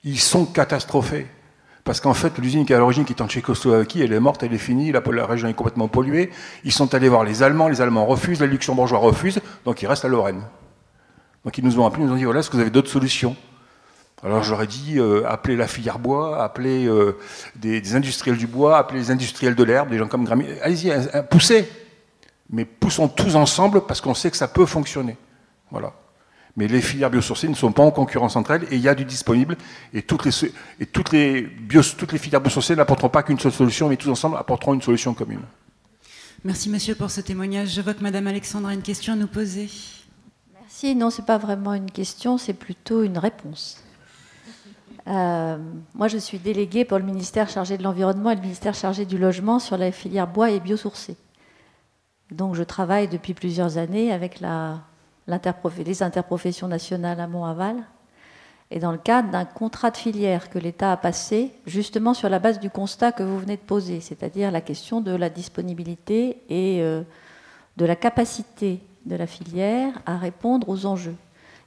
Ils 0.05 0.21
sont 0.21 0.45
catastrophés. 0.45 1.27
Parce 1.85 2.01
qu'en 2.01 2.15
fait, 2.15 2.37
l'usine 2.39 2.67
qui 2.67 2.73
est 2.73 2.77
à 2.77 2.81
l'origine, 2.81 3.05
qui 3.05 3.13
est 3.13 3.23
en 3.23 3.29
Tchécoslovaquie, 3.29 4.03
elle 4.03 4.13
est 4.13 4.19
morte, 4.19 4.43
elle 4.43 4.53
est 4.53 4.59
finie, 4.59 4.91
la, 4.91 5.01
la, 5.01 5.25
région 5.25 5.49
est 5.49 5.55
complètement 5.55 5.87
polluée. 5.87 6.31
Ils 6.65 6.73
sont 6.73 6.93
allés 6.95 7.09
voir 7.09 7.23
les 7.23 7.45
Allemands, 7.45 7.69
les 7.69 7.81
Allemands 7.81 8.07
refusent, 8.07 8.41
les 8.41 8.49
Luxembourgeois 8.49 8.99
refusent, 8.99 9.41
donc 9.65 9.83
ils 9.83 9.87
restent 9.87 10.05
à 10.05 10.09
Lorraine. 10.09 10.43
Donc 11.45 11.57
ils 11.59 11.65
nous 11.65 11.79
ont 11.79 11.87
appelés, 11.87 12.03
ils 12.03 12.09
nous 12.09 12.15
ont 12.15 12.17
dit 12.17 12.25
voilà, 12.25 12.41
est-ce 12.41 12.51
que 12.51 12.57
vous 12.57 12.63
avez 12.63 12.71
d'autres 12.71 12.91
solutions 12.91 13.37
Alors 14.23 14.43
j'aurais 14.43 14.67
dit 14.67 14.99
euh, 14.99 15.29
appelez 15.29 15.57
la 15.57 15.69
filière 15.69 15.99
bois, 15.99 16.43
appelez 16.43 16.87
euh, 16.87 17.19
des, 17.55 17.81
des, 17.81 17.95
industriels 17.95 18.39
du 18.39 18.47
bois, 18.47 18.79
appelez 18.79 19.01
les 19.01 19.11
industriels 19.11 19.55
de 19.55 19.63
l'herbe, 19.63 19.91
des 19.91 19.99
gens 19.99 20.09
comme 20.09 20.25
Grammy. 20.25 20.47
Allez-y, 20.63 20.93
poussez 21.31 21.69
Mais 22.51 22.65
poussons 22.65 23.09
tous 23.09 23.37
ensemble 23.37 23.83
parce 23.83 24.01
qu'on 24.01 24.15
sait 24.15 24.31
que 24.31 24.37
ça 24.37 24.49
peut 24.49 24.67
fonctionner. 24.67 25.17
Voilà. 25.71 25.93
Mais 26.57 26.69
les 26.69 26.81
filières 26.81 27.11
biosourcées 27.11 27.49
ne 27.49 27.55
sont 27.55 27.73
pas 27.73 27.83
en 27.83 27.91
concurrence 27.91 28.35
entre 28.37 28.53
elles 28.53 28.65
et 28.71 28.77
il 28.77 28.81
y 28.81 28.89
a 28.89 28.95
du 28.95 29.05
disponible. 29.05 29.57
Et 29.93 30.01
toutes 30.01 30.25
les, 30.25 30.33
et 30.81 30.87
toutes 30.87 31.13
les, 31.13 31.43
bio, 31.43 31.83
toutes 31.83 32.13
les 32.13 32.19
filières 32.19 32.41
biosourcées 32.41 32.75
n'apporteront 32.75 33.11
pas 33.11 33.23
qu'une 33.23 33.39
seule 33.39 33.53
solution, 33.53 33.91
mais 33.91 33.99
tous 33.99 34.09
ensemble 34.09 34.39
apporteront 34.39 34.73
une 34.73 34.83
solution 34.83 35.13
commune. 35.13 35.43
Merci 36.43 36.71
monsieur 36.71 36.95
pour 36.95 37.11
ce 37.11 37.21
témoignage. 37.21 37.75
Je 37.75 37.81
vois 37.83 37.93
que 37.93 38.03
madame 38.03 38.27
Alexandre 38.27 38.69
a 38.69 38.73
une 38.73 38.83
question 38.83 39.13
à 39.13 39.17
nous 39.17 39.27
poser. 39.27 39.69
Merci. 40.59 40.95
Non, 40.95 41.11
ce 41.11 41.21
n'est 41.21 41.27
pas 41.27 41.39
vraiment 41.39 41.75
une 41.75 41.91
question, 41.91 42.39
c'est 42.39 42.55
plutôt 42.55 43.03
une 43.03 43.19
réponse. 43.19 43.83
Euh, 45.09 45.59
moi, 45.95 46.09
je 46.09 46.19
suis 46.19 46.39
déléguée 46.39 46.85
pour 46.85 46.99
le 46.99 47.05
ministère 47.05 47.49
chargé 47.49 47.79
de 47.79 47.83
l'environnement 47.83 48.31
et 48.31 48.35
le 48.35 48.41
ministère 48.41 48.75
chargé 48.75 49.05
du 49.05 49.19
logement 49.19 49.59
sur 49.59 49.77
la 49.77 49.93
filière 49.93 50.27
bois 50.27 50.51
et 50.51 50.61
biosourcés. 50.61 51.17
Donc, 52.31 52.55
je 52.55 52.65
travaille 52.65 53.07
depuis 53.07 53.35
plusieurs 53.35 53.79
années 53.79 54.13
avec 54.13 54.41
les 54.41 56.03
interprofessions 56.03 56.67
nationales 56.67 57.21
à 57.21 57.29
Mont-Aval, 57.29 57.77
et 58.73 58.81
dans 58.81 58.91
le 58.91 58.99
cadre 58.99 59.31
d'un 59.31 59.45
contrat 59.45 59.93
de 59.93 59.97
filière 59.97 60.51
que 60.51 60.59
l'État 60.59 60.91
a 60.91 60.97
passé, 60.97 61.53
justement 61.67 62.15
sur 62.15 62.29
la 62.29 62.41
base 62.41 62.59
du 62.59 62.69
constat 62.69 63.13
que 63.13 63.23
vous 63.23 63.39
venez 63.39 63.57
de 63.57 63.63
poser, 63.63 64.01
c'est-à-dire 64.01 64.51
la 64.51 64.61
question 64.61 65.01
de 65.01 65.15
la 65.15 65.31
disponibilité 65.31 66.43
et 66.49 66.83
euh, 66.83 67.03
de 67.77 67.85
la 67.85 67.95
capacité 67.95 68.81
de 69.05 69.15
la 69.15 69.29
filière 69.29 69.93
à 70.05 70.17
répondre 70.17 70.69
aux 70.69 70.85
enjeux. 70.85 71.15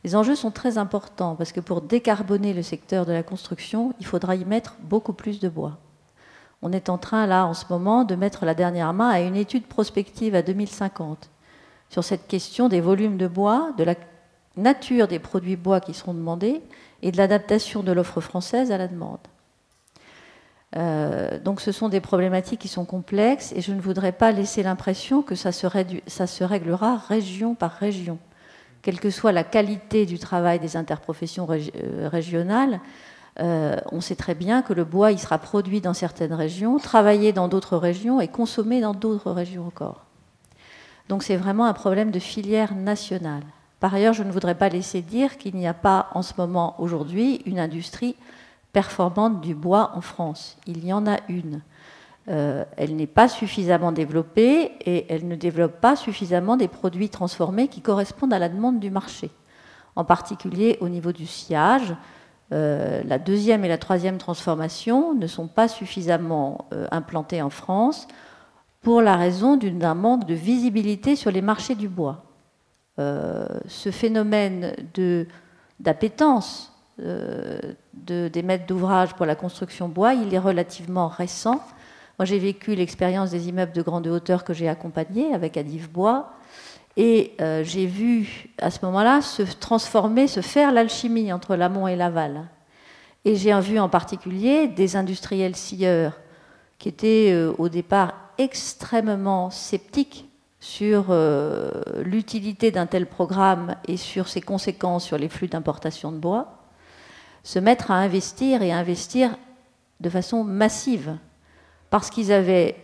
Les 0.04 0.16
enjeux 0.16 0.36
sont 0.36 0.52
très 0.52 0.78
importants 0.78 1.36
parce 1.36 1.52
que 1.52 1.60
pour 1.60 1.82
décarboner 1.82 2.54
le 2.54 2.62
secteur 2.62 3.06
de 3.06 3.12
la 3.12 3.24
construction, 3.24 3.94
il 4.00 4.06
faudra 4.06 4.36
y 4.36 4.46
mettre 4.46 4.76
beaucoup 4.82 5.14
plus 5.14 5.40
de 5.40 5.50
bois. 5.50 5.78
On 6.62 6.72
est 6.72 6.90
en 6.90 6.98
train, 6.98 7.26
là, 7.26 7.46
en 7.46 7.54
ce 7.54 7.66
moment, 7.70 8.04
de 8.04 8.16
mettre 8.16 8.46
la 8.46 8.54
dernière 8.54 8.94
main 8.94 9.10
à 9.10 9.22
une 9.22 9.36
étude 9.36 9.66
prospective 9.66 10.36
à 10.36 10.42
2050 10.42 11.30
sur 11.90 12.04
cette 12.04 12.28
question 12.28 12.70
des 12.70 12.82
volumes 12.82 13.18
de 13.18 13.28
bois, 13.28 13.72
de 13.78 13.84
la 13.84 13.96
nature 14.58 15.08
des 15.08 15.20
produits 15.20 15.56
bois 15.56 15.80
qui 15.80 15.94
seront 15.94 16.14
demandés 16.14 16.62
et 17.02 17.12
de 17.12 17.18
l'adaptation 17.18 17.82
de 17.82 17.92
l'offre 17.92 18.22
française 18.22 18.72
à 18.72 18.78
la 18.78 18.88
demande. 18.88 19.20
Euh, 20.76 21.40
donc 21.40 21.62
ce 21.62 21.72
sont 21.72 21.90
des 21.90 22.02
problématiques 22.02 22.60
qui 22.60 22.68
sont 22.68 22.86
complexes 22.86 23.54
et 23.56 23.62
je 23.62 23.74
ne 23.74 23.82
voudrais 23.82 24.12
pas 24.12 24.32
laisser 24.32 24.62
l'impression 24.62 25.24
que 25.24 25.34
ça 25.34 25.52
se, 25.52 25.66
ça 26.06 26.28
se, 26.28 26.44
réglera 26.44 26.98
région 26.98 27.56
par 27.56 27.72
région. 27.72 28.20
Quelle 28.82 29.00
que 29.00 29.10
soit 29.10 29.32
la 29.32 29.44
qualité 29.44 30.06
du 30.06 30.20
travail 30.20 30.60
des 30.60 30.78
interprofessions 30.78 31.48
euh, 31.50 32.08
régionales, 32.10 32.80
euh, 33.40 33.78
on 33.92 34.02
sait 34.02 34.16
très 34.16 34.36
bien 34.36 34.62
que 34.62 34.74
le 34.74 34.84
bois 34.84 35.16
sera 35.18 35.38
produit 35.38 35.82
dans 35.82 35.94
certaines 35.94 36.34
régions, 36.34 36.78
travaillé 36.78 37.32
dans 37.32 37.48
d'autres 37.48 37.78
régions 37.78 38.20
et 38.20 38.28
consommé 38.28 38.82
dans 38.82 38.94
d'autres 38.94 39.32
régions 39.32 39.66
encore. 39.66 40.06
Donc 41.08 41.24
c'est 41.24 41.38
vraiment 41.38 41.66
un 41.66 41.74
problème 41.74 42.12
de 42.12 42.20
filière 42.20 42.76
nationale. 42.76 43.44
Par 43.80 43.94
ailleurs, 43.94 44.14
je 44.14 44.24
ne 44.24 44.32
voudrais 44.32 44.56
pas 44.56 44.70
laisser 44.70 45.02
dire 45.02 45.38
qu'il 45.38 45.56
n'y 45.56 45.68
a 45.68 45.74
pas 45.74 46.10
en 46.14 46.22
ce 46.22 46.34
moment, 46.38 46.76
aujourd'hui, 46.80 47.42
une 47.46 47.60
industrie 47.60 48.16
performante 48.74 49.42
du 49.42 49.56
bois 49.56 49.92
en 49.96 50.02
France. 50.02 50.58
Il 50.68 50.86
y 50.86 50.92
en 50.92 51.08
a 51.08 51.18
une. 51.30 51.62
Euh, 52.30 52.64
elle 52.78 52.96
n'est 52.96 53.08
pas 53.08 53.28
suffisamment 53.28 53.92
développée 53.92 54.72
et 54.86 55.12
elle 55.12 55.28
ne 55.28 55.36
développe 55.36 55.82
pas 55.82 55.96
suffisamment 55.96 56.58
des 56.58 56.68
produits 56.68 57.10
transformés 57.10 57.68
qui 57.70 57.82
correspondent 57.82 58.34
à 58.34 58.40
la 58.40 58.50
demande 58.50 58.80
du 58.80 58.92
marché. 58.92 59.32
En 59.96 60.04
particulier 60.04 60.78
au 60.80 60.90
niveau 60.90 61.12
du 61.12 61.26
sillage, 61.26 61.96
euh, 62.52 63.02
la 63.04 63.18
deuxième 63.18 63.66
et 63.66 63.68
la 63.68 63.80
troisième 63.80 64.20
transformation 64.20 65.16
ne 65.16 65.26
sont 65.26 65.48
pas 65.48 65.68
suffisamment 65.68 66.68
euh, 66.72 66.88
implantées 66.92 67.42
en 67.42 67.50
France 67.50 68.08
pour 68.82 69.02
la 69.02 69.16
raison 69.16 69.58
d'un 69.58 69.96
manque 69.96 70.28
de 70.28 70.36
visibilité 70.36 71.16
sur 71.16 71.32
les 71.32 71.42
marchés 71.42 71.76
du 71.76 71.90
bois. 71.90 72.24
Ce 72.98 73.92
phénomène 73.92 74.74
d'appétence 75.80 76.74
de, 76.98 78.28
des 78.28 78.44
maîtres 78.44 78.66
d'ouvrage 78.66 79.14
pour 79.14 79.26
la 79.26 79.36
construction 79.36 79.88
bois, 79.88 80.14
il 80.14 80.34
est 80.34 80.40
relativement 80.40 81.08
récent. 81.08 81.62
Moi, 82.20 82.26
j'ai 82.26 82.38
vécu 82.38 82.76
l'expérience 82.76 83.32
des 83.32 83.48
immeubles 83.48 83.72
de 83.72 83.82
grande 83.82 84.06
hauteur 84.06 84.44
que 84.44 84.54
j'ai 84.54 84.68
accompagnés 84.68 85.34
avec 85.34 85.56
Adif 85.56 85.90
Bois, 85.90 86.34
et 86.98 87.32
euh, 87.40 87.64
j'ai 87.64 87.86
vu 87.86 88.50
à 88.58 88.72
ce 88.72 88.86
moment-là 88.86 89.22
se 89.22 89.42
transformer, 89.42 90.28
se 90.28 90.42
faire 90.42 90.74
l'alchimie 90.74 91.32
entre 91.32 91.56
l'amont 91.56 91.88
et 91.88 91.96
l'aval. 91.96 92.50
Et 93.24 93.38
j'ai 93.38 93.58
vu 93.62 93.80
en 93.80 93.88
particulier 93.88 94.68
des 94.68 94.98
industriels 94.98 95.56
scieurs 95.56 96.20
qui 96.78 96.90
étaient 96.90 97.34
au 97.58 97.70
départ 97.70 98.14
extrêmement 98.38 99.50
sceptique 99.50 100.30
sur 100.60 101.08
euh, 101.10 101.72
l'utilité 102.04 102.70
d'un 102.70 102.86
tel 102.86 103.06
programme 103.06 103.76
et 103.88 103.96
sur 103.96 104.28
ses 104.28 104.42
conséquences 104.42 105.06
sur 105.06 105.18
les 105.18 105.30
flux 105.30 105.48
d'importation 105.48 106.12
de 106.12 106.18
bois, 106.18 106.64
se 107.44 107.60
mettre 107.60 107.92
à 107.92 107.96
investir 107.96 108.62
et 108.62 108.74
à 108.74 108.78
investir 108.78 109.38
de 110.02 110.10
façon 110.10 110.44
massive, 110.44 111.18
parce 111.90 112.10
qu'ils 112.10 112.32
avaient 112.32 112.76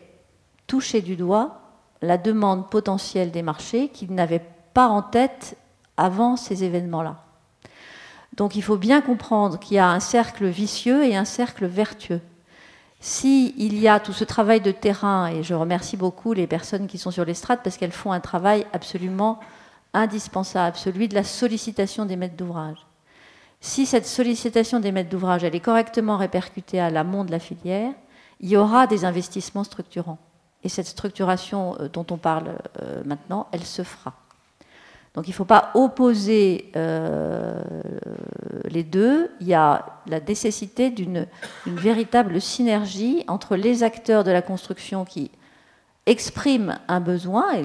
touché 0.68 1.02
du 1.02 1.16
doigt 1.16 1.62
la 2.02 2.18
demande 2.18 2.70
potentielle 2.70 3.32
des 3.32 3.42
marchés 3.42 3.90
qu'ils 3.90 4.14
n'avaient 4.14 4.46
pas 4.74 4.88
en 4.88 5.02
tête 5.02 5.58
avant 5.98 6.36
ces 6.36 6.64
événements-là. 6.64 7.18
Donc 8.36 8.56
il 8.56 8.62
faut 8.62 8.78
bien 8.78 9.02
comprendre 9.02 9.60
qu'il 9.60 9.78
y 9.78 9.80
a 9.80 9.90
un 9.90 10.00
cercle 10.00 10.46
vicieux 10.48 11.06
et 11.06 11.16
un 11.16 11.26
cercle 11.26 11.66
vertueux. 11.66 12.22
S'il 13.00 13.80
y 13.80 13.88
a 13.88 14.00
tout 14.00 14.14
ce 14.14 14.24
travail 14.24 14.62
de 14.62 14.72
terrain, 14.72 15.28
et 15.28 15.44
je 15.44 15.54
remercie 15.54 15.96
beaucoup 15.96 16.34
les 16.34 16.48
personnes 16.48 16.88
qui 16.88 16.98
sont 16.98 17.12
sur 17.12 17.24
l'estrade 17.24 17.60
parce 17.64 17.78
qu'elles 17.78 17.92
font 17.92 18.12
un 18.12 18.20
travail 18.20 18.66
absolument 18.74 19.40
indispensable, 19.94 20.76
celui 20.76 21.08
de 21.08 21.16
la 21.16 21.24
sollicitation 21.24 22.06
des 22.06 22.16
maîtres 22.16 22.36
d'ouvrage. 22.36 22.86
Si 23.62 23.86
cette 23.86 24.06
sollicitation 24.06 24.80
des 24.80 24.92
maîtres 24.92 25.10
d'ouvrage 25.10 25.44
elle 25.44 25.56
est 25.56 25.62
correctement 25.62 26.18
répercutée 26.18 26.80
à 26.80 26.90
l'amont 26.90 27.24
de 27.24 27.32
la 27.32 27.40
filière, 27.40 27.94
il 28.46 28.52
y 28.52 28.58
aura 28.58 28.86
des 28.86 29.06
investissements 29.06 29.64
structurants. 29.64 30.20
Et 30.64 30.70
cette 30.70 30.86
structuration 30.86 31.76
euh, 31.80 31.90
dont 31.92 32.06
on 32.12 32.18
parle 32.18 32.60
euh, 32.80 33.02
maintenant, 33.04 33.48
elle 33.52 33.64
se 33.64 33.82
fera. 33.82 34.14
Donc 35.16 35.28
il 35.28 35.32
ne 35.32 35.36
faut 35.36 35.46
pas 35.46 35.72
opposer 35.74 36.72
euh, 36.76 37.60
les 38.66 38.84
deux. 38.84 39.32
Il 39.42 39.48
y 39.48 39.56
a 39.56 39.84
la 40.06 40.20
nécessité 40.20 40.92
d'une 40.92 41.26
véritable 41.66 42.40
synergie 42.40 43.24
entre 43.28 43.56
les 43.56 43.82
acteurs 43.82 44.24
de 44.24 44.30
la 44.30 44.44
construction 44.44 45.06
qui 45.06 45.32
expriment 46.06 46.78
un 46.88 47.00
besoin, 47.00 47.54
et 47.54 47.64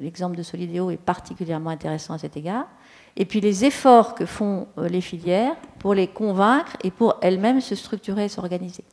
l'exemple 0.00 0.34
de 0.34 0.42
Solidéo 0.42 0.90
est 0.90 0.96
particulièrement 0.96 1.68
intéressant 1.68 2.14
à 2.14 2.18
cet 2.18 2.38
égard, 2.38 2.68
et 3.16 3.26
puis 3.26 3.42
les 3.42 3.66
efforts 3.66 4.14
que 4.14 4.24
font 4.24 4.66
les 4.78 5.02
filières 5.02 5.56
pour 5.78 5.92
les 5.92 6.06
convaincre 6.06 6.78
et 6.84 6.90
pour 6.90 7.18
elles-mêmes 7.20 7.60
se 7.60 7.74
structurer 7.74 8.24
et 8.24 8.28
s'organiser. 8.30 8.84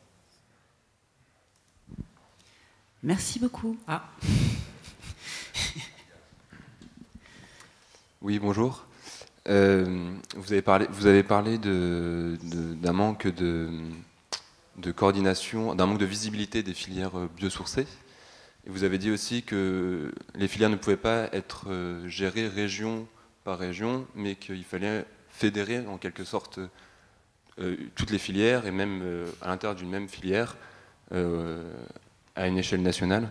Merci 3.04 3.38
beaucoup. 3.38 3.76
Ah. 3.86 4.08
Oui, 8.22 8.38
bonjour. 8.38 8.86
Euh, 9.46 10.16
vous 10.34 10.54
avez 10.54 10.62
parlé, 10.62 10.86
vous 10.90 11.04
avez 11.04 11.22
parlé 11.22 11.58
d'un 11.58 12.92
manque 12.94 13.26
de, 13.26 13.70
coordination, 14.96 15.74
d'un 15.74 15.84
manque 15.84 15.98
de 15.98 16.06
visibilité 16.06 16.62
des 16.62 16.72
filières 16.72 17.28
biosourcées. 17.36 17.86
Et 18.66 18.70
vous 18.70 18.82
avez 18.82 18.96
dit 18.96 19.10
aussi 19.10 19.42
que 19.42 20.10
les 20.34 20.48
filières 20.48 20.70
ne 20.70 20.76
pouvaient 20.76 20.96
pas 20.96 21.28
être 21.34 21.66
euh, 21.68 22.08
gérées 22.08 22.48
région 22.48 23.06
par 23.44 23.58
région, 23.58 24.06
mais 24.14 24.36
qu'il 24.36 24.64
fallait 24.64 25.04
fédérer 25.28 25.86
en 25.86 25.98
quelque 25.98 26.24
sorte 26.24 26.58
euh, 27.58 27.76
toutes 27.94 28.10
les 28.10 28.18
filières 28.18 28.64
et 28.64 28.70
même 28.70 29.26
à 29.42 29.48
l'intérieur 29.48 29.76
d'une 29.76 29.90
même 29.90 30.08
filière 30.08 30.56
à 32.34 32.46
une 32.46 32.58
échelle 32.58 32.82
nationale. 32.82 33.30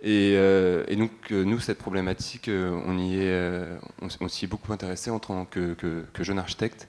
Et, 0.00 0.34
euh, 0.36 0.84
donc, 0.94 1.30
nous, 1.30 1.60
cette 1.60 1.78
problématique, 1.78 2.48
on 2.48 2.98
y 2.98 3.18
est, 3.18 3.66
on, 4.00 4.28
s'y 4.28 4.44
est 4.44 4.48
beaucoup 4.48 4.72
intéressé 4.72 5.10
en 5.10 5.18
tant 5.18 5.44
que, 5.44 5.76
jeune 6.20 6.38
architecte. 6.38 6.88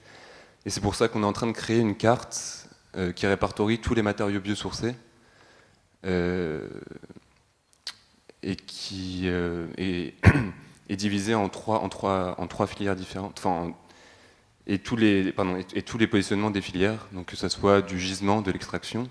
Et 0.66 0.70
c'est 0.70 0.80
pour 0.80 0.94
ça 0.94 1.08
qu'on 1.08 1.22
est 1.22 1.26
en 1.26 1.32
train 1.32 1.46
de 1.46 1.52
créer 1.52 1.78
une 1.78 1.96
carte 1.96 2.68
qui 3.14 3.26
répertorie 3.26 3.78
tous 3.78 3.94
les 3.94 4.02
matériaux 4.02 4.40
biosourcés 4.40 4.94
et 6.04 6.58
qui 8.56 9.28
est, 9.78 10.14
divisée 10.90 11.34
en 11.34 11.48
trois, 11.48 11.80
en, 11.80 11.88
trois, 11.88 12.34
en 12.38 12.46
trois 12.46 12.66
filières 12.66 12.96
différentes. 12.96 13.38
Enfin, 13.38 13.74
et 14.70 14.78
tous 14.78 14.96
les, 14.96 15.32
pardon, 15.32 15.56
et, 15.74 15.82
tous 15.82 15.98
les 15.98 16.06
positionnements 16.06 16.52
des 16.52 16.60
filières, 16.60 17.08
donc 17.12 17.26
que 17.26 17.36
ce 17.36 17.48
soit 17.48 17.82
du 17.82 17.98
gisement, 17.98 18.40
de 18.40 18.52
l'extraction, 18.52 19.02
euh, 19.02 19.06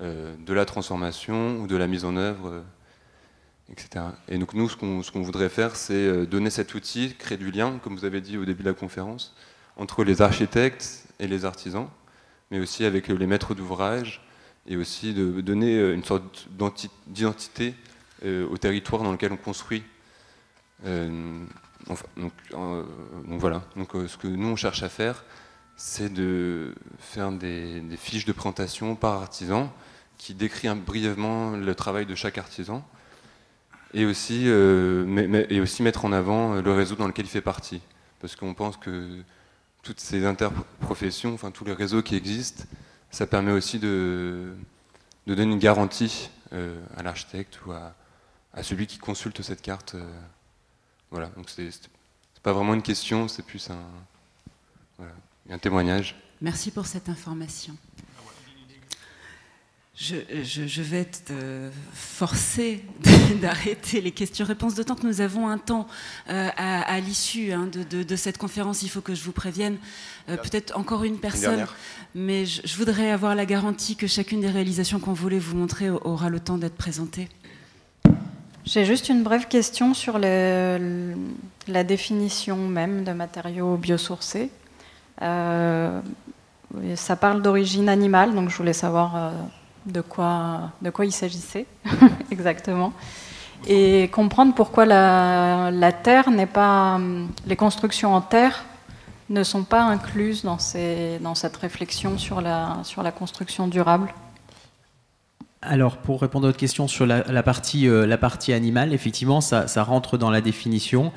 de 0.00 0.52
la 0.54 0.64
transformation 0.64 1.58
ou 1.60 1.66
de 1.66 1.76
la 1.76 1.86
mise 1.86 2.04
en 2.04 2.16
œuvre, 2.16 2.48
euh, 2.48 2.62
etc. 3.70 4.06
Et 4.28 4.38
donc 4.38 4.54
nous, 4.54 4.68
ce 4.68 4.76
qu'on 4.76 5.22
voudrait 5.22 5.48
faire, 5.48 5.76
c'est 5.76 5.94
euh, 5.94 6.26
donner 6.26 6.50
cet 6.50 6.74
outil, 6.74 7.14
créer 7.18 7.38
du 7.38 7.50
lien, 7.50 7.78
comme 7.82 7.96
vous 7.96 8.04
avez 8.04 8.20
dit 8.20 8.38
au 8.38 8.44
début 8.44 8.62
de 8.62 8.68
la 8.68 8.74
conférence, 8.74 9.34
entre 9.76 10.04
les 10.04 10.22
architectes 10.22 11.06
et 11.18 11.26
les 11.26 11.44
artisans, 11.44 11.88
mais 12.50 12.60
aussi 12.60 12.84
avec 12.84 13.08
les 13.08 13.26
maîtres 13.26 13.54
d'ouvrage, 13.54 14.26
et 14.66 14.76
aussi 14.76 15.14
de 15.14 15.40
donner 15.40 15.92
une 15.92 16.04
sorte 16.04 16.48
d'identité 17.06 17.74
au 18.24 18.58
territoire 18.58 19.02
dans 19.02 19.12
lequel 19.12 19.32
on 19.32 19.38
construit 19.38 19.82
donc, 22.16 22.32
euh, 22.54 22.82
voilà. 23.26 23.62
Donc, 23.76 23.94
euh, 23.94 24.06
ce 24.06 24.16
que 24.16 24.28
nous 24.28 24.48
on 24.48 24.56
cherche 24.56 24.82
à 24.82 24.88
faire, 24.88 25.24
c'est 25.76 26.12
de 26.12 26.74
faire 26.98 27.32
des, 27.32 27.82
fiches 27.96 28.26
de 28.26 28.32
présentation 28.32 28.94
par 28.94 29.22
artisan 29.22 29.72
qui 30.20 30.34
décrit 30.34 30.68
brièvement 30.74 31.52
le 31.52 31.74
travail 31.74 32.04
de 32.04 32.14
chaque 32.14 32.36
artisan 32.36 32.86
et 33.94 34.04
aussi, 34.04 34.42
euh, 34.48 35.46
et 35.48 35.60
aussi 35.62 35.82
mettre 35.82 36.04
en 36.04 36.12
avant 36.12 36.60
le 36.60 36.72
réseau 36.72 36.94
dans 36.94 37.06
lequel 37.06 37.24
il 37.24 37.30
fait 37.30 37.40
partie. 37.40 37.80
Parce 38.20 38.36
qu'on 38.36 38.52
pense 38.52 38.76
que 38.76 39.22
toutes 39.82 39.98
ces 39.98 40.26
interprofessions, 40.26 41.32
enfin 41.32 41.50
tous 41.50 41.64
les 41.64 41.72
réseaux 41.72 42.02
qui 42.02 42.16
existent, 42.16 42.64
ça 43.10 43.26
permet 43.26 43.50
aussi 43.50 43.78
de, 43.78 44.52
de 45.26 45.34
donner 45.34 45.54
une 45.54 45.58
garantie 45.58 46.30
à 46.52 47.02
l'architecte 47.02 47.58
ou 47.64 47.72
à, 47.72 47.94
celui 48.62 48.86
qui 48.86 48.98
consulte 48.98 49.40
cette 49.40 49.62
carte. 49.62 49.96
Voilà, 51.10 51.28
donc 51.28 51.48
c'est 51.48 51.72
pas 52.42 52.52
vraiment 52.52 52.74
une 52.74 52.82
question, 52.82 53.26
c'est 53.26 53.42
plus 53.42 53.70
un, 53.70 55.06
un 55.48 55.58
témoignage. 55.58 56.14
Merci 56.42 56.70
pour 56.70 56.84
cette 56.84 57.08
information. 57.08 57.74
Je, 59.96 60.16
je, 60.42 60.82
vais 60.82 61.00
être 61.00 61.32
forcée 61.92 62.82
d'arrêter 63.42 64.00
les 64.00 64.12
questions-réponses, 64.12 64.74
d'autant 64.74 64.94
que 64.94 65.06
nous 65.06 65.20
avons 65.20 65.46
un 65.48 65.58
temps 65.58 65.86
euh, 66.30 66.48
à, 66.56 66.98
l'issue 67.00 67.52
hein, 67.52 67.68
de, 67.70 68.02
de, 68.02 68.16
cette 68.16 68.38
conférence. 68.38 68.82
Il 68.82 68.88
faut 68.88 69.02
que 69.02 69.14
je 69.14 69.22
vous 69.22 69.32
prévienne. 69.32 69.76
Euh, 70.30 70.36
peut-être 70.38 70.78
encore 70.78 71.04
une 71.04 71.18
personne, 71.18 71.66
mais 72.14 72.46
je, 72.46 72.62
je, 72.64 72.76
voudrais 72.76 73.10
avoir 73.10 73.34
la 73.34 73.44
garantie 73.44 73.94
que 73.94 74.06
chacune 74.06 74.40
des 74.40 74.48
réalisations 74.48 75.00
qu'on 75.00 75.12
voulait 75.12 75.38
vous 75.38 75.56
montrer 75.56 75.90
aura 75.90 76.30
le 76.30 76.40
temps 76.40 76.56
d'être 76.56 76.76
présentée. 76.76 77.28
J'ai 78.64 78.84
juste 78.84 79.08
une 79.08 79.22
brève 79.22 79.48
question 79.48 79.94
sur 79.94 80.18
la 80.18 81.84
définition 81.84 82.56
même 82.56 83.04
de 83.04 83.12
matériaux 83.12 83.76
biosourcés. 83.76 84.50
Euh, 85.22 86.00
ça 86.94 87.16
parle 87.16 87.42
d'origine 87.42 87.88
animale, 87.88 88.34
donc 88.34 88.48
je 88.48 88.56
voulais 88.56 88.72
savoir 88.72 89.16
euh, 89.16 89.30
de, 89.86 90.00
quoi, 90.00 90.72
il 91.00 91.12
s'agissait 91.12 91.66
exactement. 92.30 92.92
Et 93.66 94.08
comprendre 94.08 94.54
pourquoi 94.54 94.86
la, 94.86 95.92
terre 96.02 96.30
n'est 96.30 96.46
pas. 96.46 96.98
Les 97.46 97.56
constructions 97.56 98.14
en 98.14 98.20
terre 98.20 98.64
ne 99.28 99.44
sont 99.44 99.64
pas 99.64 99.82
incluses 99.82 100.42
dans, 100.42 100.58
cette 100.58 101.56
réflexion 101.56 102.18
sur 102.18 102.40
la 102.40 103.12
construction 103.12 103.68
durable. 103.68 104.12
Alors, 105.62 105.98
pour 105.98 106.22
répondre 106.22 106.46
à 106.46 106.48
votre 106.48 106.58
question 106.58 106.88
sur 106.88 107.04
la, 107.04 107.42
partie, 107.42 107.86
euh, 107.86 108.06
la 108.06 108.16
partie 108.16 108.54
animale, 108.54 108.94
effectivement, 108.94 109.42
ça, 109.42 109.66
rentre 109.82 110.16
dans 110.16 110.30
la 110.30 110.40
définition. 110.40 111.12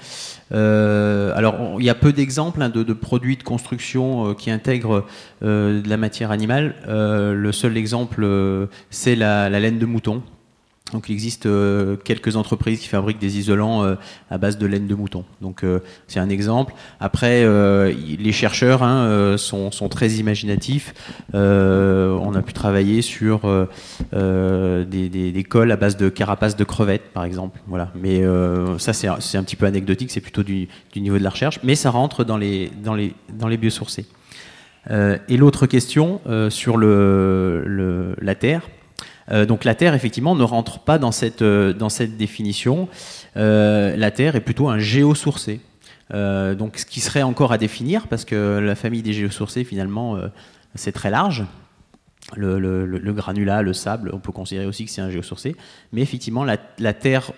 Euh, 0.54 1.32
alors, 1.34 1.78
il 1.80 1.86
y 1.86 1.90
a 1.90 1.96
peu 1.96 2.12
d'exemples 2.12 2.62
hein, 2.62 2.68
de, 2.68 2.94
produits 2.94 3.38
de 3.38 3.44
construction 3.44 4.28
euh, 4.28 4.34
qui 4.34 4.52
intègrent 4.52 5.06
de 5.42 5.82
la 5.88 5.96
matière 5.96 6.32
animale. 6.32 6.76
le 6.88 7.52
seul 7.54 7.78
exemple, 7.78 8.28
c'est 8.90 9.16
la, 9.16 9.50
laine 9.50 9.80
de 9.80 9.86
mouton. 9.86 10.22
Donc 10.94 11.10
il 11.10 11.14
existe 11.14 11.48
euh, 11.48 11.98
quelques 11.98 12.36
entreprises 12.36 12.80
qui 12.80 12.88
fabriquent 12.88 13.20
des 13.20 13.38
isolants 13.40 13.84
euh, 13.84 13.96
à 14.30 14.38
base 14.38 14.58
de 14.58 14.66
laine 14.68 14.88
de 14.88 14.96
mouton. 14.96 15.26
Donc 15.42 15.64
euh, 15.64 15.80
c'est 16.08 16.20
un 16.20 16.30
exemple. 16.30 16.74
Après, 17.00 17.44
les 17.44 18.32
chercheurs 18.32 18.84
hein, 18.84 19.36
sont, 19.38 19.72
très 19.90 20.12
imaginatifs. 20.12 20.94
on 21.34 22.36
a 22.36 22.42
pu 22.42 22.54
travailler 22.54 23.02
sur 23.02 23.42
des, 24.12 25.46
cols 25.50 25.72
à 25.72 25.76
base 25.76 25.98
de 25.98 26.10
carapaces 26.10 26.56
de 26.56 26.64
crevettes, 26.64 27.12
par 27.14 27.26
exemple. 27.26 27.60
Voilà. 27.68 27.92
Mais 27.96 28.24
ça 28.78 28.94
c'est 28.94 29.08
un, 29.08 29.44
petit 29.44 29.56
peu 29.56 29.66
anecdotique, 29.66 30.12
c'est 30.12 30.22
plutôt 30.22 30.44
du, 30.44 30.68
niveau 30.96 31.18
de 31.18 31.24
la 31.24 31.32
recherche, 31.32 31.60
mais 31.64 31.76
ça 31.76 31.90
rentre 31.90 32.24
dans 32.24 32.38
les, 32.38 32.72
dans 32.84 32.94
les, 32.94 33.14
dans 33.34 33.48
les 33.48 33.58
biosourcés. 33.58 34.06
et 34.90 35.38
l'autre 35.38 35.66
question 35.66 36.22
sur 36.50 36.78
la 36.78 38.36
terre. 38.36 38.62
Euh, 39.32 39.46
donc 39.46 39.64
la 39.64 39.76
Terre, 39.76 39.94
effectivement, 39.94 40.36
ne 40.36 40.44
rentre 40.44 40.80
pas 40.80 40.98
dans 40.98 41.12
cette, 41.12 41.42
euh, 41.42 41.74
définition. 42.18 42.88
Euh, 43.38 43.96
la 43.96 44.12
Terre 44.12 44.36
est 44.36 44.42
plutôt 44.42 44.70
un 44.70 44.80
géosourcé. 44.80 45.62
donc 46.12 46.78
ce 46.78 46.86
qui 46.86 47.00
serait 47.00 47.24
encore 47.24 47.52
à 47.52 47.58
définir, 47.58 48.08
parce 48.08 48.26
que 48.26 48.60
la 48.60 48.76
famille 48.76 49.02
des 49.02 49.14
géosourcés, 49.14 49.64
finalement, 49.64 50.18
c'est 50.76 50.92
très 50.92 51.10
large. 51.10 51.46
Le, 52.36 53.12
granulat, 53.14 53.64
le 53.64 53.74
sable, 53.74 54.12
on 54.14 54.20
peut 54.20 54.32
considérer 54.32 54.68
aussi 54.68 54.86
que 54.86 54.92
c'est 54.92 55.02
un 55.02 55.10
géosourcé. 55.10 55.56
Mais 55.92 56.02
effectivement, 56.02 56.44
la 56.44 56.94
Terre 56.94 57.32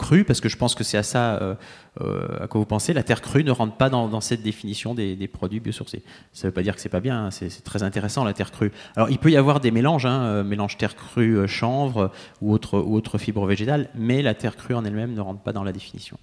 crue, 0.00 0.24
parce 0.24 0.40
que 0.40 0.48
je 0.48 0.56
pense 0.56 0.74
que 0.74 0.82
c'est 0.82 0.96
à 0.96 1.02
ça 1.02 1.34
euh, 1.34 1.54
euh, 2.00 2.42
à 2.42 2.48
quoi 2.48 2.58
vous 2.58 2.66
pensez, 2.66 2.94
la 2.94 3.02
terre 3.02 3.20
crue 3.20 3.44
ne 3.44 3.50
rentre 3.50 3.76
pas 3.76 3.90
dans, 3.90 4.20
cette 4.20 4.42
définition 4.42 4.94
des, 4.94 5.28
produits 5.28 5.60
biosourcés. 5.60 6.02
Ça 6.32 6.46
ne 6.46 6.50
veut 6.50 6.54
pas 6.54 6.62
dire 6.62 6.74
que 6.74 6.80
c'est 6.80 6.88
pas 6.88 7.00
bien, 7.00 7.26
hein, 7.26 7.30
c'est 7.30 7.62
très 7.62 7.82
intéressant 7.82 8.24
la 8.24 8.32
terre 8.32 8.50
crue. 8.50 8.72
Alors 8.96 9.10
il 9.10 9.18
peut 9.18 9.30
y 9.30 9.36
avoir 9.36 9.60
des 9.60 9.70
mélanges, 9.70 10.06
hein, 10.06 10.22
euh, 10.22 10.42
mélange 10.42 10.78
terre 10.78 10.96
crue, 10.96 11.46
chanvre 11.46 12.10
ou 12.40 12.52
autre, 12.52 12.78
ou 12.78 12.96
autre 12.96 13.18
fibre 13.18 13.46
végétale, 13.46 13.90
mais 13.94 14.22
la 14.22 14.34
terre 14.34 14.56
crue 14.56 14.74
en 14.74 14.84
elle-même 14.84 15.12
ne 15.12 15.20
rentre 15.20 15.42
pas 15.42 15.52
dans 15.52 15.64
la 15.64 15.72
définition. 15.72 16.18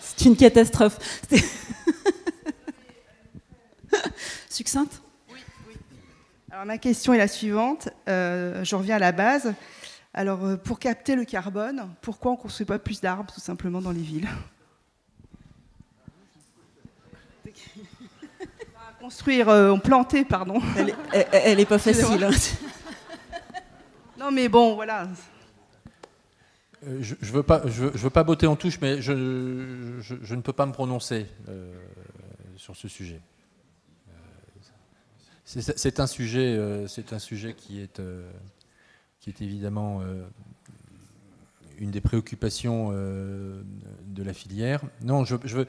C'est 0.00 0.26
une 0.26 0.36
catastrophe. 0.36 0.98
Succincte? 4.50 5.03
Alors, 6.54 6.66
ma 6.66 6.78
question 6.78 7.12
est 7.12 7.18
la 7.18 7.26
suivante. 7.26 7.88
Euh, 8.08 8.62
je 8.62 8.76
reviens 8.76 8.94
à 8.94 9.00
la 9.00 9.10
base. 9.10 9.54
Alors, 10.12 10.44
euh, 10.44 10.56
pour 10.56 10.78
capter 10.78 11.16
le 11.16 11.24
carbone, 11.24 11.88
pourquoi 12.00 12.30
on 12.30 12.36
ne 12.36 12.40
construit 12.40 12.64
pas 12.64 12.78
plus 12.78 13.00
d'arbres, 13.00 13.34
tout 13.34 13.40
simplement, 13.40 13.82
dans 13.82 13.90
les 13.90 14.02
villes? 14.02 14.28
Construire, 19.00 19.48
euh, 19.48 19.76
planter, 19.78 20.24
pardon. 20.24 20.62
Elle 21.32 21.56
n'est 21.56 21.66
pas 21.66 21.78
facile. 21.80 22.22
Hein. 22.22 22.30
non, 24.16 24.30
mais 24.30 24.48
bon, 24.48 24.76
voilà. 24.76 25.08
Je 27.00 27.16
ne 27.20 27.30
veux, 27.32 27.42
pas, 27.42 27.62
je 27.66 27.86
veux, 27.86 28.10
pas 28.10 28.22
botter 28.22 28.46
en 28.46 28.54
touche, 28.54 28.78
mais 28.80 29.02
je, 29.02 29.98
je 30.00 30.34
ne 30.36 30.40
peux 30.40 30.52
pas 30.52 30.66
me 30.66 30.72
prononcer 30.72 31.26
sur 32.56 32.76
ce 32.76 32.86
sujet. 32.86 33.20
C'est 35.44 36.00
un 36.00 36.06
sujet, 36.06 36.56
euh, 36.56 36.88
c'est 36.88 37.12
un 37.12 37.18
sujet 37.18 37.54
qui 37.54 37.78
est, 37.80 38.00
euh, 38.00 38.30
qui 39.20 39.28
est 39.28 39.42
évidemment 39.42 40.00
euh, 40.00 40.26
une 41.78 41.90
des 41.90 42.00
préoccupations 42.00 42.92
de 42.92 44.22
la 44.22 44.32
filière. 44.32 44.80
Non, 45.02 45.24
je, 45.24 45.36
veux. 45.36 45.66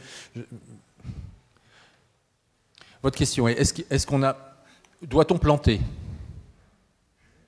Votre 3.03 3.17
question 3.17 3.47
est 3.49 3.59
est-ce 3.59 4.07
qu'on 4.07 4.23
a, 4.23 4.37
doit-on 5.01 5.37
planter? 5.37 5.81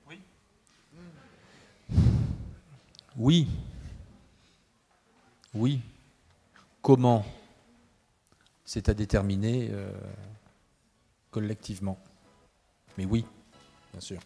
Oui. 0.06 0.18
Oui. 3.16 3.48
Oui. 5.54 5.80
Comment? 6.82 7.24
C'est 8.64 8.90
à 8.90 8.94
déterminer 8.94 9.70
collectivement. 11.30 11.98
Mais 12.98 13.06
oui, 13.08 13.24
bien 13.92 14.00
sûr. 14.00 14.18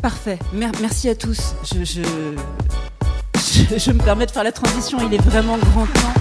Parfait. 0.00 0.38
Merci 0.54 1.10
à 1.10 1.14
tous. 1.14 1.54
Je, 1.62 2.00
me 3.92 4.02
permets 4.02 4.24
de 4.24 4.30
faire 4.30 4.42
la 4.42 4.52
transition. 4.52 4.98
Il 5.06 5.12
est 5.12 5.22
vraiment 5.22 5.58
grand 5.58 5.84
temps. 5.84 6.14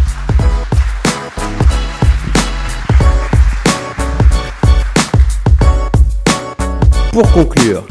Pour 7.13 7.31
conclure, 7.31 7.87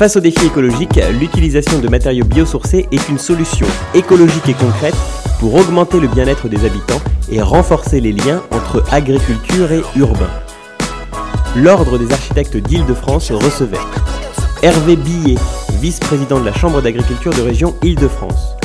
face 0.00 0.16
aux 0.16 0.20
défis 0.20 0.46
écologiques, 0.46 0.98
l'utilisation 1.20 1.78
de 1.78 1.86
matériaux 1.86 2.24
biosourcés 2.24 2.88
est 2.90 3.08
une 3.10 3.18
solution 3.18 3.66
écologique 3.92 4.48
et 4.48 4.54
concrète 4.54 4.94
pour 5.38 5.54
augmenter 5.54 6.00
le 6.00 6.08
bien-être 6.08 6.48
des 6.48 6.64
habitants 6.64 7.02
et 7.30 7.42
renforcer 7.42 8.00
les 8.00 8.12
liens 8.12 8.42
entre 8.50 8.82
agriculture 8.94 9.70
et 9.70 9.82
urbain. 9.96 10.30
L'Ordre 11.54 11.98
des 11.98 12.10
architectes 12.14 12.56
d'Île-de-France 12.56 13.30
recevait 13.30 13.76
Hervé 14.62 14.96
Billet, 14.96 15.36
vice-président 15.82 16.40
de 16.40 16.46
la 16.46 16.54
Chambre 16.54 16.80
d'agriculture 16.80 17.34
de 17.34 17.42
région 17.42 17.76
Île-de-France. 17.82 18.56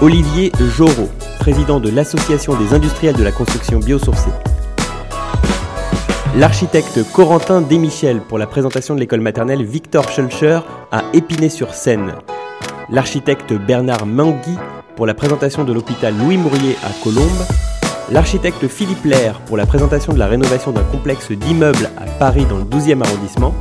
Olivier 0.00 0.52
Jorot, 0.76 1.10
président 1.40 1.80
de 1.80 1.90
l'Association 1.90 2.54
des 2.54 2.72
industriels 2.72 3.16
de 3.16 3.24
la 3.24 3.32
construction 3.32 3.80
biosourcée. 3.80 4.30
L'architecte 6.36 6.98
Corentin 7.12 7.60
Desmichel 7.60 8.20
pour 8.20 8.38
la 8.38 8.48
présentation 8.48 8.96
de 8.96 8.98
l'école 8.98 9.20
maternelle 9.20 9.62
Victor 9.62 10.10
Schulcher 10.10 10.58
à 10.90 11.04
Épinay-sur-Seine. 11.12 12.12
L'architecte 12.90 13.52
Bernard 13.52 14.04
Mangui 14.04 14.56
pour 14.96 15.06
la 15.06 15.14
présentation 15.14 15.62
de 15.62 15.72
l'hôpital 15.72 16.12
Louis 16.18 16.36
Mourier 16.36 16.76
à 16.82 16.90
Colombes. 17.04 17.46
L'architecte 18.10 18.66
Philippe 18.66 19.04
Lair 19.04 19.38
pour 19.46 19.56
la 19.56 19.64
présentation 19.64 20.12
de 20.12 20.18
la 20.18 20.26
rénovation 20.26 20.72
d'un 20.72 20.82
complexe 20.82 21.30
d'immeubles 21.30 21.88
à 21.96 22.04
Paris 22.18 22.46
dans 22.46 22.58
le 22.58 22.64
12e 22.64 23.00
arrondissement. 23.00 23.54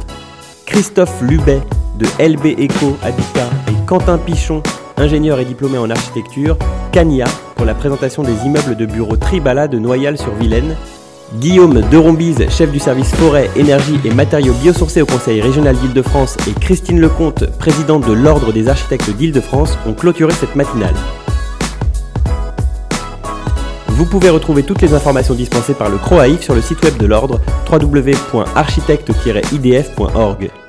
Christophe 0.66 1.22
Lubet 1.22 1.62
de 2.00 2.08
LB 2.20 2.60
Eco 2.60 2.98
Habitat 3.04 3.52
et 3.68 3.86
Quentin 3.86 4.18
Pichon, 4.18 4.64
ingénieur 4.98 5.40
et 5.40 5.46
diplômé 5.46 5.78
en 5.78 5.92
architecture, 5.92 6.58
Cania 6.92 7.26
pour 7.56 7.68
la 7.68 7.76
présentation 7.76 8.24
des 8.24 8.48
immeubles 8.48 8.76
de 8.76 8.88
bureaux 8.88 9.16
Tribala 9.16 9.68
de 9.68 9.78
Noyal-sur-Vilaine 9.78 10.76
Guillaume 11.40 11.82
Derombise, 11.90 12.48
chef 12.50 12.72
du 12.72 12.78
service 12.80 13.12
forêt, 13.16 13.50
énergie 13.56 14.00
et 14.06 14.14
matériaux 14.14 14.54
biosourcés 14.54 15.02
au 15.02 15.08
Conseil 15.08 15.42
régional 15.42 15.76
d'Île-de-France, 15.76 16.38
et 16.48 16.54
Christine 16.54 17.02
Lecomte, 17.02 17.48
présidente 17.58 18.08
de 18.08 18.14
l'Ordre 18.14 18.54
des 18.54 18.68
architectes 18.68 19.10
d'Île-de-France, 19.10 19.76
ont 19.88 19.94
clôturé 19.94 20.32
cette 20.34 20.56
matinale. 20.56 20.94
Vous 23.88 24.06
pouvez 24.06 24.30
retrouver 24.30 24.62
toutes 24.64 24.82
les 24.82 24.94
informations 24.94 25.34
dispensées 25.34 25.74
par 25.74 25.90
le 25.90 25.98
CROAIF 25.98 26.42
sur 26.42 26.54
le 26.54 26.62
site 26.62 26.84
web 26.84 26.98
de 26.98 27.08
l'Ordre 27.08 27.42
www.architecte-idf.org. 27.70 30.63